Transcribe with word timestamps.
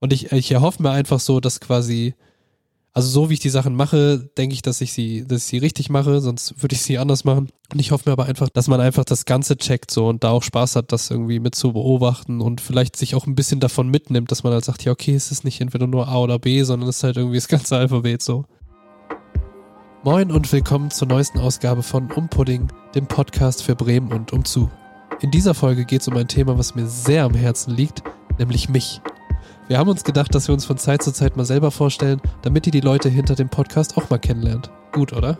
Und 0.00 0.12
ich, 0.12 0.32
ich 0.32 0.52
erhoffe 0.52 0.82
mir 0.82 0.90
einfach 0.90 1.20
so, 1.20 1.40
dass 1.40 1.60
quasi, 1.60 2.14
also 2.92 3.08
so 3.08 3.30
wie 3.30 3.34
ich 3.34 3.40
die 3.40 3.50
Sachen 3.50 3.74
mache, 3.74 4.30
denke 4.36 4.54
ich, 4.54 4.62
dass 4.62 4.80
ich 4.80 4.92
sie, 4.92 5.26
dass 5.26 5.38
ich 5.38 5.44
sie 5.44 5.58
richtig 5.58 5.88
mache, 5.88 6.20
sonst 6.20 6.62
würde 6.62 6.74
ich 6.74 6.82
sie 6.82 6.98
anders 6.98 7.24
machen. 7.24 7.48
Und 7.72 7.80
ich 7.80 7.92
hoffe 7.92 8.08
mir 8.08 8.12
aber 8.12 8.26
einfach, 8.26 8.48
dass 8.50 8.68
man 8.68 8.80
einfach 8.80 9.04
das 9.04 9.24
Ganze 9.24 9.56
checkt 9.56 9.90
so 9.90 10.06
und 10.08 10.22
da 10.22 10.30
auch 10.30 10.42
Spaß 10.42 10.76
hat, 10.76 10.92
das 10.92 11.10
irgendwie 11.10 11.40
mit 11.40 11.54
zu 11.54 11.72
beobachten 11.72 12.40
und 12.40 12.60
vielleicht 12.60 12.96
sich 12.96 13.14
auch 13.14 13.26
ein 13.26 13.34
bisschen 13.34 13.60
davon 13.60 13.88
mitnimmt, 13.88 14.30
dass 14.30 14.42
man 14.42 14.52
halt 14.52 14.64
sagt, 14.64 14.84
ja, 14.84 14.92
okay, 14.92 15.14
es 15.14 15.30
ist 15.30 15.44
nicht 15.44 15.60
entweder 15.60 15.86
nur 15.86 16.08
A 16.08 16.18
oder 16.18 16.38
B, 16.38 16.62
sondern 16.62 16.88
es 16.88 16.98
ist 16.98 17.04
halt 17.04 17.16
irgendwie 17.16 17.38
das 17.38 17.48
ganze 17.48 17.76
Alphabet 17.76 18.22
so. 18.22 18.44
Moin 20.04 20.30
und 20.30 20.52
willkommen 20.52 20.90
zur 20.90 21.08
neuesten 21.08 21.40
Ausgabe 21.40 21.82
von 21.82 22.12
Umpudding, 22.12 22.68
dem 22.94 23.06
Podcast 23.06 23.62
für 23.62 23.74
Bremen 23.74 24.12
und 24.12 24.32
umzu. 24.32 24.70
In 25.20 25.30
dieser 25.30 25.54
Folge 25.54 25.86
geht 25.86 26.02
es 26.02 26.08
um 26.08 26.16
ein 26.16 26.28
Thema, 26.28 26.58
was 26.58 26.74
mir 26.74 26.86
sehr 26.86 27.24
am 27.24 27.34
Herzen 27.34 27.74
liegt, 27.74 28.02
nämlich 28.38 28.68
mich. 28.68 29.00
Wir 29.68 29.78
haben 29.78 29.90
uns 29.90 30.04
gedacht, 30.04 30.32
dass 30.32 30.46
wir 30.46 30.52
uns 30.52 30.64
von 30.64 30.78
Zeit 30.78 31.02
zu 31.02 31.12
Zeit 31.12 31.36
mal 31.36 31.44
selber 31.44 31.72
vorstellen, 31.72 32.20
damit 32.42 32.66
ihr 32.66 32.70
die 32.70 32.80
Leute 32.80 33.08
hinter 33.08 33.34
dem 33.34 33.48
Podcast 33.48 33.96
auch 33.96 34.08
mal 34.10 34.18
kennenlernt. 34.18 34.70
Gut, 34.92 35.12
oder? 35.12 35.38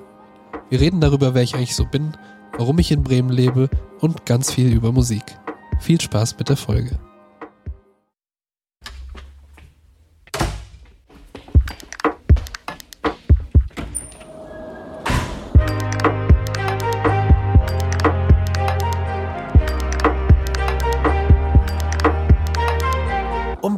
Wir 0.69 0.81
reden 0.81 1.01
darüber, 1.01 1.35
wer 1.35 1.43
ich 1.43 1.55
eigentlich 1.55 1.77
so 1.77 1.85
bin, 1.85 2.17
warum 2.59 2.81
ich 2.81 2.91
in 2.91 3.05
Bremen 3.05 3.31
lebe 3.31 3.71
und 4.01 4.27
ganz 4.27 4.53
viel 4.53 4.73
über 4.73 4.91
Musik. 4.91 5.23
Viel 5.79 6.01
Spaß 6.01 6.39
mit 6.39 6.49
der 6.49 6.57
Folge. 6.57 6.99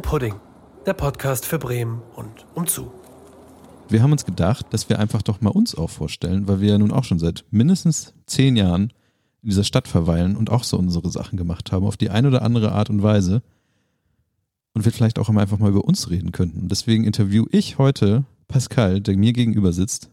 Pudding, 0.09 0.33
der 0.89 0.95
Podcast 0.95 1.45
für 1.45 1.59
Bremen 1.59 2.01
und 2.15 2.47
umzu. 2.55 2.91
Wir 3.89 4.01
haben 4.01 4.11
uns 4.11 4.25
gedacht, 4.25 4.65
dass 4.71 4.89
wir 4.89 4.97
einfach 4.97 5.21
doch 5.21 5.39
mal 5.39 5.51
uns 5.51 5.75
auch 5.75 5.91
vorstellen, 5.91 6.47
weil 6.47 6.61
wir 6.61 6.69
ja 6.69 6.77
nun 6.79 6.91
auch 6.91 7.03
schon 7.03 7.19
seit 7.19 7.45
mindestens 7.51 8.15
zehn 8.25 8.55
Jahren 8.55 8.91
in 9.43 9.49
dieser 9.49 9.63
Stadt 9.63 9.87
verweilen 9.87 10.35
und 10.35 10.49
auch 10.49 10.63
so 10.63 10.79
unsere 10.79 11.11
Sachen 11.11 11.37
gemacht 11.37 11.71
haben, 11.71 11.85
auf 11.85 11.95
die 11.95 12.09
eine 12.09 12.29
oder 12.29 12.41
andere 12.41 12.71
Art 12.71 12.89
und 12.89 13.03
Weise. 13.03 13.43
Und 14.73 14.83
wir 14.83 14.91
vielleicht 14.91 15.19
auch 15.19 15.29
einfach 15.29 15.59
mal 15.59 15.69
über 15.69 15.85
uns 15.85 16.09
reden 16.09 16.31
könnten. 16.31 16.61
Und 16.61 16.71
deswegen 16.71 17.03
interview 17.03 17.45
ich 17.51 17.77
heute 17.77 18.23
Pascal, 18.47 18.99
der 18.99 19.15
mir 19.15 19.33
gegenüber 19.33 19.73
sitzt, 19.73 20.09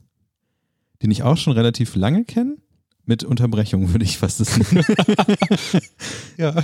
den 1.03 1.11
ich 1.11 1.23
auch 1.23 1.39
schon 1.39 1.55
relativ 1.55 1.97
lange 1.97 2.27
kenne. 2.27 2.59
Mit 3.07 3.25
Unterbrechung 3.25 3.95
würde 3.95 4.05
ich 4.05 4.19
fast 4.19 4.41
das 4.41 4.59
nennen. 4.59 4.85
Ja, 6.37 6.55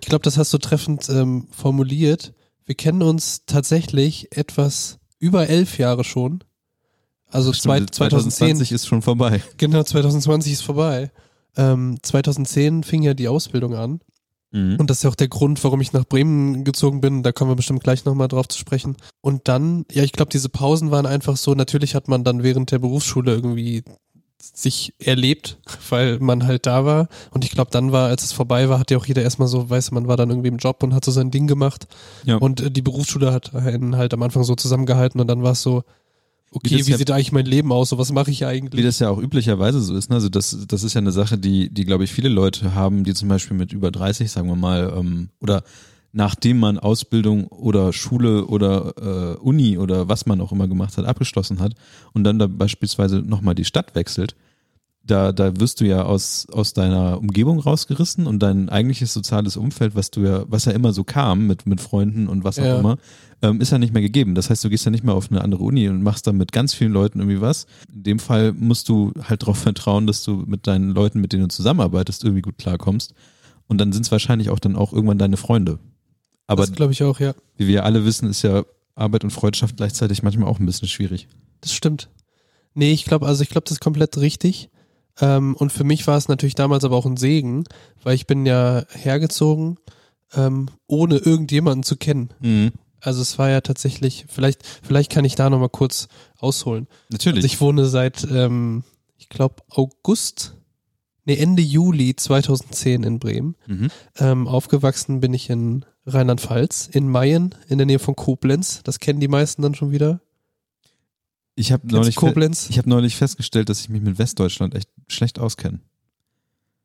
ich 0.00 0.08
glaube, 0.08 0.22
das 0.22 0.38
hast 0.38 0.54
du 0.54 0.56
treffend 0.56 1.10
ähm, 1.10 1.48
formuliert. 1.50 2.32
Wir 2.64 2.74
kennen 2.74 3.02
uns 3.02 3.44
tatsächlich 3.46 4.36
etwas 4.36 4.98
über 5.18 5.48
elf 5.48 5.78
Jahre 5.78 6.04
schon. 6.04 6.44
Also 7.30 7.52
zwei, 7.52 7.80
2010. 7.80 7.90
2020 7.90 8.72
ist 8.72 8.86
schon 8.86 9.02
vorbei. 9.02 9.42
Genau, 9.56 9.82
2020 9.82 10.52
ist 10.52 10.62
vorbei. 10.62 11.10
Ähm, 11.56 11.98
2010 12.02 12.82
fing 12.84 13.02
ja 13.02 13.14
die 13.14 13.28
Ausbildung 13.28 13.74
an. 13.74 14.00
Mhm. 14.52 14.76
Und 14.78 14.90
das 14.90 14.98
ist 14.98 15.04
ja 15.04 15.10
auch 15.10 15.14
der 15.14 15.28
Grund, 15.28 15.62
warum 15.64 15.80
ich 15.80 15.92
nach 15.92 16.04
Bremen 16.04 16.64
gezogen 16.64 17.00
bin. 17.00 17.22
Da 17.22 17.32
kommen 17.32 17.50
wir 17.50 17.56
bestimmt 17.56 17.82
gleich 17.82 18.04
nochmal 18.04 18.28
drauf 18.28 18.48
zu 18.48 18.58
sprechen. 18.58 18.96
Und 19.20 19.48
dann, 19.48 19.86
ja, 19.90 20.02
ich 20.02 20.12
glaube, 20.12 20.30
diese 20.30 20.50
Pausen 20.50 20.90
waren 20.90 21.06
einfach 21.06 21.36
so, 21.36 21.54
natürlich 21.54 21.94
hat 21.94 22.08
man 22.08 22.22
dann 22.22 22.42
während 22.42 22.70
der 22.70 22.78
Berufsschule 22.78 23.32
irgendwie 23.32 23.82
sich 24.42 24.92
erlebt, 24.98 25.56
weil 25.88 26.18
man 26.18 26.44
halt 26.44 26.66
da 26.66 26.84
war. 26.84 27.08
Und 27.30 27.44
ich 27.44 27.52
glaube, 27.52 27.70
dann 27.70 27.92
war, 27.92 28.08
als 28.08 28.24
es 28.24 28.32
vorbei 28.32 28.68
war, 28.68 28.78
hat 28.80 28.90
ja 28.90 28.98
auch 28.98 29.06
jeder 29.06 29.22
erstmal 29.22 29.46
so, 29.46 29.70
weiß 29.70 29.92
man 29.92 30.08
war 30.08 30.16
dann 30.16 30.30
irgendwie 30.30 30.48
im 30.48 30.56
Job 30.56 30.82
und 30.82 30.94
hat 30.94 31.04
so 31.04 31.12
sein 31.12 31.30
Ding 31.30 31.46
gemacht. 31.46 31.86
Ja. 32.24 32.36
Und 32.36 32.60
äh, 32.60 32.70
die 32.70 32.82
Berufsschule 32.82 33.32
hat 33.32 33.54
einen 33.54 33.96
halt 33.96 34.12
am 34.14 34.22
Anfang 34.22 34.42
so 34.42 34.56
zusammengehalten 34.56 35.20
und 35.20 35.28
dann 35.28 35.44
war 35.44 35.52
es 35.52 35.62
so, 35.62 35.84
okay, 36.50 36.76
das 36.78 36.86
wie 36.88 36.90
ja- 36.90 36.96
sieht 36.98 37.10
eigentlich 37.12 37.30
mein 37.30 37.46
Leben 37.46 37.70
aus? 37.70 37.90
So, 37.90 37.98
was 37.98 38.10
mache 38.10 38.32
ich 38.32 38.40
Wie 38.40 38.44
eigentlich? 38.46 38.84
das 38.84 38.98
ja 38.98 39.10
auch 39.10 39.18
üblicherweise 39.18 39.80
so 39.80 39.94
ist. 39.96 40.10
Ne? 40.10 40.16
Also 40.16 40.28
das, 40.28 40.56
das 40.66 40.82
ist 40.82 40.94
ja 40.94 41.00
eine 41.00 41.12
Sache, 41.12 41.38
die, 41.38 41.70
die 41.72 41.84
glaube 41.84 42.02
ich 42.02 42.10
viele 42.12 42.28
Leute 42.28 42.74
haben, 42.74 43.04
die 43.04 43.14
zum 43.14 43.28
Beispiel 43.28 43.56
mit 43.56 43.72
über 43.72 43.92
30, 43.92 44.28
sagen 44.30 44.48
wir 44.48 44.56
mal, 44.56 44.92
ähm, 44.96 45.28
oder 45.40 45.62
nachdem 46.12 46.58
man 46.60 46.78
Ausbildung 46.78 47.46
oder 47.46 47.92
Schule 47.92 48.46
oder 48.46 48.94
äh, 49.36 49.36
Uni 49.38 49.78
oder 49.78 50.08
was 50.08 50.26
man 50.26 50.40
auch 50.40 50.52
immer 50.52 50.68
gemacht 50.68 50.96
hat, 50.98 51.06
abgeschlossen 51.06 51.58
hat 51.60 51.74
und 52.12 52.24
dann 52.24 52.38
da 52.38 52.46
beispielsweise 52.46 53.16
nochmal 53.20 53.54
die 53.54 53.64
Stadt 53.64 53.94
wechselt, 53.94 54.36
da, 55.04 55.32
da 55.32 55.58
wirst 55.58 55.80
du 55.80 55.84
ja 55.84 56.02
aus, 56.04 56.46
aus 56.52 56.74
deiner 56.74 57.18
Umgebung 57.18 57.58
rausgerissen 57.58 58.26
und 58.28 58.40
dein 58.40 58.68
eigentliches 58.68 59.12
soziales 59.12 59.56
Umfeld, 59.56 59.96
was 59.96 60.12
du 60.12 60.20
ja, 60.20 60.44
was 60.46 60.66
ja 60.66 60.72
immer 60.72 60.92
so 60.92 61.02
kam 61.02 61.48
mit, 61.48 61.66
mit 61.66 61.80
Freunden 61.80 62.28
und 62.28 62.44
was 62.44 62.60
auch 62.60 62.64
Ja. 62.64 62.78
immer, 62.78 62.98
ähm, 63.42 63.60
ist 63.60 63.72
ja 63.72 63.78
nicht 63.78 63.92
mehr 63.92 64.02
gegeben. 64.02 64.36
Das 64.36 64.48
heißt, 64.48 64.62
du 64.62 64.68
gehst 64.70 64.84
ja 64.84 64.92
nicht 64.92 65.02
mehr 65.02 65.14
auf 65.14 65.28
eine 65.30 65.40
andere 65.40 65.64
Uni 65.64 65.88
und 65.88 66.04
machst 66.04 66.28
dann 66.28 66.36
mit 66.36 66.52
ganz 66.52 66.72
vielen 66.72 66.92
Leuten 66.92 67.18
irgendwie 67.18 67.40
was. 67.40 67.66
In 67.92 68.04
dem 68.04 68.18
Fall 68.20 68.52
musst 68.52 68.88
du 68.88 69.12
halt 69.28 69.42
darauf 69.42 69.58
vertrauen, 69.58 70.06
dass 70.06 70.22
du 70.22 70.44
mit 70.46 70.68
deinen 70.68 70.90
Leuten, 70.90 71.20
mit 71.20 71.32
denen 71.32 71.44
du 71.44 71.48
zusammenarbeitest, 71.48 72.22
irgendwie 72.22 72.42
gut 72.42 72.58
klarkommst. 72.58 73.12
Und 73.66 73.78
dann 73.80 73.92
sind 73.92 74.02
es 74.04 74.12
wahrscheinlich 74.12 74.50
auch 74.50 74.60
dann 74.60 74.76
auch 74.76 74.92
irgendwann 74.92 75.18
deine 75.18 75.36
Freunde. 75.36 75.80
Aber 76.46 76.66
das 76.66 76.74
glaube 76.74 76.92
ich 76.92 77.02
auch, 77.02 77.20
ja. 77.20 77.34
wie 77.56 77.66
wir 77.66 77.84
alle 77.84 78.04
wissen, 78.04 78.28
ist 78.28 78.42
ja 78.42 78.64
Arbeit 78.94 79.24
und 79.24 79.30
Freundschaft 79.30 79.76
gleichzeitig 79.76 80.22
manchmal 80.22 80.48
auch 80.48 80.58
ein 80.58 80.66
bisschen 80.66 80.88
schwierig. 80.88 81.28
Das 81.60 81.72
stimmt. 81.72 82.08
Nee, 82.74 82.92
ich 82.92 83.04
glaube, 83.04 83.26
also 83.26 83.42
ich 83.42 83.48
glaube, 83.48 83.64
das 83.64 83.72
ist 83.72 83.80
komplett 83.80 84.16
richtig. 84.18 84.70
Ähm, 85.20 85.54
und 85.56 85.72
für 85.72 85.84
mich 85.84 86.06
war 86.06 86.16
es 86.16 86.28
natürlich 86.28 86.54
damals 86.54 86.84
aber 86.84 86.96
auch 86.96 87.06
ein 87.06 87.16
Segen, 87.16 87.64
weil 88.02 88.14
ich 88.14 88.26
bin 88.26 88.46
ja 88.46 88.84
hergezogen, 88.90 89.78
ähm, 90.34 90.68
ohne 90.86 91.18
irgendjemanden 91.18 91.82
zu 91.82 91.96
kennen. 91.96 92.32
Also 93.00 93.20
es 93.20 93.38
war 93.38 93.50
ja 93.50 93.60
tatsächlich, 93.60 94.26
vielleicht, 94.28 94.62
vielleicht 94.82 95.10
kann 95.10 95.24
ich 95.24 95.34
da 95.34 95.50
nochmal 95.50 95.68
kurz 95.68 96.08
ausholen. 96.38 96.86
Natürlich. 97.10 97.38
Also 97.38 97.46
ich 97.46 97.60
wohne 97.60 97.86
seit, 97.86 98.26
ähm, 98.30 98.84
ich 99.18 99.28
glaube, 99.28 99.56
August, 99.70 100.54
nee, 101.24 101.36
Ende 101.36 101.62
Juli 101.62 102.16
2010 102.16 103.02
in 103.02 103.18
Bremen. 103.18 103.56
mhm. 103.66 103.90
Ähm, 104.18 104.48
aufgewachsen 104.48 105.20
bin 105.20 105.34
ich 105.34 105.50
in 105.50 105.84
Rheinland-Pfalz, 106.06 106.88
in 106.92 107.08
Mayen, 107.08 107.54
in 107.68 107.78
der 107.78 107.86
Nähe 107.86 107.98
von 107.98 108.16
Koblenz. 108.16 108.82
Das 108.84 108.98
kennen 108.98 109.20
die 109.20 109.28
meisten 109.28 109.62
dann 109.62 109.74
schon 109.74 109.92
wieder. 109.92 110.20
Ich 111.54 111.70
habe 111.70 111.86
neulich, 111.86 112.16
Koblenz? 112.16 112.70
ich 112.70 112.78
hab 112.78 112.86
neulich 112.86 113.16
festgestellt, 113.16 113.68
dass 113.68 113.80
ich 113.80 113.88
mich 113.88 114.02
mit 114.02 114.18
Westdeutschland 114.18 114.74
echt 114.74 114.88
schlecht 115.08 115.38
auskenne. 115.38 115.80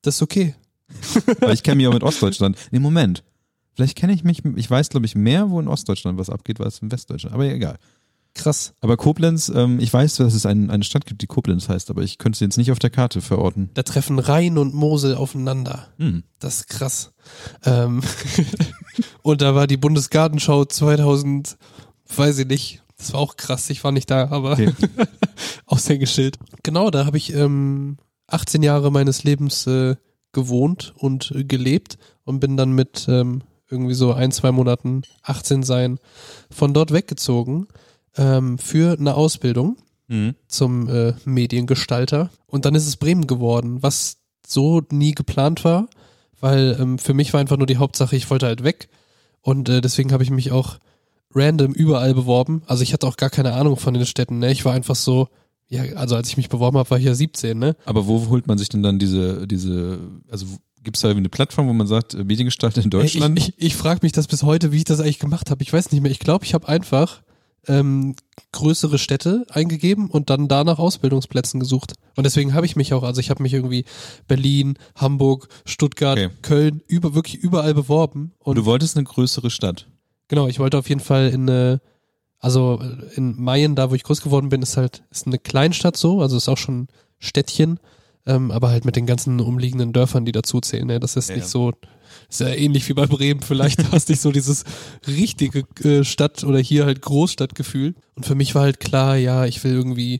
Das 0.02 0.16
ist 0.16 0.22
okay. 0.22 0.56
Weil 1.40 1.54
ich 1.54 1.64
kenne 1.64 1.78
mich 1.78 1.88
auch 1.88 1.94
mit 1.94 2.04
Ostdeutschland. 2.04 2.58
Nee, 2.72 2.80
Moment. 2.80 3.24
Vielleicht 3.74 3.98
kenne 3.98 4.14
ich 4.14 4.24
mich, 4.24 4.44
ich 4.44 4.70
weiß, 4.70 4.90
glaube 4.90 5.06
ich, 5.06 5.16
mehr, 5.16 5.50
wo 5.50 5.60
in 5.60 5.68
Ostdeutschland 5.68 6.18
was 6.18 6.30
abgeht, 6.30 6.60
als 6.60 6.80
in 6.80 6.92
Westdeutschland. 6.92 7.34
Aber 7.34 7.46
egal. 7.46 7.78
Krass. 8.38 8.74
Aber 8.82 8.98
Koblenz, 8.98 9.50
ähm, 9.54 9.80
ich 9.80 9.92
weiß, 9.92 10.18
dass 10.18 10.36
es 10.36 10.46
ein, 10.46 10.70
eine 10.70 10.84
Stadt 10.84 11.08
gibt, 11.08 11.24
die 11.24 11.28
Koblenz 11.28 11.70
heißt, 11.70 11.90
aber 11.90 12.04
ich 12.04 12.20
könnte 12.20 12.38
sie 12.38 12.46
jetzt 12.46 12.58
nicht 12.58 12.72
auf 12.72 12.78
der 12.78 12.92
Karte 12.92 13.22
verorten. 13.22 13.72
Da 13.74 13.82
treffen 13.82 14.20
Rhein 14.20 14.60
und 14.60 14.76
Mosel 14.76 15.16
aufeinander. 15.16 15.88
Hm. 15.98 16.24
Das 16.40 16.58
ist 16.58 16.68
krass. 16.68 17.14
Ähm 17.66 18.02
und 19.24 19.42
da 19.42 19.56
war 19.56 19.66
die 19.66 19.78
Bundesgartenschau 19.78 20.66
2000, 20.66 21.58
weiß 22.16 22.38
ich 22.40 22.48
nicht. 22.48 22.84
Das 22.98 23.14
war 23.14 23.22
auch 23.22 23.38
krass. 23.38 23.70
Ich 23.72 23.84
war 23.84 23.92
nicht 23.92 24.10
da, 24.12 24.30
aber 24.30 24.52
Okay. 24.52 24.72
Aushängeschild. 25.66 26.38
Genau, 26.64 26.92
da 26.92 27.06
habe 27.06 27.18
ich 27.18 27.34
ähm, 27.34 27.98
18 28.28 28.62
Jahre 28.62 28.92
meines 28.92 29.24
Lebens 29.24 29.66
äh, 29.66 29.96
gewohnt 30.32 30.94
und 30.96 31.32
äh, 31.32 31.44
gelebt 31.44 31.98
und 32.24 32.40
bin 32.40 32.56
dann 32.56 32.72
mit 32.72 33.08
ähm, 33.10 33.42
irgendwie 33.70 33.96
so 33.96 34.14
ein, 34.14 34.32
zwei 34.32 34.52
Monaten 34.52 35.02
18 35.24 35.64
sein 35.64 36.00
von 36.52 36.74
dort 36.74 36.94
weggezogen 36.94 37.68
ähm, 38.18 38.58
für 38.58 38.98
eine 39.00 39.16
Ausbildung 39.16 39.78
Mhm. 40.10 40.36
zum 40.48 40.88
äh, 40.88 41.14
Mediengestalter. 41.26 42.30
Und 42.46 42.64
dann 42.66 42.76
ist 42.76 42.88
es 42.88 42.96
Bremen 42.96 43.28
geworden, 43.28 43.84
was 43.84 44.18
so 44.46 44.82
nie 44.90 45.12
geplant 45.14 45.66
war, 45.66 45.90
weil 46.40 46.78
ähm, 46.80 46.98
für 46.98 47.14
mich 47.14 47.34
war 47.34 47.42
einfach 47.42 47.58
nur 47.58 47.68
die 47.68 47.76
Hauptsache, 47.76 48.16
ich 48.16 48.30
wollte 48.30 48.46
halt 48.46 48.64
weg. 48.64 48.88
Und 49.42 49.68
äh, 49.68 49.82
deswegen 49.82 50.14
habe 50.14 50.24
ich 50.24 50.30
mich 50.30 50.52
auch 50.54 50.78
random 51.36 51.74
überall 51.74 52.14
beworben. 52.14 52.62
Also 52.68 52.84
ich 52.84 52.94
hatte 52.94 53.06
auch 53.06 53.18
gar 53.18 53.30
keine 53.30 53.54
Ahnung 53.54 53.76
von 53.76 53.94
den 53.94 54.06
Städten. 54.06 54.40
Ne? 54.40 54.52
Ich 54.52 54.64
war 54.64 54.74
einfach 54.74 54.96
so, 54.96 55.28
ja, 55.68 55.84
also 55.96 56.16
als 56.16 56.30
ich 56.30 56.38
mich 56.38 56.48
beworben 56.48 56.78
habe, 56.78 56.90
war 56.90 56.98
ich 57.00 57.06
ja 57.06 57.14
17, 57.14 57.58
ne? 57.60 57.76
Aber 57.86 58.08
wo 58.08 58.30
holt 58.30 58.48
man 58.48 58.58
sich 58.58 58.70
denn 58.70 58.84
dann 58.84 59.00
diese, 59.00 59.46
diese, 59.46 60.00
also 60.32 60.46
gibt 60.84 60.96
es 60.96 61.02
da 61.02 61.10
irgendwie 61.10 61.24
eine 61.24 61.30
Plattform, 61.30 61.68
wo 61.68 61.74
man 61.74 61.88
sagt, 61.88 62.14
äh, 62.14 62.24
Mediengestalter 62.24 62.82
in 62.82 62.90
Deutschland? 62.90 63.38
Ich, 63.38 63.50
ich, 63.50 63.56
ich 63.58 63.76
frage 63.76 64.00
mich 64.04 64.14
das 64.14 64.28
bis 64.28 64.44
heute, 64.44 64.72
wie 64.72 64.78
ich 64.78 64.84
das 64.86 65.02
eigentlich 65.02 65.20
gemacht 65.20 65.52
habe. 65.52 65.62
Ich 65.64 65.74
weiß 65.74 65.92
nicht 65.92 66.02
mehr. 66.02 66.12
Ich 66.12 66.20
glaube, 66.20 66.46
ich 66.46 66.54
habe 66.54 66.70
einfach 66.70 67.24
ähm, 67.68 68.16
größere 68.54 68.98
Städte 68.98 69.46
eingegeben 69.50 70.10
und 70.10 70.30
dann 70.30 70.48
danach 70.48 70.80
Ausbildungsplätzen 70.80 71.60
gesucht. 71.60 71.94
Und 72.16 72.24
deswegen 72.24 72.54
habe 72.54 72.66
ich 72.66 72.76
mich 72.76 72.94
auch, 72.94 73.04
also 73.04 73.20
ich 73.20 73.30
habe 73.30 73.44
mich 73.44 73.54
irgendwie 73.54 73.86
Berlin, 74.28 74.78
Hamburg, 74.96 75.48
Stuttgart, 75.66 76.18
Okay. 76.18 76.30
Köln, 76.42 76.82
über, 76.88 77.14
wirklich 77.14 77.36
überall 77.36 77.74
beworben. 77.74 78.34
Und 78.40 78.58
du 78.58 78.66
wolltest 78.66 78.96
eine 78.98 79.04
größere 79.06 79.50
Stadt. 79.50 79.88
genau, 80.30 80.48
ich 80.48 80.60
wollte 80.60 80.78
auf 80.78 80.90
jeden 80.90 81.02
Fall 81.02 81.30
in 81.30 81.50
eine, 81.50 81.82
also 82.40 82.80
äh, 82.82 83.16
in 83.16 83.40
Mayen, 83.42 83.76
da 83.76 83.92
wo 83.92 83.96
ich 83.96 84.04
groß 84.04 84.22
geworden 84.22 84.50
bin, 84.50 84.62
ist 84.62 84.78
halt, 84.78 85.04
ist 85.12 85.28
eine 85.28 85.38
Kleinstadt 85.40 85.98
so, 85.98 86.22
also 86.22 86.38
ist 86.38 86.50
auch 86.50 86.58
schon 86.58 86.82
ein 86.84 86.88
Städtchen, 87.20 87.80
ähm, 88.26 88.52
aber 88.52 88.70
halt 88.70 88.86
mit 88.86 88.96
den 88.96 89.06
ganzen 89.06 89.40
umliegenden 89.40 89.94
Dörfern, 89.94 90.26
die 90.26 90.32
dazu 90.32 90.60
zählen. 90.62 90.88
Ne? 90.88 91.00
Das 91.00 91.16
ist 91.16 91.30
Ja, 91.30 91.36
nicht 91.36 91.46
ja. 91.46 91.50
so 91.50 91.72
Ist 92.30 92.42
ja 92.42 92.50
ähnlich 92.50 92.88
wie 92.90 92.94
bei 92.94 93.06
Bremen. 93.06 93.42
Vielleicht 93.42 93.84
hast 93.92 94.10
nicht 94.10 94.22
so 94.22 94.32
dieses 94.32 94.64
richtige 95.08 95.64
äh, 95.84 96.04
Stadt- 96.04 96.44
oder 96.44 96.60
hier 96.60 96.86
halt 96.86 97.02
Großstadtgefühl. 97.02 97.96
Und 98.16 98.26
für 98.26 98.36
mich 98.36 98.54
war 98.56 98.64
halt 98.64 98.80
klar, 98.80 99.16
ja, 99.16 99.46
ich 99.46 99.64
will 99.64 99.74
irgendwie 99.74 100.20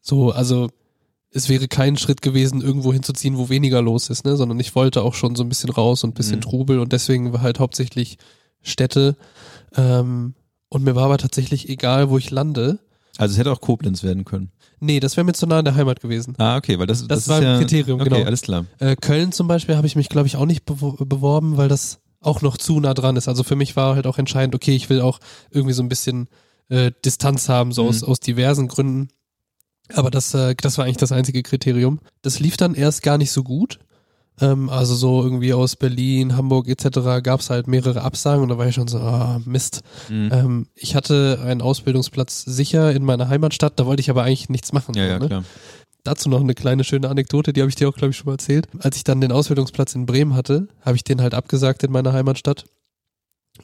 so, 0.00 0.30
also 0.30 0.68
es 1.30 1.48
wäre 1.50 1.68
kein 1.68 1.98
Schritt 1.98 2.22
gewesen, 2.22 2.62
irgendwo 2.62 2.92
hinzuziehen, 2.92 3.36
wo 3.36 3.50
weniger 3.50 3.82
los 3.82 4.08
ist, 4.08 4.24
ne? 4.24 4.36
Sondern 4.36 4.58
ich 4.58 4.74
wollte 4.74 5.02
auch 5.02 5.14
schon 5.14 5.36
so 5.36 5.42
ein 5.42 5.48
bisschen 5.50 5.70
raus 5.70 6.02
und 6.02 6.10
ein 6.10 6.14
bisschen 6.14 6.36
Mhm. 6.36 6.42
Trubel 6.42 6.78
und 6.78 6.92
deswegen 6.92 7.32
war 7.32 7.42
halt 7.42 7.58
hauptsächlich 7.58 8.16
Städte. 8.62 9.16
Ähm, 9.76 10.34
und 10.70 10.84
mir 10.84 10.94
war 10.94 11.04
aber 11.04 11.18
tatsächlich 11.18 11.68
egal, 11.68 12.08
wo 12.10 12.16
ich 12.18 12.30
lande. 12.30 12.78
Also 13.18 13.32
es 13.32 13.38
hätte 13.38 13.52
auch 13.52 13.60
Koblenz 13.60 14.02
werden 14.02 14.24
können. 14.24 14.50
Nee, 14.80 15.00
das 15.00 15.16
wäre 15.16 15.24
mir 15.24 15.32
zu 15.34 15.46
nah 15.46 15.58
an 15.58 15.64
der 15.64 15.74
Heimat 15.74 16.00
gewesen. 16.00 16.34
Ah, 16.38 16.56
okay, 16.56 16.78
weil 16.78 16.86
das, 16.86 17.06
das, 17.06 17.28
war 17.28 17.38
ist 17.38 17.44
ja, 17.44 17.54
ein 17.54 17.60
Kriterium, 17.60 18.00
okay, 18.00 18.08
genau. 18.08 18.24
alles 18.24 18.40
klar. 18.42 18.64
Äh, 18.78 18.94
Köln 18.96 19.32
zum 19.32 19.48
Beispiel 19.48 19.76
habe 19.76 19.86
ich 19.86 19.96
mich, 19.96 20.08
glaube 20.08 20.28
ich, 20.28 20.36
auch 20.36 20.46
nicht 20.46 20.66
bewo- 20.66 21.04
beworben, 21.04 21.56
weil 21.56 21.68
das 21.68 21.98
auch 22.20 22.42
noch 22.42 22.56
zu 22.56 22.78
nah 22.80 22.94
dran 22.94 23.16
ist. 23.16 23.28
Also 23.28 23.42
für 23.44 23.56
mich 23.56 23.76
war 23.76 23.94
halt 23.96 24.06
auch 24.06 24.18
entscheidend, 24.18 24.54
okay, 24.54 24.74
ich 24.74 24.88
will 24.88 25.00
auch 25.00 25.18
irgendwie 25.50 25.74
so 25.74 25.82
ein 25.82 25.88
bisschen 25.88 26.28
äh, 26.68 26.92
Distanz 27.04 27.48
haben, 27.48 27.72
so 27.72 27.86
aus, 27.88 28.02
Mhm. 28.02 28.08
aus 28.08 28.20
diversen 28.20 28.68
Gründen. 28.68 29.08
Aber 29.94 30.10
das, 30.10 30.34
äh, 30.34 30.54
das 30.54 30.78
war 30.78 30.84
eigentlich 30.84 30.96
das 30.98 31.12
einzige 31.12 31.42
Kriterium. 31.42 32.00
Das 32.22 32.40
lief 32.40 32.56
dann 32.56 32.74
erst 32.74 33.02
gar 33.02 33.18
nicht 33.18 33.32
so 33.32 33.42
gut. 33.42 33.78
Ähm, 34.40 34.70
also 34.70 34.94
so 34.94 35.22
irgendwie 35.22 35.52
aus 35.52 35.76
Berlin, 35.76 36.36
Hamburg 36.36 36.68
etc. 36.68 37.22
gab 37.22 37.40
es 37.40 37.50
halt 37.50 37.66
mehrere 37.66 38.02
Absagen 38.02 38.42
und 38.42 38.48
da 38.48 38.58
war 38.58 38.66
ich 38.66 38.74
schon 38.74 38.88
so, 38.88 38.98
ah, 38.98 39.40
Mist. 39.44 39.82
Mhm. 40.08 40.30
Ähm, 40.32 40.66
ich 40.74 40.94
hatte 40.94 41.40
einen 41.44 41.62
Ausbildungsplatz 41.62 42.44
sicher 42.44 42.92
in 42.92 43.04
meiner 43.04 43.28
Heimatstadt, 43.28 43.78
da 43.78 43.86
wollte 43.86 44.00
ich 44.00 44.10
aber 44.10 44.22
eigentlich 44.22 44.48
nichts 44.48 44.72
machen. 44.72 44.94
ja, 44.94 45.04
so, 45.04 45.10
ja, 45.10 45.18
ne? 45.18 45.26
klar. 45.26 45.44
Dazu 46.04 46.28
noch 46.28 46.40
eine 46.40 46.54
kleine 46.54 46.84
schöne 46.84 47.08
Anekdote, 47.08 47.52
die 47.52 47.60
habe 47.60 47.68
ich 47.68 47.74
dir 47.74 47.88
auch, 47.88 47.94
glaube 47.94 48.12
ich, 48.12 48.16
schon 48.16 48.26
mal 48.26 48.32
erzählt. 48.32 48.68
Als 48.78 48.96
ich 48.96 49.04
dann 49.04 49.20
den 49.20 49.32
Ausbildungsplatz 49.32 49.94
in 49.94 50.06
Bremen 50.06 50.34
hatte, 50.34 50.68
habe 50.82 50.96
ich 50.96 51.04
den 51.04 51.20
halt 51.20 51.34
abgesagt 51.34 51.82
in 51.82 51.92
meiner 51.92 52.12
Heimatstadt. 52.12 52.64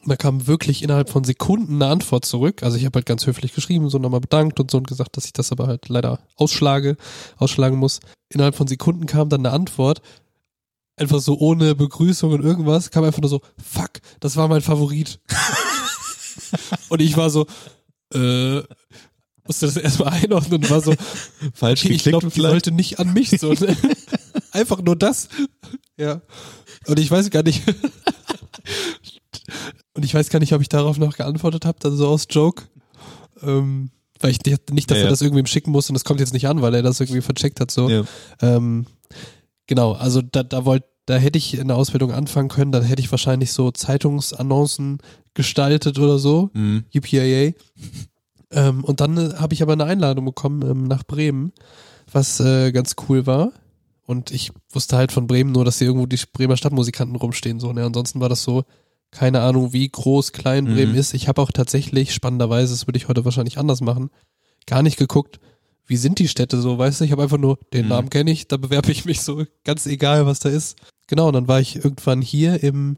Und 0.01 0.09
da 0.09 0.15
kam 0.17 0.45
wirklich 0.45 0.83
innerhalb 0.83 1.09
von 1.09 1.23
Sekunden 1.23 1.75
eine 1.75 1.91
Antwort 1.91 2.25
zurück. 2.25 2.63
Also 2.63 2.77
ich 2.77 2.85
habe 2.85 2.97
halt 2.97 3.05
ganz 3.05 3.25
höflich 3.25 3.53
geschrieben, 3.53 3.89
so 3.89 3.97
nochmal 3.97 4.19
bedankt 4.19 4.59
und 4.59 4.69
so 4.69 4.77
und 4.77 4.87
gesagt, 4.87 5.15
dass 5.15 5.25
ich 5.25 5.33
das 5.33 5.51
aber 5.51 5.67
halt 5.67 5.87
leider 5.89 6.19
ausschlage, 6.35 6.97
ausschlagen 7.37 7.77
muss. 7.77 8.01
Innerhalb 8.29 8.55
von 8.55 8.67
Sekunden 8.67 9.05
kam 9.05 9.29
dann 9.29 9.45
eine 9.45 9.55
Antwort, 9.55 10.01
einfach 10.97 11.19
so 11.19 11.37
ohne 11.37 11.75
Begrüßung 11.75 12.31
und 12.31 12.43
irgendwas, 12.43 12.91
kam 12.91 13.03
einfach 13.03 13.21
nur 13.21 13.29
so, 13.29 13.41
fuck, 13.61 13.91
das 14.19 14.35
war 14.37 14.47
mein 14.47 14.61
Favorit. 14.61 15.19
und 16.89 17.01
ich 17.01 17.17
war 17.17 17.29
so, 17.29 17.45
äh, 18.13 18.61
musste 19.45 19.65
das 19.65 19.77
erstmal 19.77 20.13
einordnen 20.13 20.63
und 20.63 20.69
war 20.69 20.81
so, 20.81 20.93
Falsch 21.53 21.85
Okay, 21.85 21.93
ich 21.93 22.03
glaube, 22.03 22.29
die 22.29 22.41
wollte 22.41 22.71
nicht 22.71 22.99
an 22.99 23.13
mich 23.13 23.29
so. 23.29 23.53
Ne? 23.53 23.75
Einfach 24.51 24.81
nur 24.81 24.95
das. 24.95 25.29
Ja. 25.97 26.21
Und 26.87 26.99
ich 26.99 27.09
weiß 27.11 27.29
gar 27.29 27.43
nicht. 27.43 27.63
Und 29.93 30.03
ich 30.03 30.13
weiß 30.13 30.29
gar 30.29 30.39
nicht, 30.39 30.53
ob 30.53 30.61
ich 30.61 30.69
darauf 30.69 30.97
noch 30.97 31.15
geantwortet 31.15 31.65
habe, 31.65 31.77
dann 31.79 31.95
so 31.95 32.07
aus 32.07 32.27
Joke. 32.29 32.63
Ähm, 33.41 33.91
weil 34.19 34.31
ich 34.31 34.39
nicht, 34.45 34.89
dass 34.89 34.97
Ja, 34.97 35.03
er 35.05 35.09
das 35.09 35.21
irgendwem 35.21 35.45
schicken 35.45 35.71
muss 35.71 35.89
und 35.89 35.93
das 35.93 36.03
kommt 36.03 36.19
jetzt 36.19 36.33
nicht 36.33 36.47
an, 36.47 36.61
weil 36.61 36.73
er 36.73 36.81
das 36.81 36.99
irgendwie 36.99 37.21
vercheckt 37.21 37.59
hat 37.59 37.69
so. 37.69 37.89
Ja. 37.89 38.03
Ähm, 38.41 38.85
genau, 39.67 39.93
also 39.93 40.21
da, 40.21 40.43
da 40.43 40.65
wollt, 40.65 40.83
da 41.05 41.17
hätte 41.17 41.37
ich 41.37 41.57
in 41.57 41.67
der 41.67 41.77
Ausbildung 41.77 42.11
anfangen 42.11 42.49
können, 42.49 42.71
dann 42.71 42.83
hätte 42.83 43.01
ich 43.01 43.11
wahrscheinlich 43.11 43.51
so 43.51 43.71
Zeitungsannoncen 43.71 44.99
gestaltet 45.33 45.99
oder 45.99 46.17
so. 46.19 46.49
Mhm. 46.53 46.85
UPIA. 46.95 47.53
ähm, 48.51 48.83
und 48.83 49.01
dann 49.01 49.17
äh, 49.17 49.33
habe 49.35 49.53
ich 49.53 49.61
aber 49.61 49.73
eine 49.73 49.85
Einladung 49.85 50.25
bekommen 50.25 50.61
ähm, 50.69 50.83
nach 50.85 51.03
Bremen, 51.03 51.51
was 52.11 52.39
äh, 52.39 52.71
ganz 52.71 52.95
cool 53.07 53.25
war. 53.25 53.51
Und 54.07 54.31
ich 54.31 54.51
wusste 54.69 54.97
halt 54.97 55.11
von 55.11 55.25
Bremen 55.27 55.51
nur, 55.51 55.65
dass 55.65 55.79
hier 55.79 55.87
irgendwo 55.87 56.05
die 56.05 56.19
Bremer 56.31 56.57
Stadtmusikanten 56.57 57.15
rumstehen. 57.15 57.59
So, 57.59 57.73
ne? 57.73 57.83
Ansonsten 57.83 58.19
war 58.19 58.29
das 58.29 58.43
so, 58.43 58.63
keine 59.11 59.41
Ahnung, 59.41 59.73
wie 59.73 59.89
groß, 59.89 60.31
klein 60.31 60.65
Bremen 60.65 60.91
Mhm. 60.93 60.97
ist. 60.97 61.13
Ich 61.13 61.27
habe 61.27 61.41
auch 61.41 61.51
tatsächlich, 61.51 62.13
spannenderweise, 62.13 62.73
das 62.73 62.87
würde 62.87 62.97
ich 62.97 63.07
heute 63.07 63.25
wahrscheinlich 63.25 63.57
anders 63.57 63.81
machen, 63.81 64.09
gar 64.67 64.83
nicht 64.83 64.97
geguckt, 64.97 65.39
wie 65.87 65.97
sind 65.97 66.19
die 66.19 66.27
Städte 66.27 66.59
so, 66.61 66.77
weißt 66.77 66.99
du? 67.01 67.05
Ich 67.05 67.11
habe 67.11 67.23
einfach 67.23 67.37
nur, 67.37 67.57
den 67.73 67.83
Mhm. 67.85 67.89
Namen 67.89 68.09
kenne 68.09 68.31
ich, 68.31 68.47
da 68.47 68.57
bewerbe 68.57 68.91
ich 68.91 69.05
mich 69.05 69.21
so, 69.21 69.45
ganz 69.63 69.85
egal, 69.85 70.25
was 70.25 70.39
da 70.39 70.49
ist. 70.49 70.77
Genau, 71.07 71.27
und 71.27 71.33
dann 71.33 71.47
war 71.47 71.59
ich 71.59 71.75
irgendwann 71.75 72.21
hier 72.21 72.63
im 72.63 72.97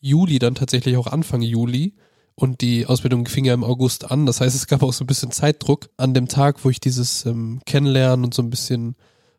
Juli, 0.00 0.38
dann 0.38 0.54
tatsächlich 0.54 0.96
auch 0.96 1.06
Anfang 1.06 1.42
Juli. 1.42 1.94
Und 2.34 2.60
die 2.60 2.84
Ausbildung 2.84 3.26
fing 3.26 3.46
ja 3.46 3.54
im 3.54 3.64
August 3.64 4.10
an. 4.10 4.26
Das 4.26 4.42
heißt, 4.42 4.54
es 4.54 4.66
gab 4.66 4.82
auch 4.82 4.92
so 4.92 5.04
ein 5.04 5.06
bisschen 5.06 5.30
Zeitdruck 5.30 5.88
an 5.96 6.12
dem 6.12 6.28
Tag, 6.28 6.62
wo 6.64 6.68
ich 6.70 6.80
dieses 6.80 7.24
ähm, 7.24 7.60
Kennenlernen 7.64 8.26
und 8.26 8.34
so 8.34 8.42
ein 8.42 8.50
bisschen 8.50 8.94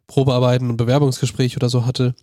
Probearbeiten 0.07 0.69
und 0.69 0.77
Bewerbungsgespräch 0.77 1.55
oder 1.57 1.69
so 1.69 1.85
hatte. 1.85 2.15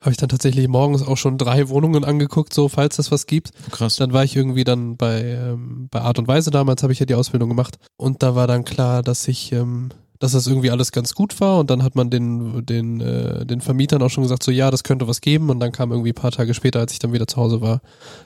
Habe 0.00 0.10
ich 0.10 0.18
dann 0.18 0.28
tatsächlich 0.28 0.68
morgens 0.68 1.02
auch 1.02 1.16
schon 1.16 1.38
drei 1.38 1.68
Wohnungen 1.68 2.04
angeguckt, 2.04 2.52
so 2.52 2.68
falls 2.68 2.96
das 2.96 3.10
was 3.10 3.26
gibt. 3.26 3.50
Krass. 3.70 3.96
Dann 3.96 4.12
war 4.12 4.24
ich 4.24 4.36
irgendwie 4.36 4.64
dann 4.64 4.96
bei, 4.96 5.22
ähm, 5.22 5.88
bei 5.90 6.00
Art 6.02 6.18
und 6.18 6.28
Weise 6.28 6.50
damals, 6.50 6.82
habe 6.82 6.92
ich 6.92 7.00
ja 7.00 7.06
die 7.06 7.14
Ausbildung 7.14 7.48
gemacht. 7.48 7.78
Und 7.96 8.22
da 8.22 8.34
war 8.34 8.46
dann 8.46 8.64
klar, 8.64 9.02
dass 9.02 9.26
ich, 9.26 9.52
ähm, 9.52 9.88
dass 10.18 10.32
das 10.32 10.46
irgendwie 10.46 10.70
alles 10.70 10.92
ganz 10.92 11.14
gut 11.14 11.40
war. 11.40 11.58
Und 11.58 11.70
dann 11.70 11.82
hat 11.82 11.94
man 11.96 12.10
den, 12.10 12.64
den, 12.66 13.00
äh, 13.00 13.46
den 13.46 13.62
Vermietern 13.62 14.02
auch 14.02 14.10
schon 14.10 14.22
gesagt, 14.22 14.42
so 14.42 14.50
ja, 14.50 14.70
das 14.70 14.84
könnte 14.84 15.08
was 15.08 15.22
geben. 15.22 15.48
Und 15.48 15.60
dann 15.60 15.72
kam 15.72 15.92
irgendwie 15.92 16.10
ein 16.10 16.14
paar 16.14 16.30
Tage 16.30 16.52
später, 16.52 16.80
als 16.80 16.92
ich 16.92 16.98
dann 16.98 17.14
wieder 17.14 17.26
zu 17.26 17.38
Hause 17.38 17.62
war, 17.62 17.80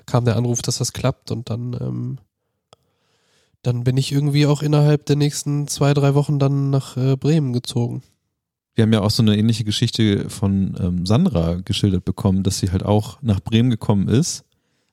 kam 0.06 0.24
der 0.24 0.36
Anruf, 0.36 0.62
dass 0.62 0.78
das 0.78 0.92
klappt. 0.92 1.30
Und 1.30 1.50
dann, 1.50 1.76
ähm, 1.80 2.18
dann 3.62 3.84
bin 3.84 3.96
ich 3.96 4.10
irgendwie 4.10 4.46
auch 4.46 4.62
innerhalb 4.62 5.06
der 5.06 5.16
nächsten 5.16 5.68
zwei, 5.68 5.94
drei 5.94 6.14
Wochen 6.14 6.40
dann 6.40 6.70
nach 6.70 6.96
äh, 6.96 7.16
Bremen 7.16 7.52
gezogen. 7.52 8.02
Wir 8.74 8.82
haben 8.82 8.92
ja 8.92 9.00
auch 9.00 9.10
so 9.10 9.22
eine 9.22 9.36
ähnliche 9.36 9.64
Geschichte 9.64 10.30
von 10.30 10.76
ähm, 10.78 11.06
Sandra 11.06 11.56
geschildert 11.56 12.04
bekommen, 12.04 12.42
dass 12.42 12.58
sie 12.58 12.70
halt 12.70 12.84
auch 12.84 13.20
nach 13.22 13.40
Bremen 13.40 13.70
gekommen 13.70 14.08
ist. 14.08 14.44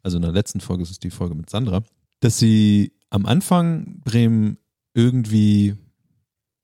Also 0.03 0.17
in 0.17 0.23
der 0.23 0.31
letzten 0.31 0.61
Folge 0.61 0.83
ist 0.83 1.03
die 1.03 1.09
Folge 1.09 1.35
mit 1.35 1.49
Sandra, 1.49 1.83
dass 2.19 2.39
sie 2.39 2.93
am 3.09 3.25
Anfang 3.25 4.01
Bremen 4.03 4.57
irgendwie 4.93 5.75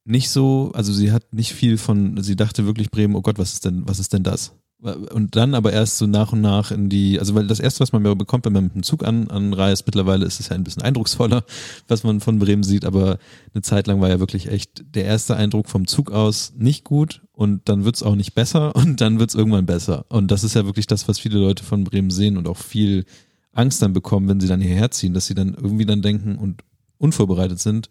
nicht 0.06 0.30
so, 0.30 0.72
also 0.74 0.92
sie 0.92 1.12
hat 1.12 1.34
nicht 1.34 1.54
viel 1.54 1.78
von, 1.78 2.22
sie 2.22 2.36
dachte 2.36 2.66
wirklich 2.66 2.92
Bremen, 2.92 3.16
oh 3.16 3.22
Gott, 3.22 3.38
was 3.38 3.54
ist 3.54 3.66
denn, 3.66 3.88
was 3.88 4.00
ist 4.00 4.14
denn 4.14 4.24
das? 4.24 4.54
Und 4.84 5.38
dann 5.38 5.56
aber 5.56 5.72
erst 5.72 5.98
so 5.98 6.08
nach 6.08 6.34
und 6.34 6.42
nach 6.42 6.72
in 6.72 6.90
die, 6.90 7.18
also 7.18 7.36
weil 7.36 7.48
das 7.48 7.62
erste, 7.62 7.80
was 7.80 7.94
man 7.94 8.04
bekommt, 8.18 8.46
wenn 8.46 8.52
man 8.52 8.66
mit 8.66 8.76
dem 8.76 8.84
Zug 8.84 9.06
an, 9.06 9.30
anreist, 9.30 9.86
mittlerweile 9.86 10.26
ist 10.26 10.42
es 10.42 10.50
ja 10.50 10.56
ein 10.56 10.64
bisschen 10.66 10.84
eindrucksvoller, 10.84 11.46
was 11.88 12.04
man 12.04 12.20
von 12.20 12.38
Bremen 12.38 12.64
sieht, 12.64 12.84
aber 12.84 13.18
eine 13.54 13.62
Zeit 13.62 13.88
lang 13.88 14.02
war 14.02 14.10
ja 14.10 14.20
wirklich 14.20 14.50
echt 14.50 14.84
der 14.94 15.06
erste 15.06 15.38
Eindruck 15.38 15.70
vom 15.70 15.88
Zug 15.88 16.12
aus 16.12 16.52
nicht 16.58 16.84
gut 16.84 17.22
und 17.32 17.70
dann 17.70 17.86
wird's 17.86 18.04
auch 18.04 18.16
nicht 18.16 18.34
besser 18.34 18.76
und 18.76 19.00
dann 19.00 19.20
wird's 19.20 19.36
irgendwann 19.36 19.66
besser. 19.66 20.06
Und 20.10 20.32
das 20.32 20.44
ist 20.44 20.56
ja 20.56 20.66
wirklich 20.66 20.88
das, 20.88 21.08
was 21.08 21.20
viele 21.20 21.40
Leute 21.40 21.64
von 21.64 21.86
Bremen 21.86 22.12
sehen 22.12 22.36
und 22.36 22.50
auch 22.50 22.58
viel 22.58 23.06
Angst 23.54 23.82
dann 23.82 23.94
bekommen, 23.94 24.28
wenn 24.28 24.42
sie 24.42 24.48
dann 24.48 24.60
hierher 24.60 24.92
ziehen, 24.92 25.14
dass 25.14 25.28
sie 25.28 25.36
dann 25.36 25.54
irgendwie 25.54 25.86
dann 25.86 26.02
denken 26.02 26.38
und 26.38 26.62
unvorbereitet 26.98 27.60
sind, 27.60 27.90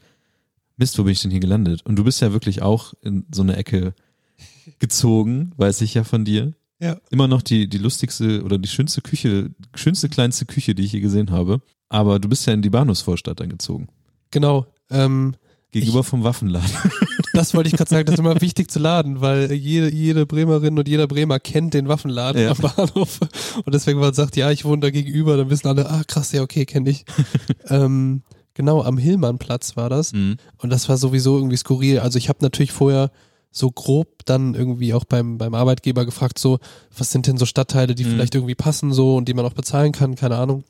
Mist, 0.76 0.98
wo 0.98 1.04
bin 1.04 1.12
ich 1.12 1.22
denn 1.22 1.30
hier 1.30 1.40
gelandet? 1.40 1.82
Und 1.84 1.96
du 1.96 2.04
bist 2.04 2.20
ja 2.20 2.32
wirklich 2.32 2.62
auch 2.62 2.94
in 3.02 3.24
so 3.32 3.42
eine 3.42 3.56
Ecke 3.56 3.94
gezogen, 4.78 5.52
weiß 5.56 5.80
ich 5.82 5.94
ja 5.94 6.04
von 6.04 6.24
dir. 6.24 6.54
Ja. 6.82 6.96
Immer 7.10 7.28
noch 7.28 7.42
die, 7.42 7.68
die 7.68 7.78
lustigste 7.78 8.42
oder 8.42 8.58
die 8.58 8.68
schönste 8.68 9.02
Küche, 9.02 9.50
schönste 9.74 10.08
kleinste 10.08 10.46
Küche, 10.46 10.74
die 10.74 10.82
ich 10.82 10.92
je 10.92 11.00
gesehen 11.00 11.30
habe. 11.30 11.60
Aber 11.88 12.18
du 12.18 12.28
bist 12.28 12.44
ja 12.46 12.52
in 12.52 12.62
die 12.62 12.70
Bahnhofsvorstadt 12.70 13.38
dann 13.38 13.50
gezogen. 13.50 13.86
Genau. 14.32 14.66
Ähm, 14.90 15.36
Gegenüber 15.70 16.02
vom 16.04 16.24
Waffenladen. 16.24 16.68
Das 17.34 17.54
wollte 17.54 17.68
ich 17.70 17.76
gerade 17.76 17.88
sagen, 17.88 18.04
das 18.04 18.14
ist 18.14 18.18
immer 18.18 18.38
wichtig 18.42 18.70
zu 18.70 18.78
laden, 18.78 19.22
weil 19.22 19.50
jede, 19.52 19.90
jede 19.90 20.26
Bremerin 20.26 20.78
und 20.78 20.86
jeder 20.86 21.06
Bremer 21.06 21.40
kennt 21.40 21.72
den 21.72 21.88
Waffenladen 21.88 22.42
Ja. 22.42 22.50
am 22.50 22.58
Bahnhof. 22.58 23.20
Und 23.64 23.74
deswegen, 23.74 23.98
wenn 23.98 24.04
man 24.04 24.12
sagt, 24.12 24.36
ja, 24.36 24.50
ich 24.50 24.66
wohne 24.66 24.80
da 24.80 24.90
gegenüber, 24.90 25.38
dann 25.38 25.48
wissen 25.48 25.66
alle, 25.66 25.88
ah 25.88 26.02
krass, 26.06 26.32
ja, 26.32 26.42
okay, 26.42 26.66
kenne 26.66 26.90
ich. 26.90 27.06
ähm, 27.70 28.20
genau, 28.52 28.82
am 28.82 28.98
Hillmannplatz 28.98 29.78
war 29.78 29.88
das. 29.88 30.12
Mhm. 30.12 30.36
Und 30.58 30.68
das 30.68 30.90
war 30.90 30.98
sowieso 30.98 31.38
irgendwie 31.38 31.56
skurril. 31.56 32.00
Also 32.00 32.18
ich 32.18 32.28
habe 32.28 32.40
natürlich 32.42 32.72
vorher 32.72 33.10
so 33.52 33.70
grob 33.70 34.24
dann 34.24 34.54
irgendwie 34.54 34.94
auch 34.94 35.04
beim, 35.04 35.38
beim 35.38 35.54
Arbeitgeber 35.54 36.04
gefragt, 36.06 36.38
so, 36.38 36.58
was 36.96 37.10
sind 37.12 37.26
denn 37.26 37.36
so 37.36 37.46
Stadtteile, 37.46 37.94
die 37.94 38.04
Mhm. 38.04 38.10
vielleicht 38.10 38.34
irgendwie 38.34 38.54
passen 38.54 38.92
so 38.92 39.16
und 39.16 39.28
die 39.28 39.34
man 39.34 39.44
auch 39.44 39.52
bezahlen 39.52 39.92
kann, 39.92 40.14
keine 40.16 40.36
Ahnung. 40.38 40.64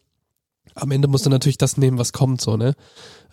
Am 0.74 0.90
Ende 0.90 1.06
musst 1.08 1.24
du 1.24 1.30
natürlich 1.30 1.58
das 1.58 1.76
nehmen, 1.76 1.98
was 1.98 2.12
kommt, 2.12 2.40
so, 2.40 2.56
ne? 2.56 2.74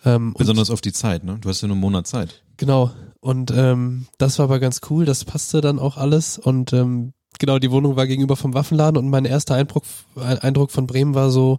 Ähm, 0.04 0.34
Besonders 0.38 0.70
auf 0.70 0.80
die 0.80 0.92
Zeit, 0.92 1.24
ne? 1.24 1.38
Du 1.40 1.48
hast 1.48 1.60
ja 1.62 1.68
nur 1.68 1.74
einen 1.74 1.80
Monat 1.80 2.06
Zeit. 2.06 2.42
Genau. 2.58 2.90
Und 3.20 3.50
ähm, 3.50 4.06
das 4.18 4.38
war 4.38 4.44
aber 4.44 4.60
ganz 4.60 4.80
cool, 4.90 5.04
das 5.04 5.24
passte 5.24 5.60
dann 5.60 5.78
auch 5.78 5.96
alles. 5.96 6.38
Und 6.38 6.72
ähm, 6.72 7.12
genau, 7.38 7.58
die 7.58 7.70
Wohnung 7.70 7.96
war 7.96 8.06
gegenüber 8.06 8.36
vom 8.36 8.54
Waffenladen 8.54 8.98
und 8.98 9.10
mein 9.10 9.24
erster 9.24 9.54
Eindruck, 9.56 9.84
Eindruck 10.16 10.70
von 10.70 10.86
Bremen 10.86 11.14
war 11.14 11.30
so, 11.30 11.58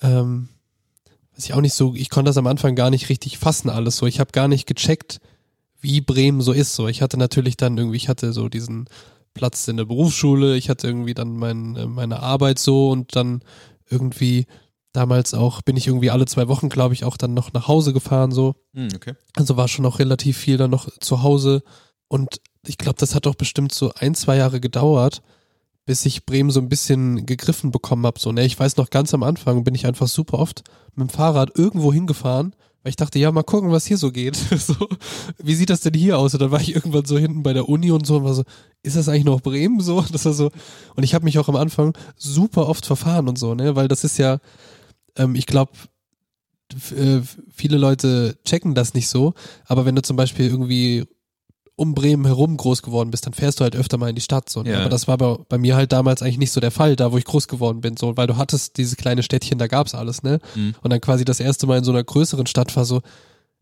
ähm, 0.00 0.48
weiß 1.36 1.44
ich 1.44 1.54
auch 1.54 1.60
nicht 1.60 1.74
so, 1.74 1.94
ich 1.94 2.10
konnte 2.10 2.28
das 2.30 2.36
am 2.36 2.46
Anfang 2.46 2.74
gar 2.76 2.90
nicht 2.90 3.08
richtig 3.08 3.38
fassen 3.38 3.68
alles 3.70 3.96
so. 3.96 4.06
Ich 4.06 4.18
habe 4.20 4.30
gar 4.32 4.48
nicht 4.48 4.66
gecheckt, 4.66 5.20
wie 5.80 6.00
Bremen 6.00 6.40
so 6.40 6.52
ist. 6.52 6.74
So, 6.74 6.88
ich 6.88 7.02
hatte 7.02 7.16
natürlich 7.16 7.56
dann 7.56 7.76
irgendwie, 7.76 7.96
ich 7.96 8.08
hatte 8.08 8.32
so 8.32 8.48
diesen 8.48 8.88
Platz 9.34 9.68
in 9.68 9.76
der 9.76 9.84
Berufsschule, 9.84 10.56
ich 10.56 10.68
hatte 10.68 10.86
irgendwie 10.86 11.14
dann 11.14 11.36
mein, 11.36 11.76
äh, 11.76 11.86
meine 11.86 12.20
Arbeit 12.20 12.58
so 12.58 12.90
und 12.90 13.14
dann 13.14 13.42
irgendwie 13.88 14.46
damals 14.92 15.34
auch 15.34 15.62
bin 15.62 15.76
ich 15.76 15.86
irgendwie 15.86 16.10
alle 16.10 16.26
zwei 16.26 16.48
Wochen, 16.48 16.68
glaube 16.68 16.94
ich, 16.94 17.04
auch 17.04 17.16
dann 17.16 17.34
noch 17.34 17.52
nach 17.52 17.68
Hause 17.68 17.92
gefahren 17.92 18.32
so. 18.32 18.56
Mhm, 18.72 18.88
okay. 18.94 19.14
Also 19.36 19.56
war 19.56 19.68
schon 19.68 19.84
noch 19.84 19.98
relativ 19.98 20.36
viel 20.36 20.56
dann 20.56 20.70
noch 20.70 20.88
zu 20.98 21.22
Hause. 21.22 21.62
Und 22.08 22.40
ich 22.66 22.78
glaube, 22.78 22.98
das 22.98 23.14
hat 23.14 23.26
auch 23.26 23.34
bestimmt 23.34 23.72
so 23.72 23.92
ein, 23.94 24.14
zwei 24.14 24.36
Jahre 24.36 24.60
gedauert, 24.60 25.22
bis 25.86 26.04
ich 26.04 26.26
Bremen 26.26 26.50
so 26.50 26.60
ein 26.60 26.68
bisschen 26.68 27.26
gegriffen 27.26 27.70
bekommen 27.70 28.06
habe. 28.06 28.18
So, 28.18 28.32
ne, 28.32 28.44
ich 28.44 28.58
weiß 28.58 28.76
noch 28.76 28.90
ganz 28.90 29.14
am 29.14 29.22
Anfang 29.22 29.64
bin 29.64 29.74
ich 29.74 29.86
einfach 29.86 30.08
super 30.08 30.38
oft 30.38 30.64
mit 30.94 31.08
dem 31.08 31.10
Fahrrad 31.10 31.56
irgendwo 31.56 31.92
hingefahren, 31.92 32.54
weil 32.82 32.90
ich 32.90 32.96
dachte, 32.96 33.18
ja, 33.18 33.32
mal 33.32 33.42
gucken, 33.42 33.70
was 33.70 33.86
hier 33.86 33.98
so 33.98 34.12
geht. 34.12 34.36
so, 34.58 34.74
wie 35.38 35.54
sieht 35.54 35.70
das 35.70 35.80
denn 35.80 35.94
hier 35.94 36.18
aus? 36.18 36.34
Und 36.34 36.40
dann 36.40 36.50
war 36.50 36.60
ich 36.60 36.74
irgendwann 36.74 37.04
so 37.04 37.18
hinten 37.18 37.42
bei 37.42 37.52
der 37.52 37.68
Uni 37.68 37.90
und 37.90 38.06
so 38.06 38.16
und 38.16 38.24
war 38.24 38.34
so, 38.34 38.44
ist 38.82 38.96
das 38.96 39.08
eigentlich 39.08 39.24
noch 39.24 39.40
Bremen 39.40 39.80
so? 39.80 40.04
Das 40.12 40.24
war 40.24 40.32
so. 40.32 40.50
Und 40.94 41.02
ich 41.02 41.14
habe 41.14 41.24
mich 41.24 41.38
auch 41.38 41.48
am 41.48 41.56
Anfang 41.56 41.96
super 42.16 42.68
oft 42.68 42.86
verfahren 42.86 43.28
und 43.28 43.38
so, 43.38 43.54
ne, 43.54 43.76
weil 43.76 43.88
das 43.88 44.04
ist 44.04 44.18
ja, 44.18 44.38
ähm, 45.16 45.34
ich 45.34 45.46
glaube, 45.46 45.72
viele 47.50 47.78
Leute 47.78 48.38
checken 48.44 48.74
das 48.74 48.92
nicht 48.94 49.08
so, 49.08 49.34
aber 49.64 49.86
wenn 49.86 49.96
du 49.96 50.02
zum 50.02 50.16
Beispiel 50.16 50.46
irgendwie 50.46 51.06
um 51.78 51.94
Bremen 51.94 52.26
herum 52.26 52.56
groß 52.56 52.82
geworden 52.82 53.12
bist, 53.12 53.24
dann 53.24 53.32
fährst 53.32 53.60
du 53.60 53.64
halt 53.64 53.76
öfter 53.76 53.98
mal 53.98 54.08
in 54.08 54.16
die 54.16 54.20
Stadt. 54.20 54.50
So. 54.50 54.62
Ne? 54.62 54.72
Ja. 54.72 54.80
Aber 54.80 54.88
das 54.88 55.06
war 55.06 55.16
bei, 55.16 55.36
bei, 55.48 55.58
mir 55.58 55.76
halt 55.76 55.92
damals 55.92 56.22
eigentlich 56.22 56.38
nicht 56.38 56.50
so 56.50 56.60
der 56.60 56.72
Fall, 56.72 56.96
da 56.96 57.12
wo 57.12 57.18
ich 57.18 57.24
groß 57.24 57.46
geworden 57.46 57.80
bin, 57.80 57.96
so, 57.96 58.16
weil 58.16 58.26
du 58.26 58.36
hattest 58.36 58.78
diese 58.78 58.96
kleine 58.96 59.22
Städtchen, 59.22 59.58
da 59.58 59.68
gab's 59.68 59.94
alles, 59.94 60.24
ne? 60.24 60.40
Mhm. 60.56 60.74
Und 60.82 60.90
dann 60.90 61.00
quasi 61.00 61.24
das 61.24 61.38
erste 61.38 61.68
Mal 61.68 61.78
in 61.78 61.84
so 61.84 61.92
einer 61.92 62.02
größeren 62.02 62.46
Stadt 62.46 62.74
war 62.76 62.84
so, 62.84 63.00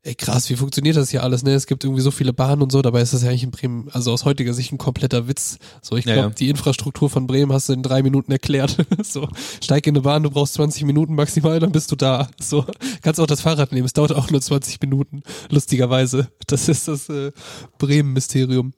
ey 0.06 0.14
krass, 0.14 0.48
wie 0.50 0.56
funktioniert 0.56 0.96
das 0.96 1.10
hier 1.10 1.25
alles, 1.25 1.42
ne? 1.42 1.52
Es 1.52 1.66
gibt 1.66 1.82
irgendwie 1.82 2.00
so 2.00 2.12
viele 2.12 2.32
Bahnen 2.32 2.62
und 2.62 2.70
so, 2.70 2.80
dabei 2.80 3.00
ist 3.00 3.12
das 3.12 3.22
ja 3.22 3.30
eigentlich 3.30 3.42
in 3.42 3.50
Bremen, 3.50 3.88
also 3.90 4.12
aus 4.12 4.25
heutiger 4.25 4.54
Sicht 4.54 4.72
ein 4.72 4.78
kompletter 4.78 5.26
Witz. 5.26 5.58
So, 5.82 5.96
ich 5.96 6.04
glaube, 6.04 6.18
ja, 6.18 6.26
ja. 6.26 6.30
die 6.30 6.48
Infrastruktur 6.48 7.10
von 7.10 7.26
Bremen 7.26 7.52
hast 7.52 7.68
du 7.68 7.72
in 7.72 7.82
drei 7.82 8.04
Minuten 8.04 8.30
erklärt. 8.30 8.76
so, 9.02 9.28
steig 9.60 9.84
in 9.86 9.96
eine 9.96 10.02
Bahn, 10.02 10.22
du 10.22 10.30
brauchst 10.30 10.54
20 10.54 10.84
Minuten 10.84 11.16
maximal, 11.16 11.58
dann 11.58 11.72
bist 11.72 11.90
du 11.90 11.96
da. 11.96 12.28
So, 12.40 12.64
kannst 13.02 13.18
auch 13.18 13.26
das 13.26 13.40
Fahrrad 13.40 13.72
nehmen, 13.72 13.84
es 13.84 13.94
dauert 13.94 14.12
auch 14.12 14.30
nur 14.30 14.40
20 14.40 14.80
Minuten, 14.80 15.22
lustigerweise. 15.50 16.28
Das 16.46 16.68
ist 16.68 16.86
das 16.86 17.08
äh, 17.08 17.32
Bremen-Mysterium. 17.78 18.75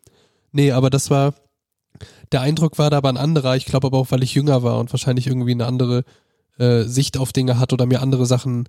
Nee, 0.53 0.73
aber 0.73 0.89
das 0.89 1.11
war, 1.11 1.35
der 2.33 2.41
Eindruck 2.41 2.79
war 2.79 2.89
da 2.89 2.97
aber 2.97 3.11
ein 3.11 3.19
anderer, 3.19 3.55
ich 3.55 3.67
glaube 3.67 3.89
aber 3.89 3.99
auch, 3.99 4.11
weil 4.11 4.23
ich 4.23 4.35
jünger 4.35 4.63
war 4.63 4.79
und 4.79 4.93
wahrscheinlich 4.95 5.27
irgendwie 5.27 5.53
eine 5.53 5.67
andere 5.67 6.05
äh, 6.59 6.85
Sicht 6.85 7.19
auf 7.19 7.35
Dinge 7.35 7.59
hat 7.59 7.75
oder 7.75 7.85
mir 7.85 8.01
andere 8.01 8.25
Sachen 8.25 8.67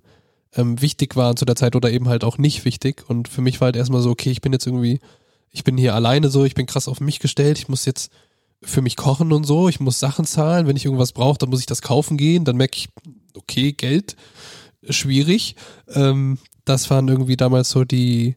ähm, 0.56 0.80
wichtig 0.80 1.16
waren 1.16 1.36
zu 1.36 1.44
der 1.44 1.56
Zeit 1.56 1.76
oder 1.76 1.90
eben 1.90 2.08
halt 2.08 2.24
auch 2.24 2.38
nicht 2.38 2.64
wichtig. 2.64 3.08
Und 3.08 3.28
für 3.28 3.40
mich 3.40 3.60
war 3.60 3.66
halt 3.66 3.76
erstmal 3.76 4.02
so, 4.02 4.10
okay, 4.10 4.30
ich 4.30 4.40
bin 4.40 4.52
jetzt 4.52 4.66
irgendwie, 4.66 5.00
ich 5.50 5.64
bin 5.64 5.76
hier 5.76 5.94
alleine 5.94 6.28
so, 6.28 6.44
ich 6.44 6.54
bin 6.54 6.66
krass 6.66 6.88
auf 6.88 7.00
mich 7.00 7.18
gestellt, 7.20 7.58
ich 7.58 7.68
muss 7.68 7.84
jetzt 7.84 8.10
für 8.62 8.82
mich 8.82 8.96
kochen 8.96 9.32
und 9.32 9.44
so, 9.44 9.68
ich 9.68 9.80
muss 9.80 10.00
Sachen 10.00 10.24
zahlen, 10.24 10.66
wenn 10.66 10.76
ich 10.76 10.84
irgendwas 10.84 11.12
brauche, 11.12 11.38
dann 11.38 11.50
muss 11.50 11.60
ich 11.60 11.66
das 11.66 11.82
kaufen 11.82 12.16
gehen, 12.16 12.44
dann 12.44 12.56
merke 12.56 12.76
ich, 12.76 12.88
okay, 13.34 13.72
Geld, 13.72 14.16
schwierig. 14.88 15.56
Ähm, 15.88 16.38
das 16.64 16.90
waren 16.90 17.08
irgendwie 17.08 17.36
damals 17.36 17.70
so 17.70 17.84
die, 17.84 18.36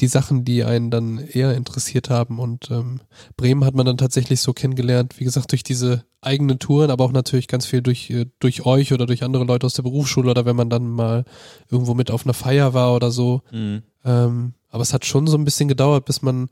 die 0.00 0.06
Sachen, 0.06 0.44
die 0.44 0.64
einen 0.64 0.90
dann 0.90 1.18
eher 1.18 1.54
interessiert 1.54 2.08
haben. 2.08 2.38
Und 2.38 2.70
ähm, 2.70 3.00
Bremen 3.36 3.64
hat 3.64 3.74
man 3.74 3.86
dann 3.86 3.96
tatsächlich 3.96 4.40
so 4.40 4.52
kennengelernt, 4.52 5.18
wie 5.18 5.24
gesagt, 5.24 5.52
durch 5.52 5.62
diese 5.62 6.04
eigenen 6.20 6.58
Touren, 6.58 6.90
aber 6.90 7.04
auch 7.04 7.12
natürlich 7.12 7.48
ganz 7.48 7.66
viel 7.66 7.82
durch, 7.82 8.10
äh, 8.10 8.26
durch 8.38 8.64
euch 8.64 8.92
oder 8.92 9.06
durch 9.06 9.24
andere 9.24 9.44
Leute 9.44 9.66
aus 9.66 9.74
der 9.74 9.82
Berufsschule 9.82 10.30
oder 10.30 10.44
wenn 10.44 10.56
man 10.56 10.70
dann 10.70 10.88
mal 10.88 11.24
irgendwo 11.70 11.94
mit 11.94 12.10
auf 12.10 12.24
einer 12.24 12.34
Feier 12.34 12.74
war 12.74 12.94
oder 12.94 13.10
so. 13.10 13.42
Mhm. 13.50 13.82
Ähm, 14.04 14.54
aber 14.68 14.82
es 14.82 14.92
hat 14.92 15.04
schon 15.04 15.26
so 15.26 15.36
ein 15.36 15.44
bisschen 15.44 15.68
gedauert, 15.68 16.04
bis 16.04 16.22
man 16.22 16.48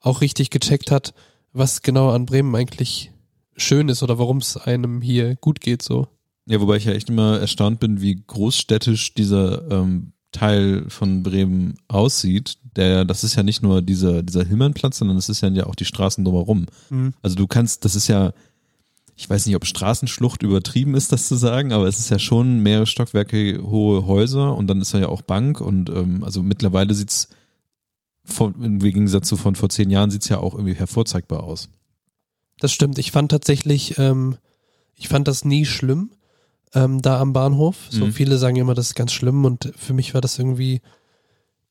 auch 0.00 0.20
richtig 0.20 0.50
gecheckt 0.50 0.90
hat, 0.90 1.14
was 1.52 1.82
genau 1.82 2.10
an 2.10 2.26
Bremen 2.26 2.54
eigentlich 2.54 3.12
schön 3.56 3.88
ist 3.88 4.02
oder 4.02 4.18
warum 4.18 4.38
es 4.38 4.56
einem 4.56 5.02
hier 5.02 5.36
gut 5.36 5.60
geht 5.60 5.82
so. 5.82 6.08
Ja, 6.46 6.60
wobei 6.60 6.76
ich 6.76 6.84
ja 6.84 6.92
echt 6.92 7.10
immer 7.10 7.38
erstaunt 7.38 7.78
bin, 7.80 8.00
wie 8.00 8.22
großstädtisch 8.26 9.14
dieser 9.14 9.70
ähm, 9.70 10.12
Teil 10.32 10.86
von 10.88 11.22
Bremen 11.22 11.74
aussieht, 11.88 12.58
der, 12.76 13.04
das 13.04 13.24
ist 13.24 13.34
ja 13.34 13.42
nicht 13.42 13.62
nur 13.62 13.82
dieser, 13.82 14.22
dieser 14.22 14.44
Hillmannplatz, 14.44 14.98
sondern 14.98 15.16
es 15.16 15.28
ist 15.28 15.42
ja 15.42 15.66
auch 15.66 15.74
die 15.74 15.84
Straßen 15.84 16.24
drumherum. 16.24 16.66
Mhm. 16.90 17.14
Also 17.22 17.36
du 17.36 17.46
kannst, 17.46 17.84
das 17.84 17.96
ist 17.96 18.08
ja, 18.08 18.32
ich 19.16 19.28
weiß 19.28 19.46
nicht, 19.46 19.56
ob 19.56 19.66
Straßenschlucht 19.66 20.42
übertrieben 20.42 20.94
ist, 20.94 21.12
das 21.12 21.28
zu 21.28 21.36
sagen, 21.36 21.72
aber 21.72 21.86
es 21.86 21.98
ist 21.98 22.10
ja 22.10 22.18
schon 22.18 22.60
mehrere 22.60 22.86
Stockwerke 22.86 23.62
hohe 23.62 24.06
Häuser 24.06 24.56
und 24.56 24.66
dann 24.66 24.80
ist 24.80 24.94
da 24.94 24.98
ja 24.98 25.08
auch 25.08 25.22
Bank 25.22 25.60
und 25.60 25.90
ähm, 25.90 26.24
also 26.24 26.42
mittlerweile 26.42 26.94
sieht's 26.94 27.28
von, 28.24 28.54
im 28.62 28.78
Gegensatz 28.78 29.28
zu 29.28 29.36
von 29.36 29.56
vor 29.56 29.68
zehn 29.68 29.90
Jahren 29.90 30.10
sieht's 30.10 30.28
ja 30.28 30.38
auch 30.38 30.54
irgendwie 30.54 30.74
hervorzeigbar 30.74 31.42
aus. 31.42 31.68
Das 32.60 32.72
stimmt. 32.72 32.98
Ich 32.98 33.10
fand 33.10 33.30
tatsächlich, 33.30 33.98
ähm, 33.98 34.36
ich 34.94 35.08
fand 35.08 35.26
das 35.28 35.44
nie 35.44 35.64
schlimm 35.64 36.10
ähm, 36.74 37.02
da 37.02 37.20
am 37.20 37.32
Bahnhof. 37.32 37.76
So 37.90 38.06
mhm. 38.06 38.12
viele 38.12 38.38
sagen 38.38 38.56
immer, 38.56 38.74
das 38.74 38.88
ist 38.88 38.94
ganz 38.94 39.12
schlimm 39.12 39.44
und 39.44 39.72
für 39.76 39.92
mich 39.92 40.14
war 40.14 40.20
das 40.20 40.38
irgendwie, 40.38 40.80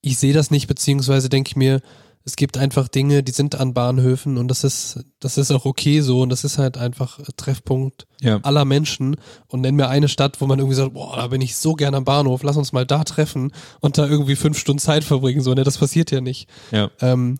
ich 0.01 0.17
sehe 0.17 0.33
das 0.33 0.51
nicht, 0.51 0.67
beziehungsweise 0.67 1.29
denke 1.29 1.49
ich 1.49 1.55
mir, 1.55 1.81
es 2.25 2.35
gibt 2.35 2.57
einfach 2.57 2.87
Dinge, 2.87 3.23
die 3.23 3.31
sind 3.31 3.55
an 3.55 3.73
Bahnhöfen 3.73 4.37
und 4.37 4.49
das 4.49 4.63
ist, 4.63 4.99
das 5.19 5.37
ist 5.37 5.51
auch 5.51 5.65
okay 5.65 6.01
so 6.01 6.21
und 6.21 6.29
das 6.29 6.43
ist 6.43 6.57
halt 6.57 6.77
einfach 6.77 7.19
Treffpunkt 7.37 8.07
ja. 8.21 8.39
aller 8.43 8.65
Menschen 8.65 9.15
und 9.47 9.61
nenn 9.61 9.75
mir 9.75 9.89
eine 9.89 10.09
Stadt, 10.09 10.39
wo 10.41 10.45
man 10.45 10.59
irgendwie 10.59 10.75
sagt, 10.75 10.93
boah, 10.93 11.15
da 11.15 11.27
bin 11.27 11.41
ich 11.41 11.55
so 11.55 11.73
gern 11.73 11.95
am 11.95 12.03
Bahnhof, 12.03 12.43
lass 12.43 12.57
uns 12.57 12.71
mal 12.71 12.85
da 12.85 13.03
treffen 13.03 13.51
und 13.79 13.97
da 13.97 14.07
irgendwie 14.07 14.35
fünf 14.35 14.59
Stunden 14.59 14.79
Zeit 14.79 15.03
verbringen, 15.03 15.41
so, 15.41 15.53
ne, 15.53 15.63
das 15.63 15.77
passiert 15.77 16.11
ja 16.11 16.21
nicht. 16.21 16.49
Ja. 16.71 16.91
Ähm, 17.01 17.39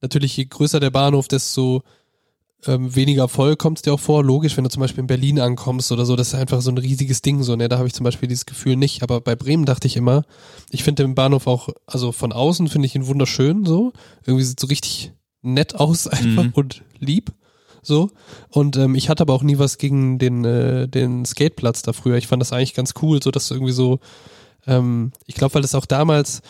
natürlich, 0.00 0.36
je 0.36 0.46
größer 0.46 0.80
der 0.80 0.90
Bahnhof, 0.90 1.28
desto 1.28 1.82
ähm, 2.66 2.94
weniger 2.96 3.28
voll 3.28 3.56
kommt 3.56 3.78
es 3.78 3.82
dir 3.82 3.94
auch 3.94 4.00
vor. 4.00 4.24
Logisch, 4.24 4.56
wenn 4.56 4.64
du 4.64 4.70
zum 4.70 4.80
Beispiel 4.80 5.00
in 5.00 5.06
Berlin 5.06 5.38
ankommst 5.38 5.92
oder 5.92 6.04
so, 6.04 6.16
das 6.16 6.28
ist 6.28 6.34
einfach 6.34 6.60
so 6.60 6.70
ein 6.70 6.78
riesiges 6.78 7.22
Ding 7.22 7.42
so, 7.42 7.54
ne? 7.54 7.68
Da 7.68 7.78
habe 7.78 7.86
ich 7.86 7.94
zum 7.94 8.04
Beispiel 8.04 8.28
dieses 8.28 8.46
Gefühl 8.46 8.76
nicht. 8.76 9.02
Aber 9.02 9.20
bei 9.20 9.36
Bremen 9.36 9.64
dachte 9.64 9.86
ich 9.86 9.96
immer, 9.96 10.24
ich 10.70 10.82
finde 10.82 11.04
den 11.04 11.14
Bahnhof 11.14 11.46
auch, 11.46 11.68
also 11.86 12.10
von 12.10 12.32
außen 12.32 12.68
finde 12.68 12.86
ich 12.86 12.96
ihn 12.96 13.06
wunderschön 13.06 13.64
so. 13.64 13.92
Irgendwie 14.26 14.44
sieht 14.44 14.58
so 14.58 14.66
richtig 14.66 15.12
nett 15.42 15.76
aus 15.76 16.06
einfach 16.08 16.44
mhm. 16.44 16.52
und 16.54 16.82
lieb. 16.98 17.32
So. 17.82 18.10
Und 18.48 18.76
ähm, 18.76 18.96
ich 18.96 19.08
hatte 19.08 19.22
aber 19.22 19.34
auch 19.34 19.44
nie 19.44 19.58
was 19.58 19.78
gegen 19.78 20.18
den, 20.18 20.44
äh, 20.44 20.88
den 20.88 21.24
Skateplatz 21.24 21.82
da 21.82 21.92
früher. 21.92 22.16
Ich 22.16 22.26
fand 22.26 22.42
das 22.42 22.52
eigentlich 22.52 22.74
ganz 22.74 22.94
cool, 23.02 23.22
so 23.22 23.30
dass 23.30 23.52
irgendwie 23.52 23.72
so, 23.72 24.00
ähm, 24.66 25.12
ich 25.26 25.36
glaube, 25.36 25.54
weil 25.54 25.64
es 25.64 25.76
auch 25.76 25.86
damals 25.86 26.42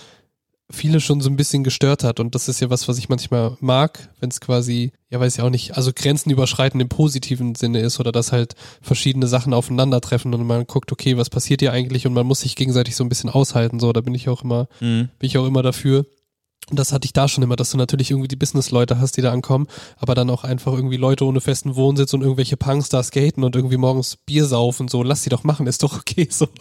viele 0.70 1.00
schon 1.00 1.20
so 1.20 1.30
ein 1.30 1.36
bisschen 1.36 1.64
gestört 1.64 2.04
hat. 2.04 2.20
Und 2.20 2.34
das 2.34 2.48
ist 2.48 2.60
ja 2.60 2.68
was, 2.70 2.88
was 2.88 2.98
ich 2.98 3.08
manchmal 3.08 3.56
mag, 3.60 4.08
wenn 4.20 4.28
es 4.28 4.40
quasi, 4.40 4.92
ja 5.10 5.18
weiß 5.18 5.36
ich 5.36 5.42
auch 5.42 5.50
nicht, 5.50 5.76
also 5.76 5.92
Grenzen 5.94 6.30
überschreiten 6.30 6.80
im 6.80 6.88
positiven 6.88 7.54
Sinne 7.54 7.80
ist 7.80 8.00
oder 8.00 8.12
dass 8.12 8.32
halt 8.32 8.54
verschiedene 8.82 9.26
Sachen 9.26 9.54
aufeinandertreffen 9.54 10.34
und 10.34 10.46
man 10.46 10.66
guckt, 10.66 10.92
okay, 10.92 11.16
was 11.16 11.30
passiert 11.30 11.60
hier 11.60 11.72
eigentlich 11.72 12.06
und 12.06 12.12
man 12.12 12.26
muss 12.26 12.40
sich 12.40 12.56
gegenseitig 12.56 12.96
so 12.96 13.04
ein 13.04 13.08
bisschen 13.08 13.30
aushalten. 13.30 13.80
So, 13.80 13.92
da 13.92 14.00
bin 14.02 14.14
ich 14.14 14.28
auch 14.28 14.44
immer, 14.44 14.68
mhm. 14.80 15.08
bin 15.18 15.26
ich 15.26 15.38
auch 15.38 15.46
immer 15.46 15.62
dafür. 15.62 16.04
Und 16.70 16.78
das 16.78 16.92
hatte 16.92 17.06
ich 17.06 17.12
da 17.12 17.28
schon 17.28 17.42
immer, 17.42 17.56
dass 17.56 17.70
du 17.70 17.78
natürlich 17.78 18.10
irgendwie 18.10 18.28
die 18.28 18.36
Business-Leute 18.36 19.00
hast, 19.00 19.16
die 19.16 19.22
da 19.22 19.32
ankommen, 19.32 19.66
aber 19.96 20.14
dann 20.14 20.28
auch 20.30 20.44
einfach 20.44 20.72
irgendwie 20.72 20.96
Leute 20.96 21.24
ohne 21.24 21.40
festen 21.40 21.76
Wohnsitz 21.76 22.12
und 22.12 22.22
irgendwelche 22.22 22.56
Punks 22.56 22.88
da 22.88 23.02
skaten 23.02 23.42
und 23.44 23.56
irgendwie 23.56 23.76
morgens 23.76 24.16
Bier 24.16 24.44
saufen, 24.44 24.88
so, 24.88 25.02
lass 25.02 25.22
die 25.22 25.30
doch 25.30 25.44
machen, 25.44 25.66
ist 25.66 25.82
doch 25.82 25.98
okay, 25.98 26.28
so. 26.30 26.48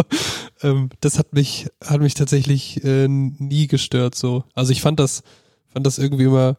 Ähm, 0.64 0.90
das 1.02 1.20
hat 1.20 1.34
mich, 1.34 1.68
hat 1.86 2.02
mich 2.02 2.16
tatsächlich 2.16 2.84
äh, 2.84 3.08
nie 3.08 3.68
gestört, 3.68 4.16
so. 4.16 4.44
Also 4.56 4.72
ich 4.72 4.82
fand 4.82 5.00
das, 5.00 5.22
fand 5.68 5.86
das 5.86 6.00
irgendwie 6.00 6.24
immer 6.24 6.58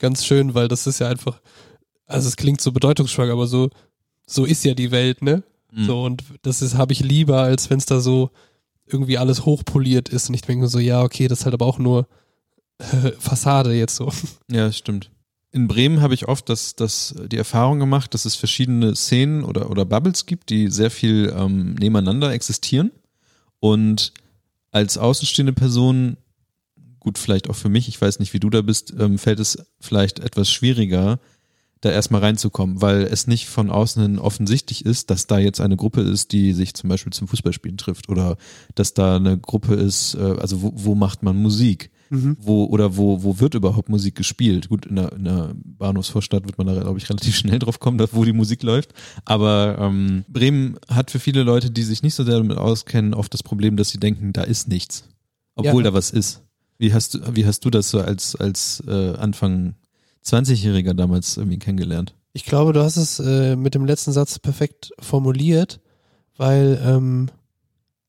ganz 0.00 0.24
schön, 0.24 0.54
weil 0.54 0.66
das 0.66 0.88
ist 0.88 0.98
ja 0.98 1.08
einfach, 1.08 1.40
also 2.06 2.26
es 2.26 2.36
klingt 2.36 2.60
so 2.60 2.72
bedeutungsschwanger, 2.72 3.34
aber 3.34 3.46
so, 3.46 3.70
so 4.26 4.44
ist 4.44 4.64
ja 4.64 4.74
die 4.74 4.90
Welt, 4.90 5.22
ne? 5.22 5.44
Mhm. 5.70 5.84
So, 5.84 6.02
und 6.02 6.24
das 6.42 6.62
ist, 6.62 6.74
habe 6.74 6.92
ich 6.92 7.00
lieber, 7.00 7.42
als 7.42 7.70
wenn 7.70 7.78
es 7.78 7.86
da 7.86 8.00
so 8.00 8.30
irgendwie 8.86 9.18
alles 9.18 9.44
hochpoliert 9.44 10.08
ist 10.08 10.28
und 10.28 10.34
ich 10.34 10.42
denke 10.42 10.66
so, 10.66 10.78
ja, 10.78 11.02
okay, 11.02 11.28
das 11.28 11.40
ist 11.40 11.44
halt 11.44 11.54
aber 11.54 11.66
auch 11.66 11.78
nur 11.78 12.08
Fassade 13.18 13.72
jetzt 13.72 13.96
so. 13.96 14.12
Ja, 14.50 14.70
stimmt. 14.72 15.10
In 15.50 15.66
Bremen 15.66 16.02
habe 16.02 16.14
ich 16.14 16.28
oft 16.28 16.48
das, 16.48 16.76
das, 16.76 17.14
die 17.26 17.38
Erfahrung 17.38 17.78
gemacht, 17.78 18.12
dass 18.12 18.24
es 18.24 18.34
verschiedene 18.34 18.94
Szenen 18.94 19.44
oder, 19.44 19.70
oder 19.70 19.84
Bubbles 19.84 20.26
gibt, 20.26 20.50
die 20.50 20.70
sehr 20.70 20.90
viel 20.90 21.34
ähm, 21.34 21.74
nebeneinander 21.74 22.32
existieren. 22.32 22.90
Und 23.58 24.12
als 24.70 24.98
außenstehende 24.98 25.54
Person, 25.54 26.18
gut, 27.00 27.18
vielleicht 27.18 27.48
auch 27.48 27.56
für 27.56 27.70
mich, 27.70 27.88
ich 27.88 28.00
weiß 28.00 28.18
nicht, 28.18 28.34
wie 28.34 28.40
du 28.40 28.50
da 28.50 28.60
bist, 28.60 28.94
ähm, 28.98 29.18
fällt 29.18 29.40
es 29.40 29.58
vielleicht 29.80 30.18
etwas 30.18 30.50
schwieriger, 30.50 31.18
da 31.80 31.90
erstmal 31.90 32.20
reinzukommen, 32.20 32.82
weil 32.82 33.02
es 33.04 33.26
nicht 33.26 33.46
von 33.46 33.70
außen 33.70 34.18
offensichtlich 34.18 34.84
ist, 34.84 35.10
dass 35.10 35.26
da 35.26 35.38
jetzt 35.38 35.60
eine 35.60 35.76
Gruppe 35.76 36.02
ist, 36.02 36.32
die 36.32 36.52
sich 36.52 36.74
zum 36.74 36.90
Beispiel 36.90 37.12
zum 37.12 37.28
Fußballspielen 37.28 37.78
trifft 37.78 38.08
oder 38.08 38.36
dass 38.74 38.94
da 38.94 39.16
eine 39.16 39.38
Gruppe 39.38 39.74
ist, 39.74 40.14
äh, 40.14 40.36
also 40.38 40.60
wo, 40.62 40.72
wo 40.74 40.94
macht 40.94 41.22
man 41.22 41.36
Musik? 41.36 41.90
Mhm. 42.10 42.36
Wo, 42.40 42.64
oder 42.64 42.96
wo, 42.96 43.22
wo 43.22 43.38
wird 43.38 43.54
überhaupt 43.54 43.88
Musik 43.88 44.14
gespielt? 44.14 44.68
Gut, 44.68 44.86
in 44.86 44.96
der, 44.96 45.12
in 45.12 45.24
der 45.24 45.52
Bahnhofsvorstadt 45.54 46.46
wird 46.46 46.58
man 46.58 46.66
da, 46.66 46.80
glaube 46.80 46.98
ich, 46.98 47.08
relativ 47.08 47.36
schnell 47.36 47.58
drauf 47.58 47.80
kommen, 47.80 48.00
wo 48.12 48.24
die 48.24 48.32
Musik 48.32 48.62
läuft. 48.62 48.92
Aber 49.24 49.76
ähm, 49.80 50.24
Bremen 50.28 50.78
hat 50.88 51.10
für 51.10 51.18
viele 51.18 51.42
Leute, 51.42 51.70
die 51.70 51.82
sich 51.82 52.02
nicht 52.02 52.14
so 52.14 52.24
sehr 52.24 52.38
damit 52.38 52.56
auskennen, 52.56 53.14
oft 53.14 53.32
das 53.34 53.42
Problem, 53.42 53.76
dass 53.76 53.90
sie 53.90 53.98
denken, 53.98 54.32
da 54.32 54.42
ist 54.42 54.68
nichts. 54.68 55.04
Obwohl 55.54 55.84
ja. 55.84 55.90
da 55.90 55.94
was 55.94 56.10
ist. 56.10 56.42
Wie 56.78 56.92
hast 56.92 57.14
du, 57.14 57.20
wie 57.34 57.44
hast 57.44 57.64
du 57.64 57.70
das 57.70 57.90
so 57.90 58.00
als, 58.00 58.36
als 58.36 58.82
äh, 58.86 59.14
Anfang 59.16 59.74
20-Jähriger 60.24 60.94
damals 60.94 61.36
irgendwie 61.36 61.58
kennengelernt? 61.58 62.14
Ich 62.32 62.44
glaube, 62.44 62.72
du 62.72 62.82
hast 62.82 62.96
es 62.96 63.18
äh, 63.18 63.56
mit 63.56 63.74
dem 63.74 63.84
letzten 63.84 64.12
Satz 64.12 64.38
perfekt 64.38 64.92
formuliert, 65.00 65.80
weil 66.36 66.80
ähm, 66.84 67.30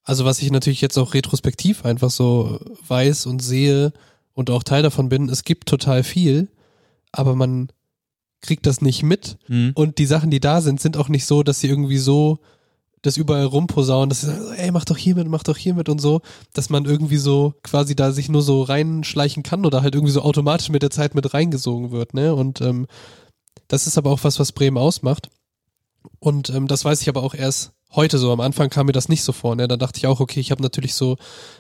also 0.09 0.25
was 0.25 0.41
ich 0.41 0.51
natürlich 0.51 0.81
jetzt 0.81 0.97
auch 0.97 1.13
retrospektiv 1.13 1.85
einfach 1.85 2.09
so 2.09 2.59
weiß 2.87 3.27
und 3.27 3.43
sehe 3.43 3.93
und 4.33 4.49
auch 4.49 4.63
Teil 4.63 4.81
davon 4.81 5.07
bin, 5.07 5.29
es 5.29 5.43
gibt 5.43 5.69
total 5.69 6.03
viel, 6.03 6.47
aber 7.11 7.35
man 7.35 7.69
kriegt 8.41 8.65
das 8.65 8.81
nicht 8.81 9.03
mit 9.03 9.37
Mhm. 9.47 9.71
und 9.75 9.99
die 9.99 10.07
Sachen, 10.07 10.31
die 10.31 10.39
da 10.39 10.61
sind, 10.61 10.81
sind 10.81 10.97
auch 10.97 11.09
nicht 11.09 11.27
so, 11.27 11.43
dass 11.43 11.59
sie 11.59 11.67
irgendwie 11.67 11.99
so 11.99 12.39
das 13.03 13.17
überall 13.17 13.45
rumposaunen, 13.45 14.09
dass 14.09 14.21
sie 14.21 14.27
sagen, 14.27 14.53
ey, 14.57 14.71
mach 14.71 14.83
doch 14.83 14.97
hier 14.97 15.13
mit, 15.13 15.27
mach 15.27 15.43
doch 15.43 15.57
hier 15.57 15.75
mit 15.75 15.89
und 15.89 16.01
so, 16.01 16.21
dass 16.53 16.69
man 16.71 16.85
irgendwie 16.85 17.17
so 17.17 17.53
quasi 17.61 17.95
da 17.95 18.11
sich 18.11 18.29
nur 18.29 18.41
so 18.41 18.63
reinschleichen 18.63 19.43
kann 19.43 19.63
oder 19.65 19.83
halt 19.83 19.93
irgendwie 19.93 20.11
so 20.11 20.23
automatisch 20.23 20.69
mit 20.69 20.81
der 20.81 20.89
Zeit 20.89 21.13
mit 21.13 21.35
reingesogen 21.35 21.91
wird, 21.91 22.15
ne? 22.15 22.33
Und 22.33 22.61
ähm, 22.61 22.87
das 23.67 23.85
ist 23.85 23.97
aber 23.99 24.09
auch 24.09 24.23
was, 24.23 24.39
was 24.39 24.53
Bremen 24.53 24.77
ausmacht. 24.77 25.29
Und 26.19 26.49
ähm, 26.49 26.67
das 26.67 26.83
weiß 26.83 27.01
ich 27.01 27.09
aber 27.09 27.21
auch 27.21 27.35
erst 27.35 27.73
heute 27.96 28.17
so. 28.17 28.31
Am 28.31 28.39
Anfang 28.39 28.69
kam 28.69 28.86
mir 28.86 28.91
das 28.91 29.10
nicht 29.10 29.24
so 29.24 29.31
vor. 29.31 29.55
Ne? 29.55 29.67
Dann 29.67 29.79
dachte 29.79 29.98
ich 29.98 30.08
auch, 30.08 30.19
okay, 30.19 30.39
ich 30.39 30.51
habe 30.51 30.62
natürlich 30.62 30.93
so 30.93 31.17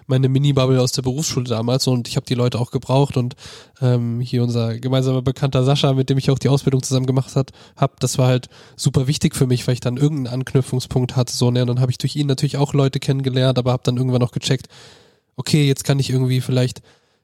meine 0.07 0.29
Mini-Bubble 0.29 0.79
aus 0.81 0.91
der 0.91 1.01
Berufsschule 1.01 1.49
damals 1.49 1.87
und 1.87 2.07
ich 2.07 2.15
habe 2.15 2.25
die 2.25 2.35
Leute 2.35 2.59
auch 2.59 2.71
gebraucht 2.71 3.17
und 3.17 3.35
ähm, 3.81 4.19
hier 4.19 4.43
unser 4.43 4.77
gemeinsamer 4.77 5.21
Bekannter 5.21 5.63
Sascha, 5.63 5.93
mit 5.93 6.09
dem 6.09 6.17
ich 6.17 6.29
auch 6.29 6.39
die 6.39 6.49
Ausbildung 6.49 6.83
zusammen 6.83 7.05
gemacht 7.05 7.35
hat, 7.35 7.51
hab, 7.75 7.99
das 7.99 8.17
war 8.17 8.27
halt 8.27 8.47
super 8.75 9.07
wichtig 9.07 9.35
für 9.35 9.47
mich, 9.47 9.67
weil 9.67 9.73
ich 9.73 9.79
dann 9.79 9.97
irgendeinen 9.97 10.41
Anknüpfungspunkt 10.41 11.15
hatte. 11.15 11.33
So, 11.33 11.51
ne? 11.51 11.61
Und 11.61 11.67
dann 11.67 11.79
habe 11.79 11.91
ich 11.91 11.97
durch 11.97 12.15
ihn 12.15 12.27
natürlich 12.27 12.57
auch 12.57 12.73
Leute 12.73 12.99
kennengelernt, 12.99 13.57
aber 13.57 13.71
habe 13.71 13.83
dann 13.83 13.97
irgendwann 13.97 14.23
auch 14.23 14.31
gecheckt, 14.31 14.67
okay, 15.35 15.65
jetzt 15.65 15.83
kann 15.83 15.99
ich 15.99 16.09
irgendwie 16.09 16.41
vielleicht 16.41 16.81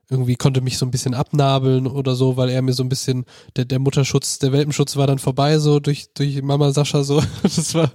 irgendwie 0.10 0.36
konnte 0.36 0.62
mich 0.62 0.78
so 0.78 0.86
ein 0.86 0.92
bisschen 0.92 1.14
abnabeln 1.14 1.88
oder 1.88 2.16
so, 2.16 2.38
weil 2.38 2.50
er 2.50 2.62
mir 2.62 2.74
so 2.74 2.84
ein 2.84 2.90
bisschen, 2.90 3.26
der, 3.56 3.66
der 3.66 3.80
Mutterschutz, 3.80 4.40
der 4.40 4.52
Welpenschutz 4.52 4.96
war 4.98 5.08
dann 5.08 5.20
vorbei, 5.20 5.58
so 5.58 5.80
durch, 5.80 6.08
durch 6.14 6.42
Mama 6.42 6.72
Sascha 6.72 7.04
so. 7.04 7.22
Das 7.44 7.74
war, 7.74 7.92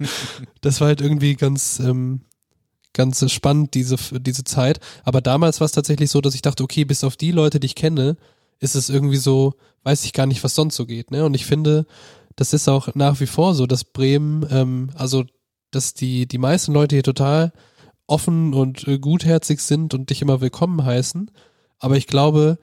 das 0.61 0.81
war 0.81 0.87
halt 0.87 1.01
irgendwie 1.01 1.35
ganz, 1.35 1.79
ähm, 1.79 2.21
ganz 2.93 3.29
spannend, 3.31 3.73
diese, 3.73 3.95
diese 4.19 4.43
Zeit. 4.43 4.79
Aber 5.03 5.21
damals 5.21 5.61
war 5.61 5.65
es 5.65 5.71
tatsächlich 5.71 6.11
so, 6.11 6.21
dass 6.21 6.35
ich 6.35 6.41
dachte, 6.41 6.63
okay, 6.63 6.83
bis 6.83 7.03
auf 7.03 7.15
die 7.15 7.31
Leute, 7.31 7.59
die 7.59 7.67
ich 7.67 7.75
kenne, 7.75 8.17
ist 8.59 8.75
es 8.75 8.89
irgendwie 8.89 9.17
so, 9.17 9.55
weiß 9.83 10.03
ich 10.05 10.13
gar 10.13 10.25
nicht, 10.25 10.43
was 10.43 10.55
sonst 10.55 10.75
so 10.75 10.85
geht. 10.85 11.11
Ne? 11.11 11.23
Und 11.25 11.33
ich 11.33 11.45
finde, 11.45 11.85
das 12.35 12.53
ist 12.53 12.67
auch 12.67 12.93
nach 12.95 13.19
wie 13.19 13.27
vor 13.27 13.53
so, 13.53 13.65
dass 13.65 13.83
Bremen, 13.83 14.45
ähm, 14.49 14.89
also 14.95 15.23
dass 15.71 15.93
die, 15.93 16.27
die 16.27 16.37
meisten 16.37 16.73
Leute 16.73 16.95
hier 16.95 17.03
total 17.03 17.53
offen 18.07 18.53
und 18.53 18.87
äh, 18.87 18.99
gutherzig 18.99 19.61
sind 19.61 19.93
und 19.93 20.09
dich 20.09 20.21
immer 20.21 20.41
willkommen 20.41 20.83
heißen. 20.83 21.31
Aber 21.81 21.97
ich 21.97 22.07
glaube, 22.07 22.57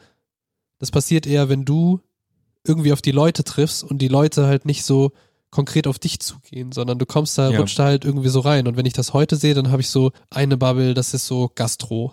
das 0.79 0.91
passiert 0.91 1.27
eher, 1.27 1.49
wenn 1.49 1.65
du 1.65 2.01
irgendwie 2.65 2.93
auf 2.93 3.03
die 3.03 3.13
Leute 3.13 3.45
triffst 3.45 3.83
und 3.85 3.99
die 3.99 4.09
Leute 4.09 4.47
halt 4.47 4.65
nicht 4.65 4.85
so 4.85 5.13
konkret 5.51 5.87
auf 5.87 5.99
dich 5.99 6.21
zugehen, 6.21 6.73
sondern 6.73 6.99
du 6.99 7.07
kommst 7.07 7.37
da, 7.39 7.51
Ja. 7.51 7.59
rutscht 7.59 7.79
da 7.79 7.85
halt 7.85 8.05
irgendwie 8.05 8.29
so 8.29 8.41
rein. 8.41 8.67
Und 8.69 8.77
wenn 8.77 8.87
ich 8.87 8.93
das 8.93 9.13
heute 9.15 9.37
sehe, 9.37 9.55
dann 9.55 9.71
habe 9.71 9.81
ich 9.81 9.89
so 9.89 10.13
eine 10.31 10.57
Bubble, 10.57 10.95
das 10.95 11.15
ist 11.15 11.27
so 11.27 11.51
Gastro. 11.55 12.13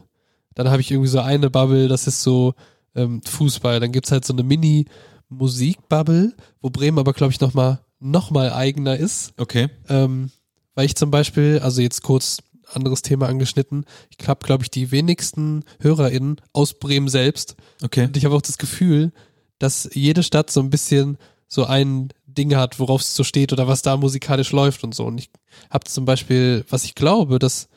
Dann 0.56 0.70
habe 0.70 0.80
ich 0.82 0.90
irgendwie 0.92 1.10
so 1.10 1.20
eine 1.20 1.50
Bubble, 1.50 1.88
das 1.90 2.08
ist 2.08 2.22
so 2.24 2.54
ähm, 2.96 3.22
Fußball. 3.24 3.80
Dann 3.82 3.92
gibt's 3.92 4.12
halt 4.12 4.24
so 4.26 4.34
eine 4.34 4.44
Mini-Musik-Bubble, 4.44 6.34
wo 6.62 6.70
Bremen 6.70 7.00
aber, 7.00 7.14
glaube 7.14 7.34
ich, 7.34 7.40
nochmal 7.42 7.80
noch 8.00 8.32
mal 8.32 8.52
eigener 8.54 8.98
ist. 8.98 9.34
Okay. 9.38 9.70
Ähm, 9.90 10.32
weil 10.76 10.86
ich 10.86 10.96
zum 10.96 11.12
Beispiel, 11.12 11.60
also 11.62 11.82
jetzt 11.82 12.04
kurz 12.04 12.40
anderes 12.76 13.02
Thema 13.02 13.28
angeschnitten, 13.28 13.86
ich 14.18 14.28
habe, 14.28 14.46
glaube 14.46 14.64
ich, 14.64 14.72
die 14.72 14.92
wenigsten 14.92 15.64
HörerInnen 15.80 16.42
aus 16.54 16.74
Bremen 16.74 17.08
selbst. 17.08 17.56
Okay. 17.84 18.06
Und 18.06 18.18
ich 18.18 18.26
habe 18.26 18.36
auch 18.36 18.42
das 18.42 18.58
Gefühl, 18.58 19.12
dass 19.60 19.90
jede 19.94 20.24
Stadt 20.24 20.52
so 20.52 20.60
ein 20.60 20.70
bisschen 20.70 21.18
so 21.48 21.66
ein 21.66 22.10
Ding 22.28 22.56
hat, 22.56 22.80
worauf 22.80 23.02
es 23.02 23.16
so 23.16 23.24
steht 23.24 23.54
oder 23.54 23.68
was 23.68 23.82
da 23.82 23.98
musikalisch 23.98 24.52
läuft 24.52 24.84
und 24.84 24.94
so. 24.94 25.06
Und 25.06 25.20
ich 25.20 25.30
habe 25.70 25.86
zum 25.86 26.06
Beispiel, 26.06 26.66
was 26.70 26.84
ich 26.84 26.96
glaube, 26.96 27.40
dass 27.40 27.70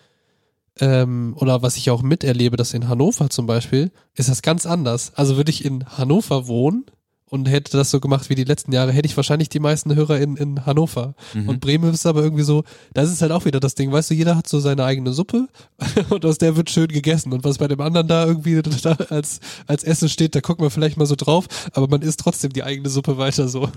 ähm, 0.81 1.35
oder 1.39 1.63
was 1.63 1.77
ich 1.77 1.91
auch 1.91 2.03
miterlebe, 2.03 2.57
dass 2.57 2.75
in 2.75 2.89
Hannover 2.89 3.31
zum 3.31 3.47
Beispiel, 3.47 3.91
ist 4.15 4.29
das 4.29 4.43
ganz 4.43 4.67
anders. 4.67 5.13
Also 5.15 5.37
würde 5.37 5.51
ich 5.51 5.65
in 5.65 5.85
Hannover 5.87 6.47
wohnen 6.47 6.87
und 7.31 7.49
hätte 7.49 7.77
das 7.77 7.91
so 7.91 8.01
gemacht 8.01 8.31
wie 8.31 8.35
die 8.35 8.45
letzten 8.45 8.73
Jahre, 8.73 8.93
hätte 8.93 9.07
ich 9.07 9.17
wahrscheinlich 9.17 9.49
die 9.49 9.61
meisten 9.61 9.95
Hörer 9.95 10.19
in, 10.19 10.37
in 10.37 10.67
Hannover. 10.67 11.15
Mhm. 11.35 11.49
Und 11.49 11.61
Bremen 11.61 11.93
ist 11.93 12.07
aber 12.07 12.23
irgendwie 12.23 12.43
so, 12.43 12.65
das 12.95 13.11
ist 13.11 13.23
halt 13.23 13.33
auch 13.33 13.45
wieder 13.45 13.61
das 13.61 13.75
Ding, 13.75 13.93
weißt 13.93 14.11
du, 14.11 14.15
jeder 14.15 14.37
hat 14.37 14.49
so 14.49 14.61
seine 14.61 14.85
eigene 14.85 15.13
Suppe 15.13 15.49
und 16.11 16.25
aus 16.25 16.39
der 16.39 16.57
wird 16.57 16.71
schön 16.71 16.89
gegessen. 16.89 17.33
Und 17.33 17.45
was 17.45 17.59
bei 17.59 17.69
dem 17.69 17.81
anderen 17.81 18.09
da 18.09 18.27
irgendwie 18.27 18.61
da 18.63 18.93
als, 19.11 19.41
als 19.67 19.85
Essen 19.85 20.09
steht, 20.09 20.35
da 20.35 20.41
guckt 20.41 20.61
man 20.61 20.71
vielleicht 20.71 20.97
mal 20.97 21.07
so 21.07 21.17
drauf, 21.17 21.47
aber 21.73 21.89
man 21.89 22.03
isst 22.03 22.21
trotzdem 22.21 22.53
die 22.53 22.65
eigene 22.65 22.89
Suppe 22.89 23.19
weiter 23.19 23.49
so. 23.49 23.69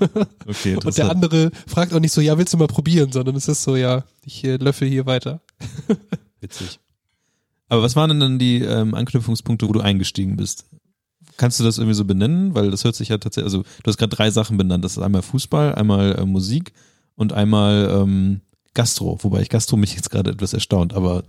Okay, 0.48 0.76
Und 0.84 0.98
der 0.98 1.10
andere 1.10 1.52
fragt 1.68 1.94
auch 1.94 2.00
nicht 2.00 2.14
so, 2.14 2.22
ja, 2.22 2.38
willst 2.38 2.54
du 2.54 2.58
mal 2.58 2.68
probieren, 2.68 3.12
sondern 3.12 3.36
es 3.36 3.48
ist 3.48 3.64
so, 3.64 3.76
ja, 3.76 4.04
ich 4.26 4.44
äh, 4.44 4.58
löffel 4.58 4.88
hier 4.88 5.06
weiter. 5.06 5.42
Witzig. 6.42 6.80
Aber 7.70 7.84
was 7.84 7.96
waren 7.96 8.10
denn 8.10 8.20
dann 8.20 8.40
die 8.40 8.62
ähm, 8.62 8.94
Anknüpfungspunkte, 8.94 9.68
wo 9.68 9.72
du 9.72 9.80
eingestiegen 9.80 10.36
bist? 10.36 10.66
Kannst 11.42 11.60
du 11.60 11.64
das 11.64 11.80
irgendwie 11.80 11.96
so 11.96 12.06
benennen? 12.06 12.54
Weil 12.54 12.70
das 12.70 12.84
hört 12.84 12.96
sich 12.96 13.10
ja 13.10 13.18
tatsächlich, 13.18 13.52
also 13.52 13.64
du 13.64 13.88
hast 13.88 13.98
gerade 13.98 14.16
drei 14.16 14.30
Sachen 14.30 14.58
benannt. 14.58 14.86
Das 14.86 14.92
ist 14.94 15.04
einmal 15.04 15.24
Fußball, 15.24 15.74
einmal 15.74 16.20
äh, 16.20 16.26
Musik 16.26 16.72
und 17.16 17.34
einmal 17.34 17.90
ähm, 17.92 18.42
Gastro. 18.76 19.18
Wobei 19.22 19.42
ich 19.42 19.50
Gastro 19.50 19.76
mich 19.76 19.96
jetzt 19.96 20.12
gerade 20.12 20.30
etwas 20.30 20.54
erstaunt, 20.54 20.94
aber 20.94 21.24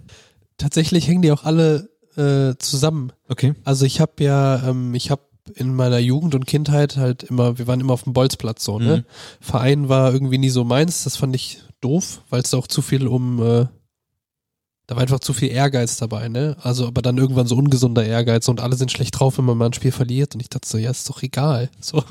Tatsächlich 0.58 1.08
hängen 1.08 1.22
die 1.22 1.32
auch 1.32 1.44
alle 1.44 1.88
äh, 2.16 2.56
zusammen. 2.58 3.12
okay. 3.28 3.54
Also 3.64 3.84
ich 3.84 4.00
habe 4.00 4.22
ja, 4.22 4.68
ähm, 4.68 4.94
ich 4.94 5.10
habe 5.10 5.22
in 5.54 5.74
meiner 5.74 5.98
Jugend 5.98 6.34
und 6.34 6.46
Kindheit 6.46 6.96
halt 6.96 7.24
immer, 7.24 7.58
wir 7.58 7.66
waren 7.66 7.80
immer 7.80 7.94
auf 7.94 8.04
dem 8.04 8.12
Bolzplatz 8.12 8.64
so, 8.64 8.78
ne? 8.78 8.98
Mhm. 8.98 9.04
Verein 9.40 9.88
war 9.88 10.12
irgendwie 10.12 10.38
nie 10.38 10.50
so 10.50 10.62
meins, 10.62 11.04
das 11.04 11.16
fand 11.16 11.34
ich 11.34 11.62
doof, 11.80 12.22
weil 12.30 12.42
es 12.42 12.50
da 12.50 12.58
auch 12.58 12.68
zu 12.68 12.80
viel 12.80 13.08
um, 13.08 13.42
äh, 13.42 13.66
da 14.92 14.96
war 14.96 15.02
einfach 15.04 15.20
zu 15.20 15.32
viel 15.32 15.50
Ehrgeiz 15.50 15.96
dabei, 15.96 16.28
ne? 16.28 16.54
Also 16.60 16.86
aber 16.86 17.00
dann 17.00 17.16
irgendwann 17.16 17.46
so 17.46 17.56
ungesunder 17.56 18.04
Ehrgeiz 18.04 18.46
und 18.48 18.60
alle 18.60 18.76
sind 18.76 18.92
schlecht 18.92 19.18
drauf, 19.18 19.38
wenn 19.38 19.46
man 19.46 19.56
mal 19.56 19.66
ein 19.66 19.72
Spiel 19.72 19.90
verliert 19.90 20.34
und 20.34 20.42
ich 20.42 20.50
dachte 20.50 20.68
so, 20.68 20.76
ja, 20.76 20.90
ist 20.90 21.08
doch 21.08 21.22
egal. 21.22 21.70
So, 21.80 22.04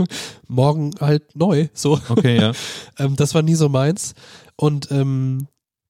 morgen 0.48 0.96
halt 1.00 1.36
neu, 1.36 1.68
so. 1.74 2.00
Okay, 2.10 2.40
ja. 2.40 2.54
Ähm, 2.98 3.16
das 3.16 3.36
war 3.36 3.42
nie 3.42 3.54
so 3.54 3.70
meins. 3.70 4.16
Und 4.56 4.92
ähm, 4.92 5.48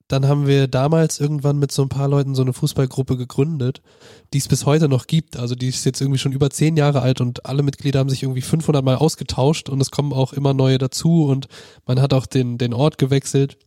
dann 0.08 0.28
haben 0.28 0.46
wir 0.48 0.68
damals 0.68 1.20
irgendwann 1.20 1.58
mit 1.60 1.72
so 1.72 1.82
ein 1.82 1.90
paar 1.90 2.10
Leuten 2.10 2.36
so 2.36 2.42
eine 2.42 2.54
Fußballgruppe 2.54 3.16
gegründet, 3.18 3.82
die 4.34 4.38
es 4.38 4.48
bis 4.50 4.66
heute 4.66 4.90
noch 4.90 5.08
gibt. 5.08 5.38
Also 5.38 5.56
die 5.56 5.70
ist 5.70 5.86
jetzt 5.86 6.02
irgendwie 6.02 6.20
schon 6.20 6.34
über 6.34 6.50
zehn 6.50 6.76
Jahre 6.76 7.02
alt 7.02 7.22
und 7.22 7.46
alle 7.46 7.64
Mitglieder 7.64 8.00
haben 8.00 8.10
sich 8.10 8.24
irgendwie 8.24 8.42
500 8.42 8.84
Mal 8.84 8.98
ausgetauscht 8.98 9.70
und 9.70 9.82
es 9.82 9.92
kommen 9.92 10.12
auch 10.12 10.34
immer 10.34 10.54
neue 10.54 10.78
dazu 10.78 11.26
und 11.26 11.48
man 11.86 12.02
hat 12.02 12.14
auch 12.14 12.26
den, 12.26 12.58
den 12.58 12.74
Ort 12.74 12.98
gewechselt. 12.98 13.58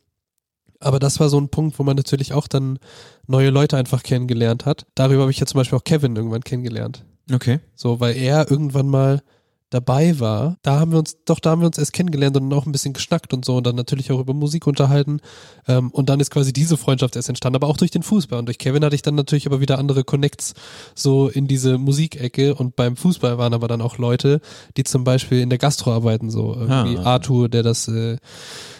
Aber 0.80 0.98
das 0.98 1.20
war 1.20 1.28
so 1.28 1.38
ein 1.40 1.48
Punkt, 1.48 1.78
wo 1.78 1.82
man 1.82 1.96
natürlich 1.96 2.32
auch 2.32 2.46
dann 2.46 2.78
neue 3.26 3.50
Leute 3.50 3.76
einfach 3.76 4.02
kennengelernt 4.02 4.66
hat. 4.66 4.86
Darüber 4.94 5.22
habe 5.22 5.30
ich 5.30 5.38
ja 5.38 5.46
zum 5.46 5.58
Beispiel 5.58 5.78
auch 5.78 5.84
Kevin 5.84 6.16
irgendwann 6.16 6.42
kennengelernt. 6.42 7.04
Okay. 7.32 7.60
So, 7.74 8.00
weil 8.00 8.16
er 8.16 8.50
irgendwann 8.50 8.88
mal 8.88 9.22
dabei 9.74 10.20
war, 10.20 10.56
da 10.62 10.78
haben 10.78 10.92
wir 10.92 10.98
uns, 10.98 11.16
doch, 11.24 11.40
da 11.40 11.50
haben 11.50 11.60
wir 11.60 11.66
uns 11.66 11.78
erst 11.78 11.92
kennengelernt 11.92 12.36
und 12.36 12.52
auch 12.52 12.64
ein 12.64 12.72
bisschen 12.72 12.92
geschnackt 12.92 13.34
und 13.34 13.44
so 13.44 13.56
und 13.56 13.66
dann 13.66 13.74
natürlich 13.74 14.12
auch 14.12 14.20
über 14.20 14.32
Musik 14.32 14.66
unterhalten. 14.66 15.20
Ähm, 15.66 15.90
und 15.90 16.08
dann 16.08 16.20
ist 16.20 16.30
quasi 16.30 16.52
diese 16.52 16.76
Freundschaft 16.76 17.16
erst 17.16 17.28
entstanden, 17.28 17.56
aber 17.56 17.66
auch 17.66 17.76
durch 17.76 17.90
den 17.90 18.02
Fußball. 18.04 18.38
Und 18.38 18.46
durch 18.46 18.58
Kevin 18.58 18.84
hatte 18.84 18.94
ich 18.94 19.02
dann 19.02 19.16
natürlich 19.16 19.46
aber 19.46 19.60
wieder 19.60 19.78
andere 19.78 20.04
Connects 20.04 20.54
so 20.94 21.28
in 21.28 21.48
diese 21.48 21.76
Musikecke 21.76 22.54
und 22.54 22.76
beim 22.76 22.96
Fußball 22.96 23.36
waren 23.36 23.52
aber 23.52 23.66
dann 23.68 23.82
auch 23.82 23.98
Leute, 23.98 24.40
die 24.76 24.84
zum 24.84 25.02
Beispiel 25.04 25.40
in 25.40 25.50
der 25.50 25.58
Gastro 25.58 25.92
arbeiten, 25.92 26.30
so 26.30 26.54
irgendwie 26.54 26.98
Ah. 26.98 27.14
Arthur, 27.14 27.48
der 27.48 27.62
das, 27.62 27.88
äh, 27.88 28.18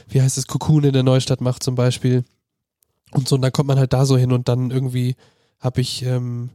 wie 0.08 0.22
heißt 0.22 0.38
es, 0.38 0.46
Cocoon 0.46 0.84
in 0.84 0.92
der 0.92 1.02
Neustadt 1.02 1.40
macht 1.40 1.62
zum 1.62 1.74
Beispiel. 1.74 2.24
Und 3.12 3.28
so, 3.28 3.34
und 3.34 3.42
dann 3.42 3.52
kommt 3.52 3.68
man 3.68 3.78
halt 3.78 3.92
da 3.92 4.06
so 4.06 4.16
hin 4.16 4.32
und 4.32 4.48
dann 4.48 4.70
irgendwie 4.70 5.16
habe 5.60 5.80
ich 5.80 6.04
ähm, 6.04 6.50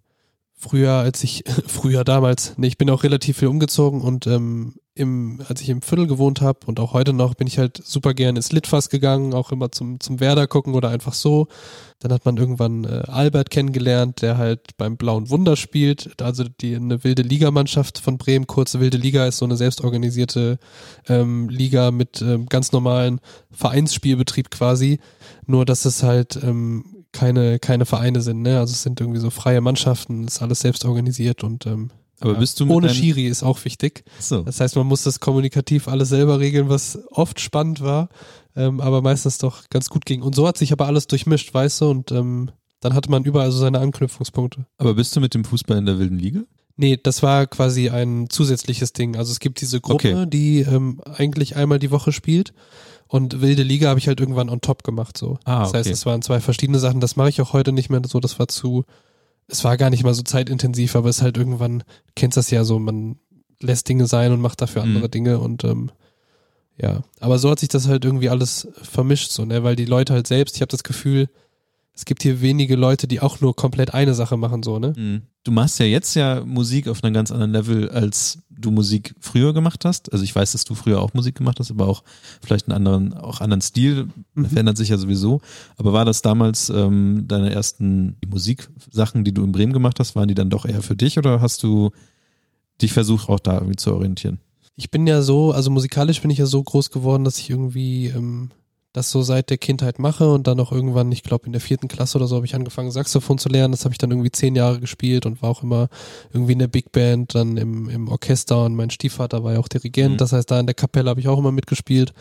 früher, 0.59 0.91
als 0.91 1.23
ich, 1.23 1.43
früher 1.67 2.03
damals, 2.03 2.53
nee, 2.57 2.67
ich 2.67 2.77
bin 2.77 2.89
auch 2.89 3.03
relativ 3.03 3.39
viel 3.39 3.47
umgezogen 3.47 4.01
und 4.01 4.27
ähm, 4.27 4.75
im, 4.93 5.41
als 5.47 5.61
ich 5.61 5.69
im 5.69 5.81
Viertel 5.81 6.07
gewohnt 6.07 6.41
habe 6.41 6.59
und 6.65 6.79
auch 6.81 6.91
heute 6.91 7.13
noch, 7.13 7.33
bin 7.33 7.47
ich 7.47 7.57
halt 7.57 7.81
super 7.81 8.13
gern 8.13 8.35
ins 8.35 8.51
Litfass 8.51 8.89
gegangen, 8.89 9.33
auch 9.33 9.53
immer 9.53 9.71
zum, 9.71 10.01
zum 10.01 10.19
Werder 10.19 10.45
gucken 10.45 10.73
oder 10.73 10.89
einfach 10.89 11.13
so. 11.13 11.47
Dann 11.99 12.11
hat 12.11 12.25
man 12.25 12.35
irgendwann 12.35 12.83
äh, 12.83 13.03
Albert 13.07 13.49
kennengelernt, 13.49 14.21
der 14.21 14.37
halt 14.37 14.75
beim 14.77 14.97
Blauen 14.97 15.29
Wunder 15.29 15.55
spielt, 15.55 16.21
also 16.21 16.43
die 16.43 16.75
eine 16.75 17.05
wilde 17.05 17.21
Ligamannschaft 17.21 17.99
von 17.99 18.17
Bremen, 18.17 18.45
kurze 18.45 18.81
wilde 18.81 18.97
Liga 18.97 19.25
ist 19.25 19.37
so 19.37 19.45
eine 19.45 19.55
selbstorganisierte 19.55 20.59
ähm, 21.07 21.47
Liga 21.47 21.91
mit 21.91 22.21
ähm, 22.21 22.47
ganz 22.47 22.73
normalen 22.73 23.21
Vereinsspielbetrieb 23.51 24.51
quasi, 24.51 24.99
nur 25.45 25.63
dass 25.63 25.85
es 25.85 26.03
halt 26.03 26.37
ähm, 26.43 26.98
keine, 27.11 27.59
keine 27.59 27.85
Vereine 27.85 28.21
sind, 28.21 28.41
ne? 28.41 28.59
Also 28.59 28.71
es 28.73 28.83
sind 28.83 28.99
irgendwie 29.01 29.19
so 29.19 29.29
freie 29.29 29.61
Mannschaften, 29.61 30.25
ist 30.27 30.41
alles 30.41 30.59
selbst 30.59 30.85
organisiert 30.85 31.43
und 31.43 31.65
ähm, 31.65 31.89
Aber 32.19 32.35
bist 32.35 32.59
du 32.59 32.65
mit 32.65 32.75
ohne 32.75 32.89
Schiri 32.89 33.27
ist 33.27 33.43
auch 33.43 33.63
wichtig. 33.65 34.03
So. 34.19 34.43
Das 34.43 34.59
heißt, 34.59 34.75
man 34.75 34.87
muss 34.87 35.03
das 35.03 35.19
kommunikativ 35.19 35.87
alles 35.87 36.09
selber 36.09 36.39
regeln, 36.39 36.69
was 36.69 36.99
oft 37.11 37.39
spannend 37.39 37.81
war, 37.81 38.09
ähm, 38.55 38.79
aber 38.79 39.01
meistens 39.01 39.37
doch 39.37 39.69
ganz 39.69 39.89
gut 39.89 40.05
ging. 40.05 40.21
Und 40.21 40.35
so 40.35 40.47
hat 40.47 40.57
sich 40.57 40.71
aber 40.71 40.85
alles 40.87 41.07
durchmischt, 41.07 41.53
weißt 41.53 41.81
du, 41.81 41.89
und 41.89 42.11
ähm, 42.11 42.51
dann 42.81 42.93
hatte 42.93 43.09
man 43.11 43.23
überall 43.25 43.51
so 43.51 43.57
seine 43.57 43.79
Anknüpfungspunkte. 43.79 44.65
Aber 44.77 44.93
bist 44.93 45.15
du 45.15 45.19
mit 45.19 45.33
dem 45.33 45.43
Fußball 45.43 45.77
in 45.77 45.85
der 45.85 45.97
wilden 45.99 46.19
Liga? 46.19 46.41
Nee, 46.77 46.97
das 47.01 47.21
war 47.23 47.45
quasi 47.45 47.89
ein 47.89 48.29
zusätzliches 48.29 48.93
Ding. 48.93 49.17
Also 49.17 49.33
es 49.33 49.41
gibt 49.41 49.59
diese 49.59 49.81
Gruppe, 49.81 50.15
Okay. 50.15 50.25
die 50.29 50.59
ähm, 50.61 51.01
eigentlich 51.13 51.57
einmal 51.57 51.77
die 51.77 51.91
Woche 51.91 52.13
spielt. 52.13 52.53
Und 53.11 53.41
Wilde 53.41 53.63
Liga 53.63 53.89
habe 53.89 53.99
ich 53.99 54.07
halt 54.07 54.19
irgendwann 54.19 54.49
on 54.49 54.61
top 54.61 54.83
gemacht. 54.83 55.17
So. 55.17 55.39
Ah, 55.43 55.61
Das 55.63 55.73
heißt, 55.73 55.87
okay. 55.87 55.93
es 55.93 56.05
waren 56.05 56.21
zwei 56.21 56.39
verschiedene 56.39 56.77
Sachen. 56.79 57.01
Das 57.01 57.15
mache 57.15 57.29
ich 57.29 57.41
auch 57.41 57.53
heute 57.53 57.71
nicht 57.71 57.89
mehr 57.89 58.01
so. 58.05 58.19
Das 58.19 58.37
war 58.39 58.47
zu, 58.47 58.85
es 59.47 59.63
war 59.63 59.77
gar 59.77 59.89
nicht 59.89 60.03
mal 60.03 60.13
so 60.13 60.21
zeitintensiv, 60.21 60.95
aber 60.95 61.09
es 61.09 61.17
ist 61.17 61.21
halt 61.23 61.35
irgendwann, 61.35 61.79
du 61.79 61.85
kennst 62.15 62.37
das 62.37 62.51
ja 62.51 62.63
so, 62.63 62.77
man 62.77 63.17
lässt 63.59 63.89
Dinge 63.89 64.05
sein 64.07 64.31
und 64.31 64.41
macht 64.41 64.61
dafür 64.61 64.83
Mhm. 64.85 64.89
andere 64.95 65.09
Dinge 65.09 65.39
und 65.39 65.63
ähm, 65.63 65.91
ja, 66.81 67.01
aber 67.19 67.39
so 67.39 67.49
hat 67.49 67.59
sich 67.59 67.67
das 67.67 67.87
halt 67.87 68.05
irgendwie 68.05 68.29
alles 68.29 68.67
vermischt, 68.81 69.31
so, 69.31 69.43
ne, 69.43 69.63
weil 69.63 69.75
die 69.75 69.83
Leute 69.85 70.13
halt 70.13 70.27
selbst, 70.27 70.55
ich 70.55 70.61
habe 70.61 70.69
das 70.69 70.83
Gefühl, 70.83 71.27
es 71.99 72.05
gibt 72.05 72.23
hier 72.23 72.39
wenige 72.39 72.77
Leute, 72.77 73.09
die 73.09 73.19
auch 73.19 73.41
nur 73.41 73.53
komplett 73.57 73.93
eine 73.93 74.13
Sache 74.13 74.37
machen, 74.37 74.63
so, 74.63 74.79
ne? 74.79 74.93
Mhm. 74.95 75.23
Du 75.43 75.51
machst 75.51 75.79
ja 75.79 75.85
jetzt 75.85 76.15
ja 76.15 76.45
Musik 76.45 76.87
auf 76.87 77.03
einem 77.03 77.13
ganz 77.13 77.29
anderen 77.29 77.51
Level, 77.51 77.89
als 77.89 78.39
du 78.49 78.71
Musik 78.71 79.15
früher 79.19 79.51
gemacht 79.53 79.83
hast. 79.83 80.09
Also 80.13 80.23
ich 80.23 80.33
weiß, 80.33 80.53
dass 80.53 80.63
du 80.63 80.75
früher 80.75 81.01
auch 81.01 81.13
Musik 81.13 81.35
gemacht 81.35 81.59
hast, 81.59 81.71
aber 81.71 81.89
auch 81.89 82.03
vielleicht 82.41 82.69
einen 82.69 82.77
anderen, 82.77 83.13
auch 83.13 83.41
anderen 83.41 83.59
Stil, 83.59 84.07
mhm. 84.33 84.45
verändert 84.45 84.77
sich 84.77 84.87
ja 84.87 84.97
sowieso. 84.97 85.41
Aber 85.75 85.91
war 85.91 86.05
das 86.05 86.21
damals 86.21 86.69
ähm, 86.69 87.25
deine 87.27 87.51
ersten 87.51 88.15
Musiksachen, 88.25 89.25
die 89.25 89.33
du 89.33 89.43
in 89.43 89.51
Bremen 89.51 89.73
gemacht 89.73 89.99
hast, 89.99 90.15
waren 90.15 90.29
die 90.29 90.35
dann 90.35 90.49
doch 90.49 90.65
eher 90.65 90.81
für 90.81 90.95
dich 90.95 91.17
oder 91.17 91.41
hast 91.41 91.63
du 91.63 91.91
dich 92.81 92.93
versucht 92.93 93.27
auch 93.27 93.41
da 93.41 93.55
irgendwie 93.55 93.75
zu 93.75 93.93
orientieren? 93.93 94.39
Ich 94.77 94.89
bin 94.89 95.05
ja 95.05 95.21
so, 95.21 95.51
also 95.51 95.69
musikalisch 95.69 96.21
bin 96.21 96.31
ich 96.31 96.37
ja 96.37 96.45
so 96.45 96.63
groß 96.63 96.91
geworden, 96.91 97.25
dass 97.25 97.39
ich 97.39 97.49
irgendwie 97.49 98.05
ähm, 98.05 98.51
das 98.99 99.11
so 99.11 99.21
seit 99.21 99.49
der 99.49 99.57
Kindheit 99.57 99.97
mache 99.97 100.29
und 100.29 100.45
dann 100.45 100.59
auch 100.59 100.73
irgendwann, 100.73 101.09
ich 101.13 101.23
glaube 101.23 101.45
in 101.45 101.53
der 101.53 101.61
vierten 101.61 101.87
Klasse 101.87 102.17
oder 102.17 102.27
so, 102.27 102.35
habe 102.35 102.45
ich 102.45 102.53
angefangen 102.53 102.91
Saxophon 102.91 103.37
zu 103.37 103.47
lernen. 103.47 103.71
Das 103.71 103.85
habe 103.85 103.93
ich 103.93 103.97
dann 103.97 104.11
irgendwie 104.11 104.31
zehn 104.31 104.55
Jahre 104.55 104.81
gespielt 104.81 105.25
und 105.25 105.41
war 105.41 105.49
auch 105.49 105.63
immer 105.63 105.87
irgendwie 106.33 106.51
in 106.51 106.59
der 106.59 106.67
Big 106.67 106.91
Band, 106.91 107.33
dann 107.33 107.55
im, 107.55 107.87
im 107.87 108.09
Orchester 108.09 108.65
und 108.65 108.75
mein 108.75 108.89
Stiefvater 108.89 109.41
war 109.41 109.53
ja 109.53 109.59
auch 109.59 109.69
Dirigent. 109.69 110.15
Mhm. 110.15 110.17
Das 110.17 110.33
heißt, 110.33 110.51
da 110.51 110.59
in 110.59 110.65
der 110.65 110.75
Kapelle 110.75 111.09
habe 111.09 111.21
ich 111.21 111.29
auch 111.29 111.39
immer 111.39 111.53
mitgespielt. 111.53 112.13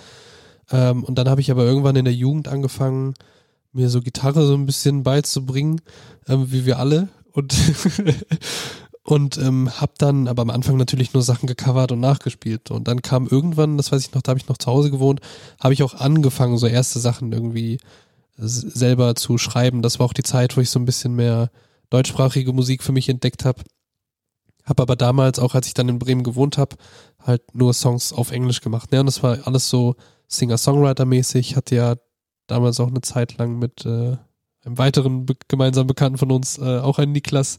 Ähm, 0.70 1.02
und 1.02 1.18
dann 1.18 1.28
habe 1.28 1.40
ich 1.40 1.50
aber 1.50 1.64
irgendwann 1.64 1.96
in 1.96 2.04
der 2.04 2.14
Jugend 2.14 2.46
angefangen, 2.46 3.14
mir 3.72 3.88
so 3.90 4.00
Gitarre 4.00 4.46
so 4.46 4.54
ein 4.54 4.66
bisschen 4.66 5.02
beizubringen, 5.02 5.80
ähm, 6.28 6.52
wie 6.52 6.64
wir 6.64 6.78
alle. 6.78 7.08
Und 7.32 7.56
und 9.08 9.38
ähm, 9.38 9.70
habe 9.80 9.92
dann 9.96 10.28
aber 10.28 10.42
am 10.42 10.50
Anfang 10.50 10.76
natürlich 10.76 11.14
nur 11.14 11.22
Sachen 11.22 11.46
gecovert 11.46 11.92
und 11.92 12.00
nachgespielt 12.00 12.70
und 12.70 12.88
dann 12.88 13.00
kam 13.00 13.26
irgendwann, 13.26 13.78
das 13.78 13.90
weiß 13.90 14.02
ich 14.02 14.12
noch, 14.12 14.20
da 14.20 14.30
habe 14.30 14.38
ich 14.38 14.48
noch 14.48 14.58
zu 14.58 14.70
Hause 14.70 14.90
gewohnt, 14.90 15.20
habe 15.62 15.72
ich 15.72 15.82
auch 15.82 15.94
angefangen 15.94 16.58
so 16.58 16.66
erste 16.66 16.98
Sachen 16.98 17.32
irgendwie 17.32 17.78
selber 18.36 19.14
zu 19.14 19.38
schreiben. 19.38 19.80
Das 19.80 19.98
war 19.98 20.04
auch 20.04 20.12
die 20.12 20.22
Zeit, 20.22 20.56
wo 20.56 20.60
ich 20.60 20.68
so 20.68 20.78
ein 20.78 20.84
bisschen 20.84 21.16
mehr 21.16 21.50
deutschsprachige 21.88 22.52
Musik 22.52 22.82
für 22.82 22.92
mich 22.92 23.08
entdeckt 23.08 23.46
habe. 23.46 23.62
Habe 24.64 24.82
aber 24.82 24.94
damals 24.94 25.38
auch, 25.38 25.54
als 25.54 25.66
ich 25.66 25.74
dann 25.74 25.88
in 25.88 25.98
Bremen 25.98 26.22
gewohnt 26.22 26.58
habe, 26.58 26.76
halt 27.18 27.54
nur 27.54 27.72
Songs 27.72 28.12
auf 28.12 28.30
Englisch 28.30 28.60
gemacht. 28.60 28.92
Ne? 28.92 29.00
Und 29.00 29.06
das 29.06 29.22
war 29.22 29.38
alles 29.46 29.70
so 29.70 29.96
Singer-Songwriter-mäßig. 30.28 31.56
Hatte 31.56 31.74
ja 31.74 31.94
damals 32.46 32.78
auch 32.78 32.88
eine 32.88 33.00
Zeit 33.00 33.38
lang 33.38 33.58
mit 33.58 33.86
äh, 33.86 34.18
einem 34.68 34.78
weiteren 34.78 35.26
be 35.26 35.34
gemeinsamen 35.48 35.86
Bekannten 35.86 36.18
von 36.18 36.30
uns, 36.30 36.58
äh, 36.58 36.78
auch 36.78 36.98
ein 36.98 37.12
Niklas, 37.12 37.58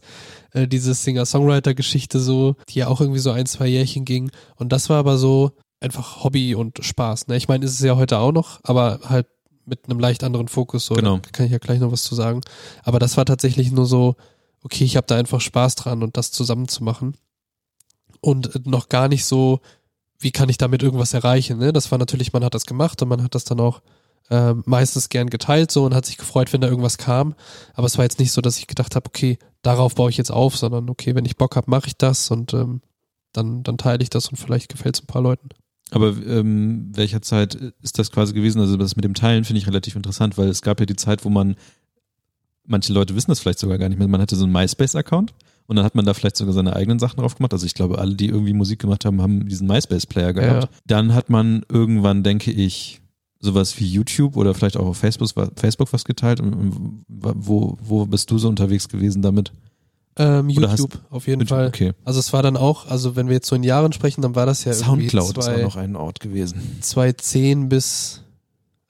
äh, 0.52 0.66
diese 0.66 0.94
Singer-Songwriter-Geschichte 0.94 2.20
so, 2.20 2.56
die 2.68 2.80
ja 2.80 2.88
auch 2.88 3.00
irgendwie 3.00 3.20
so 3.20 3.30
ein, 3.30 3.46
zwei 3.46 3.66
Jährchen 3.66 4.04
ging. 4.04 4.30
Und 4.56 4.72
das 4.72 4.88
war 4.88 4.98
aber 4.98 5.18
so 5.18 5.52
einfach 5.80 6.24
Hobby 6.24 6.54
und 6.54 6.84
Spaß. 6.84 7.28
Ne? 7.28 7.36
Ich 7.36 7.48
meine, 7.48 7.64
ist 7.64 7.72
es 7.72 7.80
ja 7.80 7.96
heute 7.96 8.18
auch 8.18 8.32
noch, 8.32 8.60
aber 8.62 9.00
halt 9.04 9.26
mit 9.66 9.88
einem 9.88 10.00
leicht 10.00 10.24
anderen 10.24 10.48
Fokus. 10.48 10.86
So, 10.86 10.94
genau. 10.94 11.18
Da 11.18 11.30
kann 11.30 11.46
ich 11.46 11.52
ja 11.52 11.58
gleich 11.58 11.80
noch 11.80 11.92
was 11.92 12.04
zu 12.04 12.14
sagen. 12.14 12.40
Aber 12.82 12.98
das 12.98 13.16
war 13.16 13.24
tatsächlich 13.24 13.70
nur 13.70 13.86
so, 13.86 14.16
okay, 14.62 14.84
ich 14.84 14.96
habe 14.96 15.06
da 15.06 15.16
einfach 15.16 15.40
Spaß 15.40 15.76
dran 15.76 16.02
und 16.02 16.16
das 16.16 16.32
zusammen 16.32 16.68
zu 16.68 16.84
machen. 16.84 17.14
Und 18.20 18.66
noch 18.66 18.88
gar 18.88 19.08
nicht 19.08 19.24
so, 19.24 19.60
wie 20.18 20.32
kann 20.32 20.48
ich 20.48 20.58
damit 20.58 20.82
irgendwas 20.82 21.14
erreichen. 21.14 21.58
Ne? 21.58 21.72
Das 21.72 21.90
war 21.90 21.98
natürlich, 21.98 22.32
man 22.32 22.44
hat 22.44 22.54
das 22.54 22.66
gemacht 22.66 23.00
und 23.00 23.08
man 23.08 23.22
hat 23.22 23.34
das 23.34 23.44
dann 23.44 23.60
auch 23.60 23.80
äh, 24.30 24.54
meistens 24.64 25.08
gern 25.08 25.28
geteilt 25.28 25.70
so 25.70 25.84
und 25.84 25.94
hat 25.94 26.06
sich 26.06 26.16
gefreut, 26.16 26.52
wenn 26.52 26.60
da 26.60 26.68
irgendwas 26.68 26.98
kam. 26.98 27.34
Aber 27.74 27.86
es 27.86 27.98
war 27.98 28.04
jetzt 28.04 28.18
nicht 28.18 28.32
so, 28.32 28.40
dass 28.40 28.58
ich 28.58 28.66
gedacht 28.66 28.96
habe, 28.96 29.06
okay, 29.06 29.38
darauf 29.62 29.94
baue 29.94 30.10
ich 30.10 30.16
jetzt 30.16 30.30
auf, 30.30 30.56
sondern 30.56 30.88
okay, 30.88 31.14
wenn 31.14 31.24
ich 31.24 31.36
Bock 31.36 31.56
habe, 31.56 31.70
mache 31.70 31.88
ich 31.88 31.96
das 31.96 32.30
und 32.30 32.54
ähm, 32.54 32.80
dann, 33.32 33.62
dann 33.62 33.78
teile 33.78 34.02
ich 34.02 34.10
das 34.10 34.28
und 34.28 34.36
vielleicht 34.36 34.68
gefällt 34.68 34.96
es 34.96 35.02
ein 35.02 35.06
paar 35.06 35.22
Leuten. 35.22 35.50
Aber 35.90 36.14
ähm, 36.24 36.90
welcher 36.94 37.20
Zeit 37.20 37.56
ist 37.82 37.98
das 37.98 38.12
quasi 38.12 38.32
gewesen? 38.32 38.60
Also 38.60 38.76
das 38.76 38.96
mit 38.96 39.04
dem 39.04 39.14
Teilen 39.14 39.44
finde 39.44 39.58
ich 39.58 39.66
relativ 39.66 39.96
interessant, 39.96 40.38
weil 40.38 40.48
es 40.48 40.62
gab 40.62 40.78
ja 40.78 40.86
die 40.86 40.96
Zeit, 40.96 41.24
wo 41.24 41.30
man, 41.30 41.56
manche 42.64 42.92
Leute 42.92 43.16
wissen 43.16 43.30
das 43.30 43.40
vielleicht 43.40 43.58
sogar 43.58 43.78
gar 43.78 43.88
nicht 43.88 43.98
mehr, 43.98 44.06
man 44.06 44.20
hatte 44.20 44.36
so 44.36 44.44
einen 44.44 44.52
MySpace-Account 44.52 45.34
und 45.66 45.76
dann 45.76 45.84
hat 45.84 45.96
man 45.96 46.04
da 46.04 46.14
vielleicht 46.14 46.36
sogar 46.36 46.54
seine 46.54 46.76
eigenen 46.76 47.00
Sachen 47.00 47.18
drauf 47.18 47.34
gemacht. 47.34 47.52
Also 47.52 47.66
ich 47.66 47.74
glaube, 47.74 47.98
alle, 47.98 48.14
die 48.14 48.28
irgendwie 48.28 48.52
Musik 48.52 48.78
gemacht 48.78 49.04
haben, 49.04 49.20
haben 49.20 49.48
diesen 49.48 49.66
MySpace-Player 49.66 50.32
gehabt. 50.32 50.64
Ja. 50.64 50.70
Dann 50.86 51.14
hat 51.14 51.28
man 51.28 51.64
irgendwann, 51.68 52.22
denke 52.22 52.52
ich, 52.52 52.99
sowas 53.40 53.78
wie 53.80 53.86
YouTube 53.86 54.36
oder 54.36 54.54
vielleicht 54.54 54.76
auch 54.76 54.86
auf 54.86 54.98
Facebook, 54.98 55.30
Facebook 55.56 55.92
was 55.92 56.04
geteilt? 56.04 56.40
Wo, 57.08 57.76
wo 57.82 58.06
bist 58.06 58.30
du 58.30 58.38
so 58.38 58.48
unterwegs 58.48 58.88
gewesen 58.88 59.22
damit? 59.22 59.52
Ähm, 60.16 60.50
YouTube, 60.50 60.98
auf 61.08 61.26
jeden 61.26 61.40
YouTube, 61.40 61.56
Fall. 61.56 61.68
Okay. 61.68 61.92
Also 62.04 62.20
es 62.20 62.32
war 62.32 62.42
dann 62.42 62.56
auch, 62.56 62.86
also 62.88 63.16
wenn 63.16 63.28
wir 63.28 63.34
jetzt 63.34 63.48
so 63.48 63.56
in 63.56 63.62
Jahren 63.62 63.92
sprechen, 63.92 64.20
dann 64.20 64.34
war 64.34 64.44
das 64.44 64.64
ja 64.64 64.74
Soundcloud 64.74 65.34
zwei, 65.34 65.54
ist 65.54 65.58
auch 65.60 65.62
noch 65.62 65.76
ein 65.76 65.96
Ort 65.96 66.20
gewesen. 66.20 66.60
2010 66.80 67.68
bis, 67.70 68.22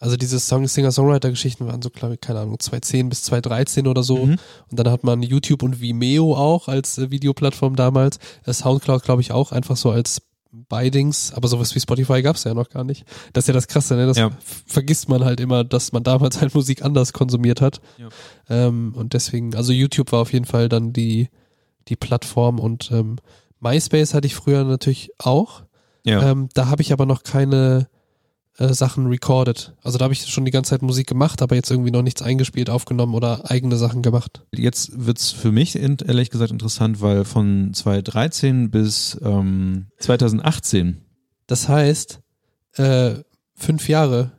also 0.00 0.16
diese 0.16 0.40
Song 0.40 0.66
Singer-Songwriter-Geschichten 0.66 1.66
waren 1.66 1.82
so, 1.82 1.90
glaube 1.90 2.14
ich, 2.14 2.20
keine 2.20 2.40
Ahnung, 2.40 2.58
2010 2.58 3.10
bis 3.10 3.22
2013 3.24 3.86
oder 3.86 4.02
so. 4.02 4.26
Mhm. 4.26 4.36
Und 4.70 4.78
dann 4.78 4.88
hat 4.90 5.04
man 5.04 5.22
YouTube 5.22 5.62
und 5.62 5.80
Vimeo 5.80 6.34
auch 6.34 6.66
als 6.66 6.98
äh, 6.98 7.10
Videoplattform 7.10 7.76
damals. 7.76 8.18
Äh, 8.46 8.52
Soundcloud, 8.52 9.04
glaube 9.04 9.20
ich, 9.22 9.30
auch 9.30 9.52
einfach 9.52 9.76
so 9.76 9.90
als 9.90 10.22
Beidings, 10.52 11.32
aber 11.32 11.48
sowas 11.48 11.74
wie 11.74 11.80
Spotify 11.80 12.22
gab 12.22 12.36
es 12.36 12.44
ja 12.44 12.54
noch 12.54 12.68
gar 12.70 12.84
nicht. 12.84 13.04
Das 13.32 13.44
ist 13.44 13.48
ja 13.48 13.54
das 13.54 13.68
Krasse, 13.68 13.94
ne? 13.94 14.06
Das 14.06 14.16
ja. 14.16 14.30
vergisst 14.66 15.08
man 15.08 15.24
halt 15.24 15.40
immer, 15.40 15.62
dass 15.64 15.92
man 15.92 16.02
damals 16.02 16.40
halt 16.40 16.54
Musik 16.54 16.84
anders 16.84 17.12
konsumiert 17.12 17.60
hat. 17.60 17.80
Ja. 17.98 18.08
Ähm, 18.48 18.92
und 18.96 19.14
deswegen, 19.14 19.54
also 19.54 19.72
YouTube 19.72 20.10
war 20.12 20.20
auf 20.20 20.32
jeden 20.32 20.46
Fall 20.46 20.68
dann 20.68 20.92
die, 20.92 21.28
die 21.88 21.96
Plattform 21.96 22.58
und 22.58 22.90
ähm, 22.90 23.16
MySpace 23.60 24.14
hatte 24.14 24.26
ich 24.26 24.34
früher 24.34 24.64
natürlich 24.64 25.12
auch. 25.18 25.62
Ja. 26.04 26.30
Ähm, 26.30 26.48
da 26.54 26.66
habe 26.66 26.82
ich 26.82 26.92
aber 26.92 27.06
noch 27.06 27.22
keine 27.22 27.88
äh, 28.60 28.74
Sachen 28.74 29.06
recorded. 29.06 29.74
Also 29.82 29.96
da 29.96 30.04
habe 30.04 30.12
ich 30.12 30.26
schon 30.26 30.44
die 30.44 30.50
ganze 30.50 30.70
Zeit 30.70 30.82
Musik 30.82 31.06
gemacht, 31.06 31.40
aber 31.40 31.56
jetzt 31.56 31.70
irgendwie 31.70 31.90
noch 31.90 32.02
nichts 32.02 32.20
eingespielt, 32.20 32.68
aufgenommen 32.68 33.14
oder 33.14 33.50
eigene 33.50 33.76
Sachen 33.76 34.02
gemacht. 34.02 34.44
Jetzt 34.54 35.06
wird's 35.06 35.32
für 35.32 35.50
mich 35.50 35.76
ehrlich 35.76 36.30
gesagt 36.30 36.52
interessant, 36.52 37.00
weil 37.00 37.24
von 37.24 37.72
2013 37.72 38.70
bis 38.70 39.18
ähm, 39.22 39.86
2018. 39.98 40.98
Das 41.46 41.68
heißt, 41.68 42.20
äh, 42.74 43.14
fünf 43.54 43.88
Jahre. 43.88 44.32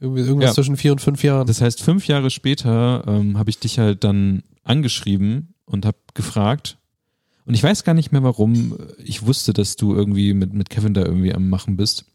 Irgendwie, 0.00 0.22
irgendwas 0.22 0.50
ja. 0.50 0.54
zwischen 0.54 0.76
vier 0.76 0.92
und 0.92 1.00
fünf 1.00 1.22
Jahren. 1.22 1.46
Das 1.46 1.60
heißt, 1.60 1.80
fünf 1.80 2.08
Jahre 2.08 2.30
später 2.30 3.04
ähm, 3.06 3.38
habe 3.38 3.50
ich 3.50 3.58
dich 3.60 3.78
halt 3.78 4.02
dann 4.02 4.42
angeschrieben 4.64 5.54
und 5.64 5.86
habe 5.86 5.96
gefragt, 6.12 6.76
und 7.46 7.54
ich 7.54 7.62
weiß 7.62 7.84
gar 7.84 7.94
nicht 7.94 8.10
mehr 8.10 8.22
warum. 8.22 8.78
Ich 8.98 9.26
wusste, 9.26 9.52
dass 9.52 9.76
du 9.76 9.94
irgendwie 9.94 10.32
mit, 10.32 10.52
mit 10.54 10.70
Kevin 10.70 10.94
da 10.94 11.02
irgendwie 11.02 11.34
am 11.34 11.48
Machen 11.50 11.76
bist. 11.76 12.06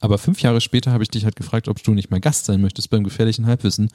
Aber 0.00 0.18
fünf 0.18 0.40
Jahre 0.40 0.60
später 0.60 0.92
habe 0.92 1.02
ich 1.02 1.10
dich 1.10 1.24
halt 1.24 1.36
gefragt, 1.36 1.68
ob 1.68 1.82
du 1.82 1.92
nicht 1.92 2.10
mal 2.10 2.20
Gast 2.20 2.46
sein 2.46 2.60
möchtest 2.60 2.90
beim 2.90 3.04
gefährlichen 3.04 3.46
Halbwissen. 3.46 3.90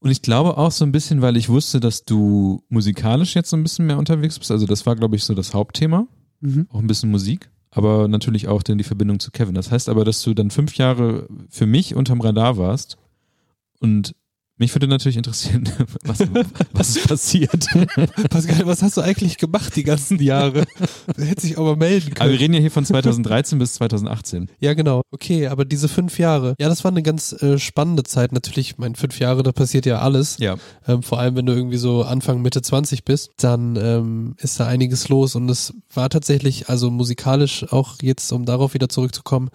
Und 0.00 0.10
ich 0.10 0.22
glaube 0.22 0.56
auch 0.56 0.72
so 0.72 0.84
ein 0.84 0.92
bisschen, 0.92 1.22
weil 1.22 1.36
ich 1.36 1.48
wusste, 1.48 1.78
dass 1.78 2.04
du 2.04 2.64
musikalisch 2.68 3.36
jetzt 3.36 3.50
so 3.50 3.56
ein 3.56 3.62
bisschen 3.62 3.86
mehr 3.86 3.98
unterwegs 3.98 4.38
bist. 4.38 4.50
Also 4.50 4.66
das 4.66 4.84
war, 4.84 4.96
glaube 4.96 5.14
ich, 5.14 5.24
so 5.24 5.34
das 5.34 5.54
Hauptthema. 5.54 6.08
Mhm. 6.40 6.66
Auch 6.70 6.80
ein 6.80 6.88
bisschen 6.88 7.10
Musik. 7.10 7.50
Aber 7.70 8.08
natürlich 8.08 8.48
auch 8.48 8.62
dann 8.62 8.78
die 8.78 8.84
Verbindung 8.84 9.20
zu 9.20 9.30
Kevin. 9.30 9.54
Das 9.54 9.70
heißt 9.70 9.88
aber, 9.88 10.04
dass 10.04 10.22
du 10.22 10.34
dann 10.34 10.50
fünf 10.50 10.76
Jahre 10.76 11.28
für 11.48 11.66
mich 11.66 11.94
unterm 11.94 12.20
Radar 12.20 12.56
warst 12.56 12.98
und 13.78 14.14
mich 14.62 14.72
würde 14.76 14.86
natürlich 14.86 15.16
interessieren, 15.16 15.68
was, 16.04 16.20
was 16.72 16.96
ist 16.96 17.08
passiert. 17.08 17.66
Pascal, 18.30 18.64
was 18.64 18.80
hast 18.80 18.96
du 18.96 19.00
eigentlich 19.00 19.36
gemacht 19.36 19.74
die 19.74 19.82
ganzen 19.82 20.22
Jahre? 20.22 20.64
Du 21.16 21.24
hättest 21.24 21.48
dich 21.48 21.58
aber 21.58 21.74
melden 21.74 22.14
können. 22.14 22.20
Aber 22.20 22.30
wir 22.30 22.38
reden 22.38 22.54
ja 22.54 22.60
hier 22.60 22.70
von 22.70 22.84
2013 22.84 23.58
bis 23.58 23.74
2018. 23.74 24.48
Ja, 24.60 24.74
genau. 24.74 25.02
Okay, 25.10 25.48
aber 25.48 25.64
diese 25.64 25.88
fünf 25.88 26.20
Jahre, 26.20 26.54
ja, 26.60 26.68
das 26.68 26.84
war 26.84 26.92
eine 26.92 27.02
ganz 27.02 27.32
äh, 27.42 27.58
spannende 27.58 28.04
Zeit. 28.04 28.30
Natürlich, 28.30 28.78
mein 28.78 28.94
fünf 28.94 29.18
Jahre, 29.18 29.42
da 29.42 29.50
passiert 29.50 29.84
ja 29.84 29.98
alles. 29.98 30.36
Ja. 30.38 30.56
Ähm, 30.86 31.02
vor 31.02 31.18
allem, 31.18 31.34
wenn 31.34 31.46
du 31.46 31.52
irgendwie 31.52 31.78
so 31.78 32.04
Anfang, 32.04 32.40
Mitte 32.40 32.62
20 32.62 33.04
bist, 33.04 33.32
dann 33.38 33.74
ähm, 33.74 34.36
ist 34.38 34.60
da 34.60 34.68
einiges 34.68 35.08
los. 35.08 35.34
Und 35.34 35.48
es 35.50 35.74
war 35.92 36.08
tatsächlich, 36.08 36.68
also 36.68 36.88
musikalisch 36.88 37.66
auch 37.72 37.96
jetzt, 38.00 38.30
um 38.30 38.44
darauf 38.44 38.74
wieder 38.74 38.88
zurückzukommen, 38.88 39.50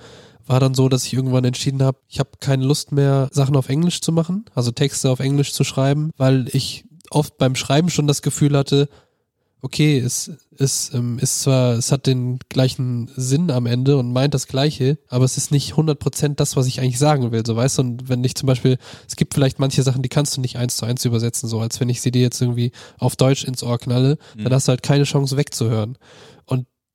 war 0.48 0.60
dann 0.60 0.74
so, 0.74 0.90
dass 0.90 1.06
ich 1.06 1.14
irgendwann 1.14 1.46
entschieden 1.46 1.84
habe, 1.84 2.00
ich 2.08 2.20
habe 2.20 2.30
keine 2.40 2.66
Lust 2.66 2.92
mehr, 2.92 3.30
Sachen 3.32 3.56
auf 3.56 3.70
Englisch 3.70 4.02
zu 4.02 4.12
machen, 4.12 4.46
also 4.56 4.72
Texte 4.72 5.10
auf 5.10 5.20
Englisch 5.20 5.54
zu 5.54 5.64
schreiben, 5.64 6.12
weil 6.18 6.48
ich 6.54 6.86
oft 7.10 7.38
beim 7.38 7.56
Schreiben 7.56 7.90
schon 7.90 8.08
das 8.08 8.22
Gefühl 8.22 8.58
hatte, 8.58 8.90
okay, 9.62 9.98
es, 9.98 10.32
es 10.58 10.94
ähm, 10.94 11.18
ist 11.20 11.42
zwar, 11.42 11.74
es 11.74 11.92
hat 11.92 12.06
den 12.06 12.40
gleichen 12.48 13.10
Sinn 13.16 13.50
am 13.50 13.66
Ende 13.66 13.98
und 13.98 14.14
meint 14.14 14.34
das 14.34 14.48
Gleiche, 14.48 14.98
aber 15.10 15.26
es 15.26 15.36
ist 15.36 15.52
nicht 15.52 15.74
100% 15.74 16.36
das, 16.36 16.56
was 16.56 16.68
ich 16.68 16.80
eigentlich 16.80 17.00
sagen 17.00 17.32
will, 17.32 17.44
so 17.46 17.56
weißt 17.56 17.80
du, 17.80 17.82
und 17.82 18.10
wenn 18.10 18.24
ich 18.24 18.36
zum 18.36 18.48
Beispiel, 18.48 18.78
es 19.08 19.16
gibt 19.16 19.34
vielleicht 19.34 19.60
manche 19.60 19.84
Sachen, 19.84 20.04
die 20.04 20.10
kannst 20.10 20.38
du 20.38 20.42
nicht 20.42 20.58
eins 20.58 20.78
zu 20.78 20.86
eins 20.86 21.04
übersetzen, 21.06 21.50
so 21.50 21.60
als 21.60 21.80
wenn 21.80 21.90
ich 21.90 22.02
sie 22.02 22.12
dir 22.12 22.22
jetzt 22.22 22.42
irgendwie 22.42 22.72
auf 23.00 23.16
Deutsch 23.16 23.44
ins 23.46 23.64
Ohr 23.64 23.80
knalle, 23.80 24.18
mhm. 24.36 24.44
dann 24.44 24.54
hast 24.54 24.68
du 24.68 24.70
halt 24.70 24.84
keine 24.84 25.06
Chance 25.06 25.38
wegzuhören 25.38 25.98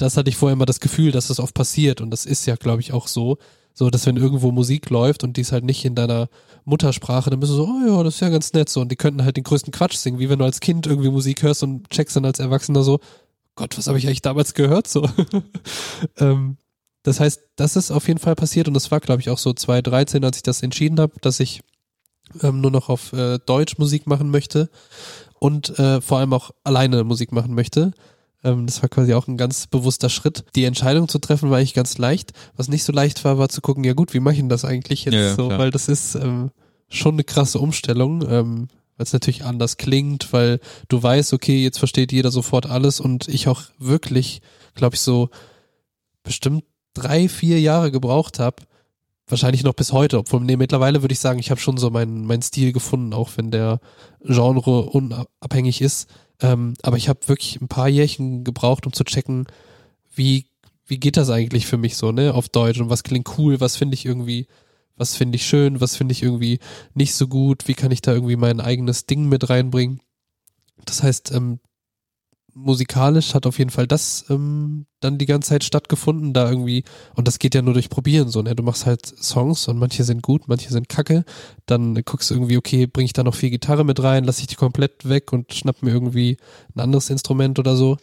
das 0.03 0.17
hatte 0.17 0.29
ich 0.29 0.37
vorher 0.37 0.55
immer 0.55 0.67
das 0.67 0.81
Gefühl, 0.81 1.13
dass 1.13 1.29
das 1.29 1.41
oft 1.41 1.55
passiert 1.55 2.01
und 2.01 2.11
das 2.11 2.27
ist 2.27 2.47
ja, 2.47 2.57
glaube 2.57 2.81
ich, 2.81 2.93
auch 2.93 3.09
so. 3.09 3.39
So, 3.75 3.89
dass 3.89 4.05
wenn 4.05 4.19
irgendwo 4.19 4.53
Musik 4.53 4.91
läuft 4.91 5.25
und 5.25 5.39
die 5.39 5.41
ist 5.41 5.53
halt 5.53 5.65
nicht 5.65 5.87
in 5.87 5.95
deiner 5.95 6.29
Muttersprache, 6.67 7.31
dann 7.31 7.41
bist 7.41 7.53
du 7.53 7.57
so, 7.57 7.65
oh 7.65 7.87
ja, 7.87 8.03
das 8.03 8.17
ist 8.17 8.21
ja 8.21 8.29
ganz 8.29 8.53
nett 8.53 8.69
so. 8.69 8.83
Und 8.83 8.93
die 8.93 8.97
könnten 8.97 9.25
halt 9.25 9.39
den 9.39 9.45
größten 9.45 9.73
Quatsch 9.73 9.97
singen, 9.97 10.19
wie 10.19 10.29
wenn 10.29 10.39
du 10.39 10.45
als 10.45 10.61
Kind 10.61 10.87
irgendwie 10.87 11.09
Musik 11.09 11.43
hörst 11.43 11.63
und 11.63 11.89
checkst 11.89 12.15
dann 12.15 12.27
als 12.27 12.39
Erwachsener 12.39 12.83
so, 12.83 13.01
Gott, 13.55 13.79
was 13.79 13.87
habe 13.87 13.97
ich 13.97 14.07
eigentlich 14.07 14.21
damals 14.21 14.53
gehört? 14.53 14.89
So. 14.89 15.09
ähm, 16.19 16.59
das 17.03 17.19
heißt, 17.21 17.41
das 17.57 17.77
ist 17.77 17.91
auf 17.91 18.09
jeden 18.09 18.21
Fall 18.21 18.35
passiert 18.35 18.69
und 18.69 18.75
das 18.75 18.91
war, 18.91 19.01
glaube 19.01 19.23
ich, 19.23 19.31
auch 19.31 19.39
so 19.39 19.55
2013, 19.55 20.23
als 20.23 20.37
ich 20.37 20.43
das 20.43 20.63
entschieden 20.63 21.01
habe, 21.01 21.15
dass 21.23 21.41
ich 21.41 21.63
ähm, 22.43 22.61
nur 22.61 22.71
noch 22.71 22.91
auf 22.91 23.13
äh, 23.15 23.39
Deutsch 23.39 23.79
Musik 23.79 24.07
machen 24.07 24.31
möchte 24.31 24.69
und 25.39 25.79
äh, 25.79 26.01
vor 26.01 26.19
allem 26.19 26.33
auch 26.33 26.51
alleine 26.63 27.05
Musik 27.05 27.33
machen 27.33 27.55
möchte. 27.55 27.93
Ähm, 28.45 28.67
das 28.67 28.83
war 28.83 28.89
quasi 28.89 29.15
auch 29.15 29.29
ein 29.29 29.37
ganz 29.37 29.67
bewusster 29.67 30.09
Schritt. 30.09 30.45
Die 30.55 30.65
Entscheidung 30.65 31.09
zu 31.09 31.19
treffen 31.19 31.51
war 31.51 31.59
eigentlich 31.59 31.75
ganz 31.75 31.99
leicht. 31.99 32.33
Was 32.57 32.69
nicht 32.69 32.85
so 32.85 32.93
leicht 32.93 33.25
war, 33.25 33.39
war 33.39 33.49
zu 33.49 33.61
gucken, 33.61 33.85
ja 33.85 33.93
gut, 33.93 34.15
wie 34.15 34.21
mache 34.21 34.35
ich 34.35 34.41
denn 34.41 34.49
das 34.49 34.65
eigentlich 34.65 35.05
jetzt 35.05 35.15
Ja, 35.15 35.35
so, 35.35 35.47
klar. 35.49 35.59
weil 35.59 35.71
das 35.71 35.89
ist 35.89 36.15
ähm, 36.17 36.51
schon 36.89 37.15
eine 37.15 37.25
krasse 37.25 37.59
Umstellung. 37.59 38.23
Ähm, 38.29 38.69
weil 38.97 39.05
es 39.05 39.13
natürlich 39.15 39.45
anders 39.45 39.79
klingt, 39.79 40.33
weil 40.33 40.61
du 40.89 41.03
weißt, 41.03 41.33
okay, 41.33 41.63
jetzt 41.63 41.79
versteht 41.79 42.13
jeder 42.13 42.31
sofort 42.31 42.67
alles 42.67 43.01
und 43.01 43.27
ich 43.27 43.49
auch 43.49 43.63
wirklich, 43.79 44.43
glaube 44.75 44.97
ich, 44.97 45.01
so 45.01 45.31
bestimmt 46.23 46.65
drei, 46.95 47.29
vier 47.29 47.59
Jahre 47.61 47.91
gebraucht 47.91 48.39
habe, 48.39 48.63
wahrscheinlich 49.27 49.65
noch 49.65 49.73
bis 49.73 49.93
heute, 49.93 50.19
obwohl 50.19 50.41
nee, 50.41 50.57
mittlerweile 50.57 51.03
würde 51.03 51.15
ich 51.15 51.21
sagen, 51.21 51.39
ich 51.39 51.51
habe 51.51 51.61
schon 51.61 51.79
so 51.79 51.89
meinen 51.91 52.27
mein 52.27 52.43
Stil 52.43 52.73
gefunden, 52.73 53.15
auch 53.15 53.31
wenn 53.37 53.51
der 53.51 53.81
Genre 54.25 54.83
unabhängig 54.83 55.81
ist. 55.81 56.09
Ähm, 56.43 56.75
aber 56.83 56.97
ich 56.97 57.09
habe 57.09 57.29
wirklich 57.29 57.61
ein 57.61 57.69
paar 57.69 57.89
Jährchen 57.89 58.45
gebraucht, 58.45 58.87
um 58.87 58.93
zu 58.93 59.05
checken, 59.05 59.47
wie 60.15 60.47
wie 60.93 60.99
geht 60.99 61.17
das 61.17 61.31
eigentlich 61.31 61.67
für 61.67 61.79
mich 61.79 61.97
so, 61.97 62.13
ne, 62.13 62.35
auf 62.35 62.51
Deutsch 62.51 62.79
und 62.79 62.91
was 62.91 63.03
klingt 63.03 63.39
cool, 63.39 63.61
was 63.61 63.77
finde 63.77 63.95
ich 63.95 64.05
irgendwie, 64.05 64.47
was 64.97 65.17
finde 65.17 65.37
ich 65.37 65.47
schön, 65.47 65.81
was 65.81 65.97
finde 65.97 66.13
ich 66.13 66.23
irgendwie 66.23 66.59
nicht 66.93 67.15
so 67.15 67.29
gut, 67.29 67.67
wie 67.67 67.73
kann 67.73 67.91
ich 67.93 68.03
da 68.03 68.13
irgendwie 68.13 68.37
mein 68.37 68.61
eigenes 68.61 69.07
Ding 69.07 69.27
mit 69.29 69.49
reinbringen. 69.49 70.01
Das 70.85 71.03
heißt, 71.03 71.33
ähm, 71.33 71.61
musikalisch 72.55 73.35
hat 73.35 73.47
auf 73.47 73.59
jeden 73.59 73.71
Fall 73.71 73.87
das 73.87 74.27
ähm, 74.29 74.87
dann 75.01 75.19
die 75.19 75.27
ganze 75.27 75.51
Zeit 75.51 75.65
stattgefunden, 75.65 76.33
da 76.33 76.49
irgendwie, 76.49 76.85
und 77.15 77.27
das 77.27 77.39
geht 77.39 77.55
ja 77.55 77.63
nur 77.63 77.75
durch 77.75 77.89
Probieren 77.89 78.29
so, 78.29 78.43
ne? 78.43 78.55
Du 78.55 78.63
machst 78.63 78.87
halt 78.87 79.07
Songs 79.07 79.69
und 79.69 79.79
manche 79.79 80.05
sind 80.05 80.23
gut, 80.23 80.49
manche 80.49 80.71
sind 80.71 80.89
kacke, 80.89 81.25
dann 81.67 81.95
guckst 82.05 82.31
du 82.31 82.35
irgendwie, 82.35 82.57
okay, 82.57 82.87
bring 82.87 83.07
ich 83.07 83.13
da 83.13 83.23
noch 83.23 83.35
viel 83.35 83.51
Gitarre 83.51 83.85
mit 83.85 84.03
rein, 84.03 84.25
lass 84.25 84.41
ich 84.41 84.47
die 84.47 84.57
komplett 84.57 85.09
weg 85.09 85.33
und 85.33 85.53
schnapp 85.55 85.83
mir 85.83 85.91
irgendwie 85.91 86.37
ein 86.75 86.81
anderes 86.81 87.11
Instrument 87.11 87.59
oder 87.59 87.77
so. 87.77 87.97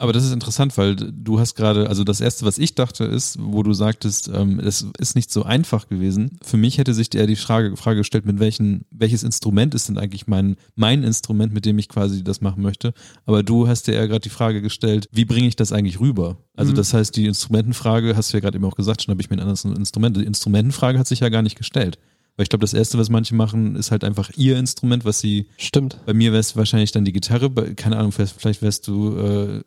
Aber 0.00 0.12
das 0.12 0.24
ist 0.24 0.32
interessant, 0.32 0.78
weil 0.78 0.94
du 0.94 1.40
hast 1.40 1.56
gerade, 1.56 1.88
also 1.88 2.04
das 2.04 2.20
erste, 2.20 2.46
was 2.46 2.56
ich 2.58 2.76
dachte, 2.76 3.02
ist, 3.04 3.36
wo 3.40 3.64
du 3.64 3.72
sagtest, 3.72 4.30
ähm, 4.32 4.60
es 4.60 4.86
ist 4.98 5.16
nicht 5.16 5.32
so 5.32 5.42
einfach 5.42 5.88
gewesen. 5.88 6.38
Für 6.40 6.56
mich 6.56 6.78
hätte 6.78 6.94
sich 6.94 7.12
eher 7.14 7.26
die 7.26 7.34
Frage, 7.34 7.76
Frage 7.76 7.98
gestellt, 7.98 8.24
mit 8.24 8.38
welchen, 8.38 8.82
welches 8.92 9.24
Instrument 9.24 9.74
ist 9.74 9.88
denn 9.88 9.98
eigentlich 9.98 10.28
mein, 10.28 10.56
mein 10.76 11.02
Instrument, 11.02 11.52
mit 11.52 11.64
dem 11.64 11.80
ich 11.80 11.88
quasi 11.88 12.22
das 12.22 12.40
machen 12.40 12.62
möchte. 12.62 12.94
Aber 13.26 13.42
du 13.42 13.66
hast 13.66 13.88
dir 13.88 13.94
eher 13.94 14.06
gerade 14.06 14.20
die 14.20 14.28
Frage 14.28 14.62
gestellt, 14.62 15.08
wie 15.10 15.24
bringe 15.24 15.48
ich 15.48 15.56
das 15.56 15.72
eigentlich 15.72 15.98
rüber? 15.98 16.36
Also 16.54 16.70
Mhm. 16.72 16.76
das 16.76 16.94
heißt, 16.94 17.16
die 17.16 17.26
Instrumentenfrage, 17.26 18.14
hast 18.16 18.32
du 18.32 18.36
ja 18.36 18.40
gerade 18.40 18.56
eben 18.56 18.64
auch 18.66 18.76
gesagt, 18.76 19.02
schon 19.02 19.12
habe 19.12 19.20
ich 19.20 19.30
mir 19.30 19.36
ein 19.36 19.40
anderes 19.40 19.64
Instrument. 19.64 20.16
Die 20.16 20.24
Instrumentenfrage 20.24 20.98
hat 20.98 21.08
sich 21.08 21.20
ja 21.20 21.28
gar 21.28 21.42
nicht 21.42 21.58
gestellt. 21.58 21.98
Weil 22.38 22.44
ich 22.44 22.50
glaube, 22.50 22.60
das 22.60 22.72
erste, 22.72 22.98
was 22.98 23.10
manche 23.10 23.34
machen, 23.34 23.74
ist 23.74 23.90
halt 23.90 24.04
einfach 24.04 24.30
ihr 24.36 24.56
Instrument, 24.58 25.04
was 25.04 25.18
sie 25.18 25.48
Stimmt. 25.56 25.98
bei 26.06 26.14
mir 26.14 26.32
wär's 26.32 26.54
wahrscheinlich 26.54 26.92
dann 26.92 27.04
die 27.04 27.12
Gitarre, 27.12 27.50
bei, 27.50 27.74
keine 27.74 27.96
Ahnung, 27.96 28.12
vielleicht, 28.12 28.62
wärst 28.62 28.86
du 28.86 29.16
äh, 29.18 29.60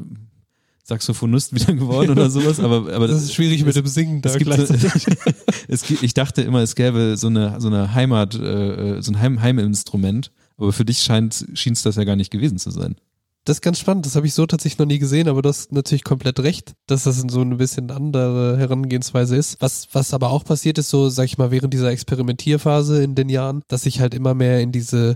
Saxophonist 0.85 1.53
wieder 1.53 1.73
geworden 1.73 2.11
oder 2.11 2.29
sowas, 2.29 2.61
aber, 2.61 2.93
aber 2.93 3.09
Das 3.09 3.23
ist 3.23 3.33
schwierig 3.33 3.65
mit 3.65 3.75
dem 3.75 3.87
Singen 3.87 4.21
da 4.21 4.29
es 4.29 4.37
gibt 4.37 4.53
so, 4.53 4.73
es 5.67 5.83
gibt, 5.83 6.01
ich 6.01 6.13
dachte 6.13 6.43
immer, 6.43 6.61
es 6.61 6.75
gäbe 6.75 7.17
so 7.17 7.27
eine, 7.27 7.59
so 7.59 7.67
eine 7.67 7.93
Heimat, 7.93 8.35
äh, 8.35 9.01
so 9.01 9.11
ein 9.11 9.19
Heim, 9.19 9.41
Heiminstrument, 9.41 10.31
aber 10.55 10.71
für 10.71 10.85
dich 10.85 10.99
scheint, 10.99 11.47
schien 11.53 11.73
es 11.73 11.83
das 11.83 11.97
ja 11.97 12.05
gar 12.05 12.15
nicht 12.15 12.31
gewesen 12.31 12.57
zu 12.57 12.71
sein. 12.71 12.95
Das 13.43 13.57
ist 13.57 13.61
ganz 13.61 13.79
spannend, 13.79 14.05
das 14.05 14.15
habe 14.15 14.27
ich 14.27 14.35
so 14.35 14.45
tatsächlich 14.45 14.77
noch 14.77 14.85
nie 14.85 14.99
gesehen, 14.99 15.27
aber 15.27 15.41
du 15.41 15.49
hast 15.49 15.71
natürlich 15.71 16.03
komplett 16.03 16.39
recht, 16.41 16.73
dass 16.85 17.03
das 17.05 17.17
so 17.27 17.41
ein 17.41 17.57
bisschen 17.57 17.89
andere 17.89 18.55
Herangehensweise 18.57 19.35
ist. 19.35 19.59
Was, 19.61 19.87
was 19.93 20.13
aber 20.13 20.29
auch 20.29 20.43
passiert 20.43 20.77
ist, 20.77 20.89
so 20.89 21.09
sag 21.09 21.25
ich 21.25 21.39
mal, 21.39 21.49
während 21.49 21.73
dieser 21.73 21.89
Experimentierphase 21.89 23.03
in 23.03 23.15
den 23.15 23.29
Jahren, 23.29 23.63
dass 23.67 23.87
ich 23.87 23.99
halt 23.99 24.13
immer 24.13 24.35
mehr 24.35 24.61
in 24.61 24.71
diese 24.71 25.15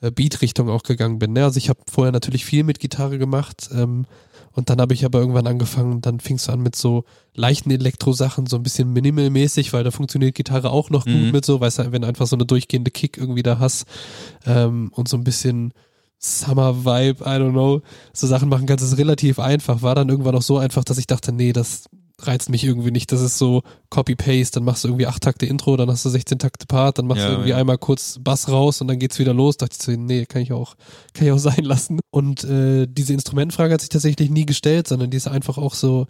äh, 0.00 0.10
Beat-Richtung 0.10 0.70
auch 0.70 0.84
gegangen 0.84 1.18
bin. 1.18 1.34
Ne? 1.34 1.44
Also 1.44 1.58
ich 1.58 1.68
habe 1.68 1.80
vorher 1.90 2.12
natürlich 2.12 2.46
viel 2.46 2.64
mit 2.64 2.80
Gitarre 2.80 3.18
gemacht 3.18 3.68
ähm, 3.74 4.06
und 4.52 4.70
dann 4.70 4.80
habe 4.80 4.94
ich 4.94 5.04
aber 5.04 5.18
irgendwann 5.18 5.46
angefangen, 5.46 6.00
dann 6.00 6.18
fing 6.18 6.36
es 6.36 6.48
an 6.48 6.60
mit 6.62 6.76
so 6.76 7.04
leichten 7.34 7.70
Elektro-Sachen, 7.70 8.46
so 8.46 8.56
ein 8.56 8.62
bisschen 8.62 8.90
minimalmäßig, 8.94 9.74
weil 9.74 9.84
da 9.84 9.90
funktioniert 9.90 10.34
Gitarre 10.34 10.70
auch 10.70 10.88
noch 10.88 11.04
gut 11.04 11.14
Mhm. 11.14 11.30
mit 11.30 11.44
so, 11.44 11.60
weißt 11.60 11.80
du, 11.80 11.92
wenn 11.92 12.00
du 12.02 12.08
einfach 12.08 12.26
so 12.26 12.36
eine 12.36 12.46
durchgehende 12.46 12.90
Kick 12.90 13.18
irgendwie 13.18 13.42
da 13.42 13.58
hast 13.58 13.84
ähm, 14.46 14.90
und 14.94 15.08
so 15.08 15.18
ein 15.18 15.24
bisschen 15.24 15.74
Summer 16.18 16.84
Vibe, 16.84 17.22
I 17.24 17.38
don't 17.38 17.50
know, 17.52 17.82
so 18.12 18.26
Sachen 18.26 18.48
machen 18.48 18.66
kannst, 18.66 18.84
ist 18.84 18.98
relativ 18.98 19.38
einfach. 19.38 19.82
War 19.82 19.94
dann 19.94 20.08
irgendwann 20.08 20.34
auch 20.34 20.42
so 20.42 20.58
einfach, 20.58 20.84
dass 20.84 20.98
ich 20.98 21.06
dachte, 21.06 21.32
nee, 21.32 21.52
das 21.52 21.84
reizt 22.22 22.48
mich 22.48 22.64
irgendwie 22.64 22.90
nicht. 22.90 23.12
Das 23.12 23.20
ist 23.20 23.36
so 23.36 23.62
Copy-Paste, 23.90 24.54
dann 24.54 24.64
machst 24.64 24.84
du 24.84 24.88
irgendwie 24.88 25.06
acht 25.06 25.22
Takte 25.22 25.44
Intro, 25.44 25.76
dann 25.76 25.90
hast 25.90 26.04
du 26.04 26.08
16 26.08 26.38
Takte 26.38 26.66
Part, 26.66 26.98
dann 26.98 27.06
machst 27.06 27.20
Ja, 27.22 27.28
du 27.28 27.32
irgendwie 27.34 27.50
ja. 27.50 27.56
einmal 27.58 27.76
kurz 27.76 28.18
Bass 28.20 28.48
raus 28.48 28.80
und 28.80 28.88
dann 28.88 28.98
geht's 28.98 29.18
wieder 29.18 29.34
los. 29.34 29.58
Dachte 29.58 29.76
ich 29.78 29.84
so, 29.84 29.92
nee, 29.92 30.24
kann 30.24 30.40
ich 30.40 30.52
auch, 30.52 30.76
kann 31.12 31.26
ich 31.26 31.32
auch 31.32 31.38
sein 31.38 31.62
lassen. 31.64 32.00
Und 32.10 32.44
äh, 32.44 32.86
diese 32.88 33.12
Instrumentfrage 33.12 33.74
hat 33.74 33.80
sich 33.82 33.90
tatsächlich 33.90 34.30
nie 34.30 34.46
gestellt, 34.46 34.88
sondern 34.88 35.10
die 35.10 35.18
ist 35.18 35.28
einfach 35.28 35.58
auch 35.58 35.74
so 35.74 36.06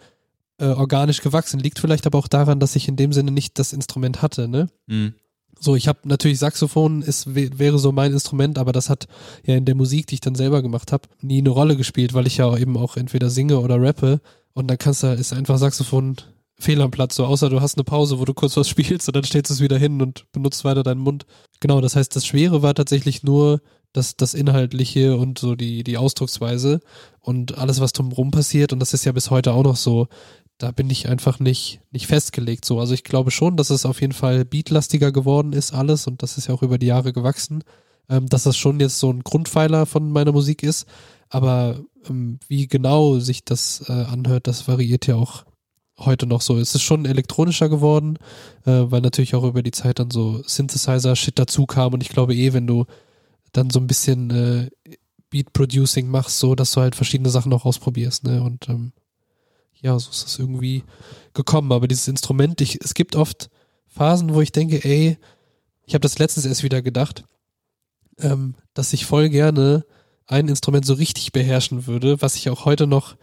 äh, 0.58 0.66
organisch 0.66 1.20
gewachsen. 1.22 1.58
Liegt 1.58 1.80
vielleicht 1.80 2.06
aber 2.06 2.18
auch 2.18 2.28
daran, 2.28 2.60
dass 2.60 2.76
ich 2.76 2.86
in 2.86 2.96
dem 2.96 3.12
Sinne 3.12 3.32
nicht 3.32 3.58
das 3.58 3.72
Instrument 3.72 4.22
hatte, 4.22 4.46
ne? 4.46 4.68
Mhm. 4.86 5.14
So, 5.58 5.74
ich 5.74 5.88
habe 5.88 6.00
natürlich 6.04 6.38
Saxophon 6.38 7.02
ist 7.02 7.26
wä- 7.28 7.58
wäre 7.58 7.78
so 7.78 7.90
mein 7.92 8.12
Instrument, 8.12 8.58
aber 8.58 8.72
das 8.72 8.90
hat 8.90 9.08
ja 9.44 9.54
in 9.56 9.64
der 9.64 9.74
Musik, 9.74 10.06
die 10.06 10.14
ich 10.14 10.20
dann 10.20 10.34
selber 10.34 10.62
gemacht 10.62 10.92
habe, 10.92 11.08
nie 11.22 11.38
eine 11.38 11.50
Rolle 11.50 11.76
gespielt, 11.76 12.12
weil 12.14 12.26
ich 12.26 12.36
ja 12.36 12.46
auch 12.46 12.58
eben 12.58 12.76
auch 12.76 12.96
entweder 12.96 13.30
singe 13.30 13.58
oder 13.60 13.80
rappe. 13.80 14.20
Und 14.52 14.68
dann 14.68 14.78
kannst 14.78 15.02
du 15.02 15.08
ist 15.12 15.32
einfach 15.32 15.58
Saxophon 15.58 16.16
fehl 16.58 16.80
am 16.80 16.90
Platz, 16.90 17.16
so 17.16 17.26
außer 17.26 17.50
du 17.50 17.60
hast 17.60 17.76
eine 17.76 17.84
Pause, 17.84 18.18
wo 18.18 18.24
du 18.24 18.34
kurz 18.34 18.56
was 18.56 18.68
spielst 18.70 19.08
und 19.08 19.16
dann 19.16 19.24
stellst 19.24 19.50
du 19.50 19.54
es 19.54 19.60
wieder 19.60 19.78
hin 19.78 20.00
und 20.02 20.30
benutzt 20.32 20.64
weiter 20.64 20.82
deinen 20.82 21.00
Mund. 21.00 21.26
Genau, 21.60 21.80
das 21.80 21.96
heißt, 21.96 22.14
das 22.14 22.26
Schwere 22.26 22.62
war 22.62 22.74
tatsächlich 22.74 23.22
nur 23.22 23.60
das, 23.92 24.16
das 24.16 24.34
Inhaltliche 24.34 25.16
und 25.16 25.38
so 25.38 25.54
die, 25.54 25.82
die 25.84 25.96
Ausdrucksweise 25.96 26.80
und 27.20 27.56
alles, 27.56 27.80
was 27.80 27.92
drumherum 27.92 28.30
passiert. 28.30 28.72
Und 28.72 28.80
das 28.80 28.92
ist 28.92 29.04
ja 29.06 29.12
bis 29.12 29.30
heute 29.30 29.52
auch 29.52 29.64
noch 29.64 29.76
so, 29.76 30.08
da 30.58 30.70
bin 30.70 30.88
ich 30.88 31.08
einfach 31.08 31.38
nicht, 31.38 31.80
nicht 31.90 32.06
festgelegt 32.06 32.64
so. 32.64 32.80
Also 32.80 32.94
ich 32.94 33.04
glaube 33.04 33.30
schon, 33.30 33.56
dass 33.56 33.70
es 33.70 33.86
auf 33.86 34.00
jeden 34.00 34.12
Fall 34.12 34.44
beatlastiger 34.44 35.12
geworden 35.12 35.52
ist 35.52 35.72
alles 35.72 36.06
und 36.06 36.22
das 36.22 36.38
ist 36.38 36.48
ja 36.48 36.54
auch 36.54 36.62
über 36.62 36.78
die 36.78 36.86
Jahre 36.86 37.12
gewachsen, 37.12 37.62
ähm, 38.08 38.26
dass 38.26 38.44
das 38.44 38.56
schon 38.56 38.80
jetzt 38.80 38.98
so 38.98 39.10
ein 39.10 39.22
Grundpfeiler 39.22 39.86
von 39.86 40.10
meiner 40.10 40.32
Musik 40.32 40.62
ist. 40.62 40.86
Aber 41.28 41.80
ähm, 42.08 42.38
wie 42.48 42.68
genau 42.68 43.18
sich 43.18 43.44
das 43.44 43.84
äh, 43.88 43.92
anhört, 43.92 44.46
das 44.46 44.66
variiert 44.68 45.06
ja 45.06 45.16
auch 45.16 45.44
heute 45.98 46.26
noch 46.26 46.40
so. 46.40 46.58
Es 46.58 46.74
ist 46.74 46.82
schon 46.82 47.04
elektronischer 47.04 47.68
geworden, 47.68 48.18
äh, 48.64 48.84
weil 48.86 49.00
natürlich 49.00 49.34
auch 49.34 49.44
über 49.44 49.62
die 49.62 49.70
Zeit 49.70 49.98
dann 49.98 50.10
so 50.10 50.42
Synthesizer-Shit 50.46 51.38
dazu 51.38 51.66
kam 51.66 51.94
und 51.94 52.02
ich 52.02 52.10
glaube 52.10 52.34
eh, 52.34 52.52
wenn 52.52 52.66
du 52.66 52.84
dann 53.52 53.70
so 53.70 53.80
ein 53.80 53.86
bisschen 53.86 54.30
äh, 54.30 54.70
Beat-Producing 55.30 56.08
machst, 56.08 56.38
so 56.38 56.54
dass 56.54 56.72
du 56.72 56.80
halt 56.80 56.94
verschiedene 56.94 57.30
Sachen 57.30 57.52
auch 57.52 57.64
ausprobierst, 57.64 58.24
ne? 58.24 58.42
Und 58.42 58.68
ähm, 58.68 58.92
ja, 59.82 59.98
so 59.98 60.10
ist 60.10 60.26
es 60.26 60.38
irgendwie 60.38 60.84
gekommen. 61.34 61.72
Aber 61.72 61.88
dieses 61.88 62.08
Instrument, 62.08 62.60
ich, 62.60 62.78
es 62.82 62.94
gibt 62.94 63.16
oft 63.16 63.50
Phasen, 63.86 64.34
wo 64.34 64.40
ich 64.40 64.52
denke, 64.52 64.82
ey, 64.84 65.18
ich 65.84 65.94
habe 65.94 66.02
das 66.02 66.18
letztens 66.18 66.46
erst 66.46 66.62
wieder 66.62 66.82
gedacht, 66.82 67.24
ähm, 68.18 68.54
dass 68.74 68.92
ich 68.92 69.06
voll 69.06 69.28
gerne 69.28 69.84
ein 70.26 70.48
Instrument 70.48 70.84
so 70.84 70.94
richtig 70.94 71.32
beherrschen 71.32 71.86
würde, 71.86 72.20
was 72.20 72.34
ich 72.36 72.50
auch 72.50 72.64
heute 72.64 72.86
noch 72.86 73.16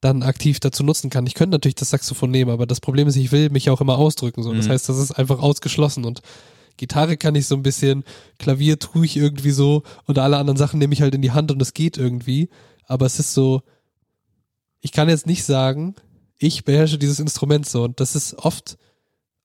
dann 0.00 0.22
aktiv 0.22 0.58
dazu 0.60 0.82
nutzen 0.82 1.10
kann. 1.10 1.26
Ich 1.26 1.34
könnte 1.34 1.54
natürlich 1.54 1.74
das 1.74 1.90
Saxophon 1.90 2.30
nehmen, 2.30 2.50
aber 2.50 2.66
das 2.66 2.80
Problem 2.80 3.06
ist, 3.06 3.16
ich 3.16 3.32
will 3.32 3.50
mich 3.50 3.68
auch 3.70 3.80
immer 3.82 3.98
ausdrücken. 3.98 4.42
So. 4.42 4.52
Das 4.54 4.66
Mhm. 4.66 4.70
heißt, 4.70 4.88
das 4.88 4.98
ist 4.98 5.12
einfach 5.12 5.40
ausgeschlossen 5.40 6.04
und 6.04 6.22
Gitarre 6.78 7.18
kann 7.18 7.34
ich 7.34 7.46
so 7.46 7.54
ein 7.54 7.62
bisschen, 7.62 8.04
Klavier 8.38 8.78
tue 8.78 9.04
ich 9.04 9.16
irgendwie 9.18 9.50
so 9.50 9.82
und 10.06 10.18
alle 10.18 10.38
anderen 10.38 10.56
Sachen 10.56 10.78
nehme 10.78 10.94
ich 10.94 11.02
halt 11.02 11.14
in 11.14 11.20
die 11.20 11.32
Hand 11.32 11.52
und 11.52 11.60
es 11.60 11.74
geht 11.74 11.98
irgendwie. 11.98 12.48
Aber 12.86 13.04
es 13.04 13.18
ist 13.18 13.34
so, 13.34 13.60
ich 14.80 14.92
kann 14.92 15.08
jetzt 15.08 15.26
nicht 15.26 15.44
sagen, 15.44 15.94
ich 16.38 16.64
beherrsche 16.64 16.98
dieses 16.98 17.20
Instrument 17.20 17.66
so 17.66 17.84
und 17.84 18.00
das 18.00 18.14
ist 18.14 18.34
oft 18.34 18.78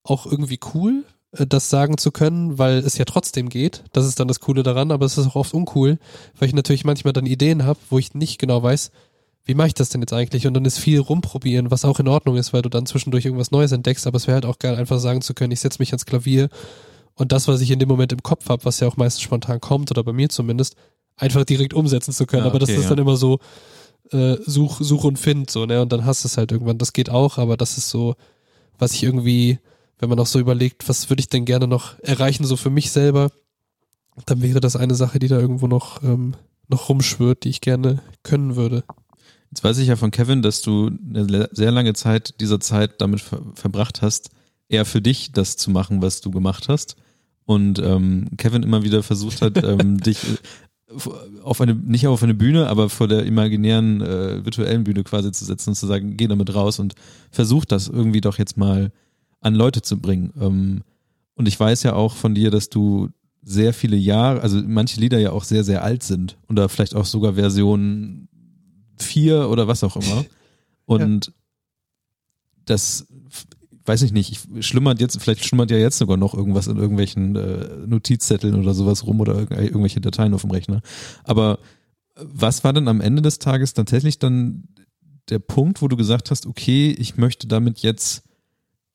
auch 0.03 0.25
irgendwie 0.25 0.59
cool, 0.73 1.03
äh, 1.31 1.45
das 1.45 1.69
sagen 1.69 1.97
zu 1.97 2.11
können, 2.11 2.57
weil 2.57 2.77
es 2.77 2.97
ja 2.97 3.05
trotzdem 3.05 3.49
geht. 3.49 3.83
Das 3.91 4.05
ist 4.05 4.19
dann 4.19 4.27
das 4.27 4.39
Coole 4.39 4.63
daran, 4.63 4.91
aber 4.91 5.05
es 5.05 5.17
ist 5.17 5.27
auch 5.27 5.35
oft 5.35 5.53
uncool, 5.53 5.97
weil 6.37 6.47
ich 6.47 6.53
natürlich 6.53 6.85
manchmal 6.85 7.13
dann 7.13 7.25
Ideen 7.25 7.65
habe, 7.65 7.79
wo 7.89 7.99
ich 7.99 8.13
nicht 8.13 8.39
genau 8.39 8.61
weiß, 8.63 8.91
wie 9.47 9.53
mache 9.53 9.67
ich 9.67 9.73
das 9.75 9.89
denn 9.89 10.01
jetzt 10.01 10.13
eigentlich? 10.13 10.47
Und 10.47 10.55
dann 10.55 10.65
ist 10.65 10.79
viel 10.79 10.99
rumprobieren, 10.99 11.69
was 11.69 11.85
auch 11.85 11.99
in 11.99 12.07
Ordnung 12.07 12.35
ist, 12.35 12.51
weil 12.51 12.63
du 12.63 12.69
dann 12.69 12.87
zwischendurch 12.87 13.25
irgendwas 13.25 13.51
Neues 13.51 13.71
entdeckst, 13.71 14.07
aber 14.07 14.17
es 14.17 14.25
wäre 14.25 14.35
halt 14.35 14.45
auch 14.45 14.57
geil, 14.57 14.75
einfach 14.75 14.99
sagen 14.99 15.21
zu 15.21 15.35
können, 15.35 15.51
ich 15.51 15.59
setze 15.59 15.79
mich 15.79 15.91
ans 15.91 16.05
Klavier 16.05 16.49
und 17.13 17.31
das, 17.31 17.47
was 17.47 17.61
ich 17.61 17.69
in 17.69 17.79
dem 17.79 17.87
Moment 17.87 18.11
im 18.11 18.23
Kopf 18.23 18.49
habe, 18.49 18.65
was 18.65 18.79
ja 18.79 18.87
auch 18.87 18.97
meistens 18.97 19.21
spontan 19.21 19.61
kommt, 19.61 19.91
oder 19.91 20.03
bei 20.03 20.13
mir 20.13 20.29
zumindest, 20.29 20.75
einfach 21.15 21.45
direkt 21.45 21.73
umsetzen 21.73 22.11
zu 22.11 22.25
können. 22.25 22.43
Ja, 22.43 22.49
aber 22.49 22.59
das 22.59 22.69
okay, 22.69 22.79
ist 22.79 22.83
ja. 22.85 22.89
dann 22.89 22.99
immer 22.99 23.17
so, 23.17 23.39
äh, 24.11 24.37
such, 24.45 24.79
such 24.81 25.03
und 25.03 25.17
find, 25.17 25.49
so, 25.49 25.65
ne? 25.65 25.81
Und 25.81 25.91
dann 25.91 26.05
hast 26.05 26.23
du 26.23 26.27
es 26.27 26.37
halt 26.37 26.51
irgendwann. 26.51 26.77
Das 26.77 26.93
geht 26.93 27.09
auch, 27.09 27.37
aber 27.37 27.57
das 27.57 27.77
ist 27.77 27.89
so, 27.89 28.15
was 28.77 28.93
ich 28.93 29.03
irgendwie, 29.03 29.59
wenn 29.99 30.09
man 30.09 30.19
auch 30.19 30.27
so 30.27 30.39
überlegt, 30.39 30.87
was 30.89 31.09
würde 31.09 31.21
ich 31.21 31.29
denn 31.29 31.45
gerne 31.45 31.67
noch 31.67 31.97
erreichen, 31.99 32.45
so 32.45 32.55
für 32.57 32.69
mich 32.69 32.91
selber, 32.91 33.31
dann 34.25 34.41
wäre 34.41 34.59
das 34.59 34.75
eine 34.75 34.95
Sache, 34.95 35.19
die 35.19 35.27
da 35.27 35.39
irgendwo 35.39 35.67
noch, 35.67 36.03
ähm, 36.03 36.35
noch 36.67 36.89
rumschwirrt, 36.89 37.43
die 37.43 37.49
ich 37.49 37.61
gerne 37.61 38.01
können 38.23 38.55
würde. 38.55 38.83
Jetzt 39.51 39.63
weiß 39.63 39.77
ich 39.77 39.87
ja 39.87 39.95
von 39.95 40.11
Kevin, 40.11 40.41
dass 40.41 40.61
du 40.61 40.87
eine 40.87 41.49
sehr 41.51 41.71
lange 41.71 41.93
Zeit 41.93 42.39
dieser 42.41 42.59
Zeit 42.59 43.01
damit 43.01 43.21
ver 43.21 43.41
verbracht 43.53 44.01
hast, 44.01 44.31
eher 44.67 44.85
für 44.85 45.01
dich 45.01 45.31
das 45.31 45.57
zu 45.57 45.71
machen, 45.71 46.01
was 46.01 46.21
du 46.21 46.31
gemacht 46.31 46.67
hast. 46.67 46.95
Und 47.45 47.79
ähm, 47.79 48.29
Kevin 48.37 48.63
immer 48.63 48.83
wieder 48.83 49.03
versucht 49.03 49.41
hat, 49.41 49.63
ähm, 49.63 49.99
dich 49.99 50.17
auf 51.43 51.61
eine, 51.61 51.75
nicht 51.75 52.07
auf 52.07 52.23
eine 52.23 52.33
Bühne, 52.33 52.67
aber 52.67 52.89
vor 52.89 53.07
der 53.07 53.25
imaginären 53.25 54.01
äh, 54.01 54.43
virtuellen 54.45 54.83
Bühne 54.83 55.03
quasi 55.03 55.31
zu 55.31 55.45
setzen 55.45 55.71
und 55.71 55.75
zu 55.75 55.87
sagen, 55.87 56.17
geh 56.17 56.27
damit 56.27 56.53
raus 56.53 56.79
und 56.79 56.95
versuch 57.31 57.65
das 57.65 57.87
irgendwie 57.87 58.21
doch 58.21 58.37
jetzt 58.37 58.57
mal 58.57 58.91
an 59.41 59.55
Leute 59.55 59.81
zu 59.81 59.99
bringen. 59.99 60.33
Ähm, 60.39 60.81
und 61.35 61.47
ich 61.47 61.59
weiß 61.59 61.83
ja 61.83 61.93
auch 61.93 62.15
von 62.15 62.33
dir, 62.33 62.51
dass 62.51 62.69
du 62.69 63.09
sehr 63.43 63.73
viele 63.73 63.95
Jahre, 63.95 64.41
also 64.41 64.61
manche 64.65 64.99
Lieder 64.99 65.19
ja 65.19 65.31
auch 65.31 65.43
sehr, 65.43 65.63
sehr 65.63 65.83
alt 65.83 66.01
sind 66.03 66.37
oder 66.49 66.67
vielleicht 66.67 66.95
auch 66.95 67.05
sogar 67.05 67.33
Version 67.33 68.27
4 68.97 69.49
oder 69.49 69.67
was 69.67 69.83
auch 69.83 69.95
immer. 69.95 70.25
Und 70.85 71.27
ja. 71.27 71.33
das 72.65 73.07
weiß 73.85 74.01
ich 74.01 74.11
nicht, 74.11 74.31
ich 74.31 74.65
schlummert 74.65 74.99
jetzt, 74.99 75.21
vielleicht 75.21 75.45
schlummert 75.45 75.71
ja 75.71 75.77
jetzt 75.77 75.97
sogar 75.97 76.17
noch 76.17 76.33
irgendwas 76.33 76.67
in 76.67 76.77
irgendwelchen 76.77 77.35
äh, 77.35 77.67
Notizzetteln 77.85 78.55
oder 78.55 78.73
sowas 78.73 79.05
rum 79.05 79.19
oder 79.19 79.39
irgendwelche 79.51 80.01
Dateien 80.01 80.33
auf 80.33 80.41
dem 80.41 80.51
Rechner. 80.51 80.81
Aber 81.23 81.59
was 82.15 82.63
war 82.63 82.73
denn 82.73 82.87
am 82.87 83.01
Ende 83.01 83.21
des 83.21 83.39
Tages 83.39 83.73
tatsächlich 83.73 84.19
dann 84.19 84.67
der 85.29 85.39
Punkt, 85.39 85.81
wo 85.81 85.87
du 85.87 85.97
gesagt 85.97 86.31
hast, 86.31 86.45
okay, 86.45 86.95
ich 86.97 87.17
möchte 87.17 87.47
damit 87.47 87.79
jetzt 87.79 88.23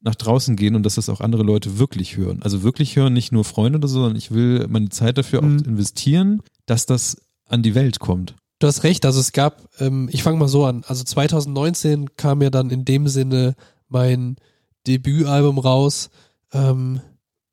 nach 0.00 0.14
draußen 0.14 0.56
gehen 0.56 0.74
und 0.74 0.84
dass 0.84 0.94
das 0.94 1.08
auch 1.08 1.20
andere 1.20 1.42
Leute 1.42 1.78
wirklich 1.78 2.16
hören. 2.16 2.40
Also 2.42 2.62
wirklich 2.62 2.96
hören, 2.96 3.12
nicht 3.12 3.32
nur 3.32 3.44
Freunde 3.44 3.78
oder 3.78 3.88
so, 3.88 4.00
sondern 4.00 4.16
ich 4.16 4.30
will 4.30 4.66
meine 4.68 4.88
Zeit 4.88 5.18
dafür 5.18 5.42
mhm. 5.42 5.60
auch 5.60 5.66
investieren, 5.66 6.42
dass 6.66 6.86
das 6.86 7.20
an 7.46 7.62
die 7.62 7.74
Welt 7.74 7.98
kommt. 7.98 8.34
Du 8.60 8.66
hast 8.66 8.84
recht, 8.84 9.04
also 9.04 9.20
es 9.20 9.32
gab, 9.32 9.68
ähm, 9.78 10.08
ich 10.12 10.22
fange 10.22 10.38
mal 10.38 10.48
so 10.48 10.64
an, 10.64 10.84
also 10.86 11.04
2019 11.04 12.16
kam 12.16 12.42
ja 12.42 12.50
dann 12.50 12.70
in 12.70 12.84
dem 12.84 13.08
Sinne 13.08 13.54
mein 13.88 14.36
Debütalbum 14.86 15.58
raus, 15.58 16.10
ähm, 16.52 17.00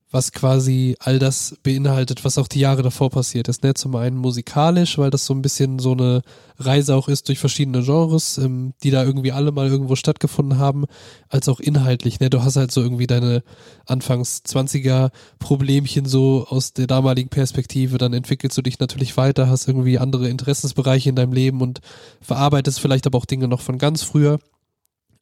was 0.09 0.31
quasi 0.31 0.95
all 0.99 1.19
das 1.19 1.57
beinhaltet, 1.63 2.23
was 2.23 2.37
auch 2.37 2.47
die 2.47 2.61
Jahre 2.61 2.81
davor 2.81 3.09
passiert 3.09 3.49
ist. 3.49 3.63
Ne? 3.63 3.73
Zum 3.73 3.93
einen 3.95 4.15
musikalisch, 4.15 4.97
weil 4.97 5.09
das 5.09 5.25
so 5.25 5.33
ein 5.33 5.41
bisschen 5.41 5.79
so 5.79 5.91
eine 5.91 6.21
Reise 6.57 6.95
auch 6.95 7.09
ist 7.09 7.27
durch 7.27 7.39
verschiedene 7.39 7.83
Genres, 7.83 8.37
ähm, 8.37 8.73
die 8.83 8.89
da 8.89 9.03
irgendwie 9.03 9.33
alle 9.33 9.51
mal 9.51 9.67
irgendwo 9.67 9.95
stattgefunden 9.95 10.57
haben, 10.59 10.85
als 11.27 11.49
auch 11.49 11.59
inhaltlich. 11.59 12.21
Ne? 12.21 12.29
Du 12.29 12.41
hast 12.41 12.55
halt 12.55 12.71
so 12.71 12.81
irgendwie 12.81 13.05
deine 13.05 13.43
Anfangs 13.85 14.43
20er 14.45 15.11
Problemchen 15.39 16.05
so 16.05 16.47
aus 16.49 16.71
der 16.71 16.87
damaligen 16.87 17.29
Perspektive, 17.29 17.97
dann 17.97 18.13
entwickelst 18.13 18.57
du 18.57 18.61
dich 18.61 18.79
natürlich 18.79 19.17
weiter, 19.17 19.49
hast 19.49 19.67
irgendwie 19.67 19.99
andere 19.99 20.29
Interessensbereiche 20.29 21.09
in 21.09 21.15
deinem 21.17 21.33
Leben 21.33 21.61
und 21.61 21.81
verarbeitest 22.21 22.79
vielleicht 22.79 23.07
aber 23.07 23.17
auch 23.17 23.25
Dinge 23.25 23.49
noch 23.49 23.61
von 23.61 23.77
ganz 23.77 24.03
früher. 24.03 24.39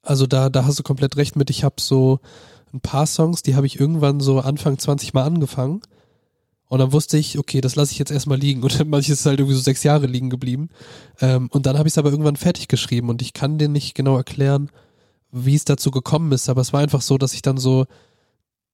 Also 0.05 0.27
da, 0.27 0.49
da 0.49 0.65
hast 0.65 0.79
du 0.79 0.83
komplett 0.83 1.17
recht 1.17 1.35
mit. 1.35 1.49
Ich 1.49 1.63
habe 1.63 1.75
so 1.79 2.19
ein 2.73 2.79
paar 2.79 3.07
Songs, 3.07 3.41
die 3.41 3.55
habe 3.55 3.65
ich 3.65 3.79
irgendwann 3.79 4.19
so 4.19 4.39
Anfang 4.39 4.77
20 4.77 5.13
Mal 5.13 5.23
angefangen. 5.23 5.81
Und 6.67 6.79
dann 6.79 6.91
wusste 6.91 7.17
ich, 7.17 7.37
okay, 7.37 7.61
das 7.61 7.75
lasse 7.75 7.91
ich 7.91 7.99
jetzt 7.99 8.11
erstmal 8.11 8.39
liegen. 8.39 8.63
Und 8.63 8.87
manches 8.87 9.19
ist 9.19 9.25
halt 9.25 9.39
irgendwie 9.39 9.55
so 9.55 9.61
sechs 9.61 9.83
Jahre 9.83 10.07
liegen 10.07 10.29
geblieben. 10.29 10.69
Ähm, 11.21 11.49
und 11.51 11.65
dann 11.65 11.77
habe 11.77 11.87
ich 11.87 11.93
es 11.93 11.97
aber 11.97 12.09
irgendwann 12.09 12.35
fertig 12.35 12.67
geschrieben. 12.67 13.09
Und 13.09 13.21
ich 13.21 13.33
kann 13.33 13.57
dir 13.57 13.69
nicht 13.69 13.95
genau 13.95 14.17
erklären, 14.17 14.69
wie 15.31 15.55
es 15.55 15.65
dazu 15.65 15.91
gekommen 15.91 16.31
ist. 16.31 16.49
Aber 16.49 16.61
es 16.61 16.73
war 16.73 16.81
einfach 16.81 17.01
so, 17.01 17.17
dass 17.17 17.33
ich 17.33 17.41
dann 17.41 17.57
so 17.57 17.85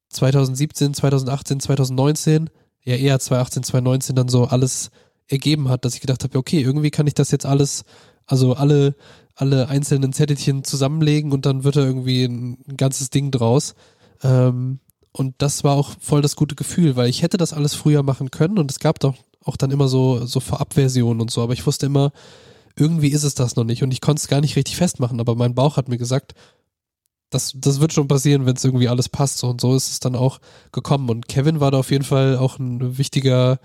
2017, 0.10 0.94
2018, 0.94 1.60
2019, 1.60 2.50
ja 2.84 2.96
eher 2.96 3.20
2018, 3.20 3.63
2019 3.63 4.15
dann 4.15 4.28
so 4.28 4.46
alles 4.46 4.91
ergeben 5.28 5.70
hat, 5.70 5.86
dass 5.86 5.96
ich 5.96 6.02
gedacht 6.02 6.24
habe, 6.24 6.38
okay, 6.38 6.62
irgendwie 6.62 6.91
kann 6.91 7.08
ich 7.08 7.13
das 7.13 7.32
jetzt 7.32 7.46
alles, 7.46 7.86
also 8.26 8.54
alle 8.54 8.96
alle 9.36 9.70
einzelnen 9.70 10.13
Zettelchen 10.13 10.63
zusammenlegen 10.63 11.32
und 11.32 11.46
dann 11.46 11.63
wird 11.63 11.76
da 11.76 11.82
irgendwie 11.82 12.24
ein, 12.26 12.58
ganzes 12.78 13.10
Ding 13.10 13.32
draus. 13.32 13.76
Ähm, 14.24 14.80
und 15.12 15.36
das 15.39 15.63
war 15.63 15.76
auch 15.76 15.91
voll 16.00 16.22
das 16.22 16.36
gute 16.36 16.56
Gefühl, 16.56 16.96
weil 16.96 17.10
ich 17.10 17.22
hätte 17.22 17.38
das 17.38 17.54
alles 17.54 17.74
früher 17.74 18.04
machen 18.04 18.32
können 18.32 18.58
und 18.58 18.72
es 18.72 18.80
gab 18.80 19.00
doch 19.00 19.15
auch 19.44 19.58
dann 19.58 19.72
immer 19.72 19.88
so, 19.88 20.26
so 20.26 20.39
Vorabversionen 20.39 21.22
und 21.22 21.32
so, 21.32 21.41
aber 21.41 21.54
ich 21.54 21.65
wusste 21.65 21.88
immer, 21.88 22.12
irgendwie 22.78 23.10
ist 23.10 23.24
es 23.24 23.36
das 23.36 23.56
noch 23.56 23.63
nicht 23.63 23.84
und 23.84 23.91
ich 23.91 24.02
konnte 24.02 24.22
es 24.22 24.28
gar 24.28 24.41
nicht 24.41 24.56
richtig 24.56 24.78
festmachen, 24.78 25.20
aber 25.20 25.36
mein 25.36 25.56
Bauch 25.56 25.78
hat 25.78 25.89
mir 25.89 25.98
gesagt, 25.98 26.36
das, 27.32 27.54
das 27.56 27.80
wird 27.80 27.94
schon 27.94 28.08
passieren, 28.08 28.46
wenn 28.46 28.56
es 28.56 28.63
irgendwie 28.63 28.89
alles 28.89 29.10
passt. 29.10 29.39
So, 29.39 29.50
und 29.50 29.62
so 29.62 29.74
ist 29.74 29.89
es 29.89 30.00
dann 30.02 30.15
auch 30.15 30.39
gekommen. 30.72 31.10
Und 31.10 31.28
Kevin 31.30 31.62
war 31.62 31.72
da 31.72 31.80
auf 31.80 31.89
jeden 31.89 32.04
Fall 32.04 32.38
auch 32.38 32.60
ein 32.60 32.98
wichtiger 32.98 33.60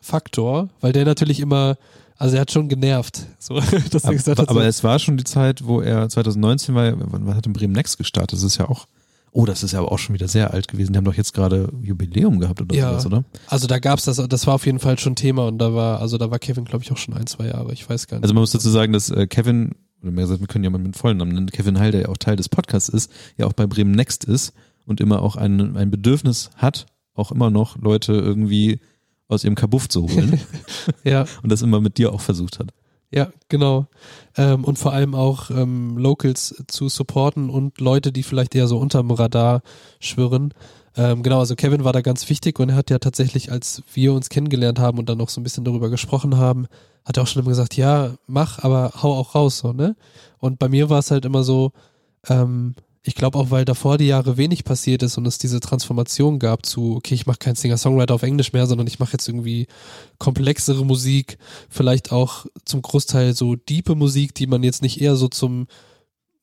Faktor, 0.00 0.70
weil 0.80 0.92
der 0.92 1.04
natürlich 1.04 1.38
immer 1.38 1.76
also 2.20 2.36
er 2.36 2.42
hat 2.42 2.52
schon 2.52 2.68
genervt. 2.68 3.26
So, 3.38 3.58
dass 3.90 4.04
er 4.04 4.12
gesagt 4.12 4.38
hat, 4.38 4.48
aber 4.50 4.60
so. 4.60 4.66
es 4.66 4.84
war 4.84 4.98
schon 4.98 5.16
die 5.16 5.24
Zeit, 5.24 5.64
wo 5.64 5.80
er 5.80 6.06
2019 6.06 6.74
war, 6.74 6.92
wann 6.96 7.34
hat 7.34 7.46
in 7.46 7.54
Bremen 7.54 7.72
Next 7.72 7.96
gestartet? 7.96 8.34
Das 8.34 8.42
ist 8.42 8.58
ja 8.58 8.68
auch, 8.68 8.86
oh, 9.32 9.46
das 9.46 9.62
ist 9.62 9.72
ja 9.72 9.78
aber 9.78 9.90
auch 9.90 9.98
schon 9.98 10.14
wieder 10.14 10.28
sehr 10.28 10.52
alt 10.52 10.68
gewesen. 10.68 10.92
Die 10.92 10.98
haben 10.98 11.06
doch 11.06 11.14
jetzt 11.14 11.32
gerade 11.32 11.72
Jubiläum 11.82 12.38
gehabt 12.38 12.60
oder 12.60 12.76
ja, 12.76 12.90
sowas, 12.90 13.06
oder? 13.06 13.24
Also 13.46 13.66
da 13.66 13.78
gab's 13.78 14.04
das, 14.04 14.16
das 14.16 14.46
war 14.46 14.54
auf 14.54 14.66
jeden 14.66 14.80
Fall 14.80 14.98
schon 14.98 15.16
Thema 15.16 15.46
und 15.46 15.56
da 15.58 15.72
war, 15.74 16.02
also 16.02 16.18
da 16.18 16.30
war 16.30 16.38
Kevin, 16.38 16.66
glaube 16.66 16.84
ich, 16.84 16.92
auch 16.92 16.98
schon 16.98 17.14
ein, 17.14 17.26
zwei 17.26 17.46
Jahre, 17.46 17.72
ich 17.72 17.88
weiß 17.88 18.06
gar 18.06 18.18
nicht. 18.18 18.24
Also 18.24 18.34
man 18.34 18.42
muss 18.42 18.52
dazu 18.52 18.68
sagen, 18.68 18.92
dass 18.92 19.08
äh, 19.08 19.26
Kevin, 19.26 19.70
oder 20.02 20.10
mehr 20.10 20.24
gesagt, 20.24 20.40
wir 20.40 20.46
können 20.46 20.64
ja 20.64 20.70
mal 20.70 20.76
mit 20.76 20.96
vollen 20.96 21.16
Namen 21.16 21.32
nennen, 21.32 21.50
Kevin 21.50 21.78
Heil, 21.78 21.92
der 21.92 22.02
ja 22.02 22.08
auch 22.10 22.18
Teil 22.18 22.36
des 22.36 22.50
Podcasts 22.50 22.90
ist, 22.90 23.10
ja 23.38 23.46
auch 23.46 23.54
bei 23.54 23.66
Bremen 23.66 23.92
Next 23.92 24.24
ist 24.24 24.52
und 24.84 25.00
immer 25.00 25.22
auch 25.22 25.36
ein, 25.36 25.74
ein 25.74 25.90
Bedürfnis 25.90 26.50
hat, 26.56 26.84
auch 27.14 27.32
immer 27.32 27.48
noch 27.48 27.78
Leute 27.78 28.12
irgendwie 28.12 28.80
aus 29.30 29.44
ihrem 29.44 29.54
Kabuff 29.54 29.88
zu 29.88 30.02
holen. 30.02 30.40
ja. 31.04 31.24
Und 31.42 31.50
das 31.50 31.62
immer 31.62 31.80
mit 31.80 31.98
dir 31.98 32.12
auch 32.12 32.20
versucht 32.20 32.58
hat. 32.58 32.70
Ja, 33.12 33.28
genau. 33.48 33.86
Ähm, 34.36 34.64
und 34.64 34.78
vor 34.78 34.92
allem 34.92 35.14
auch 35.14 35.50
ähm, 35.50 35.98
Locals 35.98 36.62
zu 36.68 36.88
supporten 36.88 37.50
und 37.50 37.80
Leute, 37.80 38.12
die 38.12 38.22
vielleicht 38.22 38.54
eher 38.54 38.68
so 38.68 38.78
unterm 38.78 39.10
Radar 39.10 39.62
schwirren. 39.98 40.54
Ähm, 40.96 41.22
genau, 41.22 41.40
also 41.40 41.56
Kevin 41.56 41.84
war 41.84 41.92
da 41.92 42.02
ganz 42.02 42.28
wichtig 42.28 42.58
und 42.60 42.70
er 42.70 42.76
hat 42.76 42.90
ja 42.90 42.98
tatsächlich, 42.98 43.50
als 43.50 43.82
wir 43.92 44.12
uns 44.12 44.28
kennengelernt 44.28 44.78
haben 44.78 44.98
und 44.98 45.08
dann 45.08 45.18
noch 45.18 45.28
so 45.28 45.40
ein 45.40 45.44
bisschen 45.44 45.64
darüber 45.64 45.90
gesprochen 45.90 46.36
haben, 46.36 46.66
hat 47.04 47.16
er 47.16 47.24
auch 47.24 47.26
schon 47.26 47.42
immer 47.42 47.50
gesagt, 47.50 47.76
ja, 47.76 48.14
mach, 48.26 48.62
aber 48.62 48.92
hau 49.02 49.14
auch 49.14 49.34
raus, 49.34 49.58
so, 49.58 49.72
ne? 49.72 49.96
Und 50.38 50.58
bei 50.58 50.68
mir 50.68 50.90
war 50.90 50.98
es 50.98 51.10
halt 51.10 51.24
immer 51.24 51.42
so, 51.42 51.72
ähm, 52.28 52.74
ich 53.02 53.14
glaube 53.14 53.38
auch, 53.38 53.50
weil 53.50 53.64
davor 53.64 53.96
die 53.96 54.06
Jahre 54.06 54.36
wenig 54.36 54.64
passiert 54.64 55.02
ist 55.02 55.16
und 55.16 55.26
es 55.26 55.38
diese 55.38 55.60
Transformation 55.60 56.38
gab 56.38 56.66
zu, 56.66 56.96
okay, 56.96 57.14
ich 57.14 57.26
mache 57.26 57.38
kein 57.38 57.54
Singer-Songwriter 57.54 58.14
auf 58.14 58.22
Englisch 58.22 58.52
mehr, 58.52 58.66
sondern 58.66 58.86
ich 58.86 58.98
mache 58.98 59.12
jetzt 59.12 59.26
irgendwie 59.26 59.68
komplexere 60.18 60.84
Musik, 60.84 61.38
vielleicht 61.70 62.12
auch 62.12 62.44
zum 62.66 62.82
Großteil 62.82 63.34
so 63.34 63.56
diepe 63.56 63.94
Musik, 63.94 64.34
die 64.34 64.46
man 64.46 64.62
jetzt 64.62 64.82
nicht 64.82 65.00
eher 65.00 65.16
so 65.16 65.28
zum 65.28 65.66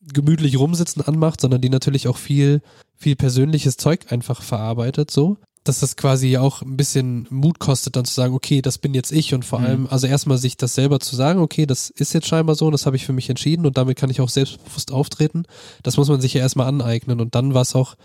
gemütlich 0.02 0.58
rumsitzen 0.58 1.04
anmacht, 1.04 1.42
sondern 1.42 1.62
die 1.62 1.70
natürlich 1.70 2.08
auch 2.08 2.18
viel, 2.18 2.62
viel 2.96 3.16
persönliches 3.16 3.78
Zeug 3.78 4.12
einfach 4.12 4.42
verarbeitet, 4.42 5.12
so 5.12 5.38
dass 5.68 5.80
das 5.80 5.96
quasi 5.96 6.38
auch 6.38 6.62
ein 6.62 6.78
bisschen 6.78 7.28
Mut 7.30 7.60
kostet, 7.60 7.96
dann 7.96 8.06
zu 8.06 8.14
sagen, 8.14 8.34
okay, 8.34 8.62
das 8.62 8.78
bin 8.78 8.94
jetzt 8.94 9.12
ich 9.12 9.34
und 9.34 9.46
vor 9.46 9.60
mhm. 9.60 9.66
allem, 9.66 9.88
also 9.88 10.08
erstmal 10.08 10.38
sich 10.38 10.58
das 10.58 10.76
selber 10.76 11.00
zu 11.00 11.16
sagen, 11.16 11.40
okay, 11.40 11.66
das 11.66 11.90
ist 11.90 12.14
jetzt 12.14 12.28
scheinbar 12.28 12.56
so, 12.56 12.72
das 12.72 12.86
habe 12.86 12.96
ich 12.96 13.06
für 13.06 13.14
mich 13.14 13.30
entschieden 13.30 13.66
und 13.66 13.78
damit 13.78 13.98
kann 13.98 14.10
ich 14.10 14.22
auch 14.22 14.30
selbstbewusst 14.30 14.92
auftreten. 14.92 15.44
Das 15.84 15.98
muss 15.98 16.10
man 16.10 16.22
sich 16.22 16.34
ja 16.34 16.42
erstmal 16.42 16.68
aneignen 16.68 17.20
und 17.20 17.36
dann 17.36 17.54
war 17.54 17.62
es 17.62 17.76
auch 17.76 17.96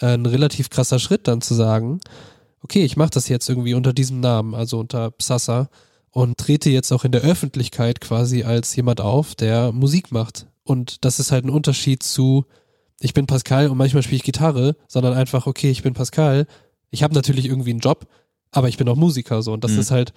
äh, 0.00 0.14
ein 0.14 0.26
relativ 0.26 0.70
krasser 0.70 0.98
Schritt, 0.98 1.28
dann 1.28 1.40
zu 1.40 1.54
sagen, 1.54 2.00
okay, 2.62 2.84
ich 2.84 2.96
mache 2.96 3.10
das 3.10 3.28
jetzt 3.28 3.48
irgendwie 3.48 3.74
unter 3.74 3.92
diesem 3.92 4.20
Namen, 4.20 4.54
also 4.54 4.78
unter 4.78 5.10
Psassa 5.10 5.68
und 6.10 6.38
trete 6.38 6.70
jetzt 6.70 6.92
auch 6.92 7.04
in 7.04 7.12
der 7.12 7.22
Öffentlichkeit 7.22 8.00
quasi 8.00 8.44
als 8.44 8.74
jemand 8.76 9.00
auf, 9.00 9.34
der 9.34 9.72
Musik 9.72 10.12
macht. 10.12 10.46
Und 10.62 11.04
das 11.04 11.18
ist 11.18 11.32
halt 11.32 11.44
ein 11.44 11.50
Unterschied 11.50 12.02
zu, 12.02 12.46
ich 13.00 13.14
bin 13.14 13.26
Pascal 13.26 13.68
und 13.68 13.76
manchmal 13.76 14.02
spiele 14.02 14.16
ich 14.16 14.22
Gitarre, 14.22 14.76
sondern 14.88 15.12
einfach, 15.12 15.46
okay, 15.46 15.70
ich 15.70 15.82
bin 15.82 15.92
Pascal, 15.92 16.46
ich 16.94 17.02
habe 17.02 17.14
natürlich 17.14 17.46
irgendwie 17.46 17.70
einen 17.70 17.80
Job, 17.80 18.06
aber 18.50 18.68
ich 18.68 18.78
bin 18.78 18.88
auch 18.88 18.96
Musiker 18.96 19.42
so 19.42 19.52
und 19.52 19.64
das 19.64 19.72
mhm. 19.72 19.80
ist 19.80 19.90
halt, 19.90 20.14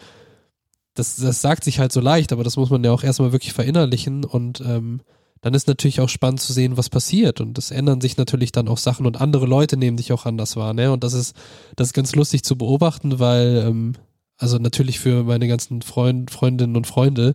das, 0.94 1.18
das 1.18 1.42
sagt 1.42 1.64
sich 1.64 1.80
halt 1.80 1.92
so 1.92 2.00
leicht, 2.00 2.32
aber 2.32 2.44
das 2.44 2.56
muss 2.56 2.70
man 2.70 2.84
ja 2.84 2.92
auch 2.92 3.04
erstmal 3.04 3.32
wirklich 3.32 3.54
verinnerlichen 3.54 4.24
und 4.24 4.62
ähm, 4.62 5.02
dann 5.42 5.54
ist 5.54 5.68
natürlich 5.68 6.02
auch 6.02 6.10
spannend 6.10 6.40
zu 6.40 6.54
sehen, 6.54 6.78
was 6.78 6.90
passiert 6.90 7.42
und 7.42 7.58
es 7.58 7.72
ändern 7.72 8.02
sich 8.02 8.18
natürlich 8.18 8.52
dann 8.52 8.68
auch 8.68 8.78
Sachen 8.78 9.06
und 9.06 9.20
andere 9.20 9.46
Leute 9.46 9.76
nehmen 9.78 9.98
dich 9.98 10.14
auch 10.14 10.26
anders 10.26 10.56
wahr, 10.56 10.74
ne? 10.74 10.92
Und 10.92 11.04
das 11.04 11.14
ist, 11.14 11.36
das 11.76 11.90
ist 11.90 11.94
ganz 11.94 12.16
lustig 12.16 12.44
zu 12.44 12.58
beobachten, 12.58 13.20
weil, 13.20 13.64
ähm, 13.68 13.94
also 14.38 14.58
natürlich 14.58 15.00
für 15.00 15.24
meine 15.24 15.48
ganzen 15.48 15.82
Freund, 15.82 16.32
Freundinnen 16.32 16.76
und 16.76 16.88
Freunde 16.88 17.34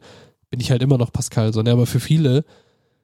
bin 0.51 0.61
ich 0.61 0.71
halt 0.71 0.83
immer 0.83 0.99
noch 0.99 1.13
Pascal, 1.13 1.53
so, 1.53 1.63
ne? 1.63 1.71
Aber 1.71 1.87
für 1.87 2.01
viele, 2.01 2.45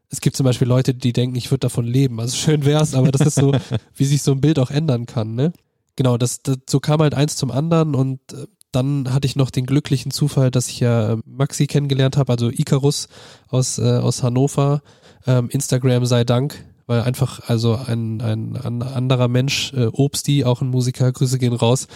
es 0.09 0.21
gibt 0.21 0.37
zum 0.37 0.45
Beispiel 0.45 0.69
Leute, 0.69 0.95
die 0.95 1.13
denken, 1.13 1.37
ich 1.37 1.51
würde 1.51 1.61
davon 1.61 1.85
leben. 1.85 2.21
Also 2.21 2.37
schön 2.37 2.65
wär's, 2.65 2.95
aber 2.95 3.13
das 3.13 3.21
ist 3.21 3.37
so, 3.37 3.53
wie 3.95 4.05
sich 4.05 4.23
so 4.23 4.33
ein 4.33 4.41
Bild 4.41 4.59
auch 4.59 4.71
ändern 4.71 5.07
kann, 5.07 5.35
ne? 5.35 5.53
Genau, 5.99 6.17
das, 6.17 6.43
das, 6.43 6.59
so 6.71 6.79
kam 6.79 7.01
halt 7.01 7.13
eins 7.13 7.37
zum 7.37 7.51
anderen 7.51 7.95
und 7.95 8.21
äh, 8.33 8.47
dann 8.71 9.13
hatte 9.13 9.27
ich 9.27 9.35
noch 9.35 9.51
den 9.51 9.67
glücklichen 9.67 10.13
Zufall, 10.13 10.51
dass 10.51 10.69
ich 10.69 10.79
ja 10.79 11.15
äh, 11.15 11.17
Maxi 11.27 11.67
kennengelernt 11.67 12.17
habe, 12.17 12.31
also 12.33 12.51
Icarus 12.51 13.09
aus, 13.49 13.79
äh, 13.79 13.99
aus 13.99 14.23
Hannover. 14.23 14.81
Ähm, 15.27 15.51
Instagram 15.51 16.07
sei 16.07 16.23
Dank, 16.23 16.65
weil 16.87 17.03
einfach 17.03 17.49
also 17.49 17.75
ein, 17.75 18.21
ein, 18.21 18.57
ein 18.57 18.83
anderer 18.83 19.27
Mensch, 19.27 19.73
äh, 19.73 19.87
Obsti, 19.87 20.45
auch 20.45 20.63
ein 20.63 20.69
Musiker, 20.69 21.11
Grüße 21.11 21.39
gehen 21.39 21.53
raus, 21.53 21.89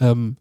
ähm, 0.00 0.38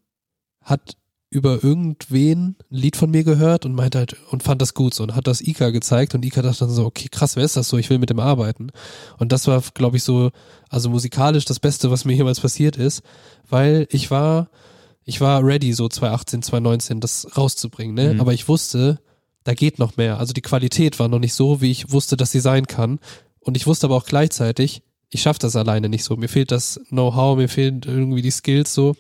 hat 0.64 0.96
über 1.32 1.64
irgendwen 1.64 2.56
ein 2.72 2.76
Lied 2.76 2.96
von 2.96 3.12
mir 3.12 3.24
gehört 3.24 3.66
und 3.66 3.76
meinte 3.76 4.00
halt 4.00 4.16
und 4.32 4.42
fand 4.42 4.62
das 4.62 4.74
gut 4.74 4.96
so 4.96 5.04
und 5.04 5.16
hat 5.16 5.28
das 5.28 5.42
Ika 5.42 5.70
gezeigt 5.70 6.16
und 6.16 6.26
Ika 6.26 6.42
dachte 6.42 6.62
dann 6.62 6.70
so, 6.70 6.86
okay, 6.86 7.08
krass, 7.10 7.36
wer 7.36 7.44
ist 7.44 7.56
das 7.56 7.70
so? 7.70 7.78
Ich 7.78 7.90
will 7.90 8.00
mit 8.00 8.10
dem 8.10 8.20
arbeiten. 8.20 8.72
Und 9.18 9.32
das 9.32 9.46
war, 9.46 9.62
glaube 9.76 9.98
ich, 9.98 10.04
so, 10.04 10.32
also 10.70 10.90
musikalisch 10.90 11.46
das 11.46 11.60
Beste, 11.60 11.92
was 11.92 12.04
mir 12.04 12.16
jemals 12.16 12.40
passiert 12.40 12.78
ist, 12.78 13.04
weil 13.48 13.88
ich 13.92 14.10
war, 14.10 14.50
ich 15.06 15.22
war 15.22 15.44
ready, 15.44 15.74
so 15.74 15.88
2018, 15.88 16.42
2019 16.42 17.00
das 17.00 17.28
rauszubringen, 17.38 17.96
ne? 17.96 18.16
Mhm. 18.16 18.22
Aber 18.22 18.34
ich 18.34 18.48
wusste, 18.48 19.00
da 19.44 19.54
geht 19.54 19.78
noch 19.78 19.98
mehr. 19.98 20.20
Also 20.20 20.34
die 20.34 20.42
Qualität 20.42 21.00
war 21.00 21.10
noch 21.10 21.20
nicht 21.20 21.34
so, 21.34 21.62
wie 21.62 21.72
ich 21.72 21.92
wusste, 21.92 22.18
dass 22.18 22.32
sie 22.32 22.40
sein 22.40 22.66
kann. 22.66 23.00
Und 23.40 23.56
ich 23.56 23.68
wusste 23.68 23.86
aber 23.88 23.96
auch 23.96 24.06
gleichzeitig, 24.06 24.82
ich 25.10 25.22
schaffe 25.22 25.40
das 25.40 25.56
alleine 25.56 25.90
nicht 25.90 26.04
so. 26.04 26.16
Mir 26.18 26.28
fehlt 26.28 26.52
das 26.52 26.80
Know-how, 26.90 27.38
mir 27.38 27.50
fehlen 27.50 27.82
irgendwie 27.86 28.22
die 28.22 28.32
Skills 28.32 28.74
so. 28.74 28.96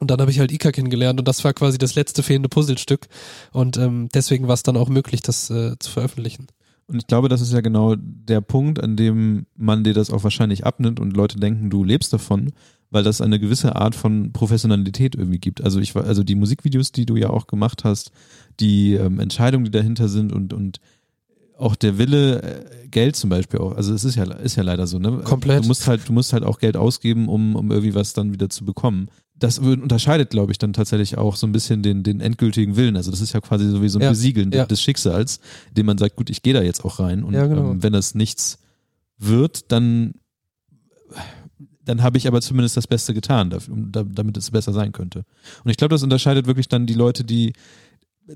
Und 0.00 0.10
dann 0.10 0.20
habe 0.20 0.30
ich 0.30 0.38
halt 0.38 0.52
Ika 0.52 0.70
kennengelernt 0.70 1.18
und 1.18 1.26
das 1.26 1.42
war 1.44 1.52
quasi 1.52 1.78
das 1.78 1.94
letzte 1.94 2.22
fehlende 2.22 2.48
Puzzlestück. 2.48 3.08
Und 3.52 3.76
ähm, 3.76 4.08
deswegen 4.14 4.46
war 4.46 4.54
es 4.54 4.62
dann 4.62 4.76
auch 4.76 4.88
möglich, 4.88 5.22
das 5.22 5.50
äh, 5.50 5.76
zu 5.78 5.90
veröffentlichen. 5.90 6.46
Und 6.86 7.00
ich 7.00 7.06
glaube, 7.06 7.28
das 7.28 7.42
ist 7.42 7.52
ja 7.52 7.60
genau 7.60 7.96
der 7.96 8.40
Punkt, 8.40 8.82
an 8.82 8.96
dem 8.96 9.46
man 9.56 9.84
dir 9.84 9.92
das 9.92 10.10
auch 10.10 10.24
wahrscheinlich 10.24 10.64
abnimmt 10.64 11.00
und 11.00 11.16
Leute 11.16 11.38
denken, 11.38 11.68
du 11.68 11.84
lebst 11.84 12.12
davon, 12.12 12.52
weil 12.90 13.04
das 13.04 13.20
eine 13.20 13.38
gewisse 13.38 13.76
Art 13.76 13.94
von 13.94 14.32
Professionalität 14.32 15.14
irgendwie 15.14 15.38
gibt. 15.38 15.62
Also 15.62 15.80
ich 15.80 15.94
war, 15.94 16.04
also 16.04 16.24
die 16.24 16.34
Musikvideos, 16.34 16.92
die 16.92 17.04
du 17.04 17.16
ja 17.16 17.28
auch 17.28 17.46
gemacht 17.46 17.84
hast, 17.84 18.10
die 18.58 18.94
ähm, 18.94 19.20
Entscheidungen, 19.20 19.66
die 19.66 19.70
dahinter 19.70 20.08
sind 20.08 20.32
und 20.32 20.54
und 20.54 20.80
auch 21.58 21.74
der 21.74 21.98
Wille, 21.98 22.42
äh, 22.42 22.88
Geld 22.88 23.16
zum 23.16 23.30
Beispiel 23.30 23.60
auch. 23.60 23.76
Also 23.76 23.92
es 23.92 24.04
ist 24.04 24.14
ja 24.14 24.24
ist 24.24 24.56
ja 24.56 24.62
leider 24.62 24.86
so, 24.86 24.98
ne? 24.98 25.18
Komplett. 25.24 25.64
Du 25.64 25.68
musst 25.68 25.86
halt 25.86 26.08
du 26.08 26.12
musst 26.12 26.32
halt 26.32 26.44
auch 26.44 26.58
Geld 26.58 26.76
ausgeben, 26.76 27.28
um 27.28 27.54
um 27.56 27.70
irgendwie 27.70 27.94
was 27.94 28.14
dann 28.14 28.32
wieder 28.32 28.48
zu 28.48 28.64
bekommen. 28.64 29.08
Das 29.38 29.58
unterscheidet, 29.60 30.30
glaube 30.30 30.50
ich, 30.52 30.58
dann 30.58 30.72
tatsächlich 30.72 31.16
auch 31.16 31.36
so 31.36 31.46
ein 31.46 31.52
bisschen 31.52 31.82
den 31.82 32.02
den 32.02 32.20
endgültigen 32.20 32.74
Willen. 32.76 32.96
Also 32.96 33.10
das 33.12 33.20
ist 33.20 33.32
ja 33.32 33.40
quasi 33.40 33.68
so 33.70 33.82
wie 33.82 33.88
so 33.88 33.98
ein 33.98 34.02
Ja, 34.02 34.10
Besiegeln 34.10 34.50
ja. 34.50 34.66
des 34.66 34.82
Schicksals, 34.82 35.38
dem 35.76 35.86
man 35.86 35.96
sagt, 35.98 36.16
gut, 36.16 36.28
ich 36.30 36.42
gehe 36.42 36.54
da 36.54 36.62
jetzt 36.62 36.84
auch 36.84 36.98
rein 36.98 37.22
und 37.22 37.34
Ja, 37.34 37.46
genau. 37.46 37.70
ähm, 37.70 37.82
wenn 37.82 37.92
das 37.92 38.14
nichts 38.16 38.58
wird, 39.18 39.70
dann 39.70 40.14
dann 41.84 42.02
habe 42.02 42.18
ich 42.18 42.26
aber 42.28 42.40
zumindest 42.42 42.76
das 42.76 42.86
Beste 42.86 43.14
getan, 43.14 43.48
damit 43.48 44.36
es 44.36 44.50
besser 44.50 44.72
sein 44.74 44.92
könnte. 44.92 45.24
Und 45.64 45.70
ich 45.70 45.78
glaube, 45.78 45.94
das 45.94 46.02
unterscheidet 46.02 46.46
wirklich 46.46 46.68
dann 46.68 46.86
die 46.86 46.92
Leute, 46.94 47.24
die 47.24 47.54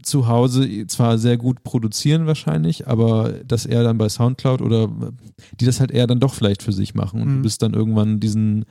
zu 0.03 0.27
Hause 0.27 0.87
zwar 0.87 1.19
sehr 1.19 1.37
gut 1.37 1.63
produzieren 1.63 2.27
wahrscheinlich, 2.27 2.89
aber 2.89 3.31
das 3.47 3.67
eher 3.67 3.83
dann 3.83 3.99
bei 3.99 4.09
Soundcloud 4.09 4.63
oder 4.63 4.89
die 5.61 5.67
das 5.67 5.81
halt 5.81 5.91
eher 5.91 6.07
dann 6.07 6.19
doch 6.19 6.33
vielleicht 6.33 6.63
für 6.63 6.73
sich 6.73 6.95
machen 6.95 7.21
und 7.21 7.29
Mhm. 7.29 7.37
du 7.37 7.43
bist 7.43 7.61
dann 7.61 7.75
irgendwann 7.75 8.19
diesen, 8.19 8.65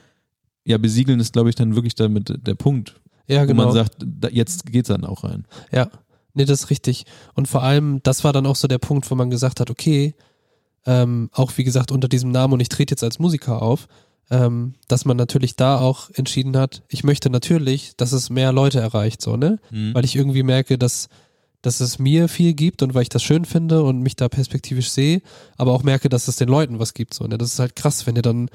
ja, 0.66 0.78
besiegeln 0.78 1.20
ist 1.20 1.34
glaube 1.34 1.49
ich 1.49 1.55
dann 1.55 1.76
wirklich 1.76 1.95
damit 1.95 2.34
der 2.45 2.55
Punkt, 2.55 2.99
Ja, 3.28 3.43
wo 3.43 3.47
genau. 3.47 3.66
man 3.66 3.74
sagt, 3.74 3.95
da, 3.99 4.30
jetzt 4.30 4.66
geht's 4.66 4.89
dann 4.89 5.05
auch 5.05 5.24
rein. 5.24 5.45
Ja, 5.72 5.89
nee, 6.34 6.45
das 6.45 6.64
ist 6.64 6.70
richtig. 6.70 7.05
Und 7.34 7.47
vor 7.47 7.64
allem, 7.64 8.01
das 8.03 8.24
war 8.24 8.34
dann 8.34 8.45
auch 8.45 8.55
so 8.55 8.68
der 8.68 8.78
Punkt, 8.78 9.09
wo 9.09 9.16
man 9.16 9.30
gesagt 9.30 9.59
hat, 9.59 9.70
okay, 9.70 10.14
ähm, 10.86 11.30
auch 11.34 11.51
wie 11.57 11.64
gesagt 11.64 11.91
unter 11.91 12.07
diesem 12.07 12.32
Namen 12.32 12.53
und 12.53 12.59
ich 12.59 12.70
trete 12.70 12.93
jetzt 12.93 13.03
als 13.03 13.20
Musiker 13.20 13.62
auf, 13.62 13.88
ähm, 14.32 14.74
dass 14.88 15.05
man 15.05 15.18
natürlich 15.18 15.55
da 15.55 15.78
auch 15.80 16.09
entschieden 16.14 16.55
hat, 16.57 16.84
ich 16.88 17.03
möchte 17.03 17.30
natürlich, 17.30 17.95
dass 17.97 18.14
es 18.14 18.30
mehr 18.30 18.51
Leute 18.51 18.80
erreicht, 18.80 19.22
so, 19.22 19.36
ne? 19.36 19.59
Weil 19.93 20.05
ich 20.05 20.16
irgendwie 20.16 20.41
merke, 20.43 20.78
dass, 20.78 21.09
dass 21.62 21.82
es 21.82 21.99
mir 21.99 22.28
viel 22.30 22.53
gibt 22.53 22.82
und 22.82 22.93
weil 22.93 23.03
ich 23.03 23.09
das 23.09 23.22
schön 23.24 23.45
finde 23.45 23.84
und 23.84 23.99
mich 24.01 24.16
da 24.16 24.30
perspektivisch 24.30 24.89
sehe, 24.89 25.22
aber 25.57 25.74
auch 25.74 25.84
merke, 25.84 26.07
dass 26.09 26.28
es 26.28 26.38
den 26.38 26.47
Leuten 26.49 26.80
was 26.80 26.93
gibt, 26.93 27.14
so, 27.14 27.26
ne? 27.26 27.38
Das 27.38 27.51
ist 27.53 27.59
halt 27.59 27.76
krass, 27.76 28.07
wenn 28.07 28.16
ihr 28.16 28.22
dann, 28.22 28.49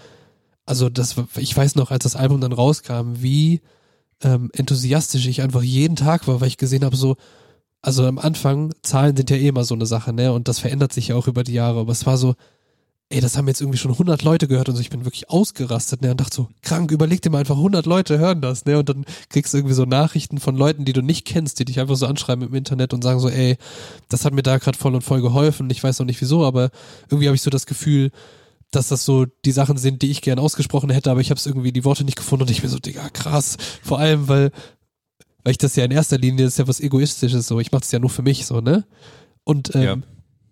also 0.66 0.88
das, 0.88 1.14
ich 1.36 1.56
weiß 1.56 1.76
noch, 1.76 1.90
als 1.90 2.02
das 2.02 2.16
Album 2.16 2.40
dann 2.40 2.52
rauskam, 2.52 3.14
wie 3.18 3.60
ähm, 4.22 4.50
enthusiastisch 4.52 5.26
ich 5.26 5.42
einfach 5.42 5.62
jeden 5.62 5.96
Tag 5.96 6.26
war, 6.26 6.40
weil 6.40 6.48
ich 6.48 6.58
gesehen 6.58 6.84
habe, 6.84 6.96
so, 6.96 7.16
also 7.82 8.04
am 8.04 8.18
Anfang, 8.18 8.74
Zahlen 8.82 9.16
sind 9.16 9.30
ja 9.30 9.36
eh 9.36 9.48
immer 9.48 9.64
so 9.64 9.74
eine 9.74 9.86
Sache, 9.86 10.12
ne? 10.12 10.32
Und 10.32 10.48
das 10.48 10.58
verändert 10.58 10.92
sich 10.92 11.08
ja 11.08 11.16
auch 11.16 11.28
über 11.28 11.44
die 11.44 11.52
Jahre. 11.52 11.78
Aber 11.78 11.92
es 11.92 12.04
war 12.04 12.16
so, 12.18 12.34
ey, 13.10 13.20
das 13.20 13.36
haben 13.36 13.46
jetzt 13.46 13.60
irgendwie 13.60 13.78
schon 13.78 13.92
100 13.92 14.24
Leute 14.24 14.48
gehört 14.48 14.68
und 14.68 14.74
so, 14.74 14.80
ich 14.80 14.90
bin 14.90 15.04
wirklich 15.04 15.30
ausgerastet, 15.30 16.02
ne? 16.02 16.10
Und 16.10 16.20
dachte 16.20 16.34
so, 16.34 16.48
krank, 16.62 16.90
überleg 16.90 17.22
dir 17.22 17.30
mal 17.30 17.38
einfach, 17.38 17.56
100 17.56 17.86
Leute 17.86 18.18
hören 18.18 18.40
das, 18.40 18.64
ne? 18.64 18.78
Und 18.78 18.88
dann 18.88 19.04
kriegst 19.28 19.54
du 19.54 19.58
irgendwie 19.58 19.74
so 19.74 19.84
Nachrichten 19.84 20.38
von 20.38 20.56
Leuten, 20.56 20.84
die 20.84 20.92
du 20.92 21.02
nicht 21.02 21.24
kennst, 21.24 21.60
die 21.60 21.64
dich 21.64 21.78
einfach 21.78 21.94
so 21.94 22.06
anschreiben 22.06 22.48
im 22.48 22.54
Internet 22.54 22.92
und 22.92 23.04
sagen 23.04 23.20
so, 23.20 23.28
ey, 23.28 23.56
das 24.08 24.24
hat 24.24 24.34
mir 24.34 24.42
da 24.42 24.58
gerade 24.58 24.76
voll 24.76 24.94
und 24.96 25.02
voll 25.02 25.22
geholfen. 25.22 25.70
Ich 25.70 25.84
weiß 25.84 26.00
noch 26.00 26.06
nicht 26.06 26.20
wieso, 26.20 26.44
aber 26.44 26.70
irgendwie 27.08 27.28
habe 27.28 27.36
ich 27.36 27.42
so 27.42 27.50
das 27.50 27.66
Gefühl, 27.66 28.10
dass 28.70 28.88
das 28.88 29.04
so 29.04 29.26
die 29.44 29.52
Sachen 29.52 29.76
sind, 29.78 30.02
die 30.02 30.10
ich 30.10 30.22
gern 30.22 30.38
ausgesprochen 30.38 30.90
hätte, 30.90 31.10
aber 31.10 31.20
ich 31.20 31.30
habe 31.30 31.38
es 31.38 31.46
irgendwie 31.46 31.72
die 31.72 31.84
Worte 31.84 32.04
nicht 32.04 32.16
gefunden 32.16 32.42
und 32.42 32.50
ich 32.50 32.60
bin 32.62 32.70
so, 32.70 32.78
Digga, 32.78 33.08
krass. 33.10 33.56
Vor 33.82 33.98
allem, 33.98 34.28
weil, 34.28 34.50
weil 35.44 35.52
ich 35.52 35.58
das 35.58 35.76
ja 35.76 35.84
in 35.84 35.90
erster 35.92 36.18
Linie 36.18 36.44
das 36.44 36.54
ist 36.54 36.58
ja 36.58 36.68
was 36.68 36.80
Egoistisches 36.80 37.46
so. 37.46 37.60
Ich 37.60 37.72
mache 37.72 37.80
das 37.82 37.92
ja 37.92 37.98
nur 37.98 38.10
für 38.10 38.22
mich 38.22 38.44
so, 38.46 38.60
ne? 38.60 38.84
Und 39.44 39.74
ähm, 39.76 39.82
Ja. 39.82 39.96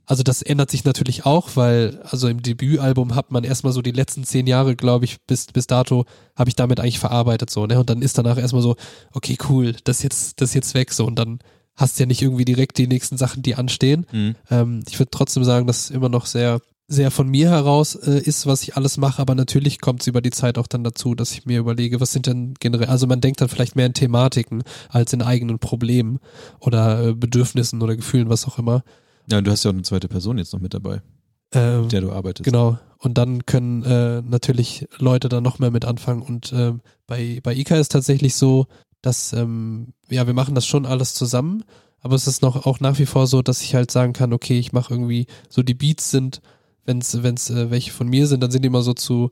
also 0.07 0.23
das 0.23 0.41
ändert 0.43 0.71
sich 0.71 0.85
natürlich 0.85 1.27
auch, 1.27 1.51
weil 1.57 2.01
also 2.05 2.29
im 2.29 2.41
Debütalbum 2.43 3.15
hat 3.17 3.33
man 3.33 3.43
erstmal 3.45 3.73
so 3.73 3.83
die 3.83 3.91
letzten 3.91 4.23
zehn 4.25 4.47
Jahre, 4.47 4.77
glaube 4.77 5.05
ich, 5.05 5.21
bis 5.27 5.47
bis 5.47 5.67
dato 5.67 6.05
habe 6.37 6.49
ich 6.49 6.55
damit 6.57 6.79
eigentlich 6.81 7.01
verarbeitet 7.01 7.51
so, 7.51 7.67
ne? 7.67 7.79
Und 7.81 7.91
dann 7.91 8.01
ist 8.03 8.17
danach 8.17 8.39
erstmal 8.39 8.63
so, 8.63 8.77
okay, 9.13 9.37
cool, 9.49 9.75
das 9.85 10.03
jetzt 10.03 10.41
das 10.41 10.55
jetzt 10.55 10.75
weg 10.75 10.93
so 10.93 11.05
und 11.05 11.17
dann 11.19 11.41
hast 11.77 11.99
du 11.99 12.05
ja 12.05 12.07
nicht 12.07 12.23
irgendwie 12.23 12.45
direkt 12.45 12.79
die 12.79 12.87
nächsten 12.87 13.17
Sachen, 13.17 13.43
die 13.43 13.57
anstehen. 13.57 14.07
Mhm. 14.13 14.37
Ähm, 14.49 14.85
ich 14.89 15.01
würde 15.01 15.11
trotzdem 15.11 15.43
sagen, 15.43 15.67
dass 15.67 15.91
immer 15.91 16.09
noch 16.09 16.27
sehr, 16.27 16.61
sehr 16.87 17.11
von 17.11 17.29
mir 17.29 17.51
heraus 17.51 17.95
äh, 17.95 18.19
ist, 18.19 18.47
was 18.47 18.63
ich 18.63 18.77
alles 18.77 18.99
mache, 18.99 19.21
aber 19.21 19.35
natürlich 19.35 19.81
kommt 19.81 20.03
es 20.03 20.07
über 20.07 20.21
die 20.21 20.31
Zeit 20.31 20.59
auch 20.59 20.67
dann 20.67 20.85
dazu, 20.85 21.15
dass 21.15 21.33
ich 21.33 21.47
mir 21.47 21.59
überlege, 21.59 22.01
was 22.01 22.13
sind 22.13 22.27
denn 22.27 22.55
generell, 22.61 22.89
also 22.89 23.07
man 23.07 23.21
denkt 23.21 23.41
dann 23.41 23.49
vielleicht 23.49 23.75
mehr 23.75 23.87
in 23.87 23.95
Thematiken 23.95 24.63
als 24.91 25.13
in 25.13 25.23
eigenen 25.23 25.59
Problemen 25.59 26.21
oder 26.61 27.09
äh, 27.09 27.15
Bedürfnissen 27.15 27.81
oder 27.81 27.97
Gefühlen, 27.97 28.29
was 28.29 28.47
auch 28.47 28.59
immer. 28.59 28.85
Ja, 29.31 29.39
und 29.39 29.47
du 29.47 29.51
hast 29.51 29.65
ja 29.65 29.71
auch 29.71 29.75
eine 29.75 29.83
zweite 29.83 30.09
Person 30.09 30.37
jetzt 30.37 30.53
noch 30.53 30.61
mit 30.61 30.75
dabei, 30.75 31.01
Ähm, 31.53 31.83
mit 31.83 31.93
der 31.93 32.03
du 32.03 32.13
arbeitest. 32.13 32.45
Genau. 32.45 32.79
Und 32.99 33.17
dann 33.17 33.47
können 33.47 33.83
äh, 33.85 34.23
natürlich 34.23 34.87
Leute 34.99 35.29
da 35.29 35.41
noch 35.41 35.59
mehr 35.59 35.71
mit 35.71 35.85
anfangen. 35.85 36.23
Und 36.23 36.53
ähm, 36.55 36.81
bei, 37.07 37.41
bei 37.43 37.55
Ika 37.55 37.77
ist 37.77 37.93
tatsächlich 37.93 38.35
so, 38.35 38.67
dass, 39.01 39.33
ähm, 39.33 39.93
ja, 40.09 40.27
wir 40.27 40.35
machen 40.35 40.55
das 40.55 40.67
schon 40.67 40.87
alles 40.87 41.15
zusammen, 41.15 41.65
aber 42.01 42.15
es 42.15 42.27
ist 42.27 42.43
noch 42.43 42.67
auch 42.67 42.81
nach 42.81 42.99
wie 42.99 43.07
vor 43.07 43.27
so, 43.27 43.41
dass 43.41 43.63
ich 43.63 43.75
halt 43.75 43.91
sagen 43.91 44.13
kann, 44.13 44.33
okay, 44.35 44.59
ich 44.59 44.73
mache 44.73 44.93
irgendwie, 44.93 45.27
so 45.49 45.63
die 45.63 45.75
Beats 45.75 46.11
sind, 46.11 46.41
wenn 46.87 46.99
es 46.99 47.51
äh, 47.51 47.71
welche 47.71 47.91
von 47.91 48.09
mir 48.09 48.27
sind, 48.27 48.43
dann 48.43 48.51
sind 48.51 48.63
die 48.63 48.69
immer 48.69 48.83
so 48.83 48.95
zu 48.95 49.31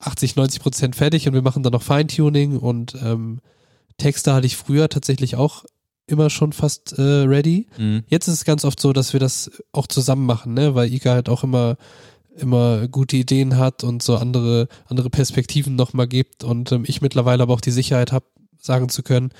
80, 0.00 0.36
90 0.36 0.60
Prozent 0.60 0.96
fertig 0.96 1.28
und 1.28 1.34
wir 1.34 1.42
machen 1.42 1.62
dann 1.62 1.72
noch 1.72 1.82
Feintuning 1.82 2.58
und 2.58 2.94
ähm, 3.02 3.40
Texte 3.98 4.32
hatte 4.32 4.46
ich 4.46 4.56
früher 4.56 4.88
tatsächlich 4.88 5.36
auch 5.36 5.64
immer 6.06 6.30
schon 6.30 6.52
fast 6.52 6.98
äh, 6.98 7.02
ready. 7.02 7.68
Mhm. 7.78 8.02
Jetzt 8.08 8.26
ist 8.26 8.34
es 8.34 8.44
ganz 8.44 8.64
oft 8.64 8.80
so, 8.80 8.92
dass 8.92 9.12
wir 9.12 9.20
das 9.20 9.50
auch 9.72 9.86
zusammen 9.86 10.26
machen, 10.26 10.54
ne? 10.54 10.74
Weil 10.74 10.92
Ika 10.92 11.12
halt 11.12 11.28
auch 11.28 11.44
immer 11.44 11.76
immer 12.36 12.88
gute 12.88 13.16
Ideen 13.16 13.58
hat 13.58 13.84
und 13.84 14.02
so 14.02 14.16
andere 14.16 14.68
andere 14.86 15.10
Perspektiven 15.10 15.76
nochmal 15.76 16.08
gibt 16.08 16.44
und 16.44 16.72
ähm, 16.72 16.84
ich 16.86 17.02
mittlerweile 17.02 17.42
aber 17.42 17.54
auch 17.54 17.60
die 17.60 17.70
Sicherheit 17.70 18.12
habe, 18.12 18.24
sagen 18.58 18.88
zu 18.88 19.02
können, 19.02 19.30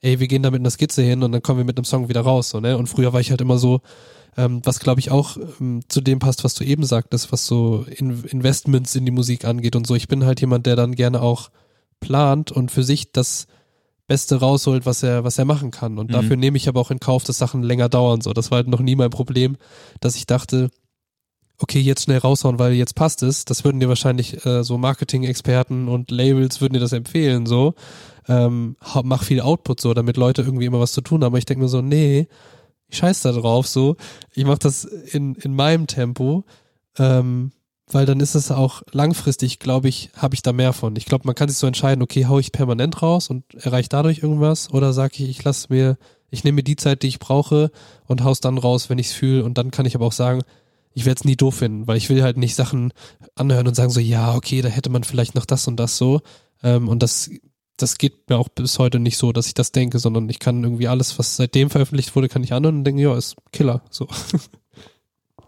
ey, 0.00 0.20
wir 0.20 0.28
gehen 0.28 0.42
da 0.42 0.50
mit 0.50 0.60
einer 0.60 0.70
Skizze 0.70 1.02
hin 1.02 1.22
und 1.22 1.32
dann 1.32 1.42
kommen 1.42 1.58
wir 1.58 1.64
mit 1.64 1.76
einem 1.76 1.84
Song 1.84 2.08
wieder 2.08 2.22
raus, 2.22 2.48
so, 2.48 2.60
ne? 2.60 2.78
Und 2.78 2.86
früher 2.88 3.12
war 3.12 3.20
ich 3.20 3.30
halt 3.30 3.40
immer 3.40 3.58
so, 3.58 3.80
ähm, 4.36 4.60
was 4.64 4.78
glaube 4.80 5.00
ich 5.00 5.10
auch 5.10 5.36
ähm, 5.60 5.80
zu 5.88 6.00
dem 6.00 6.18
passt, 6.18 6.44
was 6.44 6.54
du 6.54 6.64
eben 6.64 6.84
sagtest, 6.84 7.32
was 7.32 7.46
so 7.46 7.84
in 7.88 8.24
Investments 8.24 8.94
in 8.94 9.04
die 9.04 9.10
Musik 9.12 9.44
angeht 9.44 9.76
und 9.76 9.86
so. 9.86 9.94
Ich 9.94 10.08
bin 10.08 10.24
halt 10.24 10.40
jemand, 10.40 10.66
der 10.66 10.76
dann 10.76 10.94
gerne 10.94 11.22
auch 11.22 11.50
plant 12.00 12.52
und 12.52 12.70
für 12.70 12.82
sich 12.84 13.12
das 13.12 13.46
Beste 14.06 14.36
rausholt, 14.36 14.86
was 14.86 15.02
er, 15.02 15.24
was 15.24 15.38
er 15.38 15.44
machen 15.44 15.70
kann. 15.72 15.98
Und 15.98 16.10
Mhm. 16.10 16.12
dafür 16.12 16.36
nehme 16.36 16.56
ich 16.56 16.68
aber 16.68 16.80
auch 16.80 16.90
in 16.92 17.00
Kauf, 17.00 17.24
dass 17.24 17.38
Sachen 17.38 17.62
länger 17.62 17.88
dauern. 17.88 18.20
So, 18.20 18.32
das 18.32 18.50
war 18.50 18.56
halt 18.56 18.68
noch 18.68 18.80
nie 18.80 18.94
mein 18.94 19.10
Problem, 19.10 19.56
dass 20.00 20.14
ich 20.14 20.26
dachte, 20.26 20.70
okay, 21.58 21.80
jetzt 21.80 22.02
schnell 22.02 22.18
raushauen, 22.18 22.58
weil 22.58 22.74
jetzt 22.74 22.94
passt 22.94 23.22
es. 23.22 23.46
Das 23.46 23.64
würden 23.64 23.80
dir 23.80 23.88
wahrscheinlich 23.88 24.44
äh, 24.44 24.62
so 24.62 24.76
Marketing-Experten 24.78 25.88
und 25.88 26.10
Labels 26.10 26.60
würden 26.60 26.74
dir 26.74 26.80
das 26.80 26.92
empfehlen, 26.92 27.46
so. 27.46 27.74
Ähm, 28.28 28.76
mach 29.04 29.22
viel 29.24 29.40
Output 29.40 29.80
so, 29.80 29.94
damit 29.94 30.16
Leute 30.16 30.42
irgendwie 30.42 30.66
immer 30.66 30.80
was 30.80 30.92
zu 30.92 31.00
tun 31.00 31.22
haben. 31.22 31.28
Aber 31.32 31.38
ich 31.38 31.46
denke 31.46 31.62
mir 31.62 31.68
so, 31.68 31.80
nee, 31.80 32.28
ich 32.88 32.98
scheiß 32.98 33.22
da 33.22 33.32
drauf, 33.32 33.66
so. 33.66 33.96
Ich 34.34 34.44
mach 34.44 34.58
das 34.58 34.84
in, 34.84 35.34
in 35.36 35.54
meinem 35.54 35.86
Tempo. 35.86 36.44
Ähm, 36.98 37.52
weil 37.88 38.04
dann 38.04 38.20
ist 38.20 38.34
es 38.34 38.50
auch 38.50 38.82
langfristig, 38.90 39.58
glaube 39.58 39.88
ich, 39.88 40.10
habe 40.16 40.34
ich 40.34 40.42
da 40.42 40.52
mehr 40.52 40.72
von. 40.72 40.96
Ich 40.96 41.06
glaube, 41.06 41.26
man 41.26 41.34
kann 41.34 41.48
sich 41.48 41.58
so 41.58 41.66
entscheiden, 41.66 42.02
okay, 42.02 42.26
hau 42.26 42.38
ich 42.38 42.50
permanent 42.50 43.00
raus 43.00 43.30
und 43.30 43.44
erreiche 43.54 43.88
dadurch 43.88 44.18
irgendwas 44.18 44.72
oder 44.72 44.92
sage 44.92 45.14
ich, 45.16 45.28
ich 45.28 45.44
lasse 45.44 45.68
mir, 45.70 45.96
ich 46.30 46.42
nehme 46.42 46.56
mir 46.56 46.62
die 46.64 46.76
Zeit, 46.76 47.02
die 47.02 47.08
ich 47.08 47.20
brauche 47.20 47.70
und 48.06 48.24
hau's 48.24 48.40
dann 48.40 48.58
raus, 48.58 48.90
wenn 48.90 48.98
ich 48.98 49.08
es 49.08 49.12
fühle 49.12 49.44
und 49.44 49.56
dann 49.56 49.70
kann 49.70 49.86
ich 49.86 49.94
aber 49.94 50.06
auch 50.06 50.12
sagen, 50.12 50.42
ich 50.94 51.04
werde 51.04 51.20
es 51.20 51.24
nie 51.24 51.36
doof 51.36 51.56
finden, 51.56 51.86
weil 51.86 51.96
ich 51.96 52.08
will 52.08 52.22
halt 52.22 52.38
nicht 52.38 52.56
Sachen 52.56 52.92
anhören 53.36 53.68
und 53.68 53.74
sagen 53.74 53.90
so, 53.90 54.00
ja, 54.00 54.34
okay, 54.34 54.62
da 54.62 54.68
hätte 54.68 54.90
man 54.90 55.04
vielleicht 55.04 55.36
noch 55.36 55.46
das 55.46 55.68
und 55.68 55.76
das 55.76 55.96
so 55.96 56.22
ähm, 56.64 56.88
und 56.88 57.02
das 57.02 57.30
das 57.76 57.98
geht 57.98 58.28
mir 58.30 58.36
auch 58.38 58.48
bis 58.48 58.78
heute 58.78 58.98
nicht 58.98 59.16
so, 59.18 59.32
dass 59.32 59.46
ich 59.46 59.54
das 59.54 59.72
denke, 59.72 59.98
sondern 59.98 60.28
ich 60.28 60.38
kann 60.38 60.62
irgendwie 60.62 60.88
alles, 60.88 61.18
was 61.18 61.36
seitdem 61.36 61.70
veröffentlicht 61.70 62.14
wurde, 62.16 62.28
kann 62.28 62.42
ich 62.44 62.52
anhören 62.52 62.78
und 62.78 62.84
denken, 62.84 63.00
ja, 63.00 63.16
ist 63.16 63.36
Killer, 63.52 63.82
so. 63.90 64.06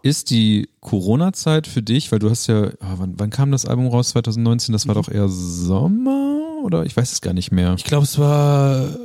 Ist 0.01 0.29
die 0.29 0.69
Corona-Zeit 0.79 1.67
für 1.67 1.81
dich, 1.83 2.09
weil 2.13 2.19
du 2.19 2.29
hast 2.29 2.47
ja, 2.47 2.67
ah, 2.79 2.93
wann, 2.95 3.15
wann 3.19 3.29
kam 3.31 3.51
das 3.51 3.65
Album 3.65 3.87
raus? 3.87 4.09
2019? 4.09 4.71
Das 4.71 4.87
war 4.87 4.95
Mhm. 4.95 5.01
doch 5.01 5.09
eher 5.11 5.27
Sommer 5.27 6.37
oder 6.63 6.85
ich 6.85 6.95
weiß 6.95 7.11
es 7.11 7.19
gar 7.19 7.33
nicht 7.33 7.51
mehr. 7.51 7.73
Ich 7.77 7.83
glaube, 7.83 8.05
es 8.05 8.17
war 8.17 8.85
äh, 8.85 8.95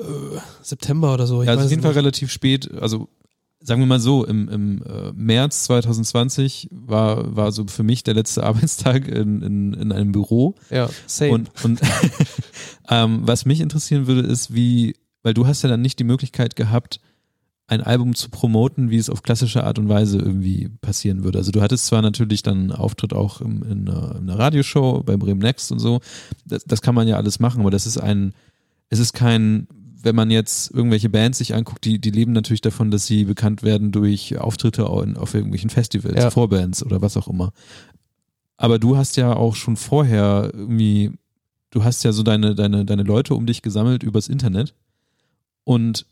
September 0.63 1.13
oder 1.13 1.27
so. 1.27 1.43
Ich 1.43 1.47
ja, 1.49 1.53
also 1.55 1.65
auf 1.65 1.71
jeden 1.71 1.83
Fall 1.83 1.93
relativ 1.93 2.31
spät, 2.31 2.71
also 2.81 3.09
sagen 3.65 3.81
wir 3.81 3.87
mal 3.87 3.99
so, 3.99 4.25
im, 4.25 4.49
im 4.49 4.83
äh, 4.83 5.13
März 5.15 5.65
2020 5.65 6.69
war, 6.71 7.35
war 7.35 7.51
so 7.51 7.67
für 7.67 7.83
mich 7.83 8.05
der 8.05 8.15
letzte 8.15 8.43
Arbeitstag 8.45 9.09
in, 9.09 9.43
in, 9.43 9.73
in 9.73 9.93
einem 9.93 10.13
Büro. 10.13 10.55
Ja, 10.71 10.89
same. 11.07 11.33
Und, 11.33 11.51
und 11.65 11.81
ähm, 12.91 13.23
was 13.23 13.47
mich 13.47 13.61
interessieren 13.61 14.07
würde, 14.07 14.21
ist, 14.21 14.55
wie, 14.55 14.95
weil 15.23 15.35
du 15.35 15.47
hast 15.47 15.63
ja 15.63 15.69
dann 15.69 15.81
nicht 15.81 15.99
die 15.99 16.05
Möglichkeit 16.05 16.57
gehabt, 16.57 17.01
ein 17.67 17.81
Album 17.81 18.15
zu 18.15 18.29
promoten, 18.29 18.91
wie 18.91 18.99
es 18.99 19.09
auf 19.09 19.23
klassische 19.23 19.65
Art 19.65 19.79
und 19.79 19.89
Weise 19.89 20.19
irgendwie 20.19 20.69
passieren 20.83 21.25
würde. 21.25 21.39
Also 21.39 21.51
du 21.51 21.63
hattest 21.63 21.87
zwar 21.87 22.03
natürlich 22.03 22.43
dann 22.43 22.59
einen 22.59 22.73
Auftritt 22.73 23.15
auch 23.15 23.41
im, 23.41 23.63
in, 23.63 23.89
einer, 23.89 24.17
in 24.17 24.29
einer 24.29 24.39
Radioshow 24.39 25.03
bei 25.03 25.17
Bremen 25.17 25.41
Next 25.41 25.73
und 25.73 25.79
so, 25.79 26.01
das, 26.45 26.65
das 26.65 26.83
kann 26.83 26.95
man 26.95 27.09
ja 27.09 27.17
alles 27.17 27.41
machen, 27.41 27.63
aber 27.63 27.71
das 27.71 27.87
ist 27.87 27.97
ein, 27.97 28.35
es 28.91 28.99
ist 28.99 29.15
kein, 29.15 29.67
wenn 30.05 30.15
man 30.15 30.31
jetzt 30.31 30.71
irgendwelche 30.71 31.09
Bands 31.09 31.39
sich 31.39 31.55
anguckt, 31.55 31.85
die, 31.85 31.99
die 31.99 32.11
leben 32.11 32.33
natürlich 32.33 32.61
davon, 32.61 32.91
dass 32.91 33.07
sie 33.07 33.25
bekannt 33.25 33.63
werden 33.63 33.93
durch 33.93 34.39
Auftritte 34.39 34.87
auf, 34.87 35.35
irgendwelchen 35.35 35.71
Festivals, 35.71 36.17
Ja. 36.17 36.31
Vorbands 36.31 36.85
oder 36.85 37.03
was 37.03 37.17
auch 37.17 37.29
immer. 37.29 37.53
Aber 38.57 38.79
du 38.79 38.97
hast 38.97 39.17
ja 39.17 39.35
auch 39.35 39.57
schon 39.57 39.77
vorher 39.77 40.51
irgendwie, 40.53 41.13
du 41.71 41.85
hast 41.85 42.05
ja 42.05 42.13
so 42.13 42.23
deine, 42.23 42.55
deine, 42.55 42.85
deine 42.85 43.03
Leute 43.03 43.35
um 43.35 43.47
dich 43.47 43.63
gesammelt 43.63 44.03
übers 44.03 44.29
Internet 44.29 44.75
und 45.65 46.07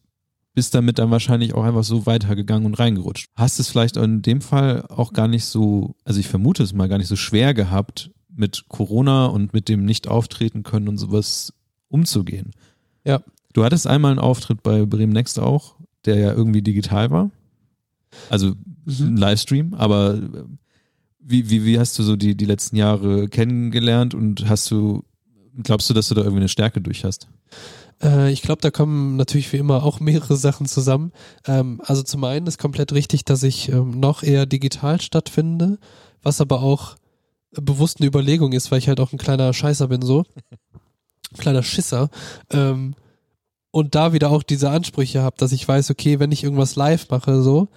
bist 0.54 0.74
damit 0.74 0.98
dann 0.98 1.10
wahrscheinlich 1.10 1.54
auch 1.54 1.64
einfach 1.64 1.84
so 1.84 2.04
weitergegangen 2.04 2.66
und 2.66 2.78
reingerutscht. 2.78 3.30
Hast 3.36 3.58
es 3.58 3.68
vielleicht 3.68 3.96
in 3.96 4.22
dem 4.22 4.40
Fall 4.40 4.84
auch 4.88 5.12
gar 5.12 5.28
nicht 5.28 5.44
so, 5.44 5.94
also 6.04 6.20
ich 6.20 6.28
vermute 6.28 6.62
es 6.62 6.72
mal, 6.72 6.88
gar 6.88 6.98
nicht 6.98 7.08
so 7.08 7.16
schwer 7.16 7.54
gehabt, 7.54 8.10
mit 8.34 8.64
Corona 8.68 9.26
und 9.26 9.52
mit 9.52 9.68
dem 9.68 9.84
Nicht-Auftreten 9.84 10.62
können 10.62 10.88
und 10.88 10.98
sowas 10.98 11.52
umzugehen. 11.88 12.52
Ja. 13.04 13.22
Du 13.52 13.64
hattest 13.64 13.86
einmal 13.86 14.10
einen 14.12 14.20
Auftritt 14.20 14.62
bei 14.62 14.84
Bremen 14.86 15.12
Next 15.12 15.38
auch, 15.38 15.76
der 16.04 16.16
ja 16.18 16.32
irgendwie 16.32 16.62
digital 16.62 17.10
war. 17.10 17.30
Also 18.30 18.48
ein 18.48 19.14
Mhm. 19.14 19.16
Livestream, 19.16 19.74
aber 19.74 20.14
äh, 20.14 20.20
wie, 21.20 21.48
wie, 21.50 21.64
wie 21.64 21.78
hast 21.78 21.98
du 21.98 22.02
so 22.02 22.16
die, 22.16 22.34
die 22.36 22.44
letzten 22.44 22.76
Jahre 22.76 23.28
kennengelernt 23.28 24.12
und 24.14 24.48
hast 24.48 24.70
du, 24.70 25.04
glaubst 25.62 25.88
du, 25.88 25.94
dass 25.94 26.08
du 26.08 26.14
da 26.14 26.22
irgendwie 26.22 26.40
eine 26.40 26.48
Stärke 26.48 26.80
durch 26.80 27.04
hast? 27.04 27.28
Äh, 28.02 28.32
ich 28.32 28.42
glaube, 28.42 28.60
da 28.60 28.70
kommen 28.72 29.16
natürlich 29.16 29.52
wie 29.52 29.58
immer 29.58 29.84
auch 29.84 30.00
mehrere 30.00 30.36
Sachen 30.36 30.66
zusammen. 30.66 31.12
Ähm, 31.46 31.80
also 31.84 32.02
zum 32.02 32.24
einen 32.24 32.46
ist 32.48 32.58
komplett 32.58 32.92
richtig, 32.92 33.24
dass 33.24 33.44
ich 33.44 33.68
ähm, 33.68 34.00
noch 34.00 34.24
eher 34.24 34.46
digital 34.46 35.00
stattfinde, 35.00 35.78
was 36.22 36.40
aber 36.40 36.60
auch 36.62 36.96
bewusst 37.52 38.00
eine 38.00 38.08
Überlegung 38.08 38.52
ist, 38.52 38.70
weil 38.72 38.78
ich 38.78 38.88
halt 38.88 38.98
auch 38.98 39.12
ein 39.12 39.18
kleiner 39.18 39.52
Scheißer 39.52 39.86
bin 39.88 40.02
so. 40.02 40.24
kleiner 41.38 41.62
Schisser. 41.62 42.10
Ähm, 42.50 42.94
und 43.72 43.96
da 43.96 44.12
wieder 44.12 44.30
auch 44.30 44.44
diese 44.44 44.70
Ansprüche 44.70 45.22
habe, 45.22 45.34
dass 45.38 45.50
ich 45.50 45.66
weiß, 45.66 45.90
okay, 45.90 46.20
wenn 46.20 46.30
ich 46.30 46.44
irgendwas 46.44 46.76
live 46.76 47.08
mache, 47.10 47.42
so, 47.42 47.68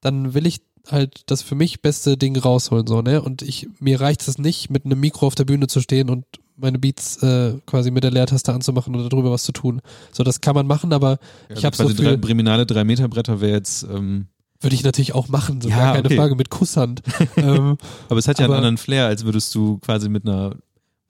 dann 0.00 0.34
will 0.34 0.46
ich 0.46 0.62
halt 0.90 1.22
das 1.30 1.42
für 1.42 1.54
mich 1.54 1.80
beste 1.80 2.16
Ding 2.16 2.36
rausholen, 2.36 2.88
so, 2.88 3.02
ne? 3.02 3.22
Und 3.22 3.42
ich, 3.42 3.68
mir 3.78 4.00
reicht 4.00 4.26
es 4.26 4.38
nicht, 4.38 4.68
mit 4.70 4.84
einem 4.84 4.98
Mikro 4.98 5.28
auf 5.28 5.36
der 5.36 5.44
Bühne 5.44 5.68
zu 5.68 5.80
stehen 5.80 6.10
und 6.10 6.24
meine 6.56 6.78
Beats 6.78 7.22
äh, 7.22 7.54
quasi 7.66 7.90
mit 7.92 8.02
der 8.02 8.10
Leertaste 8.10 8.52
anzumachen 8.52 8.94
oder 8.96 9.08
drüber 9.08 9.30
was 9.30 9.44
zu 9.44 9.52
tun. 9.52 9.80
So, 10.10 10.24
das 10.24 10.40
kann 10.40 10.54
man 10.54 10.66
machen, 10.66 10.92
aber 10.92 11.18
ich 11.54 11.64
habe 11.64 11.76
so 11.76 11.84
quasi 11.84 11.96
drei, 11.96 12.08
viel, 12.10 12.18
Breminale 12.18 12.66
3 12.66 12.82
Meter 12.84 13.08
Bretter 13.08 13.40
wäre 13.40 13.52
jetzt, 13.52 13.84
ähm, 13.84 14.26
würde 14.60 14.74
ich 14.74 14.82
natürlich 14.84 15.14
auch 15.14 15.28
machen, 15.28 15.60
so 15.60 15.68
Ja, 15.68 15.76
gar 15.76 15.92
keine 15.94 16.06
okay. 16.06 16.16
Frage, 16.16 16.34
mit 16.36 16.50
Kusshand. 16.50 17.02
ähm, 17.36 17.76
aber 18.08 18.18
es 18.18 18.26
hat 18.26 18.38
ja 18.38 18.46
einen 18.46 18.54
anderen 18.54 18.78
Flair, 18.78 19.06
als 19.06 19.24
würdest 19.24 19.54
du 19.54 19.78
quasi 19.78 20.08
mit 20.08 20.26
einer, 20.26 20.56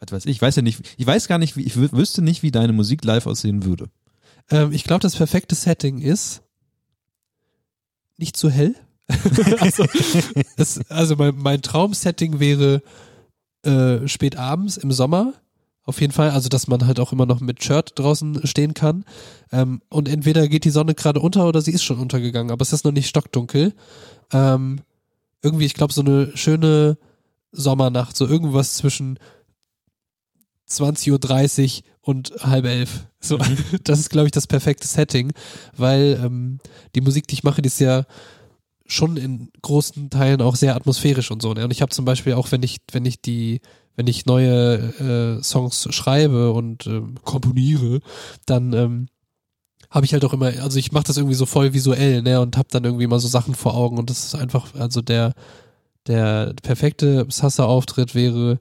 was 0.01 0.13
weiß 0.13 0.25
ich, 0.27 0.33
ich 0.33 0.43
weiß 0.43 0.57
ja 0.57 0.63
nicht, 0.63 0.81
ich 0.97 1.07
weiß 1.07 1.29
gar 1.29 1.39
nicht, 1.39 1.57
wie, 1.57 1.63
ich 1.63 1.75
wü- 1.75 1.93
wüsste 1.93 2.23
nicht, 2.23 2.43
wie 2.43 2.51
deine 2.51 2.73
Musik 2.73 3.05
live 3.05 3.27
aussehen 3.27 3.65
würde. 3.65 3.89
Ähm, 4.51 4.73
ich 4.73 4.85
glaube, 4.85 5.01
das 5.01 5.17
perfekte 5.17 5.55
Setting 5.55 5.99
ist 5.99 6.43
nicht 8.17 8.37
zu 8.37 8.51
hell. 8.51 8.75
also, 9.61 9.85
das, 10.57 10.81
also 10.91 11.17
mein, 11.17 11.37
mein 11.37 11.63
Traumsetting 11.63 12.41
wäre 12.41 12.83
äh, 13.63 14.07
spät 14.09 14.37
abends 14.37 14.77
im 14.77 14.93
Sommer. 14.93 15.35
Auf 15.85 16.01
jeden 16.01 16.13
Fall, 16.13 16.31
also 16.31 16.49
dass 16.49 16.69
man 16.69 16.87
halt 16.87 17.01
auch 17.01 17.13
immer 17.13 17.27
noch 17.27 17.41
mit 17.41 17.63
Shirt 17.63 17.93
draußen 17.97 18.47
stehen 18.47 18.75
kann. 18.75 19.05
Ähm, 19.51 19.83
und 19.89 20.09
entweder 20.09 20.47
geht 20.49 20.65
die 20.65 20.71
Sonne 20.71 20.95
gerade 20.95 21.21
unter 21.21 21.47
oder 21.49 21.61
sie 21.61 21.73
ist 21.73 21.83
schon 21.83 21.99
untergegangen, 21.99 22.53
aber 22.53 22.63
es 22.63 22.73
ist 22.73 22.85
noch 22.85 22.93
nicht 22.93 23.09
stockdunkel. 23.09 23.75
Ähm, 24.33 24.81
irgendwie, 25.43 25.67
ich 25.67 25.75
glaube, 25.75 25.93
so 25.93 26.03
eine 26.03 26.37
schöne 26.37 26.99
Sommernacht, 27.51 28.17
so 28.17 28.27
irgendwas 28.27 28.75
zwischen 28.75 29.19
20.30 30.69 31.11
Uhr 31.79 31.85
und 32.03 32.33
halb 32.41 32.67
elf. 32.67 33.07
So, 33.21 33.39
das 33.85 34.01
ist, 34.01 34.11
glaube 34.11 34.27
ich, 34.27 34.33
das 34.33 34.47
perfekte 34.47 34.87
Setting, 34.87 35.33
weil 35.77 36.21
ähm, 36.23 36.59
die 36.95 37.01
Musik, 37.01 37.27
die 37.29 37.35
ich 37.35 37.45
mache, 37.45 37.63
die 37.63 37.69
ist 37.69 37.81
ja 37.81 38.05
schon 38.87 39.17
in 39.17 39.51
großen 39.63 40.11
Teilen 40.11 40.43
auch 40.43 40.57
sehr 40.57 40.77
atmosphärisch 40.77 41.31
und 41.31 41.41
so. 41.41 41.55
Ne? 41.55 41.65
Und 41.65 41.71
ich 41.71 41.81
habe 41.81 41.93
zum 41.93 42.05
Beispiel 42.05 42.35
auch, 42.35 42.53
wenn 42.53 42.63
ich, 42.63 42.79
wenn 42.91 43.07
ich 43.07 43.23
die, 43.23 43.61
wenn 43.97 44.07
ich 44.07 44.27
neue 44.27 45.39
äh, 45.39 45.43
Songs 45.43 45.89
schreibe 45.91 46.53
und 46.53 46.87
ähm, 46.87 47.15
komponiere, 47.25 48.01
dann 48.45 48.73
ähm, 48.73 49.09
habe 49.89 50.05
ich 50.05 50.13
halt 50.13 50.25
auch 50.25 50.33
immer, 50.33 50.47
also 50.47 50.79
ich 50.79 50.93
mache 50.93 51.05
das 51.05 51.17
irgendwie 51.17 51.35
so 51.35 51.47
voll 51.47 51.75
visuell, 51.75 52.23
ne, 52.23 52.41
und 52.41 52.57
habe 52.57 52.69
dann 52.71 52.85
irgendwie 52.85 53.07
mal 53.07 53.21
so 53.21 53.29
Sachen 53.29 53.55
vor 53.55 53.75
Augen 53.75 53.99
und 53.99 54.09
das 54.11 54.25
ist 54.25 54.35
einfach, 54.35 54.75
also 54.75 55.03
der 55.03 55.35
der 56.07 56.55
perfekte 56.63 57.27
Sassa-Auftritt 57.29 58.15
wäre, 58.15 58.59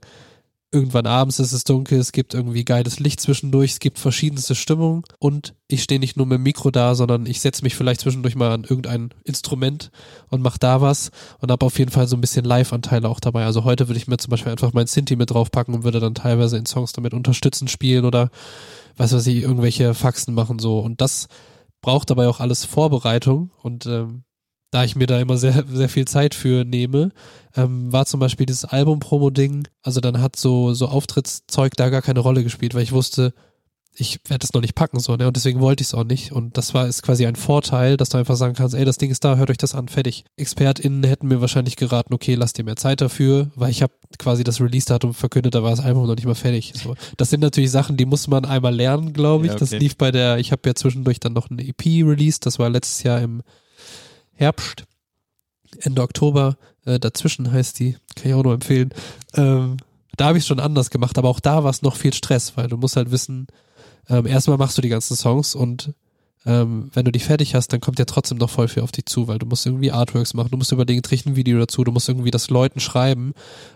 irgendwann 0.72 1.06
abends 1.06 1.40
ist 1.40 1.52
es 1.52 1.66
dunkel, 1.66 2.00
es 2.00 2.14
gibt 2.14 2.34
irgendwie 2.34 2.64
geiles 2.64 3.00
Licht 3.00 3.20
zwischendurch, 3.20 3.72
es 3.72 3.80
gibt 3.80 4.00
verschiedenste 4.00 4.56
Stimmungen 4.56 5.04
und 5.20 5.54
ich 5.68 5.84
stehe 5.84 6.00
nicht 6.00 6.16
nur 6.16 6.26
mit 6.26 6.38
dem 6.38 6.44
Mikro 6.44 6.72
da, 6.72 6.96
sondern 6.96 7.26
ich 7.26 7.42
setze 7.42 7.64
mich 7.64 7.76
vielleicht 7.76 8.02
zwischendurch 8.02 8.36
mal 8.36 8.52
an 8.52 8.64
irgendein 8.64 9.14
Instrument 9.26 9.92
und 10.30 10.42
mache 10.42 10.60
da 10.60 10.80
was 10.80 11.12
und 11.40 11.52
habe 11.52 11.66
auf 11.66 11.78
jeden 11.78 11.92
Fall 11.92 12.08
so 12.08 12.16
ein 12.16 12.22
bisschen 12.22 12.46
Live-Anteile 12.46 13.10
auch 13.10 13.20
dabei. 13.20 13.44
Also 13.44 13.66
heute 13.66 13.90
würde 13.90 13.98
ich 13.98 14.08
mir 14.08 14.18
zum 14.18 14.32
Beispiel 14.32 14.52
einfach 14.52 14.72
mein 14.72 14.88
Sinti 14.88 15.18
mit 15.18 15.32
draufpacken 15.32 15.76
und 15.76 15.84
würde 15.84 16.00
dann 16.00 16.16
teilweise 16.16 16.58
in 16.58 16.66
Songs 16.66 16.94
damit 16.94 17.14
unterstützen 17.14 17.68
spielen 17.68 18.06
oder 18.06 18.30
was 18.96 19.14
weiß 19.14 19.28
ich, 19.28 19.44
irgendwelche 19.44 19.94
Faxen 19.94 20.34
machen 20.34 20.60
so 20.60 20.80
und 20.80 21.02
das 21.02 21.28
braucht 21.82 22.10
dabei 22.10 22.28
auch 22.28 22.40
alles 22.40 22.64
Vorbereitung 22.64 23.52
und 23.62 23.86
ähm, 23.88 24.24
da 24.72 24.84
ich 24.84 24.96
mir 24.96 25.08
da 25.08 25.20
immer 25.20 25.38
sehr, 25.38 25.66
sehr 25.72 25.90
viel 25.90 26.06
Zeit 26.06 26.34
für 26.34 26.64
nehme, 26.66 27.12
ähm, 27.56 27.92
war 27.92 28.06
zum 28.06 28.20
Beispiel 28.20 28.46
dieses 28.46 28.66
Album-Promo-Ding, 28.66 29.68
also 29.84 30.00
dann 30.00 30.22
hat 30.22 30.38
so, 30.38 30.74
so 30.74 30.88
Auftrittszeug 30.88 31.76
da 31.76 31.90
gar 31.90 32.02
keine 32.02 32.22
Rolle 32.22 32.44
gespielt, 32.44 32.74
weil 32.74 32.84
ich 32.84 32.94
wusste, 32.94 33.34
ich 33.94 34.22
werde 34.28 34.40
das 34.40 34.54
noch 34.54 34.62
nicht 34.62 34.74
packen, 34.74 35.02
so, 35.02 35.18
ne, 35.18 35.28
und 35.28 35.36
deswegen 35.36 35.60
wollte 35.60 35.82
ich 35.82 35.90
es 35.90 35.94
auch 35.94 36.06
nicht. 36.06 36.32
Und 36.32 36.58
das 36.58 36.74
war, 36.74 36.88
ist 36.88 37.04
quasi 37.04 37.26
ein 37.26 37.36
Vorteil, 37.36 37.98
dass 37.98 38.08
du 38.08 38.18
einfach 38.18 38.38
sagen 38.38 38.56
kannst, 38.56 38.74
ey, 38.74 38.86
das 38.86 38.98
Ding 38.98 39.12
ist 39.12 39.26
da, 39.26 39.36
hört 39.36 39.50
euch 39.50 39.58
das 39.58 39.76
an, 39.76 39.90
fertig. 39.90 40.24
ExpertInnen 40.38 41.04
hätten 41.04 41.28
mir 41.28 41.42
wahrscheinlich 41.42 41.76
geraten, 41.76 42.14
okay, 42.14 42.36
lass 42.36 42.54
dir 42.54 42.64
mehr 42.64 42.78
Zeit 42.78 43.02
dafür, 43.02 43.52
weil 43.56 43.70
ich 43.70 43.82
habe 43.82 43.92
quasi 44.18 44.46
das 44.46 44.62
Release-Datum 44.62 45.14
verkündet, 45.14 45.56
da 45.56 45.64
war 45.64 45.72
das 45.72 45.82
Album 45.82 46.08
noch 46.08 46.16
nicht 46.16 46.26
mal 46.26 46.36
fertig. 46.36 46.72
So. 46.82 46.96
Das 47.18 47.30
sind 47.30 47.42
natürlich 47.42 47.72
Sachen, 47.72 47.98
die 47.98 48.06
muss 48.06 48.30
man 48.30 48.46
einmal 48.46 48.74
lernen, 48.74 49.12
glaube 49.12 49.46
ich. 49.46 49.52
Ja, 49.52 49.58
Das 49.58 49.74
okay. 49.74 49.80
lief 49.80 49.98
bei 49.98 50.12
der, 50.12 50.38
ich 50.38 50.54
habe 50.54 50.62
ja 50.66 50.74
zwischendurch 50.74 51.20
dann 51.20 51.34
noch 51.34 51.50
eine 51.50 51.62
EP 51.68 51.86
released, 51.86 52.46
das 52.46 52.60
war 52.60 52.70
letztes 52.70 53.04
Jahr 53.04 53.20
im 53.20 53.42
Herbst, 54.42 54.86
Ende 55.82 56.02
Oktober, 56.02 56.58
äh, 56.86 57.00
dazwischen 57.00 57.52
heißt 57.52 57.80
die, 57.80 57.96
kann 58.16 58.32
ich 58.32 58.34
auch 58.34 58.44
nur 58.44 58.56
empfehlen. 58.56 58.92
Ähm, 59.36 59.78
da 60.18 60.26
habe 60.26 60.40
ich 60.40 60.46
schon 60.46 60.60
anders 60.60 60.90
gemacht, 60.90 61.20
aber 61.20 61.30
auch 61.30 61.40
da 61.40 61.64
war 61.64 61.70
es 61.70 61.84
noch 61.84 61.96
viel 61.96 62.12
Stress, 62.12 62.58
weil 62.58 62.68
du 62.68 62.76
musst 62.76 62.96
halt 62.96 63.12
wissen, 63.12 63.46
ähm, 64.10 64.26
erstmal 64.26 64.58
machst 64.58 64.80
du 64.80 64.82
die 64.82 64.90
ganzen 64.90 65.16
Songs 65.16 65.54
und 65.54 65.94
ähm, 66.46 66.90
wenn 66.94 67.06
du 67.06 67.12
die 67.12 67.20
fertig 67.20 67.54
hast, 67.54 67.72
dann 67.72 67.82
kommt 67.82 68.00
ja 68.00 68.06
trotzdem 68.06 68.38
noch 68.38 68.50
voll 68.50 68.68
viel 68.68 68.84
auf 68.84 68.92
dich 68.92 69.06
zu, 69.06 69.28
weil 69.28 69.38
du 69.38 69.46
musst 69.46 69.66
irgendwie 69.66 69.92
Artworks 69.92 70.34
machen, 70.34 70.50
du 70.50 70.58
musst 70.58 70.72
überlegen, 70.72 71.02
krieg 71.02 71.20
ich 71.20 71.26
ein 71.26 71.36
Video 71.36 71.60
dazu, 71.60 71.84
du 71.84 71.92
musst 71.92 72.10
irgendwie 72.10 72.32
das 72.32 72.50
Leuten 72.50 72.80
schreiben, 72.80 73.34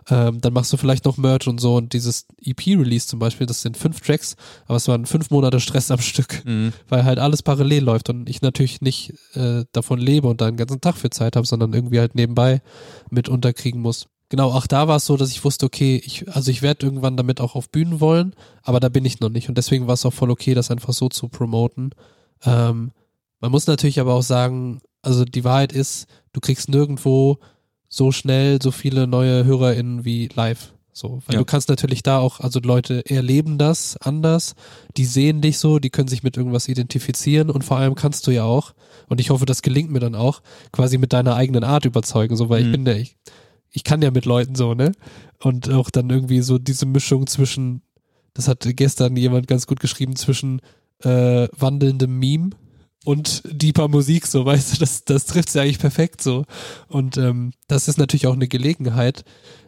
ähm, 0.09 0.41
dann 0.41 0.53
machst 0.53 0.73
du 0.73 0.77
vielleicht 0.77 1.05
noch 1.05 1.17
Merch 1.17 1.47
und 1.47 1.59
so 1.59 1.75
und 1.75 1.93
dieses 1.93 2.25
EP-Release 2.41 3.07
zum 3.07 3.19
Beispiel, 3.19 3.45
das 3.45 3.61
sind 3.61 3.77
fünf 3.77 4.01
Tracks, 4.01 4.35
aber 4.65 4.77
es 4.77 4.87
waren 4.87 5.05
fünf 5.05 5.29
Monate 5.29 5.59
Stress 5.59 5.91
am 5.91 5.99
Stück 5.99 6.43
Mhm. 6.45 6.73
weil 6.89 7.05
halt 7.05 7.19
alles 7.19 7.43
parallel 7.43 7.83
läuft 7.83 8.09
und 8.09 8.29
ich 8.29 8.41
natürlich 8.41 8.81
nicht 8.81 9.13
äh, 9.33 9.63
davon 9.71 9.99
lebe 9.99 10.27
und 10.27 10.41
da 10.41 10.47
einen 10.47 10.57
ganzen 10.57 10.81
Tag 10.81 10.95
für 10.97 11.09
Zeit 11.09 11.35
habe, 11.35 11.45
sondern 11.45 11.73
irgendwie 11.73 11.99
halt 11.99 12.15
nebenbei 12.15 12.61
mit 13.09 13.29
unterkriegen 13.29 13.81
muss. 13.81 14.07
Genau, 14.29 14.51
auch 14.51 14.65
da 14.65 14.87
war 14.87 14.97
es 14.97 15.05
so, 15.05 15.17
dass 15.17 15.29
ich 15.29 15.43
wusste, 15.43 15.67
okay, 15.67 16.01
ich, 16.03 16.27
also 16.35 16.49
ich 16.49 16.63
werde 16.63 16.85
irgendwann 16.85 17.15
damit 17.15 17.39
auch 17.39 17.53
auf 17.55 17.69
Bühnen 17.69 17.99
wollen, 17.99 18.33
aber 18.63 18.79
da 18.79 18.89
bin 18.89 19.05
ich 19.05 19.19
noch 19.19 19.29
nicht 19.29 19.49
und 19.49 19.57
deswegen 19.57 19.85
war 19.85 19.93
es 19.93 20.05
auch 20.05 20.13
voll 20.13 20.31
okay, 20.31 20.55
das 20.55 20.71
einfach 20.71 20.93
so 20.93 21.09
zu 21.09 21.27
promoten. 21.27 21.91
Ähm, 22.43 22.91
man 23.39 23.51
muss 23.51 23.67
natürlich 23.67 23.99
aber 23.99 24.13
auch 24.13 24.23
sagen, 24.23 24.81
also 25.01 25.25
die 25.25 25.43
Wahrheit 25.43 25.71
ist, 25.73 26.07
du 26.33 26.39
kriegst 26.39 26.69
nirgendwo 26.69 27.37
so 27.89 28.11
schnell 28.11 28.61
so 28.61 28.71
viele 28.71 29.07
neue 29.07 29.45
HörerInnen 29.45 30.03
wie 30.05 30.27
live. 30.33 30.73
So, 30.91 31.21
weil 31.25 31.35
Ja. 31.35 31.39
du 31.39 31.45
kannst 31.45 31.67
natürlich 31.67 32.03
da 32.03 32.19
auch, 32.19 32.39
also 32.39 32.59
Leute 32.61 33.05
erleben 33.09 33.57
das 33.57 33.97
anders, 33.97 34.55
die 34.95 35.03
sehen 35.03 35.41
dich 35.41 35.57
so, 35.59 35.77
die 35.79 35.89
können 35.89 36.07
sich 36.07 36.23
mit 36.23 36.37
irgendwas 36.37 36.69
identifizieren 36.69 37.49
und 37.49 37.63
vor 37.65 37.77
allem 37.77 37.95
kannst 37.95 38.25
du 38.27 38.31
ja 38.31 38.45
auch, 38.45 38.73
und 39.09 39.19
ich 39.19 39.29
hoffe, 39.29 39.45
das 39.45 39.61
gelingt 39.61 39.91
mir 39.91 39.99
dann 39.99 40.15
auch, 40.15 40.41
quasi 40.71 40.97
mit 40.97 41.11
deiner 41.11 41.35
eigenen 41.35 41.65
Art 41.65 41.83
überzeugen, 41.83 42.37
so, 42.37 42.47
weil 42.47 42.61
Mhm. 42.61 42.65
ich 42.67 42.71
bin 42.71 42.85
der, 42.85 42.97
ich, 42.97 43.17
ich 43.71 43.83
kann 43.83 44.01
ja 44.01 44.09
mit 44.09 44.23
Leuten 44.25 44.55
so, 44.55 44.73
ne? 44.73 44.93
Und 45.43 45.69
auch 45.69 45.89
dann 45.89 46.09
irgendwie 46.09 46.39
so 46.41 46.57
diese 46.57 46.85
Mischung 46.85 47.27
zwischen 47.27 47.81
das 48.33 48.47
hat 48.49 48.65
gestern 48.65 49.15
jemand 49.17 49.47
ganz 49.47 49.65
gut 49.67 49.79
geschrieben, 49.81 50.15
zwischen 50.15 50.61
äh, 51.05 51.47
wandelndem 51.57 52.17
Meme 52.19 52.49
und 53.05 53.43
deeper 53.45 53.87
Musik, 53.87 54.25
so 54.25 54.45
weißt 54.45 54.73
du, 54.73 54.79
das, 54.79 55.05
das 55.05 55.25
trifft 55.25 55.49
sie 55.49 55.61
eigentlich 55.61 55.79
perfekt 55.79 56.21
so. 56.21 56.43
Und 56.87 57.17
ähm, 57.17 57.53
das 57.67 57.87
ist 57.87 57.97
natürlich 57.97 58.27
auch 58.27 58.33
eine 58.33 58.47
Gelegenheit, 58.47 59.23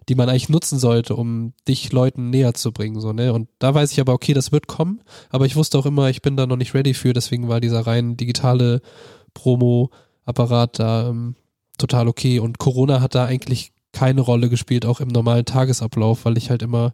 die 0.10 0.16
man 0.16 0.30
eigentlich 0.30 0.50
nutzen 0.50 0.80
sollte, 0.80 1.16
um 1.16 1.54
dich 1.68 1.92
Leuten 1.92 2.30
näher 2.30 2.54
zu 2.54 2.72
bringen, 2.72 3.00
so, 3.00 3.14
ne? 3.14 3.34
Und 3.34 3.50
da 3.60 3.74
weiß 3.74 3.92
ich 3.92 4.00
aber, 4.00 4.14
okay, 4.14 4.34
das 4.34 4.52
wird 4.52 4.68
kommen, 4.68 5.02
aber 5.30 5.46
ich 5.46 5.56
wusste 5.56 5.78
auch 5.78 5.86
immer, 5.86 6.10
ich 6.10 6.22
bin 6.22 6.36
da 6.36 6.48
noch 6.48 6.56
nicht 6.56 6.74
ready 6.74 6.94
für, 6.94 7.14
deswegen 7.14 7.48
war 7.48 7.62
dieser 7.62 7.86
rein 7.86 8.18
digitale 8.18 8.82
Promo-Apparat 9.34 10.80
da 10.80 11.10
ähm, 11.10 11.36
total 11.78 12.08
okay. 12.08 12.40
Und 12.40 12.58
Corona 12.58 13.02
hat 13.02 13.16
da 13.16 13.26
eigentlich 13.26 13.72
keine 13.92 14.22
Rolle 14.22 14.50
gespielt, 14.50 14.86
auch 14.86 15.00
im 15.00 15.10
normalen 15.10 15.46
Tagesablauf, 15.46 16.26
weil 16.26 16.38
ich 16.38 16.50
halt 16.50 16.62
immer 16.62 16.94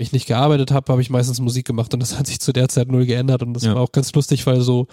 wenn 0.00 0.06
ich 0.06 0.12
nicht 0.12 0.28
gearbeitet 0.28 0.70
habe, 0.70 0.90
habe 0.90 1.02
ich 1.02 1.10
meistens 1.10 1.40
Musik 1.40 1.66
gemacht 1.66 1.92
und 1.92 2.00
das 2.00 2.18
hat 2.18 2.26
sich 2.26 2.40
zu 2.40 2.54
der 2.54 2.70
Zeit 2.70 2.90
null 2.90 3.04
geändert 3.04 3.42
und 3.42 3.52
das 3.52 3.64
ja. 3.64 3.74
war 3.74 3.82
auch 3.82 3.92
ganz 3.92 4.14
lustig, 4.14 4.46
weil 4.46 4.62
so 4.62 4.86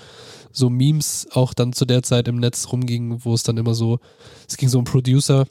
so 0.52 0.70
Memes 0.70 1.30
auch 1.32 1.54
dann 1.54 1.72
zu 1.72 1.86
der 1.86 2.04
Zeit 2.04 2.28
im 2.28 2.36
Netz 2.36 2.74
rumgingen, 2.74 3.24
wo 3.24 3.34
es 3.34 3.44
dann 3.44 3.56
immer 3.56 3.74
so, 3.74 4.00
es 4.50 4.58
ging 4.58 4.68
so 4.68 4.80
um 4.80 4.84
Producer 4.84 5.48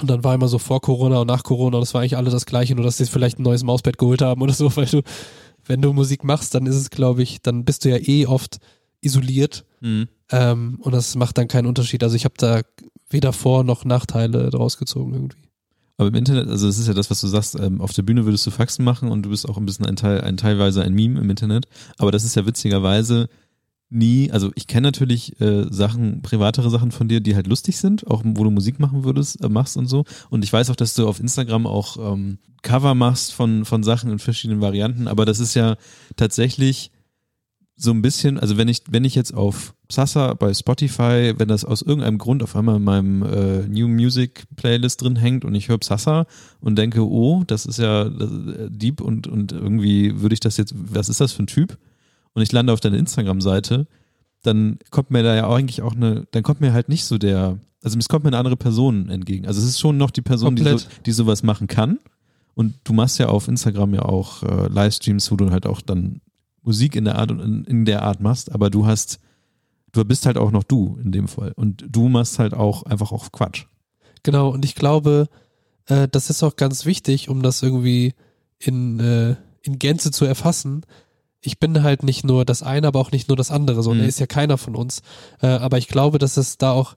und 0.00 0.08
dann 0.08 0.22
war 0.22 0.36
immer 0.36 0.46
so 0.46 0.60
vor 0.60 0.80
Corona 0.80 1.18
und 1.18 1.26
nach 1.26 1.42
Corona 1.42 1.78
und 1.78 1.80
das 1.80 1.94
war 1.94 2.00
eigentlich 2.00 2.16
alle 2.16 2.30
das 2.30 2.46
gleiche, 2.46 2.76
nur 2.76 2.84
dass 2.84 2.96
sie 2.96 3.06
vielleicht 3.06 3.40
ein 3.40 3.42
neues 3.42 3.64
Mauspad 3.64 3.98
geholt 3.98 4.22
haben 4.22 4.40
oder 4.40 4.52
so, 4.52 4.70
weil 4.76 4.86
du, 4.86 5.02
wenn 5.64 5.82
du 5.82 5.92
Musik 5.92 6.22
machst, 6.22 6.54
dann 6.54 6.66
ist 6.66 6.76
es, 6.76 6.90
glaube 6.90 7.24
ich, 7.24 7.42
dann 7.42 7.64
bist 7.64 7.84
du 7.84 7.88
ja 7.88 7.96
eh 7.98 8.26
oft 8.26 8.58
isoliert 9.00 9.64
mhm. 9.80 10.06
ähm, 10.30 10.78
und 10.80 10.92
das 10.92 11.16
macht 11.16 11.38
dann 11.38 11.48
keinen 11.48 11.66
Unterschied. 11.66 12.04
Also 12.04 12.14
ich 12.14 12.24
habe 12.24 12.34
da 12.38 12.60
weder 13.10 13.32
Vor- 13.32 13.64
noch 13.64 13.84
Nachteile 13.84 14.48
draus 14.50 14.78
gezogen 14.78 15.12
irgendwie. 15.12 15.45
Aber 15.98 16.08
im 16.08 16.14
Internet, 16.14 16.48
also 16.48 16.66
das 16.66 16.78
ist 16.78 16.88
ja 16.88 16.94
das, 16.94 17.10
was 17.10 17.20
du 17.20 17.26
sagst, 17.26 17.58
ähm, 17.58 17.80
auf 17.80 17.92
der 17.92 18.02
Bühne 18.02 18.26
würdest 18.26 18.46
du 18.46 18.50
Faxen 18.50 18.84
machen 18.84 19.10
und 19.10 19.22
du 19.22 19.30
bist 19.30 19.48
auch 19.48 19.56
ein 19.56 19.66
bisschen 19.66 19.86
ein 19.86 19.96
Teil, 19.96 20.20
ein 20.20 20.36
teilweise 20.36 20.82
ein 20.82 20.92
Meme 20.92 21.20
im 21.20 21.30
Internet. 21.30 21.66
Aber 21.98 22.12
das 22.12 22.24
ist 22.24 22.36
ja 22.36 22.46
witzigerweise 22.46 23.28
nie, 23.88 24.30
also 24.30 24.50
ich 24.56 24.66
kenne 24.66 24.88
natürlich 24.88 25.40
äh, 25.40 25.64
Sachen, 25.70 26.20
privatere 26.22 26.70
Sachen 26.70 26.90
von 26.90 27.08
dir, 27.08 27.20
die 27.20 27.34
halt 27.34 27.46
lustig 27.46 27.78
sind, 27.78 28.06
auch 28.06 28.22
wo 28.24 28.44
du 28.44 28.50
Musik 28.50 28.80
machen 28.80 29.04
würdest, 29.04 29.42
äh, 29.42 29.48
machst 29.48 29.76
und 29.76 29.86
so. 29.86 30.04
Und 30.28 30.44
ich 30.44 30.52
weiß 30.52 30.70
auch, 30.70 30.76
dass 30.76 30.94
du 30.94 31.08
auf 31.08 31.20
Instagram 31.20 31.66
auch 31.66 32.12
ähm, 32.12 32.38
Cover 32.62 32.94
machst 32.94 33.32
von, 33.32 33.64
von 33.64 33.82
Sachen 33.82 34.10
in 34.10 34.18
verschiedenen 34.18 34.60
Varianten, 34.60 35.06
aber 35.08 35.24
das 35.24 35.38
ist 35.38 35.54
ja 35.54 35.76
tatsächlich 36.16 36.90
so 37.78 37.90
ein 37.90 38.00
bisschen, 38.00 38.38
also 38.38 38.56
wenn 38.56 38.68
ich, 38.68 38.82
wenn 38.88 39.04
ich 39.04 39.14
jetzt 39.14 39.34
auf 39.34 39.74
Sasa 39.90 40.32
bei 40.32 40.52
Spotify, 40.54 41.34
wenn 41.36 41.48
das 41.48 41.64
aus 41.64 41.82
irgendeinem 41.82 42.16
Grund 42.16 42.42
auf 42.42 42.56
einmal 42.56 42.76
in 42.76 42.84
meinem 42.84 43.22
äh, 43.22 43.68
New 43.68 43.86
Music 43.86 44.44
Playlist 44.56 45.02
drin 45.02 45.16
hängt 45.16 45.44
und 45.44 45.54
ich 45.54 45.68
höre 45.68 45.78
Sasa 45.82 46.26
und 46.60 46.76
denke, 46.76 47.06
oh, 47.06 47.44
das 47.46 47.66
ist 47.66 47.78
ja 47.78 48.08
das, 48.08 48.30
äh, 48.30 48.70
deep 48.70 49.02
und, 49.02 49.26
und 49.26 49.52
irgendwie 49.52 50.20
würde 50.20 50.32
ich 50.32 50.40
das 50.40 50.56
jetzt, 50.56 50.74
was 50.74 51.10
ist 51.10 51.20
das 51.20 51.32
für 51.32 51.42
ein 51.42 51.48
Typ? 51.48 51.76
Und 52.32 52.42
ich 52.42 52.50
lande 52.50 52.72
auf 52.72 52.80
deine 52.80 52.96
Instagram-Seite, 52.96 53.86
dann 54.42 54.78
kommt 54.90 55.10
mir 55.10 55.22
da 55.22 55.34
ja 55.34 55.48
eigentlich 55.48 55.82
auch 55.82 55.94
eine, 55.94 56.26
dann 56.30 56.42
kommt 56.42 56.62
mir 56.62 56.72
halt 56.72 56.88
nicht 56.88 57.04
so 57.04 57.18
der, 57.18 57.58
also 57.82 57.98
es 57.98 58.08
kommt 58.08 58.24
mir 58.24 58.30
eine 58.30 58.38
andere 58.38 58.56
Person 58.56 59.10
entgegen. 59.10 59.46
Also 59.46 59.60
es 59.60 59.68
ist 59.68 59.80
schon 59.80 59.98
noch 59.98 60.10
die 60.10 60.22
Person, 60.22 60.56
die, 60.56 60.64
so, 60.64 60.78
die 61.04 61.12
sowas 61.12 61.42
machen 61.42 61.66
kann. 61.66 61.98
Und 62.54 62.74
du 62.84 62.94
machst 62.94 63.18
ja 63.18 63.28
auf 63.28 63.48
Instagram 63.48 63.92
ja 63.92 64.02
auch 64.02 64.42
äh, 64.42 64.68
Livestreams, 64.68 65.30
wo 65.30 65.36
du 65.36 65.50
halt 65.50 65.66
auch 65.66 65.82
dann 65.82 66.22
Musik 66.66 66.96
in 66.96 67.06
der 67.06 67.18
Art 67.18 67.30
und 67.30 67.40
in, 67.40 67.64
in 67.64 67.84
der 67.86 68.02
Art 68.02 68.20
machst, 68.20 68.52
aber 68.52 68.68
du 68.68 68.86
hast 68.86 69.20
du 69.96 70.04
bist 70.04 70.26
halt 70.26 70.38
auch 70.38 70.50
noch 70.50 70.64
du 70.64 70.98
in 71.02 71.12
dem 71.12 71.28
Fall. 71.28 71.52
Und 71.56 71.84
du 71.88 72.08
machst 72.08 72.38
halt 72.38 72.54
auch 72.54 72.84
einfach 72.84 73.12
auch 73.12 73.32
Quatsch. 73.32 73.64
Genau, 74.22 74.48
und 74.50 74.64
ich 74.64 74.74
glaube, 74.74 75.28
äh, 75.86 76.08
das 76.08 76.30
ist 76.30 76.42
auch 76.42 76.56
ganz 76.56 76.84
wichtig, 76.84 77.28
um 77.28 77.42
das 77.42 77.62
irgendwie 77.62 78.14
in, 78.58 79.00
äh, 79.00 79.36
in 79.62 79.78
Gänze 79.78 80.10
zu 80.10 80.24
erfassen. 80.24 80.84
Ich 81.40 81.58
bin 81.58 81.82
halt 81.82 82.02
nicht 82.02 82.24
nur 82.24 82.44
das 82.44 82.62
eine, 82.62 82.88
aber 82.88 83.00
auch 83.00 83.12
nicht 83.12 83.28
nur 83.28 83.36
das 83.36 83.50
andere. 83.50 83.82
So, 83.82 83.94
mhm. 83.94 84.00
ist 84.00 84.20
ja 84.20 84.26
keiner 84.26 84.58
von 84.58 84.74
uns. 84.74 85.02
Äh, 85.40 85.46
aber 85.46 85.78
ich 85.78 85.88
glaube, 85.88 86.18
dass 86.18 86.36
es 86.36 86.58
da 86.58 86.72
auch, 86.72 86.96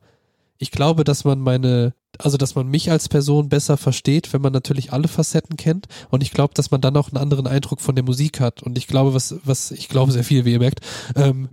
ich 0.60 0.72
glaube, 0.72 1.06
dass 1.06 1.24
man 1.24 1.40
meine, 1.40 1.94
also 2.18 2.38
dass 2.38 2.54
man 2.54 2.68
mich 2.68 2.92
als 2.92 3.08
Person 3.08 3.48
besser 3.48 3.78
versteht, 3.78 4.34
wenn 4.34 4.42
man 4.42 4.54
natürlich 4.54 4.92
alle 4.92 5.08
Facetten 5.08 5.56
kennt. 5.56 5.88
Und 6.10 6.22
ich 6.22 6.32
glaube, 6.32 6.54
dass 6.54 6.70
man 6.70 6.82
dann 6.82 6.98
auch 6.98 7.08
einen 7.08 7.22
anderen 7.22 7.48
Eindruck 7.48 7.80
von 7.80 7.96
der 7.96 8.04
Musik 8.04 8.42
hat. 8.42 8.62
Und 8.62 8.78
ich 8.78 8.86
glaube, 8.86 9.14
was, 9.14 9.36
was, 9.46 9.72
ich 9.72 9.88
glaube 9.88 10.12
sehr 10.12 10.26
viel, 10.26 10.44
wie 10.44 10.52
ihr 10.52 10.60
merkt, 10.60 10.82
ähm, 11.16 11.50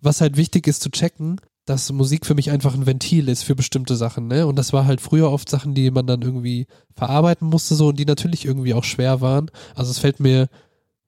was 0.00 0.20
halt 0.20 0.36
wichtig 0.36 0.68
ist 0.68 0.80
zu 0.80 0.90
checken, 0.90 1.40
dass 1.64 1.90
Musik 1.90 2.24
für 2.24 2.36
mich 2.36 2.52
einfach 2.52 2.74
ein 2.74 2.86
Ventil 2.86 3.28
ist 3.28 3.42
für 3.42 3.56
bestimmte 3.56 3.96
Sachen, 3.96 4.28
ne? 4.28 4.46
Und 4.46 4.54
das 4.54 4.72
war 4.72 4.86
halt 4.86 5.00
früher 5.00 5.32
oft 5.32 5.48
Sachen, 5.48 5.74
die 5.74 5.90
man 5.90 6.06
dann 6.06 6.22
irgendwie 6.22 6.68
verarbeiten 6.94 7.48
musste 7.48 7.74
so 7.74 7.88
und 7.88 7.98
die 7.98 8.04
natürlich 8.04 8.44
irgendwie 8.44 8.74
auch 8.74 8.84
schwer 8.84 9.20
waren. 9.20 9.50
Also 9.74 9.90
es 9.90 9.98
fällt 9.98 10.20
mir 10.20 10.48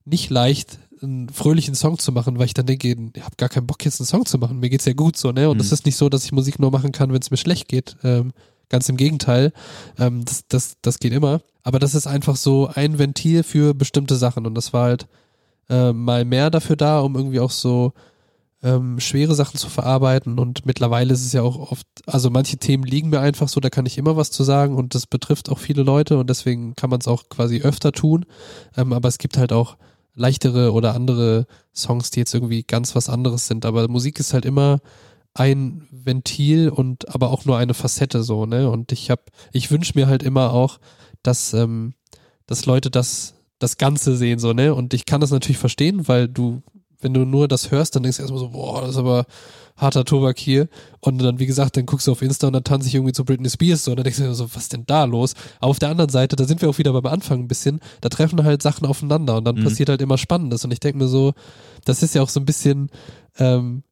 nicht 0.04 0.30
leicht, 0.30 0.80
einen 1.02 1.28
fröhlichen 1.28 1.74
Song 1.74 1.98
zu 1.98 2.12
machen, 2.12 2.38
weil 2.38 2.46
ich 2.46 2.54
dann 2.54 2.66
denke, 2.66 2.88
ich 2.88 3.22
habe 3.22 3.36
gar 3.36 3.48
keinen 3.48 3.66
Bock 3.66 3.84
jetzt 3.84 4.00
einen 4.00 4.06
Song 4.06 4.26
zu 4.26 4.38
machen. 4.38 4.60
Mir 4.60 4.70
geht's 4.70 4.84
ja 4.84 4.92
gut 4.92 5.16
so, 5.16 5.32
ne? 5.32 5.48
Und 5.48 5.60
es 5.60 5.68
mhm. 5.68 5.74
ist 5.74 5.86
nicht 5.86 5.96
so, 5.96 6.08
dass 6.08 6.24
ich 6.24 6.32
Musik 6.32 6.58
nur 6.58 6.70
machen 6.70 6.92
kann, 6.92 7.12
wenn 7.12 7.20
es 7.20 7.30
mir 7.30 7.36
schlecht 7.36 7.68
geht. 7.68 7.96
Ähm, 8.02 8.32
ganz 8.68 8.88
im 8.88 8.96
Gegenteil. 8.96 9.52
Ähm, 9.98 10.24
das, 10.24 10.46
das, 10.48 10.76
das 10.82 10.98
geht 10.98 11.12
immer. 11.12 11.40
Aber 11.62 11.78
das 11.78 11.94
ist 11.94 12.06
einfach 12.06 12.36
so 12.36 12.70
ein 12.72 12.98
Ventil 12.98 13.42
für 13.42 13.74
bestimmte 13.74 14.16
Sachen 14.16 14.46
und 14.46 14.54
das 14.54 14.72
war 14.72 14.84
halt 14.84 15.06
äh, 15.68 15.92
mal 15.92 16.24
mehr 16.24 16.50
dafür 16.50 16.76
da, 16.76 17.00
um 17.00 17.14
irgendwie 17.14 17.40
auch 17.40 17.50
so 17.50 17.92
ähm, 18.62 18.98
schwere 18.98 19.34
Sachen 19.34 19.58
zu 19.58 19.68
verarbeiten 19.68 20.38
und 20.38 20.66
mittlerweile 20.66 21.12
ist 21.12 21.24
es 21.24 21.32
ja 21.32 21.42
auch 21.42 21.70
oft, 21.70 21.86
also 22.06 22.28
manche 22.30 22.56
Themen 22.56 22.82
liegen 22.82 23.10
mir 23.10 23.20
einfach 23.20 23.48
so, 23.48 23.60
da 23.60 23.70
kann 23.70 23.86
ich 23.86 23.98
immer 23.98 24.16
was 24.16 24.30
zu 24.30 24.42
sagen 24.42 24.74
und 24.74 24.94
das 24.94 25.06
betrifft 25.06 25.48
auch 25.48 25.58
viele 25.58 25.82
Leute 25.82 26.18
und 26.18 26.28
deswegen 26.28 26.74
kann 26.74 26.90
man 26.90 27.00
es 27.00 27.06
auch 27.06 27.28
quasi 27.28 27.60
öfter 27.60 27.92
tun, 27.92 28.24
ähm, 28.76 28.92
aber 28.92 29.08
es 29.08 29.18
gibt 29.18 29.38
halt 29.38 29.52
auch 29.52 29.76
leichtere 30.18 30.72
oder 30.72 30.94
andere 30.94 31.46
Songs, 31.74 32.10
die 32.10 32.20
jetzt 32.20 32.34
irgendwie 32.34 32.62
ganz 32.62 32.94
was 32.94 33.08
anderes 33.08 33.46
sind, 33.46 33.64
aber 33.64 33.88
Musik 33.88 34.18
ist 34.20 34.34
halt 34.34 34.44
immer 34.44 34.80
ein 35.34 35.86
Ventil 35.90 36.68
und 36.68 37.14
aber 37.14 37.30
auch 37.30 37.44
nur 37.44 37.56
eine 37.56 37.74
Facette 37.74 38.22
so, 38.22 38.44
ne? 38.44 38.70
Und 38.70 38.92
ich 38.92 39.10
habe, 39.10 39.22
ich 39.52 39.70
wünsche 39.70 39.92
mir 39.94 40.08
halt 40.08 40.22
immer 40.22 40.52
auch, 40.52 40.78
dass, 41.22 41.54
ähm, 41.54 41.94
dass 42.46 42.66
Leute 42.66 42.90
das, 42.90 43.34
das 43.58 43.76
Ganze 43.76 44.16
sehen, 44.16 44.38
so, 44.38 44.52
ne? 44.52 44.74
Und 44.74 44.94
ich 44.94 45.06
kann 45.06 45.20
das 45.20 45.30
natürlich 45.30 45.58
verstehen, 45.58 46.08
weil 46.08 46.28
du 46.28 46.62
wenn 47.00 47.14
du 47.14 47.24
nur 47.24 47.48
das 47.48 47.70
hörst, 47.70 47.94
dann 47.94 48.02
denkst 48.02 48.18
du 48.18 48.22
erstmal 48.22 48.40
so, 48.40 48.50
boah, 48.50 48.80
das 48.80 48.90
ist 48.90 48.96
aber 48.96 49.26
harter 49.76 50.04
Tobak 50.04 50.38
hier. 50.38 50.68
Und 51.00 51.18
dann, 51.18 51.38
wie 51.38 51.46
gesagt, 51.46 51.76
dann 51.76 51.86
guckst 51.86 52.06
du 52.06 52.12
auf 52.12 52.22
Insta 52.22 52.48
und 52.48 52.52
dann 52.52 52.64
tanze 52.64 52.88
ich 52.88 52.94
irgendwie 52.94 53.12
zu 53.12 53.24
Britney 53.24 53.48
Spears 53.48 53.84
so. 53.84 53.92
Und 53.92 53.98
dann 53.98 54.04
denkst 54.04 54.18
du 54.18 54.34
so, 54.34 54.52
was 54.52 54.62
ist 54.62 54.72
denn 54.72 54.84
da 54.86 55.04
los? 55.04 55.34
Aber 55.60 55.70
auf 55.70 55.78
der 55.78 55.90
anderen 55.90 56.10
Seite, 56.10 56.36
da 56.36 56.44
sind 56.44 56.60
wir 56.60 56.68
auch 56.68 56.78
wieder 56.78 56.92
beim 56.92 57.06
Anfang 57.06 57.40
ein 57.40 57.48
bisschen, 57.48 57.80
da 58.00 58.08
treffen 58.08 58.42
halt 58.42 58.62
Sachen 58.62 58.86
aufeinander 58.86 59.36
und 59.36 59.44
dann 59.44 59.56
mhm. 59.56 59.64
passiert 59.64 59.88
halt 59.88 60.02
immer 60.02 60.18
Spannendes. 60.18 60.64
Und 60.64 60.72
ich 60.72 60.80
denke 60.80 60.98
mir 60.98 61.08
so, 61.08 61.34
das 61.84 62.02
ist 62.02 62.14
ja 62.14 62.22
auch 62.22 62.28
so 62.28 62.40
ein 62.40 62.46
bisschen, 62.46 62.90
ähm, 63.38 63.84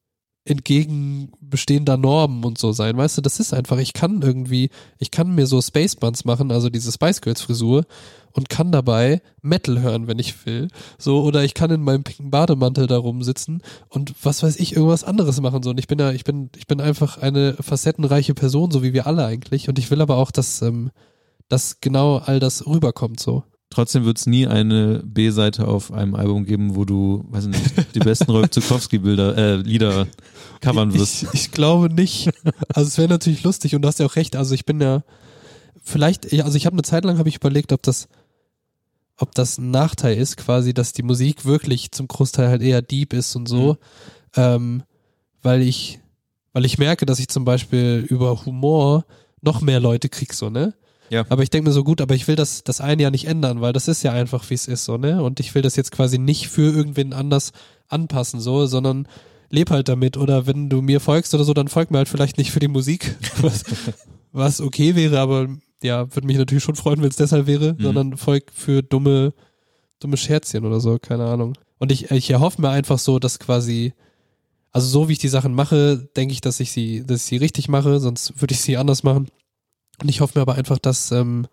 entgegen 0.47 1.33
bestehender 1.41 1.97
Normen 1.97 2.45
und 2.45 2.59
so 2.59 2.73
sein. 2.73 2.97
Weißt 2.97 3.19
du, 3.19 3.23
das 3.23 3.41
ist 3.41 3.53
einfach, 3.53 3.79
ich 3.79 3.93
kann 3.93 4.23
irgendwie, 4.23 4.71
ich 4.99 5.11
kann 5.11 5.35
mir 5.35 5.47
so 5.47 5.61
Space 5.61 5.97
Buns 5.97 6.25
machen, 6.25 6.51
also 6.51 6.71
diese 6.71 6.93
Spice 6.93 7.21
Girls 7.21 7.43
Frisur 7.43 7.85
und 8.33 8.49
kann 8.49 8.71
dabei 8.71 9.23
Metal 9.43 9.81
hören, 9.81 10.07
wenn 10.07 10.19
ich 10.19 10.47
will. 10.47 10.69
So, 10.99 11.23
oder 11.23 11.43
ich 11.43 11.55
kann 11.55 11.71
in 11.71 11.83
meinem 11.83 12.05
pinken 12.05 12.31
Bademantel 12.31 12.87
da 12.87 12.99
rumsitzen 12.99 13.63
und 13.89 14.15
was 14.23 14.43
weiß 14.43 14.57
ich, 14.57 14.77
irgendwas 14.77 15.05
anderes 15.05 15.41
machen. 15.41 15.63
So, 15.63 15.71
und 15.71 15.79
ich 15.79 15.89
bin 15.89 15.99
ja, 15.99 16.13
ich 16.13 16.25
bin, 16.25 16.51
ich 16.57 16.67
bin 16.67 16.81
einfach 16.81 17.19
eine 17.19 17.55
facettenreiche 17.55 18.35
Person, 18.35 18.71
so 18.71 18.83
wie 18.83 18.93
wir 18.93 19.07
alle 19.07 19.25
eigentlich. 19.25 19.69
Und 19.69 19.79
ich 19.79 19.91
will 19.91 20.01
aber 20.01 20.17
auch, 20.17 20.31
dass, 20.31 20.63
ähm, 20.63 20.91
dass 21.49 21.81
genau 21.81 22.19
all 22.19 22.39
das 22.39 22.67
rüberkommt, 22.67 23.21
so. 23.21 23.43
Trotzdem 23.77 24.07
wird 24.07 24.17
es 24.17 24.25
nie 24.25 24.47
eine 24.47 25.03
B-Seite 25.05 25.69
auf 25.69 25.93
einem 25.93 26.15
Album 26.15 26.47
geben, 26.47 26.77
wo 26.77 26.87
du, 26.87 27.27
weiß 27.29 27.47
nicht, 27.49 27.95
die 27.95 27.99
besten 27.99 28.31
Rolf 28.31 28.49
Zukowski-Bilder, 28.49 29.37
äh, 29.37 29.57
Lieder 29.57 30.07
covern 30.63 30.95
wirst. 30.95 31.25
Ich, 31.25 31.35
ich 31.35 31.51
glaube 31.51 31.93
nicht. 31.93 32.31
Also 32.75 32.89
es 32.89 32.97
wäre 32.97 33.11
natürlich 33.11 33.43
lustig 33.43 33.75
und 33.75 33.83
du 33.83 33.89
hast 33.89 33.99
ja 33.99 34.07
auch 34.07 34.17
recht. 34.17 34.35
Also 34.35 34.55
ich 34.55 34.65
bin 34.65 34.81
ja, 34.81 35.03
vielleicht, 35.83 36.33
also 36.43 36.57
ich 36.57 36.65
habe 36.65 36.73
eine 36.73 36.85
Zeit 36.85 37.05
lang 37.05 37.19
habe 37.19 37.29
ich 37.29 37.37
überlegt, 37.37 37.71
ob 37.71 37.83
das 37.83 38.09
ob 39.19 39.35
das 39.35 39.59
ein 39.59 39.73
Nachteil 39.73 40.17
ist, 40.17 40.39
quasi, 40.39 40.73
dass 40.73 40.95
die 40.95 41.03
Musik 41.03 41.45
wirklich 41.45 41.93
zum 41.93 42.09
Großteil 42.09 42.49
halt 42.49 42.63
eher 42.63 42.81
deep 42.81 43.13
ist 43.13 43.37
und 43.37 43.47
so, 43.47 43.75
mhm. 43.75 43.77
ähm, 44.37 44.83
weil 45.43 45.61
ich, 45.61 46.01
weil 46.55 46.65
ich 46.65 46.79
merke, 46.79 47.05
dass 47.05 47.19
ich 47.19 47.29
zum 47.29 47.45
Beispiel 47.45 48.07
über 48.09 48.47
Humor 48.47 49.05
noch 49.43 49.61
mehr 49.61 49.81
Leute 49.81 50.09
krieg, 50.09 50.33
so, 50.33 50.49
ne? 50.49 50.73
Ja. 51.11 51.25
Aber 51.29 51.43
ich 51.43 51.51
denke 51.51 51.69
mir 51.69 51.73
so 51.73 51.85
gut, 51.85 52.01
aber 52.01 52.15
ich 52.15 52.29
will 52.29 52.37
das, 52.37 52.65
das 52.65 52.81
eine 52.81 53.03
ja 53.03 53.11
nicht 53.11 53.27
ändern, 53.27 53.61
weil 53.61 53.73
das 53.73 53.89
ist 53.89 54.03
ja 54.03 54.13
einfach, 54.13 54.49
wie 54.51 54.55
es 54.55 54.67
ist, 54.67 54.85
so, 54.85 54.97
ne? 54.97 55.23
Und 55.23 55.41
ich 55.41 55.55
will 55.55 55.63
das 55.63 55.77
jetzt 55.77 55.93
quasi 55.93 56.19
nicht 56.19 56.49
für 56.49 56.73
irgendwen 56.73 57.13
anders 57.13 57.53
anpassen, 57.89 58.41
so, 58.41 58.67
sondern 58.67 59.07
leb 59.51 59.71
halt 59.71 59.89
damit. 59.89 60.17
Oder 60.17 60.47
wenn 60.47 60.69
du 60.69 60.83
mir 60.83 61.01
folgst 61.01 61.35
oder 61.35 61.45
so, 61.45 61.55
dann 61.55 61.69
folg 61.69 61.91
mir 61.91 61.99
halt 61.99 62.09
vielleicht 62.09 62.39
nicht 62.39 62.51
für 62.51 62.61
die 62.61 62.69
Musik, 62.69 63.17
was, 63.41 63.65
was 64.33 64.61
okay 64.61 64.95
wäre, 64.97 65.21
aber 65.21 65.49
ja, 65.83 66.15
würde 66.15 66.27
mich 66.27 66.39
natürlich 66.39 66.65
schon 66.65 66.77
freuen, 66.77 67.03
wenn 67.03 67.11
es 67.11 67.17
deshalb 67.17 67.47
wäre, 67.47 67.75
mhm. 67.75 67.83
sondern 67.83 68.17
Volk 68.17 68.51
für 68.53 68.83
dumme, 68.83 69.35
dumme 70.01 70.17
Scherzchen 70.17 70.65
oder 70.65 70.81
so, 70.81 70.99
keine 70.99 71.25
Ahnung. 71.27 71.55
Und 71.79 71.93
ich, 71.93 72.11
ich 72.11 72.31
erhoffe 72.31 72.61
mir 72.61 72.71
einfach 72.71 72.99
so, 72.99 73.19
dass 73.19 73.39
quasi, 73.39 73.93
also 74.73 74.89
so 74.89 75.09
wie 75.09 75.13
ich 75.13 75.19
die 75.19 75.29
Sachen 75.29 75.55
mache, 75.55 76.09
denke 76.17 76.33
ich, 76.33 76.41
dass 76.41 76.61
ich 76.61 76.73
sie, 76.73 77.05
dass 77.07 77.21
ich 77.21 77.27
sie 77.27 77.37
richtig 77.37 77.69
mache, 77.69 78.01
sonst 78.01 78.41
würde 78.41 78.55
ich 78.55 78.61
sie 78.61 78.77
anders 78.77 79.03
machen. 79.03 79.29
Und 80.03 80.09
ich 80.09 80.21
hoffe 80.21 80.39
mir 80.39 80.43
aber 80.43 80.55
einfach, 80.55 80.79
dass, 80.79 81.11
ähm, 81.11 81.47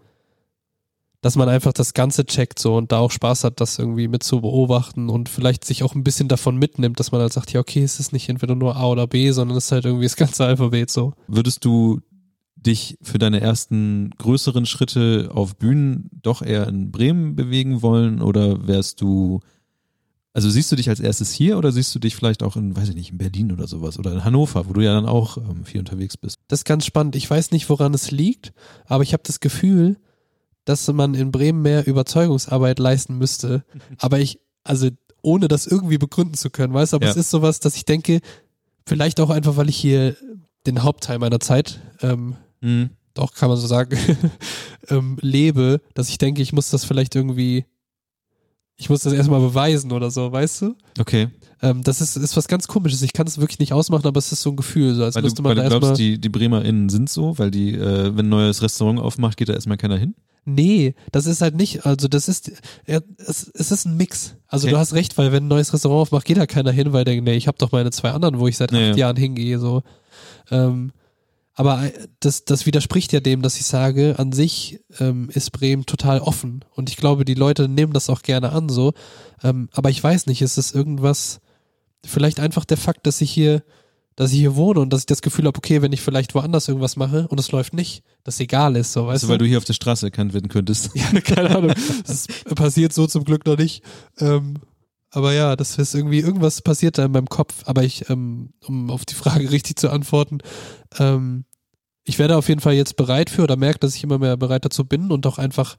dass 1.22 1.36
man 1.36 1.48
einfach 1.48 1.74
das 1.74 1.94
Ganze 1.94 2.26
checkt 2.26 2.60
so 2.60 2.76
und 2.76 2.92
da 2.92 3.00
auch 3.00 3.12
Spaß 3.12 3.46
hat, 3.46 3.62
das 3.62 3.80
irgendwie 3.80 4.08
mit 4.08 4.24
zu 4.24 4.42
beobachten 4.42 5.10
und 5.10 5.30
vielleicht 5.30 5.64
sich 5.64 5.84
auch 5.84 5.96
ein 5.96 6.04
bisschen 6.04 6.28
davon 6.28 6.58
mitnimmt, 6.58 7.00
dass 7.00 7.12
man 7.12 7.22
halt 7.22 7.32
sagt, 7.32 7.54
ja, 7.54 7.62
okay, 7.62 7.84
es 7.84 8.00
ist 8.00 8.12
nicht 8.12 8.28
entweder 8.28 8.56
nur 8.56 8.76
A 8.76 8.88
oder 8.88 9.08
B, 9.08 9.32
sondern 9.32 9.58
es 9.58 9.66
ist 9.66 9.72
halt 9.72 9.86
irgendwie 9.86 10.06
das 10.06 10.18
ganze 10.18 10.46
Alphabet 10.46 10.92
so. 10.92 11.14
Würdest 11.28 11.64
du 11.64 12.02
dich 12.56 12.98
für 13.02 13.20
deine 13.20 13.42
ersten 13.42 14.12
größeren 14.18 14.66
Schritte 14.66 15.30
auf 15.34 15.56
Bühnen 15.56 16.10
doch 16.22 16.42
eher 16.42 16.68
in 16.68 16.92
Bremen 16.92 17.36
bewegen 17.36 17.82
wollen 17.82 18.22
oder 18.22 18.68
wärst 18.68 19.02
du, 19.02 19.42
also 20.34 20.50
siehst 20.50 20.72
du 20.72 20.76
dich 20.76 20.90
als 20.90 21.00
erstes 21.00 21.32
hier 21.32 21.58
oder 21.58 21.72
siehst 21.72 21.94
du 21.94 22.00
dich 22.00 22.16
vielleicht 22.16 22.42
auch 22.44 22.56
in, 22.56 22.76
weiß 22.76 22.90
ich 22.90 22.96
nicht, 22.96 23.12
in 23.12 23.18
Berlin 23.20 23.52
oder 23.52 23.68
sowas 23.68 24.00
oder 24.00 24.12
in 24.14 24.24
Hannover, 24.24 24.68
wo 24.68 24.74
du 24.74 24.82
ja 24.82 24.94
dann 24.94 25.06
auch 25.06 25.38
ähm, 25.38 25.64
viel 25.66 25.80
unterwegs 25.80 26.18
bist? 26.18 26.38
Das 26.48 26.62
ist 26.62 26.66
ganz 26.66 26.86
spannend. 26.86 27.16
Ich 27.16 27.30
weiß 27.30 27.52
nicht, 27.52 27.70
woran 27.70 27.94
es 27.94 28.12
liegt, 28.12 28.54
aber 28.86 29.04
ich 29.04 29.14
habe 29.14 29.24
das 29.26 29.40
Gefühl, 29.40 29.98
dass 30.66 30.88
man 30.92 31.14
in 31.14 31.32
Bremen 31.32 31.62
mehr 31.62 31.86
Überzeugungsarbeit 31.88 32.80
leisten 32.80 33.18
müsste. 33.18 33.64
Aber 34.00 34.20
ich, 34.20 34.40
also 34.64 34.90
ohne 35.22 35.48
das 35.50 35.68
irgendwie 35.68 35.98
begründen 35.98 36.36
zu 36.36 36.50
können, 36.50 36.74
weißt 36.74 36.94
du, 36.94 36.98
aber 36.98 37.06
Ja. 37.06 37.12
es 37.12 37.18
ist 37.18 37.30
sowas, 37.30 37.60
dass 37.60 37.76
ich 37.76 37.86
denke, 37.86 38.20
vielleicht 38.88 39.20
auch 39.20 39.30
einfach, 39.30 39.56
weil 39.58 39.70
ich 39.70 39.78
hier 39.78 40.16
den 40.66 40.84
Hauptteil 40.84 41.20
meiner 41.20 41.40
Zeit, 41.40 41.80
ähm, 42.02 42.36
Mhm. 42.62 42.92
doch 43.14 43.34
kann 43.34 43.50
man 43.50 43.58
so 43.58 43.68
sagen, 43.68 43.98
ähm, 44.90 45.18
lebe, 45.22 45.82
dass 45.94 46.10
ich 46.10 46.18
denke, 46.18 46.42
ich 46.42 46.54
muss 46.54 46.70
das 46.70 46.86
vielleicht 46.86 47.16
irgendwie, 47.16 47.66
ich 48.78 48.90
muss 48.90 49.02
das 49.02 49.14
erstmal 49.14 49.40
beweisen 49.40 49.92
oder 49.92 50.10
so, 50.12 50.32
weißt 50.32 50.62
du? 50.64 50.76
Okay. 51.00 51.30
Ähm, 51.62 51.84
das 51.84 52.02
ist, 52.02 52.18
ist 52.18 52.36
was 52.36 52.48
ganz 52.48 52.68
komisches. 52.68 53.02
Ich 53.04 53.14
kann 53.14 53.28
es 53.28 53.38
wirklich 53.38 53.60
nicht 53.60 53.72
ausmachen, 53.74 54.06
aber 54.06 54.18
es 54.18 54.32
ist 54.32 54.42
so 54.42 54.50
ein 54.50 54.56
Gefühl, 54.56 54.96
so 54.96 55.04
als 55.04 55.16
Weil 55.16 55.24
müsste 55.24 55.38
du, 55.38 55.44
man 55.44 55.56
weil 55.58 55.64
da 55.64 55.70
du 55.70 55.80
glaubst, 55.80 56.00
die, 56.00 56.20
die 56.20 56.30
BremerInnen 56.30 56.90
sind 56.90 57.10
so, 57.10 57.38
weil 57.38 57.52
die, 57.52 57.74
äh, 57.76 58.16
wenn 58.18 58.26
ein 58.26 58.30
neues 58.30 58.62
Restaurant 58.62 59.00
aufmacht, 59.00 59.38
geht 59.38 59.50
da 59.50 59.54
erstmal 59.54 59.78
keiner 59.78 59.98
hin? 59.98 60.16
Nee, 60.46 60.94
das 61.14 61.26
ist 61.26 61.42
halt 61.42 61.56
nicht, 61.56 61.86
also 61.86 62.10
das 62.10 62.28
ist, 62.28 62.52
ja, 62.86 63.00
es, 63.18 63.50
es 63.54 63.72
ist 63.72 63.86
ein 63.86 63.96
Mix. 63.96 64.36
Also 64.48 64.68
Okay. 64.68 64.74
du 64.74 64.80
hast 64.80 64.94
recht, 64.94 65.18
weil 65.18 65.32
wenn 65.32 65.46
ein 65.46 65.48
neues 65.48 65.72
Restaurant 65.74 66.02
aufmacht, 66.02 66.26
geht 66.26 66.36
da 66.36 66.46
keiner 66.48 66.72
hin, 66.72 66.92
weil 66.92 67.06
der 67.06 67.14
denkt, 67.14 67.30
nee, 67.30 67.36
ich 67.38 67.48
habe 67.48 67.58
doch 67.58 67.72
meine 67.72 67.92
zwei 67.92 68.12
anderen, 68.12 68.40
wo 68.40 68.48
ich 68.50 68.58
seit 68.58 68.74
Ja, 68.74 68.78
acht 68.80 68.88
ja. 68.90 68.96
Jahren 68.96 69.16
hingehe, 69.16 69.58
so. 69.58 69.84
Ähm, 70.52 70.92
aber 71.56 71.84
äh, 71.84 72.08
das, 72.20 72.46
das 72.46 72.66
widerspricht 72.66 73.14
ja 73.14 73.20
dem, 73.20 73.42
dass 73.42 73.58
ich 73.58 73.66
sage, 73.66 74.16
an 74.18 74.32
sich 74.32 74.80
ähm, 75.00 75.30
ist 75.32 75.52
Bremen 75.52 75.86
total 75.86 76.20
offen. 76.20 76.66
Und 76.76 76.90
ich 76.90 76.98
glaube, 76.98 77.26
die 77.26 77.34
Leute 77.36 77.68
nehmen 77.68 77.94
das 77.94 78.10
auch 78.10 78.22
gerne 78.22 78.52
an, 78.52 78.70
so. 78.70 78.94
Ähm, 79.44 79.70
aber 79.74 79.90
ich 79.90 80.04
weiß 80.04 80.26
nicht, 80.28 80.42
ist 80.42 80.58
es 80.58 80.72
irgendwas, 80.74 81.40
vielleicht 82.06 82.40
einfach 82.40 82.66
der 82.66 82.78
Fakt, 82.78 83.06
dass 83.08 83.22
ich 83.22 83.32
hier, 83.32 83.64
dass 84.16 84.32
ich 84.32 84.40
hier 84.40 84.56
wohne 84.56 84.80
und 84.80 84.92
dass 84.92 85.02
ich 85.02 85.06
das 85.08 85.22
Gefühl 85.22 85.46
habe, 85.46 85.58
okay, 85.58 85.82
wenn 85.82 85.94
ich 85.94 86.02
vielleicht 86.02 86.36
woanders 86.36 86.68
irgendwas 86.68 86.96
mache 86.96 87.28
und 87.30 87.40
es 87.40 87.52
läuft 87.52 87.74
nicht, 87.74 88.04
dass 88.24 88.40
egal 88.40 88.76
ist, 88.76 88.94
so, 88.94 89.02
weißt 89.08 89.12
Also, 89.24 89.28
du? 89.28 89.32
weil 89.32 89.38
du 89.40 89.46
hier 89.46 89.58
auf 89.58 89.66
der 89.66 89.74
Straße 89.74 90.06
erkannt 90.08 90.34
werden 90.34 90.50
könntest. 90.50 90.92
Ja, 90.96 91.20
keine 91.22 91.56
Ahnung. 91.56 91.74
Das 92.06 92.28
passiert 92.56 92.94
so 92.94 93.08
zum 93.08 93.24
Glück 93.26 93.46
noch 93.46 93.58
nicht. 93.58 93.84
Ähm, 94.20 94.56
aber 95.14 95.32
ja, 95.34 95.56
das 95.56 95.78
ist 95.78 95.94
irgendwie, 95.94 96.20
irgendwas 96.20 96.62
passiert 96.62 96.98
da 96.98 97.06
in 97.06 97.12
meinem 97.12 97.30
Kopf. 97.30 97.64
Aber 97.66 97.84
ich, 97.84 98.10
ähm, 98.10 98.54
um 98.66 98.90
auf 98.90 99.06
die 99.06 99.14
Frage 99.14 99.50
richtig 99.52 99.78
zu 99.78 99.90
antworten, 99.90 100.40
ähm, 100.98 101.46
ich 102.04 102.20
werde 102.20 102.36
auf 102.36 102.50
jeden 102.50 102.62
Fall 102.62 102.74
jetzt 102.74 102.98
bereit 102.98 103.30
für 103.30 103.44
oder 103.44 103.56
merke, 103.56 103.80
dass 103.80 103.96
ich 103.96 104.04
immer 104.04 104.18
mehr 104.18 104.36
bereit 104.36 104.66
dazu 104.66 104.86
bin 104.86 105.12
und 105.12 105.26
auch 105.28 105.38
einfach, 105.38 105.78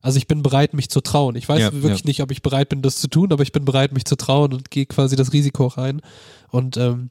also 0.00 0.18
ich 0.18 0.28
bin 0.28 0.42
bereit, 0.42 0.74
mich 0.74 0.90
zu 0.90 1.00
trauen. 1.00 1.36
Ich 1.36 1.48
weiß 1.48 1.60
Ja, 1.60 1.72
wirklich 1.72 2.00
ja. 2.00 2.06
nicht, 2.06 2.22
ob 2.22 2.30
ich 2.30 2.42
bereit 2.42 2.68
bin, 2.68 2.82
das 2.82 2.96
zu 2.96 3.08
tun, 3.08 3.32
aber 3.32 3.42
ich 3.42 3.50
bin 3.52 3.64
bereit, 3.64 3.92
mich 3.92 4.04
zu 4.04 4.16
trauen 4.16 4.52
und 4.52 4.70
gehe 4.70 4.86
quasi 4.86 5.16
das 5.16 5.32
Risiko 5.32 5.66
rein. 5.66 6.02
Und 6.50 6.76
ähm, 6.76 7.08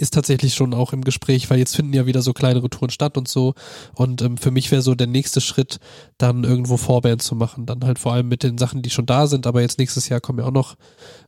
ist 0.00 0.14
tatsächlich 0.14 0.54
schon 0.54 0.74
auch 0.74 0.92
im 0.92 1.02
Gespräch, 1.02 1.50
weil 1.50 1.58
jetzt 1.58 1.74
finden 1.74 1.92
ja 1.92 2.06
wieder 2.06 2.22
so 2.22 2.32
kleinere 2.32 2.70
Touren 2.70 2.90
statt 2.90 3.18
und 3.18 3.26
so. 3.26 3.54
Und 3.94 4.22
ähm, 4.22 4.36
für 4.36 4.52
mich 4.52 4.70
wäre 4.70 4.80
so 4.80 4.94
der 4.94 5.08
nächste 5.08 5.40
Schritt, 5.40 5.80
dann 6.18 6.44
irgendwo 6.44 6.76
Vorband 6.76 7.20
zu 7.20 7.34
machen. 7.34 7.66
Dann 7.66 7.84
halt 7.84 7.98
vor 7.98 8.12
allem 8.12 8.28
mit 8.28 8.44
den 8.44 8.58
Sachen, 8.58 8.82
die 8.82 8.90
schon 8.90 9.06
da 9.06 9.26
sind. 9.26 9.46
Aber 9.46 9.60
jetzt 9.60 9.78
nächstes 9.78 10.08
Jahr 10.08 10.20
kommen 10.20 10.38
ja 10.38 10.44
auch 10.46 10.52
noch 10.52 10.76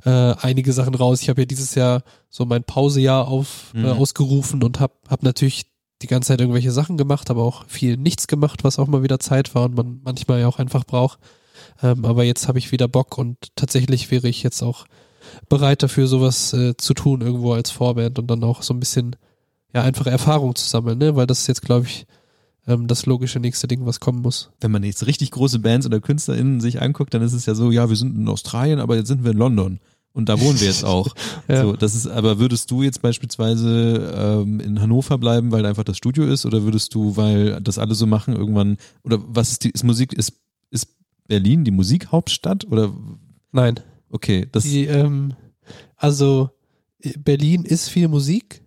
äh, 0.05 0.11
einige 0.41 0.73
Sachen 0.73 0.95
raus. 0.95 1.21
Ich 1.21 1.29
habe 1.29 1.43
ja 1.43 1.47
dieses 1.47 1.75
Jahr 1.75 2.03
so 2.29 2.45
mein 2.45 2.63
Pausejahr 2.63 3.27
auf, 3.27 3.73
Mhm. 3.75 3.85
äh, 3.85 3.89
ausgerufen 3.91 4.63
und 4.63 4.79
habe 4.79 4.95
hab 5.09 5.23
natürlich 5.25 5.65
die 6.03 6.07
ganze 6.07 6.29
Zeit 6.29 6.41
irgendwelche 6.41 6.71
Sachen 6.71 6.97
gemacht, 6.97 7.29
aber 7.29 7.43
auch 7.43 7.65
viel 7.67 7.97
nichts 7.97 8.27
gemacht, 8.27 8.65
was 8.65 8.79
auch 8.79 8.87
mal 8.87 9.03
wieder 9.03 9.19
Zeit 9.19 9.55
war 9.55 9.65
und 9.65 9.75
man 9.75 10.01
manchmal 10.03 10.41
ja 10.41 10.49
auch 10.49 10.59
einfach 10.59 10.85
braucht. 10.85 11.19
Ähm, 11.83 12.05
aber 12.05 12.25
jetzt 12.25 12.47
habe 12.49 12.59
ich 12.59 12.73
wieder 12.73 12.89
Bock 12.89 13.19
und 13.19 13.37
tatsächlich 13.57 14.11
wäre 14.11 14.29
ich 14.29 14.43
jetzt 14.43 14.63
auch 14.63 14.87
bereit 15.49 15.83
dafür, 15.83 16.07
sowas 16.07 16.53
äh, 16.53 16.77
zu 16.77 16.95
tun, 16.95 17.21
irgendwo 17.21 17.53
als 17.53 17.71
Vorband 17.71 18.19
und 18.19 18.29
dann 18.29 18.45
auch 18.45 18.63
so 18.63 18.75
ein 18.75 18.81
bisschen, 18.81 19.17
ja, 19.75 19.83
einfach 19.83 20.07
Erfahrung 20.07 20.55
zu 20.55 20.67
sammeln, 20.67 20.99
ne? 20.99 21.17
Weil 21.17 21.27
das 21.27 21.41
ist 21.41 21.47
jetzt, 21.47 21.63
glaube 21.63 21.87
ich, 21.87 22.07
ähm, 22.67 22.87
das 22.87 23.07
logische 23.07 23.41
nächste 23.41 23.69
Ding, 23.69 23.87
was 23.87 24.01
kommen 24.01 24.23
muss. 24.23 24.51
Wenn 24.61 24.71
man 24.71 24.85
jetzt 24.85 25.07
richtig 25.07 25.31
große 25.31 25.59
Bands 25.59 25.87
oder 25.87 26.01
KünstlerInnen 26.01 26.61
sich 26.61 26.81
anguckt, 26.81 27.15
dann 27.15 27.23
ist 27.23 27.33
es 27.33 27.47
ja 27.47 27.55
so, 27.55 27.71
ja, 27.71 27.89
wir 27.89 27.97
sind 27.97 28.17
in 28.17 28.29
Australien, 28.29 28.81
aber 28.81 28.97
jetzt 28.97 29.09
sind 29.09 29.25
wir 29.25 29.33
in 29.33 29.39
London. 29.39 29.81
Und 30.13 30.29
da 30.29 30.41
wohnen 30.41 30.59
wir 30.59 30.67
jetzt 30.67 30.85
auch. 30.85 31.15
Ja. 31.49 31.63
So, 31.63 31.73
das 31.73 31.97
ist, 31.97 32.07
aber 32.07 32.39
würdest 32.39 32.71
du 32.71 32.83
jetzt 32.83 33.03
beispielsweise 33.03 34.13
ähm, 34.17 34.61
in 34.61 34.81
Hannover 34.81 35.19
bleiben, 35.19 35.51
weil 35.51 35.65
da 35.65 35.69
einfach 35.69 35.85
das 35.85 35.97
Studio 35.97 36.25
ist, 36.27 36.47
oder 36.47 36.63
würdest 36.63 36.95
du, 36.95 37.17
weil 37.17 37.61
das 37.61 37.79
alle 37.79 37.95
so 37.95 38.07
machen, 38.07 38.37
irgendwann, 38.37 38.77
oder 39.03 39.19
was 39.27 39.51
ist 39.51 39.65
die, 39.65 39.71
ist 39.71 39.83
Musik, 39.83 40.13
ist, 40.13 40.35
ist 40.71 40.87
Berlin 41.27 41.65
die 41.65 41.73
Musikhauptstadt? 41.73 42.67
Oder 42.71 42.93
Nein. 43.51 43.81
Okay, 44.11 44.49
das 44.51 44.65
Die, 44.65 44.87
ähm, 44.87 45.35
also 45.97 46.51
äh, 47.01 47.13
Berlin 47.19 47.65
ist 47.65 47.89
viel 47.89 48.09
Musik, 48.09 48.63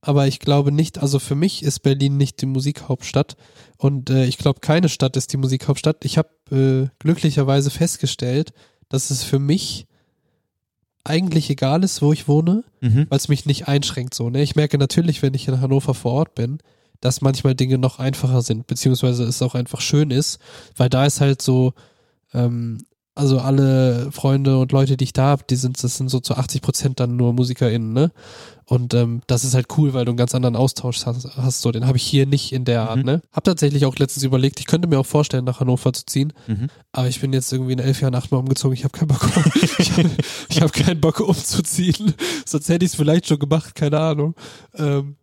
aber 0.00 0.26
ich 0.26 0.40
glaube 0.40 0.72
nicht, 0.72 0.98
also 0.98 1.18
für 1.18 1.34
mich 1.34 1.62
ist 1.62 1.80
Berlin 1.80 2.16
nicht 2.16 2.40
die 2.40 2.46
Musikhauptstadt 2.46 3.36
und 3.76 4.10
äh, 4.10 4.26
ich 4.26 4.38
glaube 4.38 4.60
keine 4.60 4.88
Stadt 4.88 5.16
ist 5.16 5.32
die 5.32 5.36
Musikhauptstadt. 5.36 6.04
Ich 6.04 6.18
habe 6.18 6.28
äh, 6.50 6.88
glücklicherweise 6.98 7.70
festgestellt, 7.70 8.52
dass 8.88 9.10
es 9.10 9.24
für 9.24 9.38
mich 9.38 9.86
eigentlich 11.04 11.48
egal 11.50 11.84
ist, 11.84 12.02
wo 12.02 12.12
ich 12.12 12.28
wohne, 12.28 12.64
mhm. 12.80 13.06
weil 13.08 13.18
es 13.18 13.28
mich 13.28 13.46
nicht 13.46 13.66
einschränkt 13.66 14.14
so. 14.14 14.30
Ne? 14.30 14.42
Ich 14.42 14.56
merke 14.56 14.78
natürlich, 14.78 15.22
wenn 15.22 15.34
ich 15.34 15.48
in 15.48 15.60
Hannover 15.60 15.94
vor 15.94 16.12
Ort 16.12 16.34
bin, 16.34 16.58
dass 17.00 17.20
manchmal 17.20 17.54
Dinge 17.54 17.78
noch 17.78 17.98
einfacher 17.98 18.42
sind, 18.42 18.66
beziehungsweise 18.66 19.24
es 19.24 19.40
auch 19.42 19.54
einfach 19.54 19.80
schön 19.80 20.10
ist, 20.10 20.38
weil 20.76 20.88
da 20.88 21.06
ist 21.06 21.20
halt 21.20 21.40
so, 21.40 21.74
ähm, 22.34 22.84
also 23.18 23.38
alle 23.40 24.10
Freunde 24.12 24.58
und 24.58 24.72
Leute, 24.72 24.96
die 24.96 25.04
ich 25.04 25.12
da 25.12 25.24
habe, 25.24 25.44
die 25.48 25.56
sind, 25.56 25.82
das 25.82 25.96
sind 25.96 26.08
so 26.08 26.20
zu 26.20 26.34
80 26.36 26.62
Prozent 26.62 27.00
dann 27.00 27.16
nur 27.16 27.32
MusikerInnen, 27.32 27.92
ne? 27.92 28.10
Und 28.64 28.92
ähm, 28.92 29.22
das 29.26 29.44
ist 29.44 29.54
halt 29.54 29.66
cool, 29.78 29.94
weil 29.94 30.04
du 30.04 30.10
einen 30.10 30.18
ganz 30.18 30.34
anderen 30.34 30.54
Austausch 30.54 31.04
hast, 31.06 31.36
hast 31.38 31.62
so. 31.62 31.72
Den 31.72 31.86
habe 31.86 31.96
ich 31.96 32.02
hier 32.04 32.26
nicht 32.26 32.52
in 32.52 32.64
der 32.66 32.88
Art, 32.90 32.98
Mhm. 32.98 33.04
ne? 33.04 33.22
Hab 33.32 33.44
tatsächlich 33.44 33.86
auch 33.86 33.96
letztens 33.96 34.24
überlegt, 34.24 34.60
ich 34.60 34.66
könnte 34.66 34.88
mir 34.88 34.98
auch 35.00 35.06
vorstellen, 35.06 35.44
nach 35.46 35.60
Hannover 35.60 35.92
zu 35.92 36.04
ziehen, 36.06 36.32
Mhm. 36.46 36.68
aber 36.92 37.08
ich 37.08 37.20
bin 37.20 37.32
jetzt 37.32 37.50
irgendwie 37.52 37.72
in 37.72 37.78
elf 37.78 38.00
Jahren 38.02 38.14
achtmal 38.14 38.40
umgezogen. 38.40 38.74
Ich 38.74 38.84
habe 38.84 38.96
keinen 38.96 39.08
Bock, 39.08 39.26
ich 39.78 39.90
habe 39.92 40.10
hab 40.60 40.72
keinen 40.72 41.00
Bock 41.00 41.20
umzuziehen. 41.20 42.14
Sonst 42.46 42.68
hätte 42.68 42.84
ich 42.84 42.92
es 42.92 42.96
vielleicht 42.96 43.26
schon 43.26 43.38
gemacht, 43.38 43.74
keine 43.74 43.98
Ahnung. 44.00 44.34
Ähm, 44.76 45.16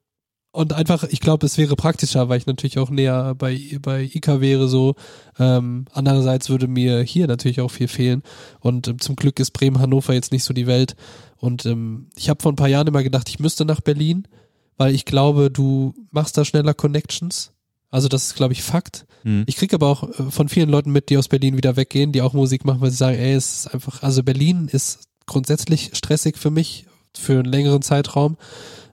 und 0.55 0.71
einfach, 0.71 1.03
ich 1.03 1.19
glaube, 1.19 1.45
es 1.45 1.57
wäre 1.57 1.75
praktischer, 1.75 2.29
weil 2.29 2.37
ich 2.37 2.45
natürlich 2.45 2.79
auch 2.79 2.89
näher 2.89 3.35
bei, 3.35 3.77
bei 3.81 4.03
IKA 4.03 4.39
wäre 4.39 4.69
so. 4.69 4.95
Ähm, 5.37 5.85
andererseits 5.91 6.49
würde 6.49 6.67
mir 6.67 7.01
hier 7.01 7.27
natürlich 7.27 7.59
auch 7.59 7.71
viel 7.71 7.89
fehlen. 7.89 8.23
Und 8.61 8.87
ähm, 8.87 8.99
zum 8.99 9.17
Glück 9.17 9.39
ist 9.41 9.51
Bremen-Hannover 9.51 10.13
jetzt 10.13 10.31
nicht 10.31 10.45
so 10.45 10.53
die 10.53 10.65
Welt. 10.65 10.95
Und 11.37 11.65
ähm, 11.65 12.07
ich 12.15 12.29
habe 12.29 12.41
vor 12.41 12.53
ein 12.53 12.55
paar 12.55 12.69
Jahren 12.69 12.87
immer 12.87 13.03
gedacht, 13.03 13.27
ich 13.27 13.39
müsste 13.39 13.65
nach 13.65 13.81
Berlin, 13.81 14.29
weil 14.77 14.95
ich 14.95 15.03
glaube, 15.03 15.51
du 15.51 15.93
machst 16.11 16.37
da 16.37 16.45
schneller 16.45 16.73
Connections. 16.73 17.51
Also 17.91 18.07
das 18.07 18.27
ist, 18.27 18.35
glaube 18.35 18.53
ich, 18.53 18.63
Fakt. 18.63 19.05
Mhm. 19.23 19.43
Ich 19.47 19.57
kriege 19.57 19.75
aber 19.75 19.87
auch 19.87 20.03
äh, 20.03 20.31
von 20.31 20.47
vielen 20.47 20.69
Leuten 20.69 20.91
mit, 20.91 21.09
die 21.09 21.17
aus 21.17 21.27
Berlin 21.27 21.57
wieder 21.57 21.75
weggehen, 21.75 22.13
die 22.13 22.21
auch 22.21 22.31
Musik 22.31 22.63
machen, 22.63 22.79
weil 22.79 22.91
sie 22.91 22.97
sagen, 22.97 23.17
ey, 23.17 23.33
es 23.33 23.59
ist 23.59 23.73
einfach, 23.73 24.03
also 24.03 24.23
Berlin 24.23 24.69
ist 24.71 25.09
grundsätzlich 25.25 25.91
stressig 25.93 26.37
für 26.37 26.49
mich, 26.49 26.85
für 27.13 27.39
einen 27.39 27.51
längeren 27.51 27.81
Zeitraum. 27.81 28.37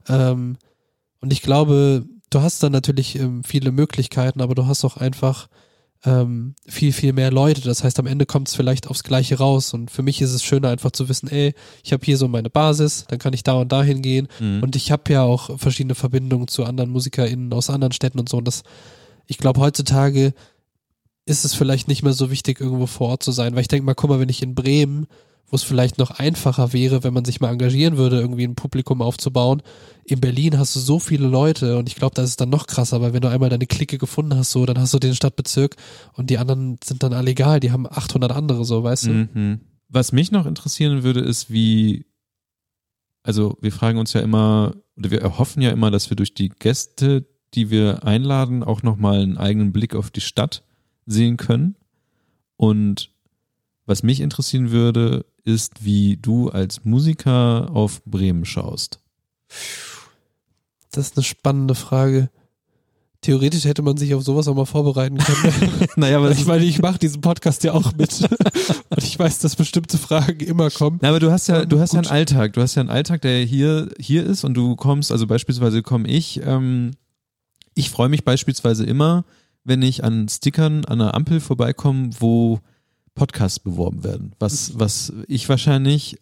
Ähm, 0.08 0.56
und 1.22 1.32
ich 1.32 1.40
glaube, 1.40 2.04
du 2.30 2.42
hast 2.42 2.62
dann 2.62 2.72
natürlich 2.72 3.18
ähm, 3.18 3.44
viele 3.44 3.70
Möglichkeiten, 3.72 4.42
aber 4.42 4.54
du 4.54 4.66
hast 4.66 4.84
auch 4.84 4.96
einfach 4.96 5.48
ähm, 6.04 6.54
viel, 6.66 6.92
viel 6.92 7.12
mehr 7.12 7.30
Leute. 7.30 7.60
Das 7.60 7.84
heißt, 7.84 7.98
am 8.00 8.06
Ende 8.06 8.26
kommt 8.26 8.48
es 8.48 8.56
vielleicht 8.56 8.88
aufs 8.88 9.04
Gleiche 9.04 9.38
raus. 9.38 9.72
Und 9.72 9.90
für 9.90 10.02
mich 10.02 10.20
ist 10.20 10.32
es 10.32 10.42
schöner, 10.42 10.70
einfach 10.70 10.90
zu 10.90 11.08
wissen, 11.08 11.28
ey, 11.28 11.54
ich 11.84 11.92
habe 11.92 12.04
hier 12.04 12.18
so 12.18 12.26
meine 12.26 12.50
Basis, 12.50 13.04
dann 13.08 13.20
kann 13.20 13.34
ich 13.34 13.44
da 13.44 13.54
und 13.54 13.70
da 13.70 13.84
hingehen. 13.84 14.26
Mhm. 14.40 14.62
Und 14.62 14.74
ich 14.74 14.90
habe 14.90 15.12
ja 15.12 15.22
auch 15.22 15.58
verschiedene 15.58 15.94
Verbindungen 15.94 16.48
zu 16.48 16.64
anderen 16.64 16.90
MusikerInnen 16.90 17.52
aus 17.52 17.70
anderen 17.70 17.92
Städten 17.92 18.18
und 18.18 18.28
so. 18.28 18.38
Und 18.38 18.48
das, 18.48 18.64
ich 19.26 19.38
glaube, 19.38 19.60
heutzutage 19.60 20.34
ist 21.24 21.44
es 21.44 21.54
vielleicht 21.54 21.86
nicht 21.86 22.02
mehr 22.02 22.14
so 22.14 22.32
wichtig, 22.32 22.60
irgendwo 22.60 22.86
vor 22.86 23.10
Ort 23.10 23.22
zu 23.22 23.30
sein. 23.30 23.54
Weil 23.54 23.62
ich 23.62 23.68
denke 23.68 23.86
mal, 23.86 23.94
guck 23.94 24.10
mal, 24.10 24.18
wenn 24.18 24.28
ich 24.28 24.42
in 24.42 24.56
Bremen, 24.56 25.06
wo 25.52 25.56
es 25.56 25.62
vielleicht 25.62 25.98
noch 25.98 26.10
einfacher 26.12 26.72
wäre, 26.72 27.04
wenn 27.04 27.12
man 27.12 27.26
sich 27.26 27.40
mal 27.40 27.52
engagieren 27.52 27.98
würde, 27.98 28.18
irgendwie 28.18 28.44
ein 28.44 28.54
Publikum 28.54 29.02
aufzubauen. 29.02 29.62
In 30.02 30.18
Berlin 30.18 30.58
hast 30.58 30.74
du 30.74 30.80
so 30.80 30.98
viele 30.98 31.26
Leute 31.26 31.76
und 31.76 31.90
ich 31.90 31.94
glaube, 31.94 32.14
da 32.14 32.22
ist 32.22 32.30
es 32.30 32.36
dann 32.36 32.48
noch 32.48 32.66
krasser, 32.66 33.02
weil 33.02 33.12
wenn 33.12 33.20
du 33.20 33.28
einmal 33.28 33.50
deine 33.50 33.66
Clique 33.66 33.98
gefunden 33.98 34.34
hast, 34.34 34.50
so, 34.50 34.64
dann 34.64 34.78
hast 34.78 34.94
du 34.94 34.98
den 34.98 35.14
Stadtbezirk 35.14 35.76
und 36.14 36.30
die 36.30 36.38
anderen 36.38 36.78
sind 36.82 37.02
dann 37.02 37.12
alle 37.12 37.32
egal, 37.32 37.60
die 37.60 37.70
haben 37.70 37.86
800 37.86 38.32
andere, 38.32 38.64
so, 38.64 38.82
weißt 38.82 39.06
du? 39.06 39.10
Mhm. 39.10 39.60
Was 39.90 40.10
mich 40.10 40.32
noch 40.32 40.46
interessieren 40.46 41.02
würde, 41.02 41.20
ist, 41.20 41.50
wie, 41.50 42.06
also 43.22 43.58
wir 43.60 43.72
fragen 43.72 43.98
uns 43.98 44.14
ja 44.14 44.22
immer, 44.22 44.74
oder 44.96 45.10
wir 45.10 45.20
erhoffen 45.20 45.60
ja 45.60 45.70
immer, 45.70 45.90
dass 45.90 46.08
wir 46.08 46.16
durch 46.16 46.32
die 46.32 46.48
Gäste, 46.48 47.26
die 47.52 47.68
wir 47.68 48.04
einladen, 48.04 48.62
auch 48.62 48.82
nochmal 48.82 49.20
einen 49.20 49.36
eigenen 49.36 49.70
Blick 49.70 49.94
auf 49.94 50.10
die 50.10 50.22
Stadt 50.22 50.64
sehen 51.04 51.36
können. 51.36 51.76
Und 52.56 53.10
was 53.84 54.02
mich 54.02 54.20
interessieren 54.20 54.70
würde, 54.70 55.26
ist, 55.44 55.84
wie 55.84 56.16
du 56.16 56.48
als 56.48 56.84
Musiker 56.84 57.70
auf 57.72 58.02
Bremen 58.04 58.44
schaust. 58.44 59.00
Das 60.90 61.06
ist 61.06 61.16
eine 61.16 61.24
spannende 61.24 61.74
Frage. 61.74 62.30
Theoretisch 63.22 63.64
hätte 63.64 63.82
man 63.82 63.96
sich 63.96 64.14
auf 64.14 64.24
sowas 64.24 64.48
auch 64.48 64.54
mal 64.54 64.66
vorbereiten 64.66 65.18
können. 65.18 65.88
naja, 65.96 66.18
aber 66.18 66.32
ich 66.32 66.44
meine, 66.44 66.64
ich 66.64 66.82
mache 66.82 66.98
diesen 66.98 67.20
Podcast 67.20 67.62
ja 67.62 67.72
auch 67.72 67.92
mit. 67.92 68.20
Und 68.90 69.02
ich 69.02 69.16
weiß, 69.16 69.38
dass 69.38 69.54
bestimmte 69.54 69.96
Fragen 69.96 70.40
immer 70.40 70.70
kommen. 70.70 70.98
Na, 71.00 71.10
aber 71.10 71.20
du 71.20 71.30
hast 71.30 71.46
ja, 71.46 71.64
du 71.64 71.78
hast 71.78 71.90
Gut. 71.90 72.04
ja 72.04 72.10
einen 72.10 72.18
Alltag. 72.18 72.52
Du 72.54 72.60
hast 72.60 72.74
ja 72.74 72.80
einen 72.80 72.90
Alltag, 72.90 73.22
der 73.22 73.44
hier, 73.44 73.90
hier 73.98 74.26
ist 74.26 74.42
und 74.42 74.54
du 74.54 74.74
kommst, 74.74 75.12
also 75.12 75.28
beispielsweise 75.28 75.82
komme 75.82 76.08
ich, 76.08 76.40
ähm, 76.44 76.92
ich 77.74 77.90
freue 77.90 78.08
mich 78.08 78.24
beispielsweise 78.24 78.84
immer, 78.84 79.24
wenn 79.62 79.82
ich 79.82 80.02
an 80.02 80.28
Stickern 80.28 80.84
an 80.84 80.98
der 80.98 81.14
Ampel 81.14 81.38
vorbeikomme, 81.38 82.10
wo 82.18 82.58
Podcasts 83.14 83.58
beworben 83.58 84.04
werden. 84.04 84.32
Was, 84.38 84.78
was 84.78 85.12
ich 85.28 85.48
wahrscheinlich 85.48 86.18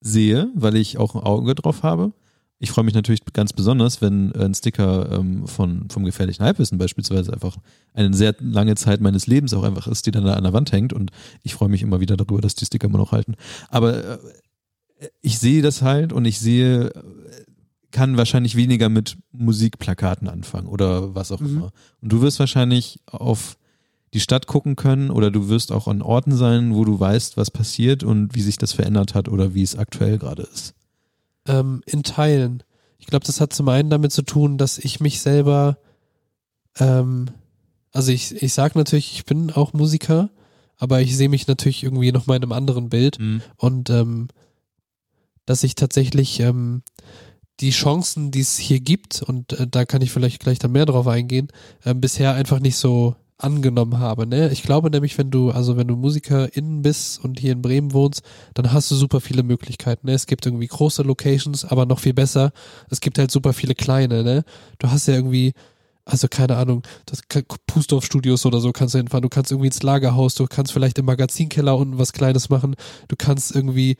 sehe, 0.00 0.50
weil 0.54 0.76
ich 0.76 0.98
auch 0.98 1.14
ein 1.14 1.22
Auge 1.22 1.54
drauf 1.54 1.82
habe. 1.82 2.12
Ich 2.58 2.70
freue 2.70 2.84
mich 2.84 2.94
natürlich 2.94 3.24
ganz 3.32 3.52
besonders, 3.52 4.00
wenn 4.00 4.32
ein 4.36 4.54
Sticker 4.54 5.10
ähm, 5.10 5.48
von, 5.48 5.88
vom 5.90 6.04
gefährlichen 6.04 6.44
Halbwissen 6.44 6.78
beispielsweise 6.78 7.32
einfach 7.32 7.56
eine 7.92 8.14
sehr 8.14 8.36
lange 8.38 8.76
Zeit 8.76 9.00
meines 9.00 9.26
Lebens 9.26 9.52
auch 9.52 9.64
einfach 9.64 9.88
ist, 9.88 10.06
die 10.06 10.12
dann 10.12 10.24
da 10.24 10.34
an 10.34 10.44
der 10.44 10.52
Wand 10.52 10.70
hängt 10.70 10.92
und 10.92 11.10
ich 11.42 11.54
freue 11.54 11.68
mich 11.68 11.82
immer 11.82 12.00
wieder 12.00 12.16
darüber, 12.16 12.40
dass 12.40 12.54
die 12.54 12.64
Sticker 12.64 12.86
immer 12.86 12.98
noch 12.98 13.12
halten. 13.12 13.34
Aber 13.68 14.04
äh, 14.04 14.18
ich 15.22 15.40
sehe 15.40 15.62
das 15.62 15.82
halt 15.82 16.12
und 16.12 16.24
ich 16.24 16.38
sehe, 16.38 16.92
kann 17.92 18.16
wahrscheinlich 18.16 18.56
weniger 18.56 18.88
mit 18.88 19.18
Musikplakaten 19.32 20.28
anfangen 20.28 20.66
oder 20.66 21.14
was 21.14 21.30
auch 21.30 21.40
mhm. 21.40 21.48
immer. 21.48 21.70
Und 22.00 22.12
du 22.12 22.22
wirst 22.22 22.40
wahrscheinlich 22.40 23.00
auf 23.06 23.56
die 24.14 24.20
Stadt 24.20 24.46
gucken 24.46 24.76
können 24.76 25.10
oder 25.10 25.30
du 25.30 25.48
wirst 25.48 25.72
auch 25.72 25.88
an 25.88 26.02
Orten 26.02 26.36
sein, 26.36 26.74
wo 26.74 26.84
du 26.84 26.98
weißt, 26.98 27.36
was 27.36 27.50
passiert 27.50 28.04
und 28.04 28.34
wie 28.34 28.42
sich 28.42 28.58
das 28.58 28.72
verändert 28.72 29.14
hat 29.14 29.28
oder 29.28 29.54
wie 29.54 29.62
es 29.62 29.76
aktuell 29.76 30.18
gerade 30.18 30.42
ist. 30.42 30.74
Ähm, 31.46 31.82
in 31.86 32.02
Teilen. 32.02 32.62
Ich 32.98 33.06
glaube, 33.06 33.26
das 33.26 33.40
hat 33.40 33.52
zum 33.52 33.68
einen 33.68 33.90
damit 33.90 34.12
zu 34.12 34.22
tun, 34.22 34.58
dass 34.58 34.78
ich 34.78 35.00
mich 35.00 35.20
selber, 35.20 35.78
ähm, 36.78 37.30
also 37.90 38.12
ich, 38.12 38.42
ich 38.42 38.52
sage 38.52 38.78
natürlich, 38.78 39.14
ich 39.14 39.24
bin 39.24 39.50
auch 39.50 39.72
Musiker, 39.72 40.30
aber 40.76 41.00
ich 41.00 41.16
sehe 41.16 41.28
mich 41.28 41.46
natürlich 41.46 41.82
irgendwie 41.82 42.12
noch 42.12 42.26
mal 42.26 42.36
in 42.36 42.42
einem 42.42 42.52
anderen 42.52 42.90
Bild 42.90 43.18
mhm. 43.18 43.40
und 43.56 43.88
ähm, 43.90 44.28
dass 45.46 45.64
ich 45.64 45.74
tatsächlich 45.74 46.40
ähm, 46.40 46.82
die 47.60 47.70
Chancen, 47.70 48.30
die 48.30 48.40
es 48.40 48.58
hier 48.58 48.80
gibt, 48.80 49.22
und 49.22 49.52
äh, 49.54 49.66
da 49.66 49.84
kann 49.84 50.02
ich 50.02 50.12
vielleicht 50.12 50.40
gleich 50.40 50.58
dann 50.58 50.72
mehr 50.72 50.86
drauf 50.86 51.06
eingehen, 51.06 51.48
äh, 51.84 51.94
bisher 51.94 52.34
einfach 52.34 52.60
nicht 52.60 52.76
so 52.76 53.16
angenommen 53.38 53.98
habe. 53.98 54.26
Ne? 54.26 54.50
Ich 54.50 54.62
glaube 54.62 54.90
nämlich, 54.90 55.18
wenn 55.18 55.30
du, 55.30 55.50
also 55.50 55.76
wenn 55.76 55.88
du 55.88 55.96
MusikerInnen 55.96 56.82
bist 56.82 57.22
und 57.24 57.40
hier 57.40 57.52
in 57.52 57.62
Bremen 57.62 57.92
wohnst, 57.92 58.22
dann 58.54 58.72
hast 58.72 58.90
du 58.90 58.94
super 58.94 59.20
viele 59.20 59.42
Möglichkeiten. 59.42 60.06
Ne? 60.06 60.14
Es 60.14 60.26
gibt 60.26 60.46
irgendwie 60.46 60.66
große 60.66 61.02
Locations, 61.02 61.64
aber 61.64 61.86
noch 61.86 61.98
viel 61.98 62.14
besser, 62.14 62.52
es 62.90 63.00
gibt 63.00 63.18
halt 63.18 63.30
super 63.30 63.52
viele 63.52 63.74
kleine. 63.74 64.22
Ne? 64.22 64.44
Du 64.78 64.90
hast 64.90 65.08
ja 65.08 65.14
irgendwie, 65.14 65.52
also 66.04 66.28
keine 66.28 66.56
Ahnung, 66.56 66.82
das 67.06 67.22
Pustorf 67.66 68.04
Studios 68.04 68.46
oder 68.46 68.60
so 68.60 68.72
kannst 68.72 68.94
du 68.94 68.98
hinfahren. 68.98 69.22
Du 69.22 69.28
kannst 69.28 69.50
irgendwie 69.50 69.68
ins 69.68 69.82
Lagerhaus, 69.82 70.34
du 70.34 70.46
kannst 70.46 70.72
vielleicht 70.72 70.98
im 70.98 71.06
Magazinkeller 71.06 71.76
unten 71.76 71.98
was 71.98 72.12
Kleines 72.12 72.48
machen. 72.48 72.76
Du 73.08 73.16
kannst 73.16 73.54
irgendwie 73.54 73.96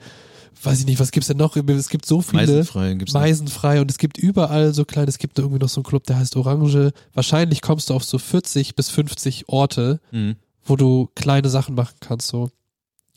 weiß 0.61 0.79
ich 0.79 0.85
nicht, 0.85 0.99
was 0.99 1.11
gibt's 1.11 1.27
denn 1.27 1.37
noch? 1.37 1.55
Es 1.55 1.89
gibt 1.89 2.05
so 2.05 2.21
viele. 2.21 2.43
Meisenfrei 2.43 2.93
gibt's 2.93 3.13
Meisenfrei 3.13 3.81
und 3.81 3.89
es 3.89 3.97
gibt 3.97 4.17
überall 4.17 4.73
so 4.73 4.85
klein, 4.85 5.07
es 5.07 5.17
gibt 5.17 5.39
irgendwie 5.39 5.59
noch 5.59 5.69
so 5.69 5.79
einen 5.79 5.85
Club, 5.85 6.05
der 6.05 6.17
heißt 6.17 6.35
Orange. 6.35 6.91
Wahrscheinlich 7.13 7.61
kommst 7.61 7.89
du 7.89 7.93
auf 7.93 8.03
so 8.03 8.17
40 8.17 8.75
bis 8.75 8.89
50 8.89 9.49
Orte, 9.49 9.99
mhm. 10.11 10.35
wo 10.63 10.75
du 10.75 11.09
kleine 11.15 11.49
Sachen 11.49 11.75
machen 11.75 11.95
kannst, 11.99 12.27
so. 12.27 12.49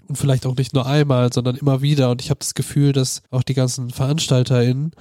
Und 0.09 0.17
vielleicht 0.17 0.47
auch 0.47 0.57
nicht 0.57 0.73
nur 0.73 0.87
einmal, 0.87 1.33
sondern 1.33 1.57
immer 1.57 1.83
wieder. 1.83 2.11
Und 2.11 2.23
ich 2.23 2.31
habe 2.31 2.39
das 2.39 2.55
Gefühl, 2.55 2.93
dass 2.93 3.23
auch 3.31 3.43
die 3.43 3.55
ganzen 3.55 3.91
VeranstalterInnen 3.91 4.93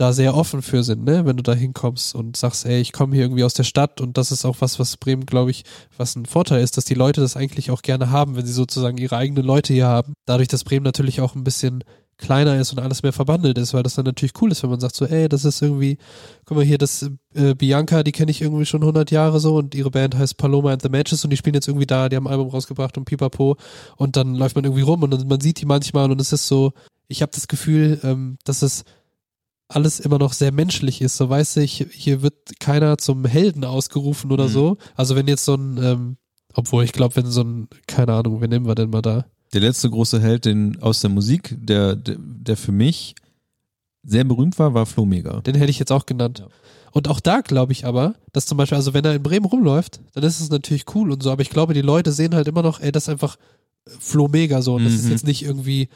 da 0.00 0.14
sehr 0.14 0.34
offen 0.34 0.62
für 0.62 0.82
sind, 0.82 1.04
ne? 1.04 1.26
Wenn 1.26 1.36
du 1.36 1.42
da 1.42 1.52
hinkommst 1.52 2.14
und 2.14 2.34
sagst, 2.34 2.64
ey, 2.64 2.80
ich 2.80 2.92
komme 2.92 3.14
hier 3.14 3.24
irgendwie 3.24 3.44
aus 3.44 3.52
der 3.52 3.64
Stadt 3.64 4.00
und 4.00 4.16
das 4.16 4.32
ist 4.32 4.46
auch 4.46 4.56
was, 4.60 4.78
was 4.78 4.96
Bremen, 4.96 5.26
glaube 5.26 5.50
ich, 5.50 5.64
was 5.98 6.16
ein 6.16 6.24
Vorteil 6.24 6.62
ist, 6.62 6.78
dass 6.78 6.86
die 6.86 6.94
Leute 6.94 7.20
das 7.20 7.36
eigentlich 7.36 7.70
auch 7.70 7.82
gerne 7.82 8.10
haben, 8.10 8.34
wenn 8.34 8.46
sie 8.46 8.52
sozusagen 8.54 8.96
ihre 8.96 9.18
eigenen 9.18 9.44
Leute 9.44 9.74
hier 9.74 9.88
haben. 9.88 10.14
Dadurch, 10.24 10.48
dass 10.48 10.64
Bremen 10.64 10.84
natürlich 10.84 11.20
auch 11.20 11.34
ein 11.34 11.44
bisschen 11.44 11.84
kleiner 12.16 12.58
ist 12.58 12.72
und 12.72 12.78
alles 12.78 13.02
mehr 13.02 13.12
verbandelt 13.12 13.58
ist, 13.58 13.74
weil 13.74 13.82
das 13.82 13.94
dann 13.94 14.06
natürlich 14.06 14.32
cool 14.40 14.52
ist, 14.52 14.62
wenn 14.62 14.70
man 14.70 14.80
sagt 14.80 14.94
so, 14.94 15.04
ey, 15.04 15.28
das 15.28 15.44
ist 15.44 15.60
irgendwie, 15.60 15.98
guck 16.46 16.56
mal 16.56 16.64
hier, 16.64 16.78
das 16.78 17.10
äh, 17.34 17.54
Bianca, 17.54 18.02
die 18.02 18.12
kenne 18.12 18.30
ich 18.30 18.40
irgendwie 18.40 18.66
schon 18.66 18.80
100 18.80 19.10
Jahre 19.10 19.38
so 19.38 19.56
und 19.56 19.74
ihre 19.74 19.90
Band 19.90 20.16
heißt 20.16 20.38
Paloma 20.38 20.72
and 20.72 20.80
the 20.80 20.88
Matches 20.88 21.24
und 21.24 21.30
die 21.30 21.36
spielen 21.36 21.54
jetzt 21.54 21.68
irgendwie 21.68 21.86
da, 21.86 22.08
die 22.08 22.16
haben 22.16 22.26
ein 22.26 22.32
Album 22.32 22.48
rausgebracht 22.48 22.96
und 22.96 23.04
pipapo 23.04 23.56
und 23.96 24.16
dann 24.16 24.34
läuft 24.34 24.54
man 24.54 24.64
irgendwie 24.64 24.82
rum 24.82 25.02
und 25.02 25.28
man 25.28 25.40
sieht 25.40 25.60
die 25.60 25.66
manchmal 25.66 26.10
und 26.10 26.20
es 26.20 26.32
ist 26.32 26.46
so, 26.46 26.72
ich 27.08 27.22
habe 27.22 27.32
das 27.34 27.48
Gefühl, 27.48 28.00
ähm, 28.02 28.38
dass 28.44 28.62
es 28.62 28.84
alles 29.70 30.00
immer 30.00 30.18
noch 30.18 30.32
sehr 30.32 30.52
menschlich 30.52 31.00
ist. 31.00 31.16
So 31.16 31.30
weiß 31.30 31.56
ich, 31.58 31.86
hier 31.90 32.22
wird 32.22 32.34
keiner 32.58 32.98
zum 32.98 33.24
Helden 33.24 33.64
ausgerufen 33.64 34.32
oder 34.32 34.44
mhm. 34.44 34.52
so. 34.52 34.76
Also 34.96 35.16
wenn 35.16 35.28
jetzt 35.28 35.44
so 35.44 35.54
ein, 35.54 35.78
ähm, 35.82 36.16
obwohl 36.54 36.84
ich 36.84 36.92
glaube, 36.92 37.16
wenn 37.16 37.26
so 37.26 37.42
ein, 37.42 37.68
keine 37.86 38.12
Ahnung, 38.14 38.40
wen 38.40 38.50
nehmen 38.50 38.66
wir 38.66 38.74
denn 38.74 38.90
mal 38.90 39.02
da? 39.02 39.26
Der 39.52 39.60
letzte 39.60 39.88
große 39.88 40.20
Held 40.20 40.44
den, 40.44 40.80
aus 40.82 41.00
der 41.00 41.10
Musik, 41.10 41.56
der, 41.58 41.96
der, 41.96 42.16
der 42.18 42.56
für 42.56 42.72
mich 42.72 43.14
sehr 44.02 44.24
berühmt 44.24 44.58
war, 44.58 44.74
war 44.74 44.86
Flo 44.86 45.04
Mega. 45.04 45.40
Den 45.40 45.54
hätte 45.54 45.70
ich 45.70 45.78
jetzt 45.78 45.92
auch 45.92 46.06
genannt. 46.06 46.40
Ja. 46.40 46.48
Und 46.92 47.06
auch 47.08 47.20
da 47.20 47.40
glaube 47.40 47.72
ich 47.72 47.84
aber, 47.84 48.14
dass 48.32 48.46
zum 48.46 48.58
Beispiel, 48.58 48.76
also 48.76 48.92
wenn 48.94 49.04
er 49.04 49.14
in 49.14 49.22
Bremen 49.22 49.46
rumläuft, 49.46 50.00
dann 50.14 50.24
ist 50.24 50.40
es 50.40 50.50
natürlich 50.50 50.84
cool 50.94 51.12
und 51.12 51.22
so, 51.22 51.30
aber 51.30 51.42
ich 51.42 51.50
glaube, 51.50 51.74
die 51.74 51.82
Leute 51.82 52.10
sehen 52.10 52.34
halt 52.34 52.48
immer 52.48 52.62
noch, 52.62 52.80
ey, 52.80 52.90
das 52.90 53.04
ist 53.04 53.08
einfach 53.08 53.36
Flo 53.86 54.26
Mega 54.26 54.62
so. 54.62 54.74
Und 54.74 54.84
das 54.84 54.94
mhm. 54.94 54.98
ist 54.98 55.08
jetzt 55.10 55.26
nicht 55.26 55.44
irgendwie 55.44 55.88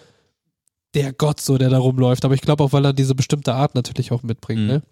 der 0.94 1.12
Gott 1.12 1.40
so, 1.40 1.58
der 1.58 1.70
da 1.70 1.78
rumläuft. 1.78 2.24
Aber 2.24 2.34
ich 2.34 2.40
glaube 2.40 2.62
auch, 2.62 2.72
weil 2.72 2.84
er 2.84 2.92
diese 2.92 3.14
bestimmte 3.14 3.54
Art 3.54 3.74
natürlich 3.74 4.12
auch 4.12 4.22
mitbringt. 4.22 4.62
Mhm. 4.62 4.66
Ne? 4.66 4.82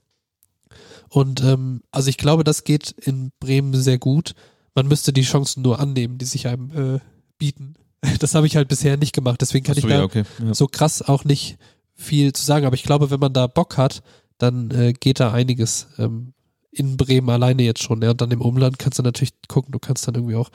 Und 1.09 1.43
ähm, 1.43 1.83
also 1.91 2.09
ich 2.09 2.17
glaube, 2.17 2.45
das 2.45 2.65
geht 2.65 2.91
in 2.91 3.33
Bremen 3.39 3.75
sehr 3.75 3.99
gut. 3.99 4.35
Man 4.75 4.89
müsste 4.89 5.13
die 5.13 5.23
Chancen 5.23 5.63
nur 5.63 5.79
annehmen, 5.79 6.19
die 6.19 6.25
sich 6.25 6.47
einem 6.47 6.97
äh, 6.97 7.01
bieten. 7.39 7.75
Das 8.19 8.35
habe 8.35 8.49
ich 8.49 8.57
halt 8.57 8.67
bisher 8.67 8.97
nicht 8.97 9.15
gemacht. 9.15 9.41
Deswegen 9.41 9.65
kann 9.65 9.77
so, 9.77 9.81
ich 9.81 9.87
da 9.87 9.99
ja, 9.99 10.03
okay. 10.03 10.25
ja. 10.45 10.55
so 10.55 10.67
krass 10.67 11.03
auch 11.03 11.25
nicht 11.25 11.57
viel 11.95 12.33
zu 12.33 12.45
sagen. 12.45 12.67
Aber 12.67 12.75
ich 12.75 12.83
glaube, 12.83 13.11
wenn 13.11 13.21
man 13.21 13.33
da 13.33 13.47
Bock 13.47 13.77
hat, 13.77 14.03
dann 14.39 14.73
äh, 14.73 14.93
geht 14.93 15.21
da 15.21 15.33
einiges 15.33 15.87
ähm, 15.99 16.33
in 16.73 16.97
Bremen 16.97 17.31
alleine 17.31 17.63
jetzt 17.63 17.83
schon. 17.83 18.03
Ja? 18.03 18.11
Und 18.11 18.21
dann 18.21 18.33
im 18.33 18.41
Umland 18.41 18.79
kannst 18.81 18.99
du 18.99 19.05
natürlich 19.05 19.35
gucken, 19.47 19.71
du 19.71 19.79
kannst 19.79 20.09
dann 20.09 20.17
irgendwie 20.17 20.35
auch 20.35 20.51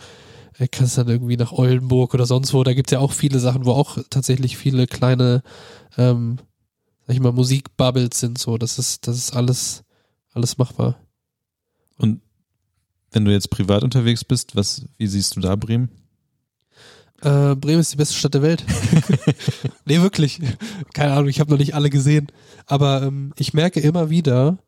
äh, 0.60 0.68
kannst 0.68 0.98
dann 0.98 1.08
irgendwie 1.08 1.38
nach 1.38 1.52
Oldenburg 1.52 2.14
oder 2.14 2.26
sonst 2.26 2.54
wo. 2.54 2.64
Da 2.64 2.74
gibt's 2.74 2.92
ja 2.92 3.00
auch 3.00 3.12
viele 3.12 3.40
Sachen, 3.40 3.66
wo 3.66 3.72
auch 3.72 3.98
tatsächlich 4.10 4.58
viele 4.58 4.88
kleine, 4.88 5.44
ähm, 5.98 6.38
sag 7.06 7.16
ich 7.16 7.22
mal, 7.22 7.32
Musikbubbles 7.32 8.20
sind. 8.20 8.38
So, 8.38 8.58
das 8.58 8.80
ist, 8.80 9.08
das 9.08 9.18
ist 9.18 9.36
alles, 9.36 9.84
alles 10.34 10.58
machbar. 10.58 10.98
Und 11.98 12.22
wenn 13.12 13.26
du 13.26 13.32
jetzt 13.32 13.50
privat 13.50 13.84
unterwegs 13.84 14.24
bist, 14.24 14.56
was, 14.56 14.86
wie 14.98 15.08
siehst 15.08 15.36
du 15.36 15.40
da 15.40 15.56
Bremen? 15.56 15.90
Äh, 17.22 17.56
Bremen 17.56 17.80
ist 17.80 17.94
die 17.94 17.98
beste 17.98 18.16
Stadt 18.16 18.36
der 18.36 18.44
Welt. 18.44 18.64
nee, 19.86 20.02
wirklich. 20.02 20.40
Keine 20.94 21.14
Ahnung, 21.14 21.30
ich 21.30 21.40
habe 21.40 21.50
noch 21.50 21.58
nicht 21.58 21.74
alle 21.74 21.90
gesehen. 21.90 22.28
Aber 22.68 23.02
ähm, 23.02 23.34
ich 23.38 23.54
merke 23.54 23.80
immer 23.80 24.10
wieder, 24.10 24.60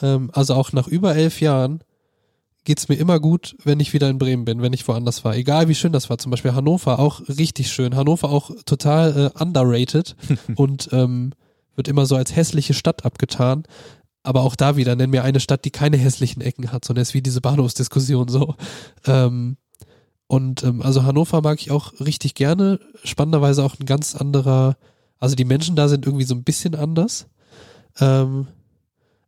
ähm, 0.00 0.30
also 0.32 0.54
auch 0.54 0.72
nach 0.72 0.88
über 0.88 1.14
elf 1.14 1.40
Jahren, 1.40 1.84
geht's 2.68 2.90
mir 2.90 2.96
immer 2.96 3.18
gut, 3.18 3.56
wenn 3.64 3.80
ich 3.80 3.94
wieder 3.94 4.10
in 4.10 4.18
Bremen 4.18 4.44
bin, 4.44 4.60
wenn 4.60 4.74
ich 4.74 4.86
woanders 4.86 5.24
war. 5.24 5.34
Egal 5.34 5.68
wie 5.68 5.74
schön 5.74 5.94
das 5.94 6.10
war. 6.10 6.18
Zum 6.18 6.30
Beispiel 6.30 6.52
Hannover 6.52 6.98
auch 6.98 7.22
richtig 7.26 7.72
schön. 7.72 7.96
Hannover 7.96 8.28
auch 8.28 8.50
total 8.66 9.32
äh, 9.34 9.42
underrated 9.42 10.14
und 10.54 10.90
ähm, 10.92 11.32
wird 11.76 11.88
immer 11.88 12.04
so 12.04 12.14
als 12.14 12.36
hässliche 12.36 12.74
Stadt 12.74 13.06
abgetan. 13.06 13.62
Aber 14.22 14.42
auch 14.42 14.54
da 14.54 14.76
wieder, 14.76 14.94
nenn 14.96 15.08
mir 15.08 15.24
eine 15.24 15.40
Stadt, 15.40 15.64
die 15.64 15.70
keine 15.70 15.96
hässlichen 15.96 16.42
Ecken 16.42 16.70
hat, 16.70 16.84
sondern 16.84 17.00
ist 17.04 17.14
wie 17.14 17.22
diese 17.22 17.40
Bahnhofsdiskussion 17.40 18.28
so. 18.28 18.54
Ähm, 19.06 19.56
und 20.26 20.62
ähm, 20.62 20.82
also 20.82 21.04
Hannover 21.04 21.40
mag 21.40 21.62
ich 21.62 21.70
auch 21.70 21.98
richtig 22.00 22.34
gerne. 22.34 22.80
Spannenderweise 23.02 23.64
auch 23.64 23.80
ein 23.80 23.86
ganz 23.86 24.14
anderer, 24.14 24.76
also 25.18 25.36
die 25.36 25.46
Menschen 25.46 25.74
da 25.74 25.88
sind 25.88 26.04
irgendwie 26.04 26.26
so 26.26 26.34
ein 26.34 26.44
bisschen 26.44 26.74
anders. 26.74 27.28
Ähm, 27.98 28.46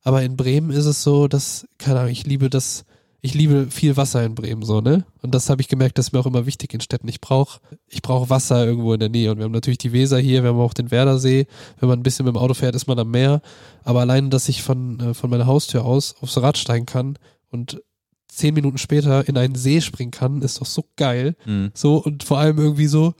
aber 0.03 0.24
in 0.24 0.36
Bremen 0.36 0.72
ist 0.72 0.84
es 0.84 1.03
so, 1.03 1.26
dass, 1.26 1.66
keine 1.78 2.01
Ahnung, 2.01 2.12
ich 2.12 2.26
liebe 2.26 2.51
das, 2.51 2.84
ich 3.23 3.35
liebe 3.35 3.66
viel 3.71 3.97
Wasser 3.97 4.25
in 4.25 4.35
Bremen 4.35 4.62
so, 4.62 4.81
ne? 4.81 5.05
Und 5.21 5.35
das 5.35 5.51
habe 5.51 5.61
ich 5.61 5.68
gemerkt, 5.68 5.99
das 5.99 6.07
ist 6.07 6.12
mir 6.12 6.21
auch 6.21 6.27
immer 6.27 6.47
wichtig 6.47 6.73
in 6.73 6.81
Städten. 6.81 7.09
Ich 7.09 7.21
brauche 7.21 7.61
ich 7.87 8.01
brauch 8.01 8.31
Wasser 8.31 8.64
irgendwo 8.64 8.95
in 8.95 9.01
der 9.01 9.11
Nähe. 9.11 9.31
Und 9.31 9.39
wir 9.39 9.45
haben 9.45 9.53
natürlich 9.53 9.79
die 9.79 9.93
Weser 9.93 10.18
hier, 10.18 10.43
wir 10.43 10.51
haben 10.51 10.61
auch 10.61 10.73
den 10.73 10.91
Werdersee. 10.91 11.47
Wenn 11.79 11.89
man 11.89 12.01
ein 12.01 12.03
bisschen 12.03 12.25
mit 12.25 12.35
dem 12.35 12.39
Auto 12.39 12.55
fährt, 12.55 12.75
ist 12.75 12.87
man 12.87 12.99
am 12.99 13.11
Meer. 13.11 13.43
Aber 13.85 14.01
allein, 14.01 14.31
dass 14.31 14.49
ich 14.49 14.62
von, 14.62 15.01
äh, 15.01 15.14
von 15.14 15.29
meiner 15.29 15.47
Haustür 15.47 15.85
aus 15.85 16.14
aufs 16.21 16.39
Rad 16.39 16.57
steigen 16.57 16.87
kann 16.87 17.18
und 17.51 17.83
zehn 18.29 18.55
Minuten 18.55 18.79
später 18.79 19.29
in 19.29 19.37
einen 19.37 19.55
See 19.55 19.81
springen 19.81 20.12
kann, 20.12 20.41
ist 20.41 20.61
doch 20.61 20.66
so 20.66 20.85
geil. 20.97 21.37
Mhm. 21.45 21.73
So, 21.75 21.97
und 21.97 22.23
vor 22.23 22.39
allem 22.39 22.59
irgendwie 22.59 22.87
so, 22.87 23.14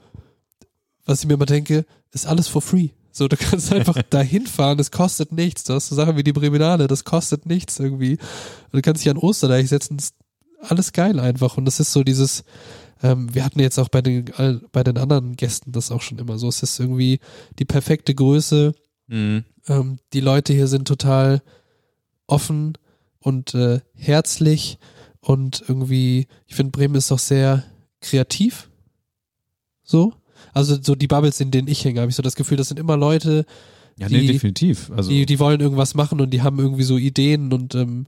was 1.05 1.21
ich 1.21 1.27
mir 1.27 1.35
immer 1.35 1.45
denke, 1.45 1.85
ist 2.11 2.25
alles 2.25 2.47
for 2.47 2.61
free. 2.61 2.89
So, 3.11 3.27
du 3.27 3.37
kannst 3.37 3.71
einfach 3.73 4.01
dahin 4.09 4.47
fahren, 4.47 4.77
das 4.77 4.91
kostet 4.91 5.31
nichts. 5.31 5.63
Du 5.63 5.73
hast 5.73 5.89
so 5.89 5.95
Sachen 5.95 6.17
wie 6.17 6.23
die 6.23 6.33
Breminale, 6.33 6.87
das 6.87 7.03
kostet 7.03 7.45
nichts 7.45 7.79
irgendwie. 7.79 8.13
Und 8.13 8.73
du 8.73 8.81
kannst 8.81 9.03
dich 9.03 9.11
an 9.11 9.17
Osterdeich 9.17 9.69
setzen, 9.69 9.97
ist 9.97 10.15
alles 10.61 10.93
geil 10.93 11.19
einfach. 11.19 11.57
Und 11.57 11.65
das 11.65 11.79
ist 11.79 11.91
so 11.91 12.03
dieses, 12.03 12.43
ähm, 13.03 13.33
wir 13.33 13.43
hatten 13.43 13.59
jetzt 13.59 13.79
auch 13.79 13.89
bei 13.89 14.01
den, 14.01 14.25
bei 14.71 14.83
den 14.83 14.97
anderen 14.97 15.35
Gästen 15.35 15.71
das 15.71 15.91
auch 15.91 16.01
schon 16.01 16.19
immer 16.19 16.37
so. 16.37 16.47
Es 16.47 16.63
ist 16.63 16.79
irgendwie 16.79 17.19
die 17.59 17.65
perfekte 17.65 18.15
Größe. 18.15 18.73
Mhm. 19.07 19.43
Ähm, 19.67 19.99
die 20.13 20.21
Leute 20.21 20.53
hier 20.53 20.67
sind 20.67 20.87
total 20.87 21.41
offen 22.27 22.77
und 23.19 23.53
äh, 23.53 23.81
herzlich 23.93 24.79
und 25.19 25.63
irgendwie, 25.67 26.27
ich 26.47 26.55
finde, 26.55 26.71
Bremen 26.71 26.95
ist 26.95 27.11
auch 27.11 27.19
sehr 27.19 27.63
kreativ. 28.01 28.69
So. 29.83 30.13
Also 30.53 30.77
so 30.81 30.95
die 30.95 31.07
Bubbles, 31.07 31.39
in 31.39 31.51
denen 31.51 31.67
ich 31.67 31.83
hänge, 31.85 32.01
habe 32.01 32.09
ich 32.09 32.15
so 32.15 32.23
das 32.23 32.35
Gefühl, 32.35 32.57
das 32.57 32.67
sind 32.67 32.79
immer 32.79 32.97
Leute, 32.97 33.45
Ja, 33.97 34.07
Die- 34.07 34.15
nee, 34.15 34.27
definitiv. 34.27 34.89
Also, 34.95 35.09
die, 35.09 35.25
die 35.25 35.39
wollen 35.39 35.59
irgendwas 35.61 35.93
machen 35.95 36.21
und 36.21 36.31
die 36.31 36.41
haben 36.41 36.59
irgendwie 36.59 36.83
so 36.83 36.97
Ideen 36.97 37.53
und 37.53 37.75
ähm, 37.75 38.07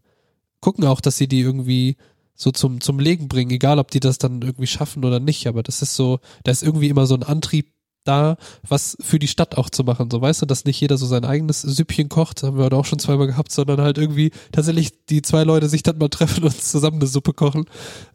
gucken 0.62 0.86
auch, 0.86 1.02
dass 1.02 1.18
sie 1.18 1.28
die 1.28 1.42
irgendwie 1.42 1.98
so 2.36 2.52
zum, 2.52 2.82
zum 2.82 3.00
Legen 3.00 3.28
bringen, 3.28 3.52
egal 3.52 3.78
ob 3.80 3.92
die 3.92 4.00
das 4.00 4.18
dann 4.18 4.42
irgendwie 4.42 4.66
schaffen 4.68 5.06
oder 5.06 5.20
nicht, 5.20 5.46
aber 5.46 5.62
das 5.62 5.82
ist 5.82 5.96
so, 5.96 6.20
da 6.44 6.52
ist 6.52 6.64
irgendwie 6.64 6.88
immer 6.88 7.06
so 7.06 7.16
ein 7.16 7.24
Antrieb 7.24 7.72
da, 8.06 8.38
was 8.68 8.98
für 9.02 9.20
die 9.20 9.28
Stadt 9.28 9.58
auch 9.58 9.70
zu 9.70 9.84
machen, 9.84 10.10
so 10.12 10.20
weißt 10.20 10.42
du, 10.42 10.46
dass 10.46 10.66
nicht 10.66 10.82
jeder 10.82 10.98
so 10.98 11.06
sein 11.06 11.24
eigenes 11.26 11.62
Süppchen 11.62 12.10
kocht, 12.10 12.44
haben 12.44 12.58
wir 12.58 12.66
heute 12.66 12.76
auch 12.76 12.86
schon 12.86 13.00
zweimal 13.00 13.28
gehabt, 13.28 13.52
sondern 13.52 13.80
halt 13.82 13.98
irgendwie 13.98 14.32
tatsächlich 14.52 15.06
die 15.06 15.22
zwei 15.22 15.44
Leute 15.44 15.70
sich 15.70 15.84
dann 15.84 15.98
mal 16.00 16.10
treffen 16.10 16.44
und 16.44 16.60
zusammen 16.60 16.98
eine 16.98 17.08
Suppe 17.08 17.34
kochen. 17.34 17.66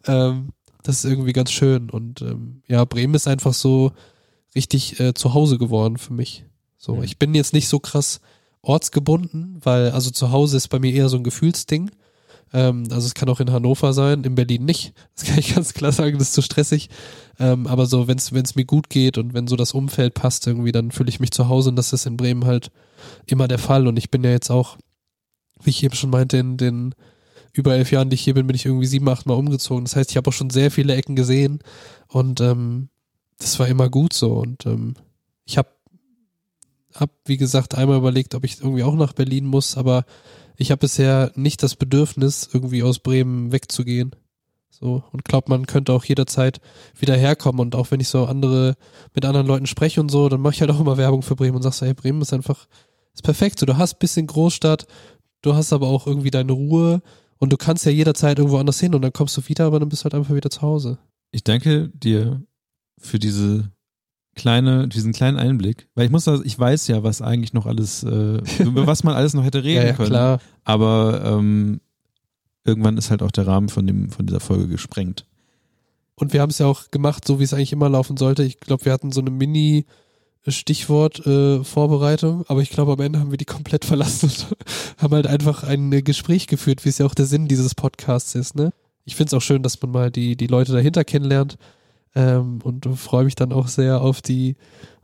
Ähm, 0.07 0.51
das 0.83 1.05
ist 1.05 1.11
irgendwie 1.11 1.33
ganz 1.33 1.51
schön 1.51 1.91
und 1.91 2.23
ähm, 2.23 2.63
ja, 2.67 2.85
Bremen 2.85 3.15
ist 3.15 3.29
einfach 3.29 3.55
so 3.55 3.93
richtig 4.55 4.99
äh, 5.01 5.15
zu 5.15 5.35
Hause 5.35 5.59
geworden 5.59 5.97
für 5.99 6.13
mich. 6.13 6.45
So, 6.77 6.97
Mhm. 6.97 7.03
ich 7.03 7.19
bin 7.19 7.35
jetzt 7.35 7.53
nicht 7.53 7.69
so 7.69 7.79
krass 7.81 8.21
ortsgebunden, 8.63 9.59
weil 9.63 9.91
also 9.91 10.11
zu 10.11 10.31
Hause 10.31 10.57
ist 10.57 10.69
bei 10.69 10.79
mir 10.79 10.93
eher 10.93 11.09
so 11.09 11.17
ein 11.17 11.25
Gefühlsding. 11.25 11.91
Ähm, 12.53 12.85
also 12.91 13.07
es 13.07 13.15
kann 13.15 13.29
auch 13.29 13.41
in 13.41 13.51
Hannover 13.53 13.93
sein, 13.93 14.25
in 14.25 14.35
Berlin 14.35 14.65
nicht. 14.65 14.93
Das 15.17 15.25
kann 15.27 15.39
ich 15.39 15.55
ganz 15.55 15.75
klar 15.75 15.93
sagen, 15.93 16.19
das 16.19 16.29
ist 16.29 16.35
zu 16.35 16.43
stressig. 16.43 16.89
Ähm, 17.39 17.67
aber 17.67 17.87
so, 17.87 18.09
wenn 18.09 18.17
es 18.19 18.55
mir 18.55 18.65
gut 18.65 18.89
geht 18.91 19.19
und 19.19 19.35
wenn 19.35 19.47
so 19.49 19.57
das 19.57 19.73
Umfeld 19.75 20.15
passt 20.15 20.47
irgendwie, 20.47 20.73
dann 20.73 20.91
fühle 20.91 21.09
ich 21.09 21.21
mich 21.21 21.31
zu 21.31 21.49
Hause 21.49 21.71
und 21.71 21.77
das 21.77 21.93
ist 21.93 22.07
in 22.07 22.17
Bremen 22.17 22.45
halt 22.47 22.71
immer 23.27 23.49
der 23.49 23.59
Fall. 23.59 23.87
Und 23.87 23.97
ich 23.97 24.11
bin 24.11 24.25
ja 24.25 24.31
jetzt 24.31 24.51
auch, 24.51 24.77
wie 25.63 25.71
ich 25.71 25.83
eben 25.83 25.95
schon 25.95 26.11
meinte, 26.11 26.37
in 26.39 26.57
den 26.57 26.95
über 27.59 27.75
elf 27.75 27.91
Jahren, 27.91 28.09
die 28.09 28.15
ich 28.15 28.23
hier 28.23 28.35
bin, 28.35 28.47
bin 28.47 28.57
ich 28.57 28.65
irgendwie 28.65 28.87
sieben, 28.87 29.09
acht 29.09 29.27
Mal 29.27 29.35
umgezogen. 29.35 29.85
Das 29.85 29.97
heißt, 29.97 30.11
ich 30.11 30.17
habe 30.17 30.29
auch 30.29 30.33
schon 30.35 30.51
sehr 30.51 30.71
viele 30.71 30.95
Ecken 30.95 31.17
gesehen 31.17 31.59
und 32.07 32.41
ähm, 32.41 32.89
das 33.39 33.59
war 33.59 33.69
immer 33.69 33.89
gut 33.89 34.13
so. 34.13 34.33
Und 34.33 34.65
ähm, 34.67 34.95
ich 35.45 35.59
habe, 35.59 35.69
hab, 36.95 37.11
wie 37.25 37.37
gesagt, 37.37 37.75
einmal 37.75 37.99
überlegt, 37.99 38.35
ob 38.35 38.45
ich 38.45 38.61
irgendwie 38.61 38.85
auch 38.85 38.95
nach 38.95 39.13
Berlin 39.13 39.45
muss, 39.45 39.77
aber 39.77 40.05
ich 40.57 40.71
habe 40.71 40.81
bisher 40.81 41.33
nicht 41.37 41.63
das 41.63 41.77
Bedürfnis, 41.77 42.49
irgendwie 42.53 42.83
aus 42.83 42.99
Bremen 42.99 43.53
wegzugehen. 43.53 44.15
So, 44.71 45.03
und 45.13 45.25
glaubt, 45.25 45.49
man 45.49 45.67
könnte 45.67 45.93
auch 45.93 46.05
jederzeit 46.05 46.61
wieder 46.97 47.17
herkommen. 47.17 47.61
Und 47.61 47.75
auch 47.75 47.91
wenn 47.91 48.01
ich 48.01 48.09
so 48.09 48.27
andere, 48.27 48.77
mit 49.15 49.25
anderen 49.25 49.47
Leuten 49.47 49.67
spreche 49.67 50.01
und 50.01 50.09
so, 50.09 50.29
dann 50.29 50.41
mache 50.41 50.55
ich 50.55 50.61
halt 50.61 50.71
auch 50.71 50.79
immer 50.79 50.97
Werbung 50.97 51.23
für 51.23 51.35
Bremen 51.35 51.57
und 51.57 51.63
sag 51.63 51.73
so, 51.73 51.85
hey, 51.85 51.95
Bremen 51.95 52.23
ist 52.23 52.33
einfach, 52.33 52.67
ist 53.13 53.23
perfekt. 53.23 53.59
So, 53.59 53.67
du 53.67 53.77
hast 53.77 53.99
bisschen 53.99 54.29
Großstadt, 54.29 54.87
du 55.43 55.55
hast 55.55 55.73
aber 55.73 55.89
auch 55.89 56.07
irgendwie 56.07 56.31
deine 56.31 56.53
Ruhe 56.53 57.03
und 57.39 57.53
du 57.53 57.57
kannst 57.57 57.85
ja 57.87 57.93
jederzeit 57.93 58.39
irgendwo 58.39 58.59
anders 58.59 58.81
hin 58.81 58.95
und 58.95 59.03
dann 59.03 59.13
kommst 59.13 59.37
du 59.37 59.47
wieder, 59.49 59.67
aber 59.67 59.81
dann 59.81 59.89
bist 59.89 60.03
du 60.03 60.05
halt 60.05 60.15
einfach 60.15 60.35
wieder 60.35 60.51
zu 60.51 60.63
Hause. 60.63 60.99
ich 61.31 61.45
danke 61.45 61.89
dir 61.95 62.43
für 62.99 63.19
diese 63.19 63.71
kleine, 64.35 64.89
diesen 64.89 65.13
kleinen 65.13 65.37
Einblick, 65.39 65.89
weil 65.95 66.05
ich 66.07 66.11
muss 66.13 66.25
sagen, 66.25 66.43
ich 66.45 66.59
weiß 66.59 66.87
ja, 66.89 67.03
was 67.03 67.23
eigentlich 67.23 67.53
noch 67.53 67.67
alles, 67.67 68.03
äh, 68.05 68.41
über 68.63 68.87
was 68.87 69.03
man 69.05 69.15
alles 69.15 69.35
noch 69.35 69.45
hätte 69.45 69.63
reden 69.65 69.83
Ja, 69.83 69.87
ja, 69.89 69.93
können. 69.95 70.09
klar. 70.11 70.41
Aber 70.65 71.23
ähm, 71.25 71.81
irgendwann 72.65 72.97
ist 72.99 73.11
halt 73.11 73.23
auch 73.23 73.31
der 73.33 73.47
Rahmen 73.47 73.69
von 73.69 73.87
dem 73.87 74.11
von 74.11 74.27
dieser 74.27 74.41
Folge 74.41 74.69
gesprengt. 74.69 75.27
Und 76.15 76.33
wir 76.33 76.41
haben 76.41 76.51
es 76.51 76.59
ja 76.59 76.67
auch 76.67 76.91
gemacht, 76.91 77.25
so 77.27 77.39
wie 77.41 77.45
es 77.45 77.55
eigentlich 77.55 77.73
immer 77.73 77.89
laufen 77.89 78.17
sollte. 78.17 78.43
Ich 78.43 78.59
glaube, 78.61 78.85
wir 78.85 78.93
hatten 78.93 79.13
so 79.13 79.21
eine 79.21 79.31
Mini- 79.31 79.87
Stichwort 80.47 81.27
äh, 81.27 81.63
Vorbereitung, 81.65 82.45
aber 82.49 82.63
ich 82.63 82.71
glaube, 82.71 82.93
am 82.93 83.01
Ende 83.01 83.21
haben 83.21 83.31
wir 83.31 83.39
die 83.39 83.45
komplett 83.45 83.85
verlassen 83.85 84.27
und 84.31 84.57
haben 85.03 85.15
halt 85.15 85.27
einfach 85.27 85.65
ein 85.65 85.93
äh, 85.93 86.03
Gespräch 86.03 86.47
geführt, 86.47 86.85
wie 86.85 86.89
es 86.89 86.99
ja 86.99 87.07
auch 87.07 87.15
der 87.15 87.27
Sinn 87.27 87.49
dieses 87.49 87.75
Podcasts 87.75 88.35
ist. 88.35 88.55
Ne? 88.55 88.73
Ich 89.05 89.17
finde 89.17 89.29
es 89.29 89.35
auch 89.35 89.43
schön, 89.43 89.63
dass 89.63 89.81
man 89.83 89.91
mal 89.91 90.11
die, 90.11 90.37
die 90.37 90.47
Leute 90.47 90.73
dahinter 90.73 91.05
kennenlernt 91.05 91.57
ähm, 92.15 92.61
und 92.63 92.87
freue 92.97 93.25
mich 93.25 93.35
dann 93.35 93.53
auch 93.53 93.69
sehr 93.69 94.01
auf 94.01 94.23
die, 94.23 94.57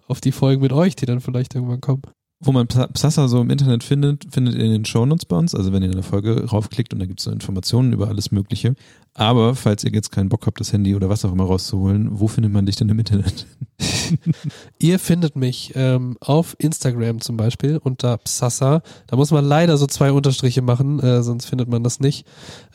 auf 0.06 0.20
die 0.20 0.32
Folgen 0.32 0.62
mit 0.62 0.72
euch, 0.72 0.96
die 0.96 1.06
dann 1.06 1.20
vielleicht 1.20 1.54
irgendwann 1.54 1.80
kommen. 1.80 2.02
Wo 2.40 2.52
man 2.52 2.66
Psa- 2.66 2.88
Psassa 2.92 3.28
so 3.28 3.40
im 3.40 3.50
Internet 3.50 3.84
findet, 3.84 4.26
findet 4.32 4.54
ihr 4.54 4.64
in 4.64 4.72
den 4.72 4.84
Shownotes 4.84 5.24
bei 5.24 5.36
uns. 5.36 5.54
Also 5.54 5.72
wenn 5.72 5.82
ihr 5.82 5.88
in 5.88 5.94
der 5.94 6.02
Folge 6.02 6.44
raufklickt 6.44 6.92
und 6.92 7.00
da 7.00 7.06
gibt 7.06 7.20
es 7.20 7.24
so 7.24 7.30
Informationen 7.30 7.92
über 7.92 8.08
alles 8.08 8.30
Mögliche. 8.32 8.74
Aber 9.16 9.54
falls 9.54 9.84
ihr 9.84 9.92
jetzt 9.92 10.10
keinen 10.10 10.28
Bock 10.28 10.44
habt, 10.46 10.58
das 10.58 10.72
Handy 10.72 10.96
oder 10.96 11.08
was 11.08 11.24
auch 11.24 11.30
immer 11.30 11.44
rauszuholen, 11.44 12.08
wo 12.18 12.26
findet 12.26 12.52
man 12.52 12.66
dich 12.66 12.74
denn 12.74 12.88
im 12.88 12.98
Internet? 12.98 13.46
Ihr 14.80 14.98
findet 14.98 15.36
mich 15.36 15.72
ähm, 15.76 16.16
auf 16.20 16.56
Instagram 16.58 17.20
zum 17.20 17.36
Beispiel 17.36 17.78
unter 17.78 18.18
Psassa. 18.18 18.82
Da 19.06 19.16
muss 19.16 19.30
man 19.30 19.44
leider 19.44 19.76
so 19.76 19.86
zwei 19.86 20.10
Unterstriche 20.10 20.62
machen, 20.62 20.98
äh, 20.98 21.22
sonst 21.22 21.46
findet 21.46 21.68
man 21.68 21.84
das 21.84 22.00
nicht. 22.00 22.26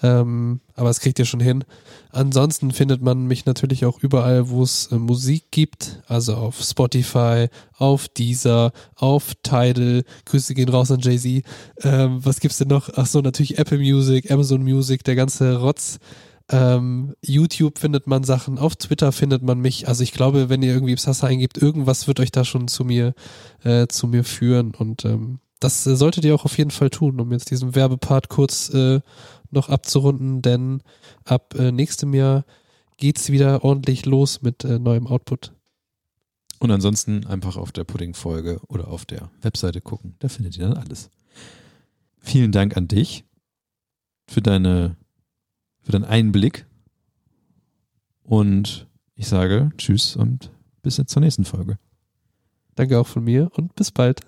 Ähm, 0.02 0.62
aber 0.76 0.88
das 0.88 1.02
kriegt 1.02 1.20
ihr 1.20 1.26
schon 1.26 1.42
hin. 1.42 1.66
Ansonsten 2.12 2.72
findet 2.72 3.02
man 3.02 3.26
mich 3.26 3.46
natürlich 3.46 3.86
auch 3.86 4.00
überall, 4.00 4.50
wo 4.50 4.64
es 4.64 4.88
äh, 4.94 4.96
Musik 4.96 5.52
gibt. 5.52 6.02
Also 6.08 6.36
auf 6.36 6.62
Spotify, 6.62 7.48
auf 7.78 8.08
Deezer, 8.08 8.72
auf 8.96 9.36
Tidal. 9.44 10.06
Grüße 10.24 10.54
gehen 10.54 10.70
raus 10.70 10.90
an 10.90 11.02
Jay-Z. 11.02 11.44
Ähm, 11.84 12.20
was 12.24 12.40
gibt's 12.40 12.60
denn 12.60 12.70
noch? 12.70 12.90
Ach 12.96 13.08
so, 13.08 13.20
natürlich 13.20 13.58
Apple 13.58 13.78
Music, 13.80 14.32
Amazon 14.32 14.64
Music, 14.64 15.04
der 15.04 15.16
ganze 15.16 15.60
Rotz. 15.60 16.00
Ähm, 16.50 17.16
YouTube 17.24 17.78
findet 17.78 18.08
man 18.08 18.24
Sachen, 18.24 18.58
auf 18.58 18.76
Twitter 18.76 19.12
findet 19.12 19.43
man 19.43 19.60
mich. 19.60 19.88
Also 19.88 20.04
ich 20.04 20.12
glaube, 20.12 20.50
wenn 20.50 20.64
ihr 20.64 20.74
irgendwie 20.74 20.95
Psassa 20.95 21.28
eingibt, 21.28 21.58
irgendwas 21.58 22.08
wird 22.08 22.20
euch 22.20 22.32
da 22.32 22.43
schon 22.43 22.68
zu 22.68 22.84
mir, 22.84 23.14
äh, 23.64 23.88
zu 23.88 24.08
mir 24.08 24.24
führen. 24.24 24.74
Und 24.74 25.06
ähm, 25.06 25.39
das 25.60 25.86
äh, 25.86 25.95
solltet 25.95 26.26
ihr 26.26 26.34
auch 26.34 26.45
auf 26.45 26.58
jeden 26.58 26.72
Fall 26.72 26.89
tun, 26.89 27.20
um 27.20 27.32
jetzt 27.32 27.52
diesen 27.52 27.76
Werbepart 27.76 28.30
kurz 28.30 28.70
äh, 28.74 29.00
noch 29.52 29.70
abzurunden, 29.70 30.41
denn 30.41 30.82
ab 31.26 31.56
äh, 31.58 31.72
nächstem 31.72 32.14
Jahr 32.14 32.45
geht's 32.97 33.32
wieder 33.32 33.64
ordentlich 33.64 34.06
los 34.06 34.41
mit 34.41 34.64
äh, 34.64 34.80
neuem 34.80 35.08
Output. 35.08 35.54
Und 36.60 36.72
ansonsten 36.72 37.26
einfach 37.26 37.56
auf 37.56 37.72
der 37.72 37.86
Pudding-Folge 37.86 38.60
oder 38.68 38.89
auf 38.89 39.06
der 39.06 39.32
Webseite 39.41 39.82
gucken. 39.82 40.16
Da 40.20 40.28
findet 40.28 40.58
ihr 40.58 40.68
dann 40.68 40.78
alles. 40.78 41.10
Vielen 42.20 42.52
Dank 42.52 42.76
an 42.76 42.88
dich 42.88 43.24
für 44.28 44.41
deine, 44.41 44.97
für 45.82 45.91
deinen 45.91 46.05
Einblick. 46.05 46.65
Und 48.23 48.88
ich 49.15 49.27
sage 49.27 49.71
Tschüss 49.77 50.15
und 50.15 50.51
bis 50.82 50.95
zur 50.95 51.21
nächsten 51.21 51.45
Folge. 51.45 51.77
Danke 52.75 52.99
auch 52.99 53.07
von 53.07 53.23
mir 53.23 53.51
und 53.55 53.75
bis 53.75 53.91
bald. 53.91 54.21